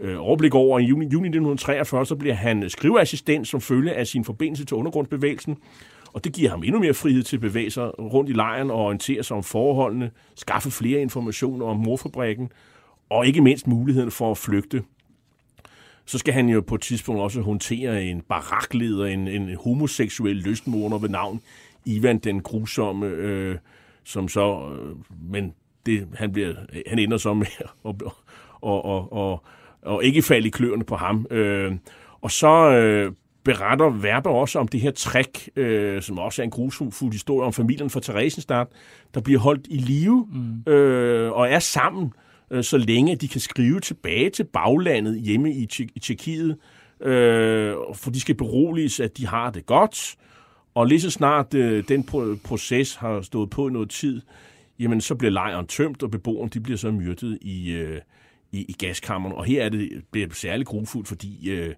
øh, 0.00 0.16
overblik 0.18 0.54
over. 0.54 0.78
I 0.78 0.84
juni, 0.84 1.06
juni 1.06 1.28
1943 1.28 2.06
så 2.06 2.16
bliver 2.16 2.34
han 2.34 2.70
skriveassistent 2.70 3.48
som 3.48 3.60
følge 3.60 3.92
af 3.92 4.06
sin 4.06 4.24
forbindelse 4.24 4.64
til 4.64 4.76
undergrundsbevægelsen. 4.76 5.56
Og 6.12 6.24
det 6.24 6.32
giver 6.32 6.50
ham 6.50 6.62
endnu 6.62 6.80
mere 6.80 6.94
frihed 6.94 7.22
til 7.22 7.36
at 7.36 7.40
bevæge 7.40 7.70
sig 7.70 7.98
rundt 7.98 8.30
i 8.30 8.32
lejren 8.32 8.70
og 8.70 8.76
orientere 8.76 9.22
sig 9.22 9.36
om 9.36 9.42
forholdene, 9.42 10.10
skaffe 10.34 10.70
flere 10.70 11.00
informationer 11.00 11.66
om 11.66 11.76
morfabrikken, 11.76 12.52
og 13.10 13.26
ikke 13.26 13.40
mindst 13.40 13.66
muligheden 13.66 14.10
for 14.10 14.30
at 14.30 14.38
flygte 14.38 14.82
så 16.06 16.18
skal 16.18 16.34
han 16.34 16.48
jo 16.48 16.60
på 16.60 16.74
et 16.74 16.80
tidspunkt 16.80 17.20
også 17.20 17.40
håndtere 17.40 18.04
en 18.04 18.20
barakleder, 18.20 19.06
en, 19.06 19.28
en 19.28 19.56
homoseksuel 19.64 20.36
lystmorder 20.36 20.98
ved 20.98 21.08
navn 21.08 21.40
Ivan 21.84 22.18
den 22.18 22.40
grusomme, 22.42 23.06
øh, 23.06 23.56
som 24.04 24.28
så, 24.28 24.76
øh, 24.80 24.96
men 25.32 25.54
det, 25.86 26.08
han, 26.14 26.32
bliver, 26.32 26.54
han 26.86 26.98
ender 26.98 27.16
så 27.16 27.34
med 27.34 27.46
at 27.60 27.68
og, 27.84 27.96
og, 28.60 28.84
og, 28.84 29.12
og, 29.12 29.44
og 29.82 30.04
ikke 30.04 30.22
falde 30.22 30.46
i 30.46 30.50
kløerne 30.50 30.84
på 30.84 30.96
ham. 30.96 31.26
Øh, 31.30 31.72
og 32.20 32.30
så 32.30 32.70
øh, 32.70 33.12
beretter 33.46 33.90
Verber 33.90 34.30
også 34.30 34.58
om 34.58 34.68
det 34.68 34.80
her 34.80 34.90
træk, 34.90 35.50
øh, 35.56 36.02
som 36.02 36.18
også 36.18 36.42
er 36.42 36.44
en 36.44 36.50
grusfuld 36.50 37.12
historie 37.12 37.46
om 37.46 37.52
familien 37.52 37.90
fra 37.90 38.00
Theresienstadt, 38.00 38.68
der 39.14 39.20
bliver 39.20 39.40
holdt 39.40 39.66
i 39.70 39.76
live 39.76 40.28
mm. 40.32 40.72
øh, 40.72 41.32
og 41.32 41.48
er 41.48 41.58
sammen, 41.58 42.12
øh, 42.50 42.64
så 42.64 42.78
længe 42.78 43.16
de 43.16 43.28
kan 43.28 43.40
skrive 43.40 43.80
tilbage 43.80 44.30
til 44.30 44.44
baglandet 44.44 45.20
hjemme 45.20 45.52
i, 45.52 45.68
i 45.94 45.98
Tjekkiet, 45.98 46.56
øh, 47.00 47.74
for 47.94 48.10
de 48.10 48.20
skal 48.20 48.34
beroliges, 48.34 49.00
at 49.00 49.18
de 49.18 49.26
har 49.26 49.50
det 49.50 49.66
godt. 49.66 50.16
Og 50.74 50.86
lige 50.86 51.00
så 51.00 51.10
snart 51.10 51.54
øh, 51.54 51.84
den 51.88 52.04
proces 52.44 52.94
har 52.94 53.20
stået 53.20 53.50
på 53.50 53.68
noget 53.68 53.90
tid, 53.90 54.20
jamen 54.78 55.00
så 55.00 55.14
bliver 55.14 55.32
lejren 55.32 55.66
tømt, 55.66 56.02
og 56.02 56.10
beboerne 56.10 56.50
de 56.50 56.60
bliver 56.60 56.78
så 56.78 56.90
myrdet 56.90 57.38
i, 57.40 57.72
øh, 57.72 58.00
i, 58.52 58.64
i 58.68 58.72
gaskammeren. 58.72 59.34
Og 59.34 59.44
her 59.44 59.64
er 59.64 59.68
det 59.68 60.02
bliver 60.12 60.28
særligt 60.32 60.68
grufuldt, 60.68 61.08
fordi 61.08 61.50
øh, 61.50 61.74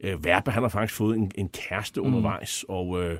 øh, 0.00 0.24
Verbe, 0.24 0.50
han 0.50 0.62
har 0.62 0.68
faktisk 0.68 0.98
fået 0.98 1.16
en, 1.16 1.30
en 1.34 1.48
kæreste 1.48 2.00
mm. 2.00 2.06
undervejs, 2.06 2.64
og, 2.68 3.02
øh, 3.02 3.18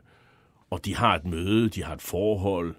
og 0.71 0.85
de 0.85 0.97
har 0.97 1.15
et 1.15 1.25
møde, 1.25 1.69
de 1.69 1.85
har 1.85 1.95
et 1.95 2.03
forhold, 2.03 2.75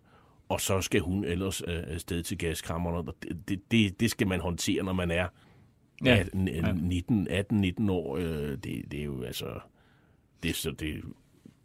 og 0.50 0.62
så 0.62 0.82
skal 0.82 1.02
hun 1.02 1.26
ellers 1.26 1.62
øh, 1.68 1.84
afsted 1.88 2.24
til 2.24 2.38
gaskammerne. 2.38 3.12
Det, 3.48 3.72
det, 3.72 4.00
det 4.00 4.12
skal 4.12 4.28
man 4.28 4.39
håndtere, 4.39 4.84
når 4.84 4.93
man 4.93 5.12
er 5.12 5.28
ja. 6.06 6.24
19, 6.34 7.28
18-19 7.28 7.91
år. 7.91 8.18
Øh, 8.18 8.52
det, 8.52 8.86
det 8.91 9.00
er 9.00 9.04
jo 9.04 9.24
altså... 9.24 9.45
Det, 10.43 10.56
så 10.56 10.72
det, 10.72 11.02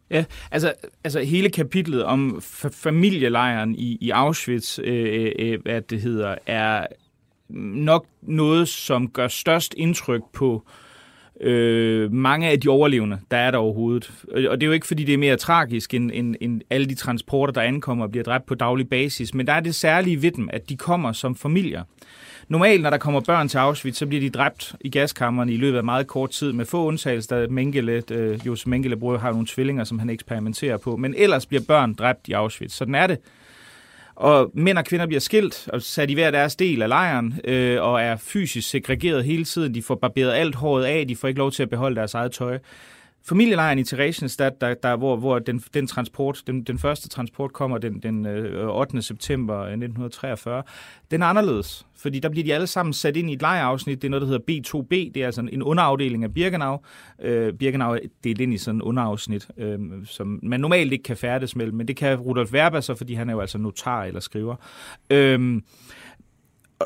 Ja, 0.09 0.25
altså, 0.51 0.73
altså 1.03 1.19
hele 1.19 1.49
kapitlet 1.49 2.03
om 2.03 2.41
familielejren 2.71 3.75
i, 3.75 3.97
i 4.01 4.09
Auschwitz, 4.09 4.79
øh, 4.79 5.31
øh, 5.39 5.61
hvad 5.61 5.81
det 5.81 6.01
hedder, 6.01 6.35
er 6.45 6.87
nok 7.49 8.07
noget, 8.21 8.67
som 8.67 9.09
gør 9.09 9.27
størst 9.27 9.73
indtryk 9.77 10.21
på 10.33 10.65
øh, 10.67 10.82
Øh, 11.41 12.13
mange 12.13 12.49
af 12.49 12.59
de 12.59 12.69
overlevende, 12.69 13.19
der 13.31 13.37
er 13.37 13.51
der 13.51 13.57
overhovedet. 13.57 14.11
Øh, 14.31 14.51
og 14.51 14.61
det 14.61 14.65
er 14.65 14.67
jo 14.67 14.73
ikke, 14.73 14.87
fordi 14.87 15.03
det 15.03 15.13
er 15.13 15.17
mere 15.17 15.37
tragisk 15.37 15.93
end, 15.93 16.11
end, 16.13 16.35
end 16.41 16.61
alle 16.69 16.85
de 16.85 16.95
transporter, 16.95 17.53
der 17.53 17.61
ankommer 17.61 18.05
og 18.05 18.11
bliver 18.11 18.23
dræbt 18.23 18.45
på 18.45 18.55
daglig 18.55 18.89
basis, 18.89 19.33
men 19.33 19.47
der 19.47 19.53
er 19.53 19.59
det 19.59 19.75
særlige 19.75 20.21
ved 20.21 20.31
dem, 20.31 20.49
at 20.53 20.69
de 20.69 20.77
kommer 20.77 21.11
som 21.11 21.35
familier. 21.35 21.83
Normalt, 22.47 22.81
når 22.81 22.89
der 22.89 22.97
kommer 22.97 23.19
børn 23.19 23.47
til 23.47 23.57
Auschwitz, 23.57 23.97
så 23.97 24.05
bliver 24.05 24.21
de 24.21 24.29
dræbt 24.29 24.75
i 24.81 24.89
gaskammerne 24.89 25.53
i 25.53 25.57
løbet 25.57 25.77
af 25.77 25.83
meget 25.83 26.07
kort 26.07 26.29
tid, 26.29 26.51
med 26.51 26.65
få 26.65 26.85
undtagelser, 26.85 27.39
da 27.39 27.47
Mengele, 27.47 28.03
øh, 28.11 28.47
Josef 28.47 28.67
Mengele 28.67 28.97
bror 28.97 29.17
har 29.17 29.31
nogle 29.31 29.47
tvillinger, 29.47 29.83
som 29.83 29.99
han 29.99 30.09
eksperimenterer 30.09 30.77
på. 30.77 30.95
Men 30.95 31.13
ellers 31.17 31.45
bliver 31.45 31.63
børn 31.67 31.93
dræbt 31.93 32.27
i 32.27 32.31
Auschwitz. 32.31 32.75
Sådan 32.75 32.95
er 32.95 33.07
det. 33.07 33.17
Og 34.15 34.51
mænd 34.53 34.77
og 34.77 34.85
kvinder 34.85 35.05
bliver 35.05 35.19
skilt 35.19 35.69
og 35.73 35.81
sat 35.81 36.09
i 36.09 36.13
hver 36.13 36.31
deres 36.31 36.55
del 36.55 36.81
af 36.81 36.89
lejren, 36.89 37.39
øh, 37.43 37.81
og 37.81 38.01
er 38.01 38.15
fysisk 38.15 38.69
segregeret 38.69 39.23
hele 39.23 39.45
tiden. 39.45 39.75
De 39.75 39.83
får 39.83 39.95
barberet 39.95 40.31
alt 40.31 40.55
håret 40.55 40.85
af, 40.85 41.07
de 41.07 41.15
får 41.15 41.27
ikke 41.27 41.37
lov 41.37 41.51
til 41.51 41.63
at 41.63 41.69
beholde 41.69 41.95
deres 41.95 42.13
eget 42.13 42.31
tøj 42.31 42.59
familielejren 43.25 43.79
i 43.79 43.83
Theresienstadt, 43.83 44.61
der, 44.61 44.73
der, 44.73 44.95
hvor, 44.95 45.15
hvor 45.15 45.39
den, 45.39 45.63
den, 45.73 45.87
transport, 45.87 46.43
den, 46.47 46.63
den 46.63 46.79
første 46.79 47.09
transport 47.09 47.53
kommer 47.53 47.77
den, 47.77 47.99
den 47.99 48.25
øh, 48.25 48.67
8. 48.67 49.01
September 49.01 49.57
øh, 49.57 49.63
1943, 49.63 50.63
den 51.11 51.21
er 51.21 51.25
anderledes, 51.25 51.85
fordi 51.95 52.19
der 52.19 52.29
bliver 52.29 52.43
de 52.43 52.53
alle 52.53 52.67
sammen 52.67 52.93
sat 52.93 53.17
ind 53.17 53.29
i 53.29 53.33
et 53.33 53.41
lejeafsnit. 53.41 54.01
Det 54.01 54.07
er 54.07 54.09
noget, 54.09 54.21
der 54.21 54.27
hedder 54.27 54.51
B2B. 54.51 55.11
Det 55.13 55.17
er 55.17 55.25
altså 55.25 55.47
en 55.51 55.63
underafdeling 55.63 56.23
af 56.23 56.33
Birkenau. 56.33 56.79
Øh, 57.21 57.53
Birkenau 57.53 57.93
er 57.93 57.99
delt 58.23 58.41
ind 58.41 58.53
i 58.53 58.57
sådan 58.57 58.77
en 58.77 58.81
underafsnit, 58.81 59.47
øh, 59.57 59.79
som 60.05 60.39
man 60.43 60.59
normalt 60.59 60.93
ikke 60.93 61.03
kan 61.03 61.17
færdes 61.17 61.55
mellem, 61.55 61.77
men 61.77 61.87
det 61.87 61.95
kan 61.95 62.17
Rudolf 62.17 62.53
Werber 62.53 62.79
så, 62.79 62.95
fordi 62.95 63.13
han 63.13 63.29
er 63.29 63.33
jo 63.33 63.39
altså 63.39 63.57
notar 63.57 64.03
eller 64.03 64.19
skriver. 64.19 64.55
Øh, 65.09 65.61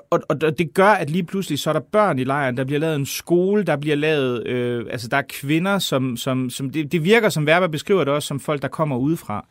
og, 0.10 0.22
og 0.30 0.42
det 0.42 0.74
gør, 0.74 0.90
at 0.90 1.10
lige 1.10 1.24
pludselig 1.24 1.60
så 1.60 1.70
er 1.70 1.74
der 1.74 1.80
børn 1.80 2.20
i 2.20 2.24
lejren, 2.24 2.58
der 2.58 2.64
bliver 2.64 2.80
lavet 2.80 2.96
en 2.96 3.06
skole, 3.06 3.64
der 3.64 3.78
bliver 3.78 3.96
lavet, 3.96 4.48
øh, 4.48 4.86
altså 4.90 5.08
der 5.08 5.18
er 5.18 5.24
kvinder, 5.30 5.80
som, 5.80 6.18
som, 6.18 6.50
som 6.50 6.70
det, 6.70 6.92
det 6.92 7.04
virker, 7.04 7.30
som 7.30 7.46
Verba 7.46 7.68
beskriver 7.68 8.04
det 8.04 8.14
også, 8.14 8.28
som 8.28 8.40
folk, 8.40 8.62
der 8.62 8.68
kommer 8.68 8.98
udefra. 8.98 9.46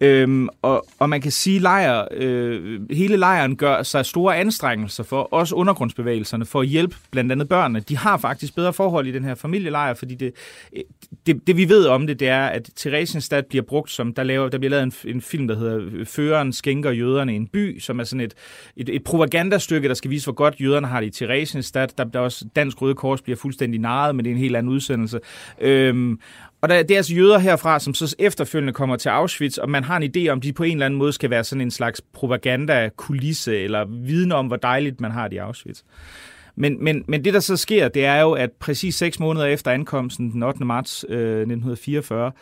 Øhm, 0.00 0.48
og, 0.62 0.86
og 0.98 1.08
man 1.08 1.20
kan 1.20 1.30
sige, 1.30 1.58
lejr, 1.58 2.08
øh, 2.10 2.80
hele 2.90 3.16
lejren 3.16 3.56
gør 3.56 3.82
sig 3.82 4.06
store 4.06 4.36
anstrengelser 4.36 5.04
for, 5.04 5.22
også 5.22 5.54
undergrundsbevægelserne, 5.54 6.44
for 6.44 6.60
at 6.60 6.66
hjælpe 6.66 6.96
blandt 7.10 7.32
andet 7.32 7.48
børnene. 7.48 7.80
De 7.80 7.96
har 7.96 8.16
faktisk 8.16 8.54
bedre 8.54 8.72
forhold 8.72 9.06
i 9.06 9.12
den 9.12 9.24
her 9.24 9.34
familielejr, 9.34 9.94
fordi 9.94 10.14
det, 10.14 10.32
øh, 10.76 10.82
det, 11.26 11.46
det 11.46 11.56
vi 11.56 11.68
ved 11.68 11.86
om 11.86 12.06
det, 12.06 12.20
det 12.20 12.28
er, 12.28 12.46
at 12.46 12.70
Theresienstadt 12.76 13.46
bliver 13.46 13.64
brugt 13.64 13.90
som, 13.90 14.14
der, 14.14 14.22
laver, 14.22 14.48
der 14.48 14.58
bliver 14.58 14.70
lavet 14.70 14.82
en, 15.04 15.14
en 15.14 15.20
film, 15.20 15.48
der 15.48 15.56
hedder 15.56 15.78
øh, 15.92 16.06
Føreren 16.06 16.52
skænker 16.52 16.90
jøderne 16.90 17.32
i 17.32 17.36
en 17.36 17.46
by, 17.46 17.78
som 17.80 18.00
er 18.00 18.04
sådan 18.04 18.20
et, 18.20 18.34
et, 18.76 18.88
et 18.88 19.04
propagandastykke, 19.04 19.88
der 19.88 19.94
skal 19.94 20.10
vise, 20.10 20.26
hvor 20.26 20.32
godt 20.32 20.54
jøderne 20.60 20.86
har 20.86 21.00
det 21.00 21.06
i 21.06 21.10
Theresienstadt. 21.10 21.98
Der, 21.98 22.04
der 22.04 22.20
også 22.20 22.44
Dansk 22.56 22.82
Røde 22.82 22.94
Kors 22.94 23.22
bliver 23.22 23.36
fuldstændig 23.36 23.80
narret, 23.80 24.16
men 24.16 24.24
det 24.24 24.30
er 24.30 24.34
en 24.34 24.40
helt 24.40 24.56
anden 24.56 24.72
udsendelse. 24.72 25.20
Øhm, 25.60 26.18
og 26.64 26.70
der, 26.70 26.82
det 26.82 26.90
er 26.90 26.96
altså 26.96 27.14
jøder 27.14 27.38
herfra, 27.38 27.80
som 27.80 27.94
så 27.94 28.16
efterfølgende 28.18 28.72
kommer 28.72 28.96
til 28.96 29.08
Auschwitz, 29.08 29.58
og 29.58 29.70
man 29.70 29.84
har 29.84 29.96
en 29.96 30.10
idé 30.16 30.28
om, 30.28 30.40
de 30.40 30.52
på 30.52 30.62
en 30.62 30.72
eller 30.72 30.86
anden 30.86 30.98
måde 30.98 31.12
skal 31.12 31.30
være 31.30 31.44
sådan 31.44 31.60
en 31.60 31.70
slags 31.70 32.00
propaganda-kulisse, 32.12 33.58
eller 33.58 33.84
viden 33.84 34.32
om, 34.32 34.46
hvor 34.46 34.56
dejligt 34.56 35.00
man 35.00 35.10
har 35.10 35.28
det 35.28 35.36
i 35.36 35.38
Auschwitz. 35.38 35.80
Men, 36.56 36.84
men, 36.84 37.04
men 37.08 37.24
det, 37.24 37.34
der 37.34 37.40
så 37.40 37.56
sker, 37.56 37.88
det 37.88 38.04
er 38.04 38.20
jo, 38.20 38.32
at 38.32 38.50
præcis 38.52 38.94
seks 38.94 39.20
måneder 39.20 39.46
efter 39.46 39.70
ankomsten, 39.70 40.32
den 40.32 40.42
8. 40.42 40.64
marts 40.64 41.04
øh, 41.08 41.18
1944, 41.18 42.32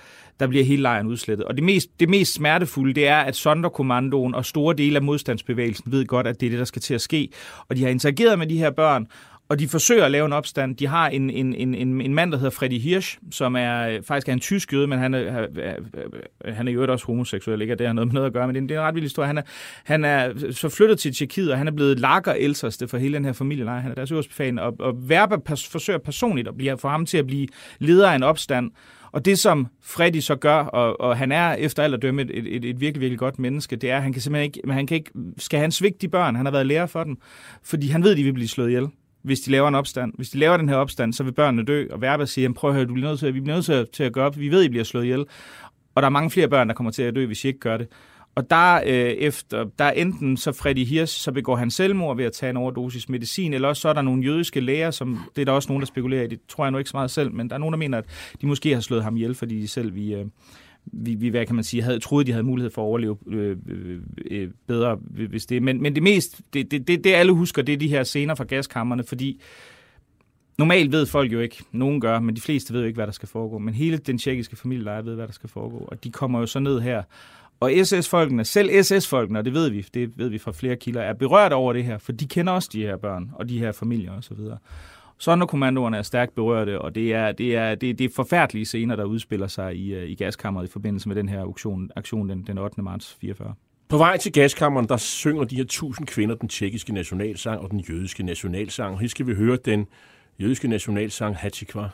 der 0.41 0.47
bliver 0.47 0.65
hele 0.65 0.83
lejren 0.83 1.07
udslettet. 1.07 1.47
Og 1.47 1.57
det 1.57 1.65
mest, 1.65 1.89
det 2.01 2.09
mest 2.09 2.35
smertefulde, 2.35 2.95
det 2.95 3.09
er, 3.09 3.17
at 3.17 3.37
Sonderkommandoen 3.37 4.35
og 4.35 4.45
store 4.45 4.75
dele 4.75 4.97
af 4.97 5.03
modstandsbevægelsen 5.03 5.93
ved 5.93 6.07
godt, 6.07 6.27
at 6.27 6.41
det 6.41 6.47
er 6.47 6.51
det, 6.51 6.59
der 6.59 6.65
skal 6.65 6.83
til 6.83 6.95
at 6.95 7.01
ske. 7.01 7.29
Og 7.69 7.77
de 7.77 7.83
har 7.83 7.89
interageret 7.89 8.39
med 8.39 8.47
de 8.47 8.59
her 8.59 8.71
børn, 8.71 9.07
og 9.53 9.59
de 9.59 9.69
forsøger 9.69 10.05
at 10.05 10.11
lave 10.11 10.27
en 10.27 10.33
opstand. 10.33 10.77
De 10.77 10.87
har 10.87 11.09
en, 11.09 11.31
en, 11.31 11.55
en, 11.55 11.75
en, 11.75 12.01
en 12.01 12.15
mand, 12.15 12.33
der 12.33 12.39
hedder 12.39 12.51
Freddy 12.51 12.79
Hirsch, 12.79 13.19
som 13.31 13.57
er 13.57 13.89
øh, 13.89 14.03
faktisk 14.03 14.29
er 14.29 14.33
en 14.33 14.41
tysk 14.41 14.73
jøde, 14.73 14.87
men 14.87 14.99
han 14.99 15.15
er, 15.15 15.47
han 16.53 16.69
er 16.69 16.73
jo 16.73 16.93
også 16.93 17.07
homoseksuel, 17.07 17.63
ikke? 17.63 17.75
det 17.75 17.87
har 17.87 17.95
noget 17.95 18.09
med 18.09 18.15
noget 18.15 18.27
at 18.27 18.33
gøre, 18.33 18.47
men 18.47 18.55
det 18.55 18.63
er, 18.63 18.67
det 18.67 18.75
er 18.75 18.81
en 18.81 18.87
ret 18.87 18.95
vild 18.95 19.05
historie. 19.05 19.27
Han 19.27 19.39
er, 19.39 19.43
han 19.85 20.05
er 20.05 20.33
så 20.51 20.69
flyttet 20.69 20.99
til 20.99 21.15
Tjekkiet, 21.15 21.53
og 21.53 21.59
han 21.59 21.69
er 21.69 21.73
blevet 21.73 22.01
lakker 22.01 22.35
ældste 22.35 22.89
for 22.89 22.99
hele 22.99 23.15
den 23.15 23.25
her 23.25 23.33
familie. 23.33 23.69
Han 23.69 23.91
er 23.91 23.95
deres 23.95 24.11
øverste 24.11 24.35
fan, 24.35 24.59
og, 24.59 24.77
og 24.79 25.09
Verba 25.09 25.37
pers, 25.37 25.69
forsøger 25.69 25.99
personligt 25.99 26.49
at 26.49 26.57
blive, 26.57 26.79
få 26.79 26.89
ham 26.89 27.07
til 27.07 27.19
at 27.19 27.27
blive 27.27 27.49
leder 27.79 28.11
af 28.11 28.17
en 28.17 28.23
opstand, 28.23 28.71
og 29.13 29.25
det, 29.25 29.39
som 29.39 29.67
Freddy 29.83 30.21
så 30.21 30.37
gør, 30.37 30.57
og, 30.57 31.01
og 31.01 31.17
han 31.17 31.33
er 31.33 31.55
efter 31.55 31.83
alt 31.83 31.95
at 31.95 32.03
dømme 32.03 32.23
et, 32.23 32.31
et, 32.35 32.57
et, 32.57 32.65
et 32.65 32.81
virkelig, 32.81 33.01
virkelig 33.01 33.19
godt 33.19 33.39
menneske, 33.39 33.77
det 33.77 33.91
er, 33.91 33.97
at 33.97 34.03
han 34.03 34.13
kan 34.13 34.23
simpelthen 34.23 34.45
ikke, 34.45 34.73
han 34.73 34.87
kan 34.87 34.95
ikke, 34.95 35.11
skal 35.39 35.61
han 35.61 35.73
svigte 35.73 35.99
de 35.99 36.09
børn, 36.09 36.37
han 36.37 36.47
har 36.47 36.53
været 36.53 36.67
lærer 36.67 36.87
for 36.87 37.05
dem, 37.05 37.17
fordi 37.63 37.89
han 37.89 38.03
ved, 38.03 38.11
at 38.11 38.17
de 38.17 38.25
vil 38.25 38.33
blive 38.33 38.49
slået 38.49 38.69
ihjel 38.69 38.89
hvis 39.23 39.41
de 39.41 39.51
laver 39.51 39.69
en 39.69 39.75
opstand. 39.75 40.13
Hvis 40.17 40.31
de 40.31 40.39
laver 40.39 40.57
den 40.57 40.69
her 40.69 40.77
opstand, 40.77 41.13
så 41.13 41.25
vil 41.25 41.33
børnene 41.33 41.65
dø, 41.65 41.87
og 41.91 42.01
Verba 42.01 42.27
siger, 42.27 42.53
prøv 42.53 42.71
at 42.71 42.77
høre, 42.77 42.87
du 42.87 42.95
bliver 42.95 43.09
nødt 43.09 43.21
til, 43.21 43.35
vi 43.35 43.41
bliver 43.41 43.57
nødt 43.57 43.65
til 43.65 43.73
at, 43.73 43.91
til 43.91 44.05
at 44.05 44.13
gøre 44.13 44.27
op. 44.27 44.39
Vi 44.39 44.49
ved, 44.49 44.61
at 44.61 44.65
I 44.65 44.69
bliver 44.69 44.85
slået 44.85 45.05
ihjel. 45.05 45.25
Og 45.95 46.03
der 46.03 46.07
er 46.07 46.11
mange 46.11 46.31
flere 46.31 46.49
børn, 46.49 46.69
der 46.69 46.75
kommer 46.75 46.91
til 46.91 47.03
at 47.03 47.15
dø, 47.15 47.27
hvis 47.27 47.45
I 47.45 47.49
ikke 47.49 47.61
gør 47.61 47.77
det. 47.77 47.89
Og 48.35 48.51
der, 48.51 48.77
øh, 48.87 49.11
efter, 49.11 49.65
der 49.79 49.85
er 49.85 49.91
enten 49.91 50.37
så 50.37 50.53
Freddy 50.53 50.85
Hirsch, 50.85 51.21
så 51.21 51.33
begår 51.33 51.57
han 51.57 51.71
selvmord 51.71 52.17
ved 52.17 52.25
at 52.25 52.33
tage 52.33 52.51
en 52.51 52.57
overdosis 52.57 53.09
medicin, 53.09 53.53
eller 53.53 53.69
også 53.69 53.81
så 53.81 53.89
er 53.89 53.93
der 53.93 54.03
nogle 54.03 54.25
jødiske 54.25 54.61
læger, 54.61 54.91
som 54.91 55.19
det 55.37 55.41
er 55.43 55.45
der 55.45 55.53
også 55.53 55.69
nogen, 55.69 55.81
der 55.81 55.87
spekulerer 55.87 56.23
i. 56.23 56.27
Det 56.27 56.41
tror 56.49 56.65
jeg 56.65 56.71
nu 56.71 56.79
ikke 56.79 56.91
så 56.91 56.97
meget 56.97 57.11
selv, 57.11 57.33
men 57.33 57.49
der 57.49 57.55
er 57.55 57.59
nogen, 57.59 57.73
der 57.73 57.79
mener, 57.79 57.99
at 57.99 58.05
de 58.41 58.47
måske 58.47 58.75
har 58.75 58.81
slået 58.81 59.05
ham 59.05 59.17
ihjel, 59.17 59.35
fordi 59.35 59.61
de 59.61 59.69
selv 59.69 59.95
vi, 59.95 60.15
øh, 60.15 60.25
vi, 60.85 61.15
vi 61.15 61.29
hvad 61.29 61.47
kan 61.47 61.55
man 61.55 61.65
sige, 61.65 61.83
havde 61.83 61.99
troet, 61.99 62.27
de 62.27 62.33
havde 62.33 62.45
mulighed 62.45 62.71
for 62.71 62.83
at 62.83 62.87
overleve 62.87 63.19
øh, 63.27 63.57
øh, 63.69 64.01
øh 64.31 64.51
bedre, 64.67 64.95
hvis 65.29 65.47
det. 65.47 65.63
Men, 65.63 65.83
men 65.83 65.95
det 65.95 66.03
mest, 66.03 66.41
det, 66.53 66.71
det, 66.71 66.89
det, 66.89 67.05
det 67.05 67.15
alle 67.15 67.33
husker, 67.33 67.63
det 67.63 67.73
er 67.73 67.77
de 67.77 67.89
her 67.89 68.03
scener 68.03 68.35
fra 68.35 68.45
gaskammerne, 68.45 69.05
fordi 69.05 69.41
normalt 70.59 70.93
ved 70.93 71.07
folk 71.07 71.33
jo 71.33 71.41
ikke, 71.41 71.65
nogen 71.73 72.01
gør, 72.01 72.21
men 72.21 72.37
de 72.37 72.41
fleste 72.41 72.73
ved 72.73 72.81
jo 72.81 72.87
ikke, 72.87 72.97
hvad 72.97 73.07
der 73.07 73.13
skal 73.13 73.29
foregå. 73.29 73.59
Men 73.59 73.75
hele 73.75 73.97
den 73.97 74.19
tjekkiske 74.19 74.57
familie 74.57 74.85
der 74.85 75.03
ved, 75.03 75.15
hvad 75.15 75.27
der 75.27 75.33
skal 75.33 75.51
foregå, 75.51 75.79
og 75.79 76.05
de 76.05 76.11
kommer 76.11 76.41
jo 76.41 76.47
så 76.47 76.59
ned 76.59 76.81
her. 76.81 77.03
Og 77.61 77.73
SS-folkene, 77.85 78.45
selv 78.45 78.83
SS-folkene, 78.83 79.39
og 79.39 79.45
det 79.45 79.55
ved 79.55 79.71
vi, 79.71 79.87
det 79.95 80.13
ved 80.17 80.29
vi 80.29 80.39
fra 80.39 80.53
flere 80.53 80.77
kilder, 80.77 81.03
er 81.03 81.13
berørt 81.13 81.53
over 81.53 81.73
det 81.73 81.85
her, 81.85 81.99
for 81.99 82.13
de 82.13 82.27
kender 82.27 82.53
også 82.53 82.69
de 82.73 82.83
her 82.83 82.97
børn 82.97 83.31
og 83.35 83.49
de 83.49 83.59
her 83.59 83.73
familier 83.73 84.13
osv. 84.13 84.39
Sonderkommandoerne 85.23 85.97
er 85.97 86.03
stærkt 86.03 86.35
berørte, 86.35 86.81
og 86.81 86.95
det 86.95 87.15
er, 87.15 87.33
det 87.33 87.57
er, 87.57 87.75
det, 87.75 87.99
det 87.99 88.05
er 88.05 88.09
forfærdelige 88.17 88.65
scener, 88.65 88.97
der 88.97 89.05
udspiller 89.05 89.47
sig 89.47 89.77
i, 89.77 89.95
øh, 89.95 90.11
i 90.11 90.15
gaskammeret 90.15 90.69
i 90.69 90.71
forbindelse 90.71 91.09
med 91.09 91.17
den 91.17 91.29
her 91.29 91.41
auktion, 91.41 91.91
aktion 91.97 92.29
den, 92.29 92.43
den 92.47 92.59
8. 92.59 92.83
marts 92.83 93.17
44. 93.21 93.55
På 93.89 93.97
vej 93.97 94.17
til 94.17 94.33
gaskammeren, 94.33 94.89
der 94.89 94.97
synger 94.97 95.45
de 95.45 95.57
her 95.57 95.65
tusind 95.65 96.07
kvinder 96.07 96.35
den 96.35 96.49
tjekkiske 96.49 96.93
nationalsang 96.93 97.61
og 97.61 97.71
den 97.71 97.81
jødiske 97.81 98.23
nationalsang. 98.23 99.01
Her 99.01 99.09
skal 99.09 99.27
vi 99.27 99.35
høre 99.35 99.57
den 99.57 99.87
jødiske 100.41 100.69
nationalsang 100.69 101.37
Hatikva. 101.37 101.89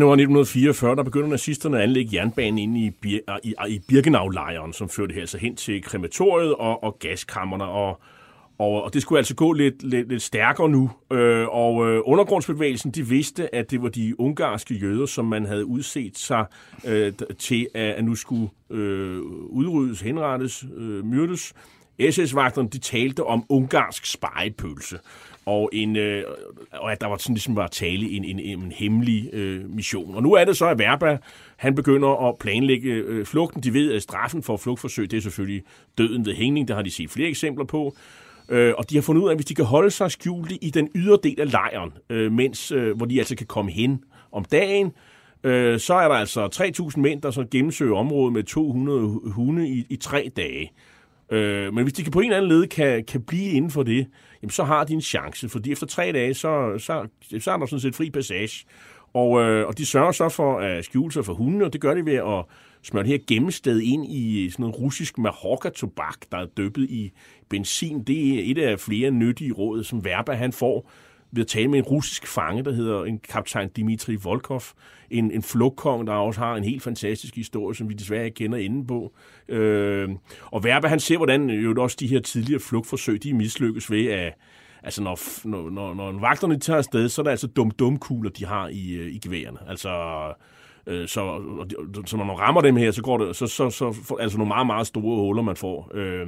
Januar 0.00 0.14
1944, 0.14 0.96
der 0.96 1.02
begynder 1.02 1.28
nazisterne 1.28 1.76
at 1.76 1.82
anlægge 1.82 2.16
jernbanen 2.16 2.58
ind 2.58 2.78
i, 2.78 2.90
Bir- 2.90 3.24
ah, 3.28 3.38
i, 3.44 3.54
ah, 3.58 3.70
i 3.70 3.78
Birkenau-lejren, 3.78 4.72
som 4.72 4.88
førte 4.88 5.14
altså 5.14 5.38
hen 5.38 5.56
til 5.56 5.82
krematoriet 5.82 6.54
og, 6.54 6.84
og 6.84 6.98
gaskammerne, 6.98 7.64
og, 7.64 8.00
og, 8.58 8.82
og 8.84 8.94
det 8.94 9.02
skulle 9.02 9.18
altså 9.18 9.34
gå 9.34 9.52
lidt, 9.52 9.82
lidt, 9.82 10.08
lidt 10.08 10.22
stærkere 10.22 10.68
nu. 10.68 10.90
Øh, 11.12 11.48
og 11.48 11.88
øh, 11.88 12.02
undergrundsbevægelsen, 12.04 12.90
de 12.90 13.06
vidste, 13.06 13.54
at 13.54 13.70
det 13.70 13.82
var 13.82 13.88
de 13.88 14.20
ungarske 14.20 14.74
jøder, 14.74 15.06
som 15.06 15.24
man 15.24 15.44
havde 15.46 15.64
udset 15.64 16.18
sig 16.18 16.44
øh, 16.86 17.12
til, 17.38 17.68
at, 17.74 17.82
at 17.82 18.04
nu 18.04 18.14
skulle 18.14 18.48
øh, 18.70 19.20
udryddes, 19.48 20.00
henrettes, 20.00 20.64
øh, 20.76 21.04
myrdes. 21.04 21.54
SS-vagterne, 22.10 22.68
de 22.68 22.78
talte 22.78 23.24
om 23.24 23.44
ungarsk 23.48 24.06
spejepølse 24.06 24.98
og, 25.46 25.70
en, 25.72 25.96
øh, 25.96 26.24
og 26.72 26.92
at 26.92 27.00
der 27.00 27.06
var 27.06 27.16
sådan 27.16 27.34
ligesom 27.34 27.56
var 27.56 27.66
tale 27.66 28.10
en, 28.10 28.24
en, 28.24 28.40
en 28.40 28.72
hemmelig 28.72 29.30
øh, 29.32 29.70
mission. 29.70 30.14
Og 30.14 30.22
nu 30.22 30.32
er 30.32 30.44
det 30.44 30.56
så, 30.56 30.66
at 30.66 30.78
Verba, 30.78 31.18
han 31.56 31.74
begynder 31.74 32.28
at 32.28 32.38
planlægge 32.38 32.90
øh, 32.90 33.26
flugten. 33.26 33.62
De 33.62 33.74
ved, 33.74 33.92
at 33.92 34.02
straffen 34.02 34.42
for 34.42 34.56
flugtforsøg, 34.56 35.10
det 35.10 35.16
er 35.16 35.20
selvfølgelig 35.20 35.62
døden 35.98 36.26
ved 36.26 36.34
hængning. 36.34 36.68
Der 36.68 36.74
har 36.74 36.82
de 36.82 36.90
set 36.90 37.10
flere 37.10 37.28
eksempler 37.28 37.64
på. 37.64 37.96
Øh, 38.48 38.74
og 38.78 38.90
de 38.90 38.94
har 38.94 39.02
fundet 39.02 39.22
ud 39.22 39.28
af, 39.28 39.32
at 39.32 39.36
hvis 39.36 39.46
de 39.46 39.54
kan 39.54 39.64
holde 39.64 39.90
sig 39.90 40.10
skjulte 40.10 40.64
i 40.64 40.70
den 40.70 40.88
ydre 40.94 41.18
del 41.22 41.40
af 41.40 41.52
lejren, 41.52 41.92
øh, 42.10 42.32
mens, 42.32 42.72
øh, 42.72 42.96
hvor 42.96 43.06
de 43.06 43.18
altså 43.18 43.36
kan 43.36 43.46
komme 43.46 43.70
hen 43.70 44.04
om 44.32 44.44
dagen, 44.44 44.92
øh, 45.44 45.78
så 45.78 45.94
er 45.94 46.08
der 46.08 46.14
altså 46.14 46.48
3.000 46.94 47.00
mænd, 47.00 47.22
der 47.22 47.30
så 47.30 47.44
gennemsøger 47.50 47.96
området 47.96 48.32
med 48.32 48.42
200 48.42 49.20
hunde 49.24 49.68
i, 49.68 49.86
i 49.90 49.96
tre 49.96 50.30
dage. 50.36 50.72
Øh, 51.30 51.74
men 51.74 51.82
hvis 51.82 51.92
de 51.92 52.02
kan 52.02 52.12
på 52.12 52.20
en 52.20 52.24
eller 52.24 52.36
anden 52.36 52.48
led 52.48 52.66
kan, 52.66 53.04
kan 53.04 53.22
blive 53.22 53.50
inden 53.50 53.70
for 53.70 53.82
det, 53.82 54.06
jamen 54.42 54.50
så 54.50 54.64
har 54.64 54.84
de 54.84 54.92
en 54.92 55.00
chance, 55.00 55.48
fordi 55.48 55.72
efter 55.72 55.86
tre 55.86 56.12
dage, 56.12 56.34
så, 56.34 56.78
så, 56.78 57.06
så 57.40 57.50
er 57.50 57.56
der 57.56 57.66
sådan 57.66 57.80
set 57.80 57.94
fri 57.94 58.10
passage. 58.10 58.66
Og, 59.14 59.40
øh, 59.40 59.66
og 59.66 59.78
de 59.78 59.86
sørger 59.86 60.12
så 60.12 60.28
for 60.28 60.58
at 60.58 60.84
skjule 60.84 61.12
sig 61.12 61.24
for 61.24 61.34
hundene, 61.34 61.64
og 61.64 61.72
det 61.72 61.80
gør 61.80 61.94
de 61.94 62.06
ved 62.06 62.14
at 62.14 62.44
smøre 62.82 63.04
det 63.04 63.10
her 63.10 63.18
gemmested 63.26 63.80
ind 63.80 64.06
i 64.06 64.50
sådan 64.50 64.62
noget 64.62 64.78
russisk 64.78 65.18
mahorka-tobak, 65.18 66.16
der 66.32 66.38
er 66.38 66.46
dyppet 66.46 66.90
i 66.90 67.12
benzin. 67.48 68.02
Det 68.02 68.38
er 68.38 68.50
et 68.50 68.58
af 68.58 68.80
flere 68.80 69.10
nyttige 69.10 69.52
råd, 69.52 69.84
som 69.84 70.04
Verba 70.04 70.32
han 70.32 70.52
får 70.52 70.90
ved 71.32 71.42
at 71.42 71.46
tale 71.46 71.68
med 71.68 71.78
en 71.78 71.84
russisk 71.84 72.26
fange, 72.26 72.64
der 72.64 72.72
hedder 72.72 73.04
en 73.04 73.18
kaptajn 73.18 73.68
Dimitri 73.68 74.14
Volkov, 74.14 74.62
en, 75.10 75.30
en 75.30 75.42
flugtkong, 75.42 76.06
der 76.06 76.12
også 76.12 76.40
har 76.40 76.56
en 76.56 76.64
helt 76.64 76.82
fantastisk 76.82 77.36
historie, 77.36 77.74
som 77.74 77.88
vi 77.88 77.94
desværre 77.94 78.24
ikke 78.24 78.34
kender 78.34 78.58
inden 78.58 78.86
på. 78.86 79.12
Øh, 79.48 80.08
og 80.44 80.64
Verba, 80.64 80.88
han 80.88 81.00
ser, 81.00 81.16
hvordan 81.16 81.50
jo 81.50 81.82
også 81.82 81.96
de 82.00 82.06
her 82.06 82.20
tidligere 82.20 82.60
flugtforsøg, 82.60 83.22
de 83.22 83.34
mislykkes 83.34 83.90
ved, 83.90 84.06
at 84.06 84.34
altså 84.82 85.02
når, 85.02 85.48
når, 85.48 85.70
når, 85.70 85.94
når 85.94 86.20
vagterne 86.20 86.58
tager 86.58 86.76
afsted, 86.76 87.08
så 87.08 87.20
er 87.20 87.22
der 87.22 87.30
altså 87.30 87.46
dum-dum-kugler, 87.46 88.30
de 88.30 88.46
har 88.46 88.68
i, 88.68 88.92
øh, 88.92 89.12
i 89.14 89.18
geværerne. 89.18 89.58
Altså, 89.68 89.90
øh, 90.86 91.08
så, 91.08 91.42
så 92.06 92.16
når 92.16 92.24
man 92.24 92.38
rammer 92.38 92.60
dem 92.60 92.76
her, 92.76 92.90
så 92.90 93.02
går 93.02 93.18
det, 93.18 93.36
så, 93.36 93.46
så, 93.46 93.70
så 93.70 94.16
altså 94.20 94.38
nogle 94.38 94.48
meget, 94.48 94.66
meget 94.66 94.86
store 94.86 95.16
huller, 95.16 95.42
man 95.42 95.56
får. 95.56 95.90
Øh, 95.94 96.26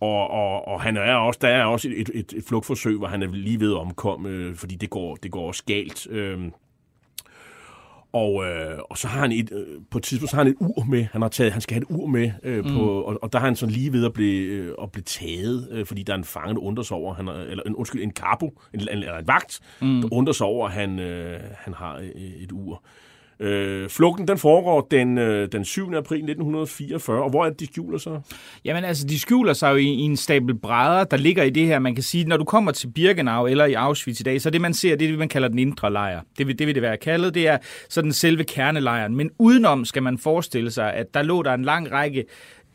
og, 0.00 0.30
og, 0.30 0.68
og 0.68 0.82
han 0.82 0.96
er 0.96 1.14
også, 1.14 1.38
der 1.42 1.48
er 1.48 1.64
også 1.64 1.88
et, 1.88 2.10
et, 2.14 2.32
et 2.36 2.44
flugtforsøg, 2.44 2.98
hvor 2.98 3.06
han 3.06 3.22
er 3.22 3.26
lige 3.26 3.60
ved 3.60 3.72
at 3.72 3.78
omkomme, 3.78 4.28
øh, 4.28 4.54
fordi 4.54 4.74
det 4.74 4.90
går, 4.90 5.16
det 5.16 5.30
går 5.30 5.46
også 5.46 5.62
galt. 5.66 6.06
Øh, 6.10 6.40
og, 8.12 8.44
øh, 8.44 8.78
og 8.90 8.98
så 8.98 9.08
har 9.08 9.20
han 9.20 9.32
et, 9.32 9.52
øh, 9.52 9.80
på 9.90 9.98
et 9.98 10.04
tidspunkt 10.04 10.30
så 10.30 10.36
har 10.36 10.44
han 10.44 10.52
et 10.52 10.56
ur 10.60 10.84
med. 10.84 11.06
Han 11.12 11.22
har 11.22 11.28
taget, 11.28 11.52
han 11.52 11.60
skal 11.60 11.74
have 11.74 11.82
et 11.82 11.86
ur 11.88 12.06
med, 12.06 12.30
øh, 12.42 12.62
på, 12.64 12.68
mm. 12.68 12.78
og, 12.78 13.18
og 13.22 13.32
der 13.32 13.38
har 13.38 13.46
han 13.46 13.56
sådan 13.56 13.72
lige 13.72 13.92
ved 13.92 14.04
at 14.04 14.12
blive, 14.12 14.46
øh, 14.46 14.74
at 14.82 14.92
blive 14.92 15.02
taget, 15.02 15.68
øh, 15.70 15.86
fordi 15.86 16.02
der 16.02 16.12
er 16.12 16.16
en 16.18 16.24
fange, 16.24 16.54
der 16.54 16.60
undrer 16.60 16.84
sig 16.84 16.96
over, 16.96 17.14
han 17.14 17.28
er, 17.28 17.32
eller 17.32 17.62
en, 17.66 17.74
undskyld, 17.74 18.02
en 18.02 18.10
kapo, 18.10 18.60
en, 18.74 18.80
eller 18.80 19.18
en 19.18 19.26
vagt, 19.26 19.60
mm. 19.82 20.00
der 20.00 20.08
undrer 20.12 20.32
sig 20.32 20.46
over, 20.46 20.66
at 20.66 20.72
han, 20.72 20.98
øh, 20.98 21.40
han 21.58 21.74
har 21.74 21.96
øh, 21.96 22.06
et 22.14 22.52
ur. 22.52 22.82
Øh, 23.40 23.88
flugten 23.88 24.28
den 24.28 24.38
foregår 24.38 24.86
den, 24.90 25.18
øh, 25.18 25.48
den 25.52 25.64
7. 25.64 25.94
april 25.94 26.18
1944, 26.18 27.22
og 27.22 27.30
hvor 27.30 27.44
er 27.44 27.50
det, 27.50 27.60
de 27.60 27.66
skjuler 27.66 27.98
sig? 27.98 28.20
Jamen 28.64 28.84
altså, 28.84 29.06
de 29.06 29.18
skjuler 29.18 29.52
sig 29.52 29.70
jo 29.70 29.76
i, 29.76 29.84
i 29.84 30.00
en 30.00 30.16
stabel 30.16 30.54
brædder, 30.54 31.04
der 31.04 31.16
ligger 31.16 31.42
i 31.42 31.50
det 31.50 31.66
her, 31.66 31.78
man 31.78 31.94
kan 31.94 32.04
sige, 32.04 32.24
når 32.24 32.36
du 32.36 32.44
kommer 32.44 32.72
til 32.72 32.86
Birkenau 32.88 33.46
eller 33.46 33.64
i 33.64 33.72
Auschwitz 33.72 34.20
i 34.20 34.22
dag, 34.22 34.40
så 34.40 34.50
det 34.50 34.60
man 34.60 34.74
ser, 34.74 34.96
det 34.96 35.04
er 35.04 35.10
det, 35.10 35.18
man 35.18 35.28
kalder 35.28 35.48
den 35.48 35.58
indre 35.58 35.92
lejr. 35.92 36.20
Det 36.38 36.46
vil 36.46 36.58
det, 36.58 36.66
vil 36.66 36.74
det 36.74 36.82
være 36.82 36.96
kaldet, 36.96 37.34
det 37.34 37.48
er 37.48 37.58
sådan 37.88 38.12
selve 38.12 38.44
kernelejren. 38.44 39.16
Men 39.16 39.30
udenom 39.38 39.84
skal 39.84 40.02
man 40.02 40.18
forestille 40.18 40.70
sig, 40.70 40.94
at 40.94 41.14
der 41.14 41.22
lå 41.22 41.42
der 41.42 41.54
en 41.54 41.64
lang 41.64 41.92
række 41.92 42.24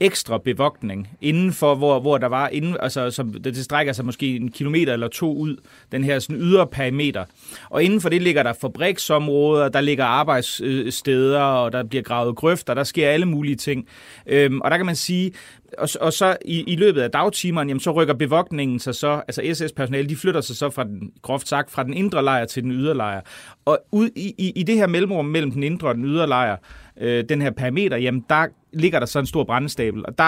ekstra 0.01 0.37
bevogtning 0.37 1.09
indenfor, 1.21 1.75
hvor, 1.75 1.99
hvor 1.99 2.17
der 2.17 2.27
var, 2.27 2.47
inden, 2.47 2.77
altså, 2.79 3.11
som, 3.11 3.33
det 3.33 3.57
strækker 3.57 3.93
sig 3.93 4.05
måske 4.05 4.35
en 4.35 4.51
kilometer 4.51 4.93
eller 4.93 5.07
to 5.07 5.35
ud, 5.35 5.57
den 5.91 6.03
her 6.03 6.19
sådan 6.19 6.41
ydre 6.41 6.67
perimeter. 6.67 7.25
Og 7.69 7.83
inden 7.83 8.01
for 8.01 8.09
det 8.09 8.21
ligger 8.21 8.43
der 8.43 8.53
fabriksområder, 8.53 9.69
der 9.69 9.81
ligger 9.81 10.05
arbejdssteder, 10.05 11.45
øh, 11.45 11.63
og 11.63 11.71
der 11.71 11.83
bliver 11.83 12.03
gravet 12.03 12.35
grøfter, 12.35 12.73
der 12.73 12.83
sker 12.83 13.09
alle 13.09 13.25
mulige 13.25 13.55
ting. 13.55 13.87
Øhm, 14.27 14.61
og 14.61 14.71
der 14.71 14.77
kan 14.77 14.85
man 14.85 14.95
sige, 14.95 15.31
og, 15.77 15.89
og 16.01 16.13
så 16.13 16.37
i, 16.45 16.63
i 16.63 16.75
løbet 16.75 17.01
af 17.01 17.11
dagtimerne, 17.11 17.69
jamen, 17.69 17.79
så 17.79 17.91
rykker 17.91 18.13
bevogtningen 18.13 18.79
sig 18.79 18.95
så, 18.95 19.21
altså 19.27 19.41
SS-personale, 19.53 20.09
de 20.09 20.15
flytter 20.15 20.41
sig 20.41 20.55
så 20.55 20.69
fra 20.69 20.83
den, 20.83 21.11
groft 21.21 21.47
sagt, 21.47 21.71
fra 21.71 21.83
den 21.83 21.93
indre 21.93 22.23
lejr 22.23 22.45
til 22.45 22.63
den 22.63 22.71
ydre 22.71 22.95
lejr. 22.95 23.21
Og 23.65 23.79
ud 23.91 24.09
i, 24.15 24.33
i, 24.37 24.51
i 24.55 24.63
det 24.63 24.75
her 24.75 24.87
mellemrum 24.87 25.25
mellem 25.25 25.51
den 25.51 25.63
indre 25.63 25.87
og 25.87 25.95
den 25.95 26.05
ydre 26.05 26.27
lejr, 26.27 26.57
øh, 27.01 27.23
den 27.29 27.41
her 27.41 27.51
perimeter, 27.51 27.97
jamen 27.97 28.25
der 28.29 28.47
ligger 28.73 28.99
der 28.99 29.05
så 29.05 29.19
en 29.19 29.25
stor 29.25 29.43
brændestabel. 29.43 30.05
Og 30.05 30.17
der 30.17 30.23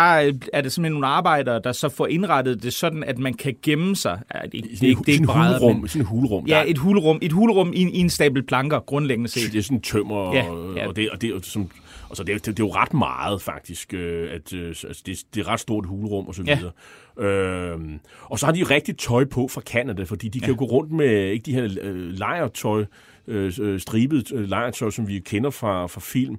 er 0.53 0.61
det 0.61 0.71
simpelthen 0.71 0.91
nogle 0.91 1.07
arbejdere, 1.07 1.61
der 1.63 1.71
så 1.71 1.89
får 1.89 2.07
indrettet 2.07 2.63
det 2.63 2.73
sådan, 2.73 3.03
at 3.03 3.19
man 3.19 3.33
kan 3.33 3.55
gemme 3.63 3.95
sig. 3.95 4.19
Ja, 4.35 4.39
det, 4.41 4.51
det, 4.51 4.63
det, 4.63 4.79
det 4.81 5.09
er 5.09 5.13
ikke 5.13 5.25
brædder, 5.25 5.59
hulrum, 5.59 5.79
men, 5.79 5.87
sådan 5.87 6.01
et 6.01 6.07
hulrum. 6.07 6.45
Ja, 6.45 6.63
et 6.67 6.77
hulrum, 6.77 7.19
et 7.21 7.31
hulrum 7.31 7.73
i, 7.73 7.81
i 7.81 7.99
en 7.99 8.09
stabel 8.09 8.43
planker, 8.43 8.79
grundlæggende 8.79 9.29
set. 9.29 9.51
Det 9.51 9.59
er 9.59 9.63
sådan 9.63 9.81
tømmer, 9.81 10.35
ja, 10.35 10.45
ja. 10.75 10.87
og 10.87 10.95
det, 10.95 11.09
og 11.11 11.21
det, 11.21 11.45
som, 11.45 11.69
Altså, 12.13 12.23
det, 12.23 12.45
det, 12.45 12.57
det 12.57 12.63
er 12.63 12.67
jo 12.67 12.73
ret 12.73 12.93
meget, 12.93 13.41
faktisk. 13.41 13.93
Øh, 13.93 14.31
at, 14.31 14.53
øh, 14.53 14.67
altså, 14.67 15.03
det, 15.05 15.23
det 15.33 15.39
er 15.39 15.43
et 15.43 15.47
ret 15.47 15.59
stort 15.59 15.85
hulrum 15.85 16.27
og 16.27 16.35
så 16.35 16.43
videre. 16.43 16.71
Ja. 17.19 17.23
Øh, 17.23 17.79
og 18.21 18.39
så 18.39 18.45
har 18.45 18.53
de 18.53 18.63
rigtig 18.63 18.97
tøj 18.97 19.25
på 19.25 19.47
fra 19.47 19.61
Canada, 19.61 20.03
fordi 20.03 20.27
de 20.27 20.39
ja. 20.39 20.45
kan 20.45 20.53
jo 20.53 20.59
gå 20.59 20.65
rundt 20.65 20.91
med 20.91 21.29
ikke 21.29 21.43
de 21.43 21.53
her 21.53 21.63
øh, 21.81 21.95
lejertøj, 21.95 22.85
øh, 23.27 23.53
øh 23.61 23.79
stribet 23.79 24.31
øh, 24.33 24.49
lejertøj, 24.49 24.89
som 24.89 25.07
vi 25.07 25.19
kender 25.19 25.49
fra, 25.49 25.87
fra 25.87 26.01
film. 26.01 26.35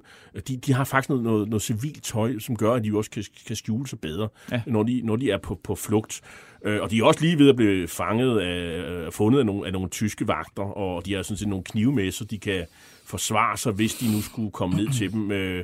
De, 0.47 0.57
de 0.57 0.73
har 0.73 0.83
faktisk 0.83 1.09
noget, 1.09 1.23
noget, 1.23 1.49
noget 1.49 1.61
civilt 1.61 2.03
tøj, 2.03 2.39
som 2.39 2.57
gør, 2.57 2.73
at 2.73 2.83
de 2.83 2.97
også 2.97 3.11
kan, 3.11 3.23
kan 3.47 3.55
skjule 3.55 3.87
sig 3.87 3.99
bedre, 3.99 4.27
ja. 4.51 4.61
når, 4.67 4.83
de, 4.83 5.01
når 5.03 5.15
de 5.15 5.31
er 5.31 5.37
på, 5.37 5.59
på 5.63 5.75
flugt. 5.75 6.21
Øh, 6.65 6.81
og 6.81 6.91
de 6.91 6.99
er 6.99 7.03
også 7.03 7.21
lige 7.21 7.39
ved 7.39 7.49
at 7.49 7.55
blive 7.55 7.87
fanget 7.87 8.39
af, 8.39 9.13
fundet 9.13 9.39
af 9.39 9.45
nogle, 9.45 9.67
af 9.67 9.73
nogle 9.73 9.89
tyske 9.89 10.27
vagter, 10.27 10.77
og 10.77 11.05
de 11.05 11.13
har 11.13 11.23
sådan 11.23 11.37
set 11.37 11.47
nogle 11.47 12.11
så 12.11 12.25
de 12.25 12.39
kan 12.39 12.65
forsvare 13.05 13.57
sig, 13.57 13.71
hvis 13.71 13.93
de 13.93 14.11
nu 14.15 14.21
skulle 14.21 14.51
komme 14.51 14.75
ned 14.75 14.93
til 14.93 15.11
dem. 15.11 15.31
Øh, 15.31 15.63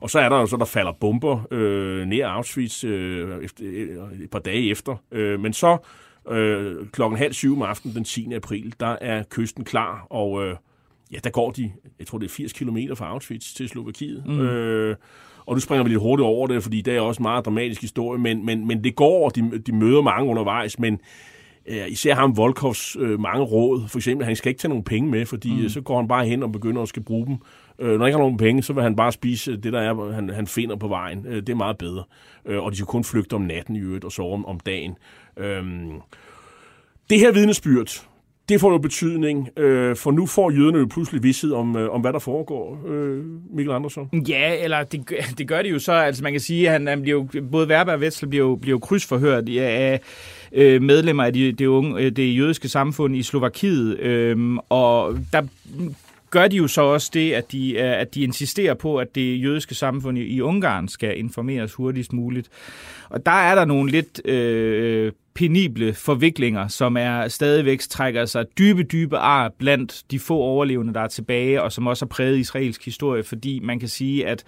og 0.00 0.10
så 0.10 0.18
er 0.18 0.28
der 0.28 0.36
jo 0.36 0.46
så, 0.46 0.56
der 0.56 0.64
falder 0.64 0.92
bomber 0.92 1.46
øh, 1.50 2.06
ned 2.06 2.20
Auschwitz 2.20 2.84
øh, 2.84 3.44
efter, 3.44 3.64
øh, 3.66 4.20
et 4.20 4.30
par 4.30 4.38
dage 4.38 4.70
efter. 4.70 4.96
Øh, 5.12 5.40
men 5.40 5.52
så 5.52 5.76
øh, 6.30 6.76
klokken 6.92 7.18
halv 7.18 7.32
syv 7.32 7.56
om 7.56 7.62
aftenen 7.62 7.96
den 7.96 8.04
10. 8.04 8.32
april, 8.34 8.74
der 8.80 8.96
er 9.00 9.22
kysten 9.30 9.64
klar, 9.64 10.06
og 10.10 10.46
øh, 10.46 10.56
ja, 11.12 11.18
der 11.24 11.30
går 11.30 11.50
de, 11.50 11.72
jeg 11.98 12.06
tror 12.06 12.18
det 12.18 12.26
er 12.26 12.30
80 12.30 12.52
km 12.52 12.78
fra 12.94 13.06
Auschwitz 13.06 13.54
til 13.54 13.68
Slovakiet. 13.68 14.26
Mm. 14.26 14.40
Øh, 14.40 14.96
og 15.46 15.54
nu 15.54 15.60
springer 15.60 15.84
vi 15.84 15.88
lidt 15.88 16.00
hurtigt 16.00 16.24
over 16.24 16.46
det, 16.46 16.62
fordi 16.62 16.80
det 16.80 16.96
er 16.96 17.00
også 17.00 17.18
en 17.18 17.22
meget 17.22 17.44
dramatisk 17.44 17.80
historie, 17.80 18.20
men, 18.20 18.46
men, 18.46 18.66
men 18.66 18.84
det 18.84 18.96
går, 18.96 19.28
de, 19.28 19.58
de 19.58 19.72
møder 19.72 20.02
mange 20.02 20.30
undervejs, 20.30 20.78
men 20.78 21.00
øh, 21.70 21.88
især 21.88 22.14
ham 22.14 22.36
Volkovs 22.36 22.96
øh, 23.00 23.20
mange 23.20 23.44
råd. 23.44 23.88
For 23.88 23.98
eksempel, 23.98 24.26
han 24.26 24.36
skal 24.36 24.48
ikke 24.48 24.60
tage 24.60 24.68
nogen 24.68 24.84
penge 24.84 25.10
med, 25.10 25.26
fordi 25.26 25.52
mm. 25.54 25.62
Øh, 25.62 25.70
så 25.70 25.80
går 25.80 25.96
han 25.96 26.08
bare 26.08 26.26
hen 26.26 26.42
og 26.42 26.52
begynder 26.52 26.82
at 26.82 26.88
skal 26.88 27.02
bruge 27.02 27.26
dem. 27.26 27.36
Øh, 27.78 27.90
når 27.90 27.98
han 27.98 28.06
ikke 28.06 28.16
har 28.16 28.22
nogen 28.22 28.36
penge, 28.36 28.62
så 28.62 28.72
vil 28.72 28.82
han 28.82 28.96
bare 28.96 29.12
spise 29.12 29.56
det, 29.56 29.72
der 29.72 29.80
er, 29.80 30.12
han, 30.12 30.28
han 30.28 30.46
finder 30.46 30.76
på 30.76 30.88
vejen. 30.88 31.26
Øh, 31.26 31.36
det 31.36 31.48
er 31.48 31.54
meget 31.54 31.78
bedre. 31.78 32.04
Øh, 32.46 32.62
og 32.62 32.70
de 32.70 32.76
skal 32.76 32.86
kun 32.86 33.04
flygte 33.04 33.34
om 33.34 33.42
natten 33.42 33.76
i 33.76 33.80
øvrigt 33.80 34.04
og 34.04 34.12
sove 34.12 34.34
om, 34.34 34.46
om 34.46 34.60
dagen. 34.60 34.96
Øh, 35.36 35.64
det 37.10 37.18
her 37.18 37.32
vidnesbyrd, 37.32 38.09
det 38.50 38.60
får 38.60 38.72
jo 38.72 38.78
betydning, 38.78 39.48
øh, 39.58 39.96
for 39.96 40.10
nu 40.10 40.26
får 40.26 40.50
jøderne 40.50 40.78
jo 40.78 40.86
pludselig 40.90 41.22
vidshed 41.22 41.52
om, 41.52 41.76
øh, 41.76 41.90
om 41.90 42.00
hvad 42.00 42.12
der 42.12 42.18
foregår, 42.18 42.80
øh, 42.88 43.24
Mikkel 43.54 43.74
Andersson. 43.74 44.10
Ja, 44.28 44.64
eller 44.64 44.82
det, 44.82 45.12
det 45.38 45.48
gør 45.48 45.62
det 45.62 45.70
jo 45.70 45.78
så, 45.78 45.92
altså 45.92 46.22
man 46.22 46.32
kan 46.32 46.40
sige, 46.40 46.66
at 46.66 46.72
han, 46.72 46.86
han 46.86 47.02
bliver 47.02 47.26
jo, 47.34 47.42
både 47.52 47.68
Werber 47.68 47.92
og 47.92 47.98
Wetzel 47.98 48.28
bliver 48.28 48.46
jo, 48.46 48.56
bliver 48.56 48.74
jo 48.74 48.78
krydsforhørt 48.78 49.48
af 49.48 50.00
øh, 50.52 50.82
medlemmer 50.82 51.24
af 51.24 51.32
det, 51.32 51.58
det, 51.58 51.66
unge, 51.66 52.00
øh, 52.00 52.12
det 52.12 52.36
jødiske 52.36 52.68
samfund 52.68 53.16
i 53.16 53.22
Slovakiet, 53.22 53.98
øh, 53.98 54.56
og 54.68 55.18
der 55.32 55.42
gør 56.30 56.48
de 56.48 56.56
jo 56.56 56.68
så 56.68 56.82
også 56.82 57.10
det, 57.14 57.32
at 57.32 57.52
de, 57.52 57.72
øh, 57.72 58.00
at 58.00 58.14
de 58.14 58.22
insisterer 58.22 58.74
på, 58.74 58.96
at 58.96 59.14
det 59.14 59.42
jødiske 59.42 59.74
samfund 59.74 60.18
i, 60.18 60.22
i 60.22 60.40
Ungarn 60.40 60.88
skal 60.88 61.18
informeres 61.18 61.74
hurtigst 61.74 62.12
muligt. 62.12 62.48
Og 63.08 63.26
der 63.26 63.32
er 63.32 63.54
der 63.54 63.64
nogle 63.64 63.90
lidt... 63.90 64.26
Øh, 64.26 65.12
penible 65.34 65.94
forviklinger, 65.94 66.68
som 66.68 66.96
er 66.96 67.28
stadigvæk 67.28 67.80
trækker 67.80 68.24
sig 68.24 68.44
dybe, 68.58 68.82
dybe 68.82 69.16
ar 69.16 69.52
blandt 69.58 70.02
de 70.10 70.18
få 70.18 70.34
overlevende, 70.34 70.94
der 70.94 71.00
er 71.00 71.08
tilbage, 71.08 71.62
og 71.62 71.72
som 71.72 71.86
også 71.86 72.04
har 72.04 72.08
præget 72.08 72.38
israelsk 72.38 72.84
historie, 72.84 73.24
fordi 73.24 73.60
man 73.62 73.80
kan 73.80 73.88
sige, 73.88 74.26
at 74.26 74.44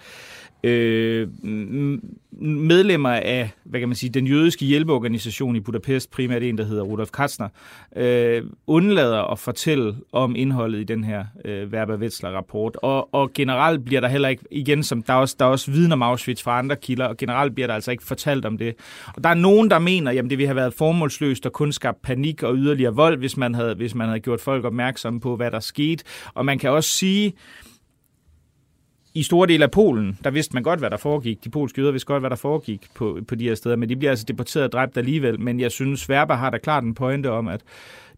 øh, 0.63 1.27
medlemmer 2.41 3.09
af 3.09 3.49
hvad 3.63 3.79
kan 3.79 3.89
man 3.89 3.95
sige, 3.95 4.09
den 4.09 4.27
jødiske 4.27 4.65
hjælpeorganisation 4.65 5.55
i 5.55 5.59
Budapest, 5.59 6.11
primært 6.11 6.43
en, 6.43 6.57
der 6.57 6.63
hedder 6.63 6.83
Rudolf 6.83 7.09
Katzner, 7.11 7.49
øh, 7.95 8.41
undlader 8.67 9.31
at 9.31 9.39
fortælle 9.39 9.95
om 10.11 10.35
indholdet 10.35 10.79
i 10.79 10.83
den 10.83 11.03
her 11.03 11.25
øh, 11.45 11.67
Werber 11.67 11.97
Wetzler-rapport. 11.97 12.75
Og, 12.75 13.13
og 13.13 13.31
generelt 13.33 13.85
bliver 13.85 14.01
der 14.01 14.07
heller 14.07 14.29
ikke, 14.29 14.43
igen 14.51 14.83
som 14.83 15.03
der 15.03 15.13
er 15.13 15.17
også, 15.17 15.35
der 15.39 15.45
er 15.45 15.49
også 15.49 15.71
viden 15.71 15.91
om 15.91 16.01
Auschwitz 16.01 16.43
fra 16.43 16.59
andre 16.59 16.75
kilder, 16.75 17.05
og 17.05 17.17
generelt 17.17 17.53
bliver 17.53 17.67
der 17.67 17.73
altså 17.73 17.91
ikke 17.91 18.03
fortalt 18.03 18.45
om 18.45 18.57
det. 18.57 18.75
Og 19.15 19.23
der 19.23 19.29
er 19.29 19.33
nogen, 19.33 19.69
der 19.69 19.79
mener, 19.79 20.11
jamen 20.11 20.29
det 20.29 20.37
ville 20.37 20.47
have 20.47 20.55
været 20.55 20.73
formålsløst 20.73 21.45
og 21.45 21.53
kun 21.53 21.71
skabt 21.71 22.01
panik 22.01 22.43
og 22.43 22.55
yderligere 22.55 22.95
vold, 22.95 23.17
hvis 23.17 23.37
man 23.37 23.55
havde, 23.55 23.75
hvis 23.75 23.95
man 23.95 24.07
havde 24.07 24.19
gjort 24.19 24.41
folk 24.41 24.65
opmærksomme 24.65 25.19
på, 25.19 25.35
hvad 25.35 25.51
der 25.51 25.59
skete. 25.59 26.03
Og 26.33 26.45
man 26.45 26.59
kan 26.59 26.69
også 26.69 26.89
sige, 26.89 27.33
i 29.15 29.23
store 29.23 29.47
dele 29.47 29.63
af 29.63 29.71
Polen, 29.71 30.17
der 30.23 30.31
vidste 30.31 30.53
man 30.53 30.63
godt, 30.63 30.79
hvad 30.79 30.89
der 30.89 30.97
foregik. 30.97 31.43
De 31.43 31.49
polske 31.49 31.81
jøder 31.81 31.91
vidste 31.91 32.07
godt, 32.07 32.21
hvad 32.21 32.29
der 32.29 32.35
foregik 32.35 32.81
på, 32.95 33.19
på 33.27 33.35
de 33.35 33.43
her 33.47 33.55
steder, 33.55 33.75
men 33.75 33.89
de 33.89 33.95
bliver 33.95 34.11
altså 34.11 34.25
deporteret 34.27 34.65
og 34.65 34.71
dræbt 34.71 34.97
alligevel. 34.97 35.39
Men 35.39 35.59
jeg 35.59 35.71
synes, 35.71 35.99
Sverber 35.99 36.35
har 36.35 36.49
da 36.49 36.57
klart 36.57 36.83
en 36.83 36.93
pointe 36.93 37.31
om, 37.31 37.47
at 37.47 37.61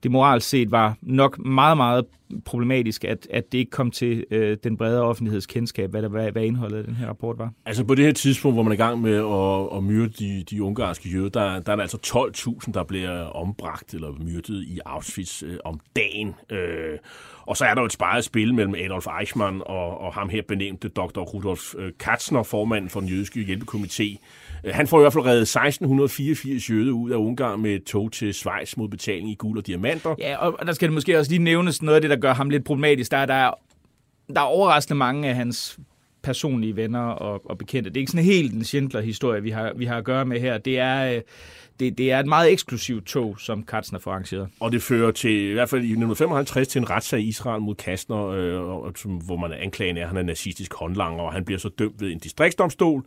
det 0.03 0.11
moralt 0.11 0.43
set 0.43 0.71
var 0.71 0.97
nok 1.01 1.45
meget, 1.45 1.77
meget 1.77 2.05
problematisk, 2.45 3.03
at, 3.03 3.27
at 3.29 3.51
det 3.51 3.57
ikke 3.57 3.71
kom 3.71 3.91
til 3.91 4.25
øh, 4.31 4.57
den 4.63 4.77
brede 4.77 5.01
offentligheds 5.01 5.45
kendskab, 5.45 5.91
hvad, 5.91 6.01
der, 6.01 6.07
hvad, 6.07 6.31
hvad 6.31 6.43
indholdet 6.43 6.77
af 6.77 6.83
den 6.83 6.95
her 6.95 7.07
rapport 7.07 7.37
var. 7.37 7.51
Altså 7.65 7.83
på 7.83 7.95
det 7.95 8.05
her 8.05 8.11
tidspunkt, 8.13 8.55
hvor 8.55 8.63
man 8.63 8.71
er 8.71 8.75
i 8.75 8.77
gang 8.77 9.01
med 9.01 9.15
at, 9.15 9.77
at 9.77 9.83
myrde 9.83 10.13
de, 10.19 10.43
de 10.43 10.63
ungarske 10.63 11.09
jøder, 11.09 11.29
der, 11.29 11.59
der 11.59 11.71
er 11.71 11.75
der 11.75 11.83
altså 11.83 12.31
12.000, 12.65 12.71
der 12.71 12.83
bliver 12.83 13.23
ombragt 13.23 13.93
eller 13.93 14.11
myrdet 14.11 14.63
i 14.63 14.79
Auschwitz 14.85 15.43
øh, 15.43 15.57
om 15.65 15.79
dagen. 15.95 16.35
Øh, 16.51 16.97
og 17.45 17.57
så 17.57 17.65
er 17.65 17.73
der 17.73 17.81
jo 17.81 17.85
et 17.85 17.93
sparet 17.93 18.23
spil 18.23 18.53
mellem 18.53 18.75
Adolf 18.75 19.07
Eichmann 19.19 19.61
og, 19.65 20.01
og 20.01 20.13
ham 20.13 20.29
her 20.29 20.41
benævnte 20.47 20.87
dr. 20.87 21.19
Rudolf 21.19 21.75
øh, 21.77 21.91
Katzner, 21.99 22.43
formanden 22.43 22.89
for 22.89 22.99
den 22.99 23.09
jødiske 23.09 23.39
hjælpekomité. 23.39 24.17
Øh, 24.63 24.73
han 24.73 24.87
får 24.87 24.99
i 24.99 25.01
hvert 25.01 25.13
fald 25.13 25.25
reddet 25.25 25.41
1684 25.41 26.69
jøde 26.69 26.93
ud 26.93 27.11
af 27.11 27.15
Ungarn 27.15 27.61
med 27.61 27.71
et 27.71 27.83
tog 27.83 28.11
til 28.11 28.33
Schweiz 28.33 28.77
mod 28.77 28.89
betaling 28.89 29.29
i 29.29 29.35
guld 29.35 29.57
og 29.57 29.67
diamanter. 29.67 30.15
Ja, 30.19 30.37
og 30.37 30.67
der 30.67 30.73
skal 30.73 30.87
det 30.87 30.93
måske 30.93 31.19
også 31.19 31.31
lige 31.31 31.43
nævnes 31.43 31.81
noget 31.81 31.95
af 31.95 32.01
det, 32.01 32.09
der 32.09 32.14
gør 32.21 32.33
ham 32.33 32.49
lidt 32.49 32.65
problematisk. 32.65 33.11
Der 33.11 33.17
er, 33.17 33.25
der 33.25 33.33
er, 33.33 33.51
der 34.33 34.41
er 34.41 34.45
overraskende 34.45 34.97
mange 34.97 35.29
af 35.29 35.35
hans 35.35 35.79
personlige 36.23 36.75
venner 36.75 36.99
og, 36.99 37.49
og 37.49 37.57
bekendte. 37.57 37.89
Det 37.89 37.97
er 37.97 38.01
ikke 38.01 38.11
sådan 38.11 38.25
helt 38.25 38.53
en 38.53 38.63
Schindler-historie, 38.63 39.43
vi 39.43 39.49
har, 39.49 39.73
vi 39.75 39.85
har 39.85 39.97
at 39.97 40.03
gøre 40.03 40.25
med 40.25 40.39
her. 40.39 40.57
Det 40.57 40.79
er, 40.79 41.15
øh, 41.15 41.21
det, 41.79 41.97
det 41.97 42.11
er 42.11 42.19
et 42.19 42.25
meget 42.25 42.51
eksklusivt 42.51 43.05
tog, 43.05 43.39
som 43.39 43.63
Katzner 43.63 43.99
får 43.99 44.11
arrangeret. 44.11 44.47
Og 44.59 44.71
det 44.71 44.81
fører 44.81 45.11
til, 45.11 45.49
i 45.49 45.53
hvert 45.53 45.69
fald 45.69 45.81
i 45.81 45.85
1955 45.85 46.67
til 46.67 46.79
en 46.79 46.89
retssag 46.89 47.19
i 47.19 47.27
Israel 47.27 47.61
mod 47.61 47.75
Kastner, 47.75 48.27
øh, 48.27 48.59
hvor 49.25 49.35
man 49.35 49.53
anklager, 49.53 50.01
at 50.01 50.07
han 50.07 50.17
er 50.17 50.23
nazistisk 50.23 50.73
håndlanger, 50.73 51.23
og 51.23 51.33
han 51.33 51.45
bliver 51.45 51.59
så 51.59 51.69
dømt 51.69 52.01
ved 52.01 52.11
en 52.11 52.19
distriktsdomstol. 52.19 53.05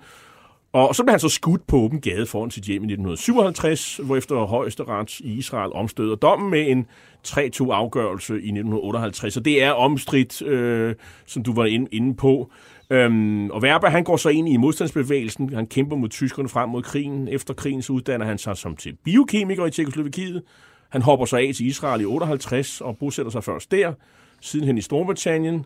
Og 0.72 0.94
så 0.94 1.02
blev 1.04 1.12
han 1.12 1.20
så 1.20 1.28
skudt 1.28 1.66
på 1.66 1.76
åben 1.76 2.00
gade 2.00 2.26
foran 2.26 2.50
sit 2.50 2.64
hjem 2.64 2.82
i 2.82 2.92
1957, 2.92 3.96
hvor 3.96 4.16
efter 4.16 4.44
højesteret 4.46 5.20
i 5.20 5.32
Israel 5.32 5.72
omstøder 5.72 6.14
dommen 6.14 6.50
med 6.50 6.70
en 6.70 6.86
3-2 7.28 7.70
afgørelse 7.72 8.34
i 8.34 8.36
1958. 8.36 9.36
Og 9.36 9.44
det 9.44 9.62
er 9.62 9.70
omstridt, 9.70 10.42
øh, 10.42 10.94
som 11.26 11.42
du 11.42 11.54
var 11.54 11.64
inde, 11.64 11.88
inde 11.92 12.14
på. 12.14 12.50
Øhm, 12.90 13.50
og 13.50 13.62
Werber, 13.62 13.88
han 13.88 14.04
går 14.04 14.16
så 14.16 14.28
ind 14.28 14.48
i 14.48 14.56
modstandsbevægelsen. 14.56 15.54
Han 15.54 15.66
kæmper 15.66 15.96
mod 15.96 16.08
tyskerne 16.08 16.48
frem 16.48 16.68
mod 16.68 16.82
krigen. 16.82 17.28
Efter 17.28 17.54
krigen 17.54 17.82
så 17.82 17.92
uddanner 17.92 18.26
han 18.26 18.38
sig 18.38 18.56
som 18.56 18.76
til 18.76 18.96
biokemiker 19.04 19.66
i 19.66 19.70
Tjekoslovakiet. 19.70 20.42
Han 20.88 21.02
hopper 21.02 21.26
så 21.26 21.36
af 21.36 21.50
til 21.56 21.66
Israel 21.66 22.00
i 22.00 22.04
58 22.04 22.80
og 22.80 22.96
bosætter 22.98 23.32
sig 23.32 23.44
først 23.44 23.70
der, 23.70 23.92
sidenhen 24.40 24.78
i 24.78 24.80
Storbritannien. 24.80 25.64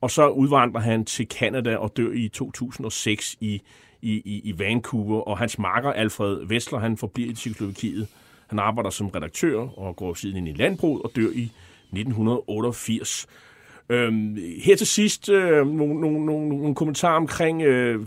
Og 0.00 0.10
så 0.10 0.28
udvandrer 0.28 0.80
han 0.80 1.04
til 1.04 1.28
Kanada 1.28 1.76
og 1.76 1.96
dør 1.96 2.12
i 2.12 2.28
2006 2.28 3.36
i, 3.40 3.62
i, 4.02 4.12
i, 4.12 4.40
i 4.44 4.58
Vancouver. 4.58 5.20
Og 5.20 5.38
hans 5.38 5.58
makker, 5.58 5.92
Alfred 5.92 6.44
Wessler, 6.44 6.78
han 6.78 6.96
forbliver 6.96 7.30
i 7.30 7.34
Tjekoslovakiet. 7.34 8.08
Han 8.46 8.58
arbejder 8.58 8.90
som 8.90 9.06
redaktør 9.06 9.58
og 9.58 9.96
går 9.96 10.14
siden 10.14 10.36
ind 10.36 10.48
i 10.48 10.52
landbrug 10.52 11.04
og 11.04 11.10
dør 11.16 11.30
i 11.34 11.52
1988. 11.92 13.26
Øhm, 13.88 14.38
her 14.64 14.76
til 14.76 14.86
sidst 14.86 15.28
øh, 15.28 15.66
nogle, 15.66 16.00
nogle, 16.00 16.26
nogle, 16.26 16.48
nogle 16.48 16.74
kommentarer 16.74 17.16
omkring 17.16 17.62
øh, 17.62 18.06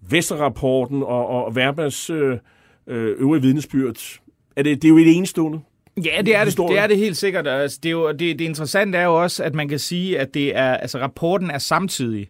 Vesterrapporten 0.00 1.02
og, 1.02 1.26
og 1.26 1.56
Verbas 1.56 2.10
øh, 2.10 2.38
øh, 2.86 3.16
øvrige 3.18 3.42
vidnesbyrd. 3.42 4.20
Er 4.56 4.62
det, 4.62 4.82
det 4.82 4.88
er 4.88 4.92
jo 4.92 4.98
et 4.98 5.16
enestående. 5.16 5.60
Ja, 6.04 6.22
det 6.22 6.36
er 6.36 6.44
det, 6.44 6.56
det 6.56 6.78
er 6.78 6.86
det 6.86 6.96
helt 6.96 7.16
sikkert. 7.16 7.46
Altså, 7.46 7.78
det, 7.82 7.88
er 7.88 7.92
jo, 7.92 8.12
det, 8.12 8.38
det 8.38 8.40
interessante 8.40 8.98
er 8.98 9.04
jo 9.04 9.22
også, 9.22 9.44
at 9.44 9.54
man 9.54 9.68
kan 9.68 9.78
sige, 9.78 10.18
at 10.18 10.34
det 10.34 10.56
er, 10.56 10.76
altså, 10.76 10.98
rapporten 10.98 11.50
er 11.50 11.58
samtidig. 11.58 12.28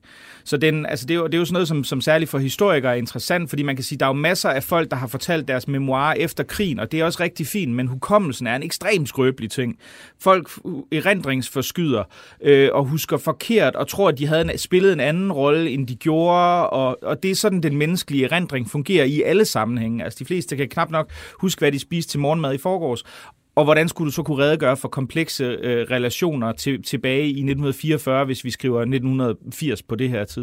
Så 0.51 0.57
den, 0.57 0.87
altså, 0.87 1.07
det, 1.07 1.15
er 1.15 1.19
jo, 1.19 1.27
det 1.27 1.35
er 1.35 1.39
jo 1.39 1.45
sådan 1.45 1.53
noget, 1.53 1.69
som, 1.69 1.85
som 1.85 2.01
særligt 2.01 2.31
for 2.31 2.39
historikere 2.39 2.93
er 2.93 2.97
interessant, 2.97 3.51
fordi 3.51 3.63
man 3.63 3.77
kan 3.77 3.85
sige, 3.85 3.97
at 3.97 4.01
der 4.01 4.07
er 4.07 4.11
jo 4.11 4.15
masser 4.15 4.51
af 4.51 4.63
folk, 4.63 4.91
der 4.91 4.97
har 4.97 5.07
fortalt 5.07 5.49
deres 5.49 5.69
memoirer 5.69 6.15
efter 6.15 6.45
krigen, 6.45 6.79
og 6.79 6.93
det 6.93 7.01
er 7.01 7.05
også 7.05 7.23
rigtig 7.23 7.47
fint, 7.47 7.73
men 7.73 7.87
hukommelsen 7.87 8.47
er 8.47 8.57
en 8.57 8.63
ekstremt 8.63 9.09
skrøbelig 9.09 9.51
ting. 9.51 9.79
Folk 10.21 10.51
erindringsforskyder 10.93 12.05
øh, 12.43 12.69
og 12.73 12.85
husker 12.85 13.17
forkert 13.17 13.77
og 13.77 13.89
tror, 13.89 14.09
at 14.09 14.19
de 14.19 14.27
havde 14.27 14.59
spillet 14.59 14.93
en 14.93 15.01
anden 15.01 15.33
rolle, 15.33 15.71
end 15.71 15.87
de 15.87 15.97
gjorde, 15.97 16.71
og, 16.71 16.99
og 17.03 17.23
det 17.23 17.31
er 17.31 17.35
sådan, 17.35 17.63
den 17.63 17.77
menneskelige 17.77 18.25
erindring 18.25 18.71
fungerer 18.71 19.05
i 19.05 19.23
alle 19.23 19.45
sammenhænge. 19.45 20.05
Altså 20.05 20.19
de 20.19 20.25
fleste 20.25 20.57
kan 20.57 20.69
knap 20.69 20.91
nok 20.91 21.11
huske, 21.41 21.59
hvad 21.59 21.73
de 21.73 21.79
spiste 21.79 22.11
til 22.11 22.21
morgenmad 22.21 22.55
i 22.55 22.59
forgårs, 22.59 23.05
og 23.55 23.65
hvordan 23.65 23.89
skulle 23.89 24.07
du 24.07 24.13
så 24.13 24.23
kunne 24.23 24.45
redegøre 24.45 24.77
for 24.77 24.89
komplekse 24.89 25.45
øh, 25.45 25.87
relationer 25.91 26.53
til, 26.53 26.83
tilbage 26.83 27.25
i 27.25 27.29
1944, 27.29 28.25
hvis 28.25 28.45
vi 28.45 28.51
skriver 28.51 28.81
1980 28.81 29.83
på 29.83 29.95
det 29.95 30.09
her 30.09 30.25
tidspunkt? 30.25 30.40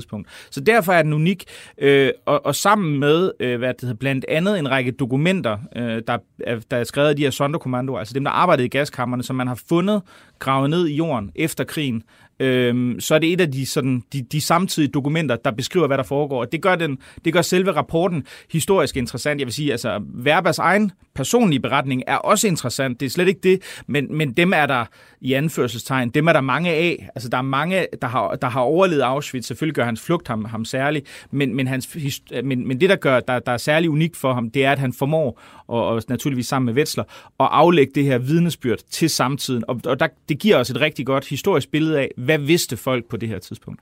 Så 0.49 0.59
derfor 0.59 0.93
er 0.93 1.01
den 1.01 1.13
unik, 1.13 1.43
øh, 1.77 2.11
og, 2.25 2.45
og 2.45 2.55
sammen 2.55 2.99
med 2.99 3.31
øh, 3.39 3.57
hvad 3.59 3.73
det 3.73 3.81
hedder, 3.81 3.95
blandt 3.95 4.25
andet 4.29 4.59
en 4.59 4.71
række 4.71 4.91
dokumenter, 4.91 5.57
øh, 5.75 6.01
der, 6.07 6.17
er, 6.39 6.59
der 6.71 6.77
er 6.77 6.83
skrevet 6.83 7.09
af 7.09 7.15
de 7.15 7.23
her 7.23 7.31
sonderkommandoer, 7.31 7.99
altså 7.99 8.13
dem, 8.13 8.23
der 8.23 8.31
arbejdede 8.31 8.65
i 8.65 8.69
gaskammerne, 8.69 9.23
som 9.23 9.35
man 9.35 9.47
har 9.47 9.61
fundet 9.69 10.01
gravet 10.39 10.69
ned 10.69 10.87
i 10.87 10.95
jorden 10.95 11.31
efter 11.35 11.63
krigen, 11.63 12.03
øhm, 12.39 12.99
så 12.99 13.15
er 13.15 13.19
det 13.19 13.33
et 13.33 13.41
af 13.41 13.51
de, 13.51 13.65
sådan, 13.65 14.03
de, 14.13 14.21
de 14.21 14.41
samtidige 14.41 14.91
dokumenter, 14.91 15.35
der 15.35 15.51
beskriver, 15.51 15.87
hvad 15.87 15.97
der 15.97 16.03
foregår. 16.03 16.45
Det 16.45 16.61
gør, 16.61 16.75
den, 16.75 16.97
det 17.25 17.33
gør 17.33 17.41
selve 17.41 17.71
rapporten 17.71 18.25
historisk 18.51 18.97
interessant. 18.97 19.39
Jeg 19.39 19.45
vil 19.45 19.53
sige, 19.53 19.71
altså 19.71 20.01
Verbas 20.13 20.59
egen 20.59 20.91
personlige 21.15 21.59
beretning 21.59 22.03
er 22.07 22.15
også 22.15 22.47
interessant. 22.47 22.99
Det 22.99 23.05
er 23.05 23.09
slet 23.09 23.27
ikke 23.27 23.39
det, 23.43 23.61
men, 23.87 24.17
men 24.17 24.33
dem 24.33 24.53
er 24.53 24.65
der 24.65 24.85
i 25.21 25.33
anførselstegn, 25.33 26.09
dem 26.09 26.27
er 26.27 26.33
der 26.33 26.41
mange 26.41 26.69
af. 26.69 27.09
Altså 27.15 27.29
der 27.29 27.37
er 27.37 27.41
mange, 27.41 27.85
der 28.01 28.07
har, 28.07 28.35
der 28.35 28.47
har 28.47 28.61
overlevet 28.61 29.01
Auschwitz. 29.01 29.47
Selvfølgelig 29.47 29.75
gør 29.75 29.85
hans 29.85 30.01
flugt 30.01 30.27
ham, 30.27 30.45
ham 30.45 30.65
særlig, 30.65 31.03
men, 31.31 31.55
men, 31.55 31.67
hans, 31.67 31.97
men, 32.43 32.67
men 32.67 32.81
det, 32.81 32.89
der 32.89 32.95
gør, 32.95 33.19
der, 33.19 33.39
der 33.39 33.51
er 33.51 33.57
særlig 33.57 33.89
unikt 33.89 34.17
for 34.17 34.33
ham, 34.33 34.49
det 34.49 34.65
er, 34.65 34.71
at 34.71 34.79
han 34.79 34.93
formår, 34.93 35.41
og, 35.67 35.87
og 35.87 36.03
naturligvis 36.09 36.47
sammen 36.47 36.65
med 36.65 36.73
Wetzler, 36.73 37.03
at 37.39 37.47
aflægge 37.51 37.91
det 37.95 38.03
her 38.03 38.17
vidnesbyrd 38.17 38.79
til 38.91 39.09
samtiden. 39.09 39.63
Og, 39.67 39.81
og 39.85 39.99
der, 39.99 40.07
det 40.29 40.39
giver 40.39 40.57
os 40.57 40.69
et 40.69 40.81
rigtig 40.81 41.05
godt 41.05 41.27
historisk 41.27 41.71
billede 41.71 41.99
af, 41.99 42.11
hvad 42.27 42.37
vidste 42.37 42.77
folk 42.77 43.09
på 43.09 43.17
det 43.17 43.29
her 43.29 43.39
tidspunkt. 43.39 43.81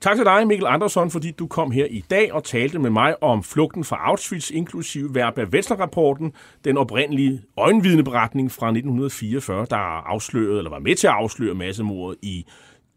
Tak 0.00 0.16
til 0.16 0.24
dig, 0.24 0.46
Mikkel 0.46 0.66
Andersson, 0.66 1.10
fordi 1.10 1.30
du 1.30 1.46
kom 1.46 1.70
her 1.70 1.86
i 1.90 2.04
dag 2.10 2.32
og 2.32 2.44
talte 2.44 2.78
med 2.78 2.90
mig 2.90 3.22
om 3.22 3.42
flugten 3.42 3.84
fra 3.84 3.96
Auschwitz, 3.96 4.50
inklusive 4.50 5.14
Verba 5.14 5.44
Wetzler-rapporten, 5.44 6.32
den 6.64 6.76
oprindelige 6.76 7.42
øjenvidneberetning 7.56 8.52
fra 8.52 8.66
1944, 8.66 9.66
der 9.70 9.76
afslørede, 9.76 10.58
eller 10.58 10.70
var 10.70 10.78
med 10.78 10.94
til 10.94 11.06
at 11.06 11.12
afsløre 11.12 11.54
massemordet 11.54 12.18
i 12.22 12.44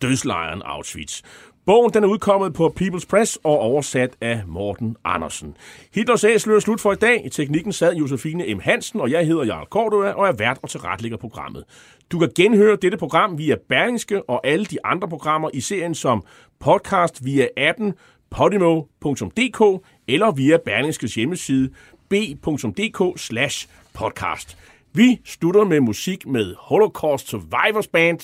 dødslejren 0.01 0.61
Auschwitz. 0.65 1.21
Bogen 1.69 1.93
den 1.93 2.03
er 2.03 2.07
udkommet 2.07 2.53
på 2.53 2.73
People's 2.81 3.07
Press 3.09 3.39
og 3.43 3.59
oversat 3.59 4.15
af 4.21 4.41
Morten 4.47 4.95
Andersen. 5.03 5.57
Hitlers 5.95 6.23
æsel 6.23 6.51
er 6.51 6.59
slut 6.59 6.81
for 6.81 6.91
i 6.93 6.95
dag. 6.95 7.25
I 7.25 7.29
teknikken 7.29 7.73
sad 7.73 7.95
Josefine 7.95 8.55
M. 8.55 8.59
Hansen, 8.59 9.01
og 9.01 9.11
jeg 9.11 9.27
hedder 9.27 9.43
Jarl 9.43 9.65
Kordua 9.65 10.11
og 10.11 10.27
er 10.27 10.31
vært 10.31 10.59
og 10.63 10.69
tilretlægger 10.69 11.17
programmet. 11.17 11.63
Du 12.11 12.19
kan 12.19 12.29
genhøre 12.35 12.77
dette 12.81 12.97
program 12.97 13.37
via 13.37 13.55
Berlingske 13.69 14.29
og 14.29 14.47
alle 14.47 14.65
de 14.65 14.85
andre 14.85 15.07
programmer 15.07 15.49
i 15.53 15.61
serien 15.61 15.95
som 15.95 16.23
podcast 16.59 17.25
via 17.25 17.47
appen 17.57 17.93
podimo.dk 18.29 19.85
eller 20.07 20.31
via 20.31 20.57
Berlingskes 20.65 21.15
hjemmeside 21.15 21.69
b.dk 22.09 23.19
slash 23.19 23.67
podcast. 23.93 24.57
Vi 24.93 25.21
slutter 25.25 25.63
med 25.63 25.79
musik 25.79 26.27
med 26.27 26.55
Holocaust 26.57 27.27
Survivors 27.27 27.87
Band, 27.87 28.19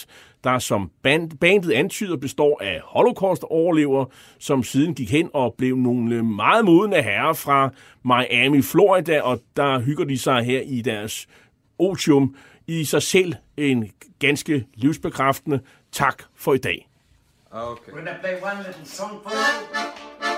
der 0.46 0.60
som 0.60 0.92
band, 1.04 1.32
bandet 1.32 1.72
antyder 1.72 2.18
består 2.18 2.62
af 2.64 2.82
Holocaust-overlever, 2.84 4.06
som 4.40 4.64
siden 4.64 4.96
gik 4.96 5.12
hen 5.12 5.30
og 5.34 5.56
blev 5.58 5.76
nogle 5.76 6.24
meget 6.24 6.66
modne 6.66 7.02
herrer 7.02 7.34
fra 7.34 7.70
Miami, 8.04 8.62
Florida, 8.62 9.22
og 9.22 9.40
der 9.56 9.80
hygger 9.80 10.06
de 10.06 10.18
sig 10.18 10.44
her 10.44 10.62
i 10.62 10.82
deres 10.82 11.28
otium 11.80 12.36
i 12.68 12.84
sig 12.84 13.02
selv 13.02 13.34
en 13.58 13.92
ganske 14.20 14.66
livsbekræftende 14.76 15.60
tak 15.92 16.24
for 16.36 16.54
i 16.54 16.58
dag. 16.58 16.90
Okay. 17.52 17.92
We're 17.92 17.96
gonna 17.96 18.18
play 18.22 18.34
one 18.42 18.64
little 18.68 18.86
song 18.86 19.24
for 19.24 19.32
you. 19.32 20.35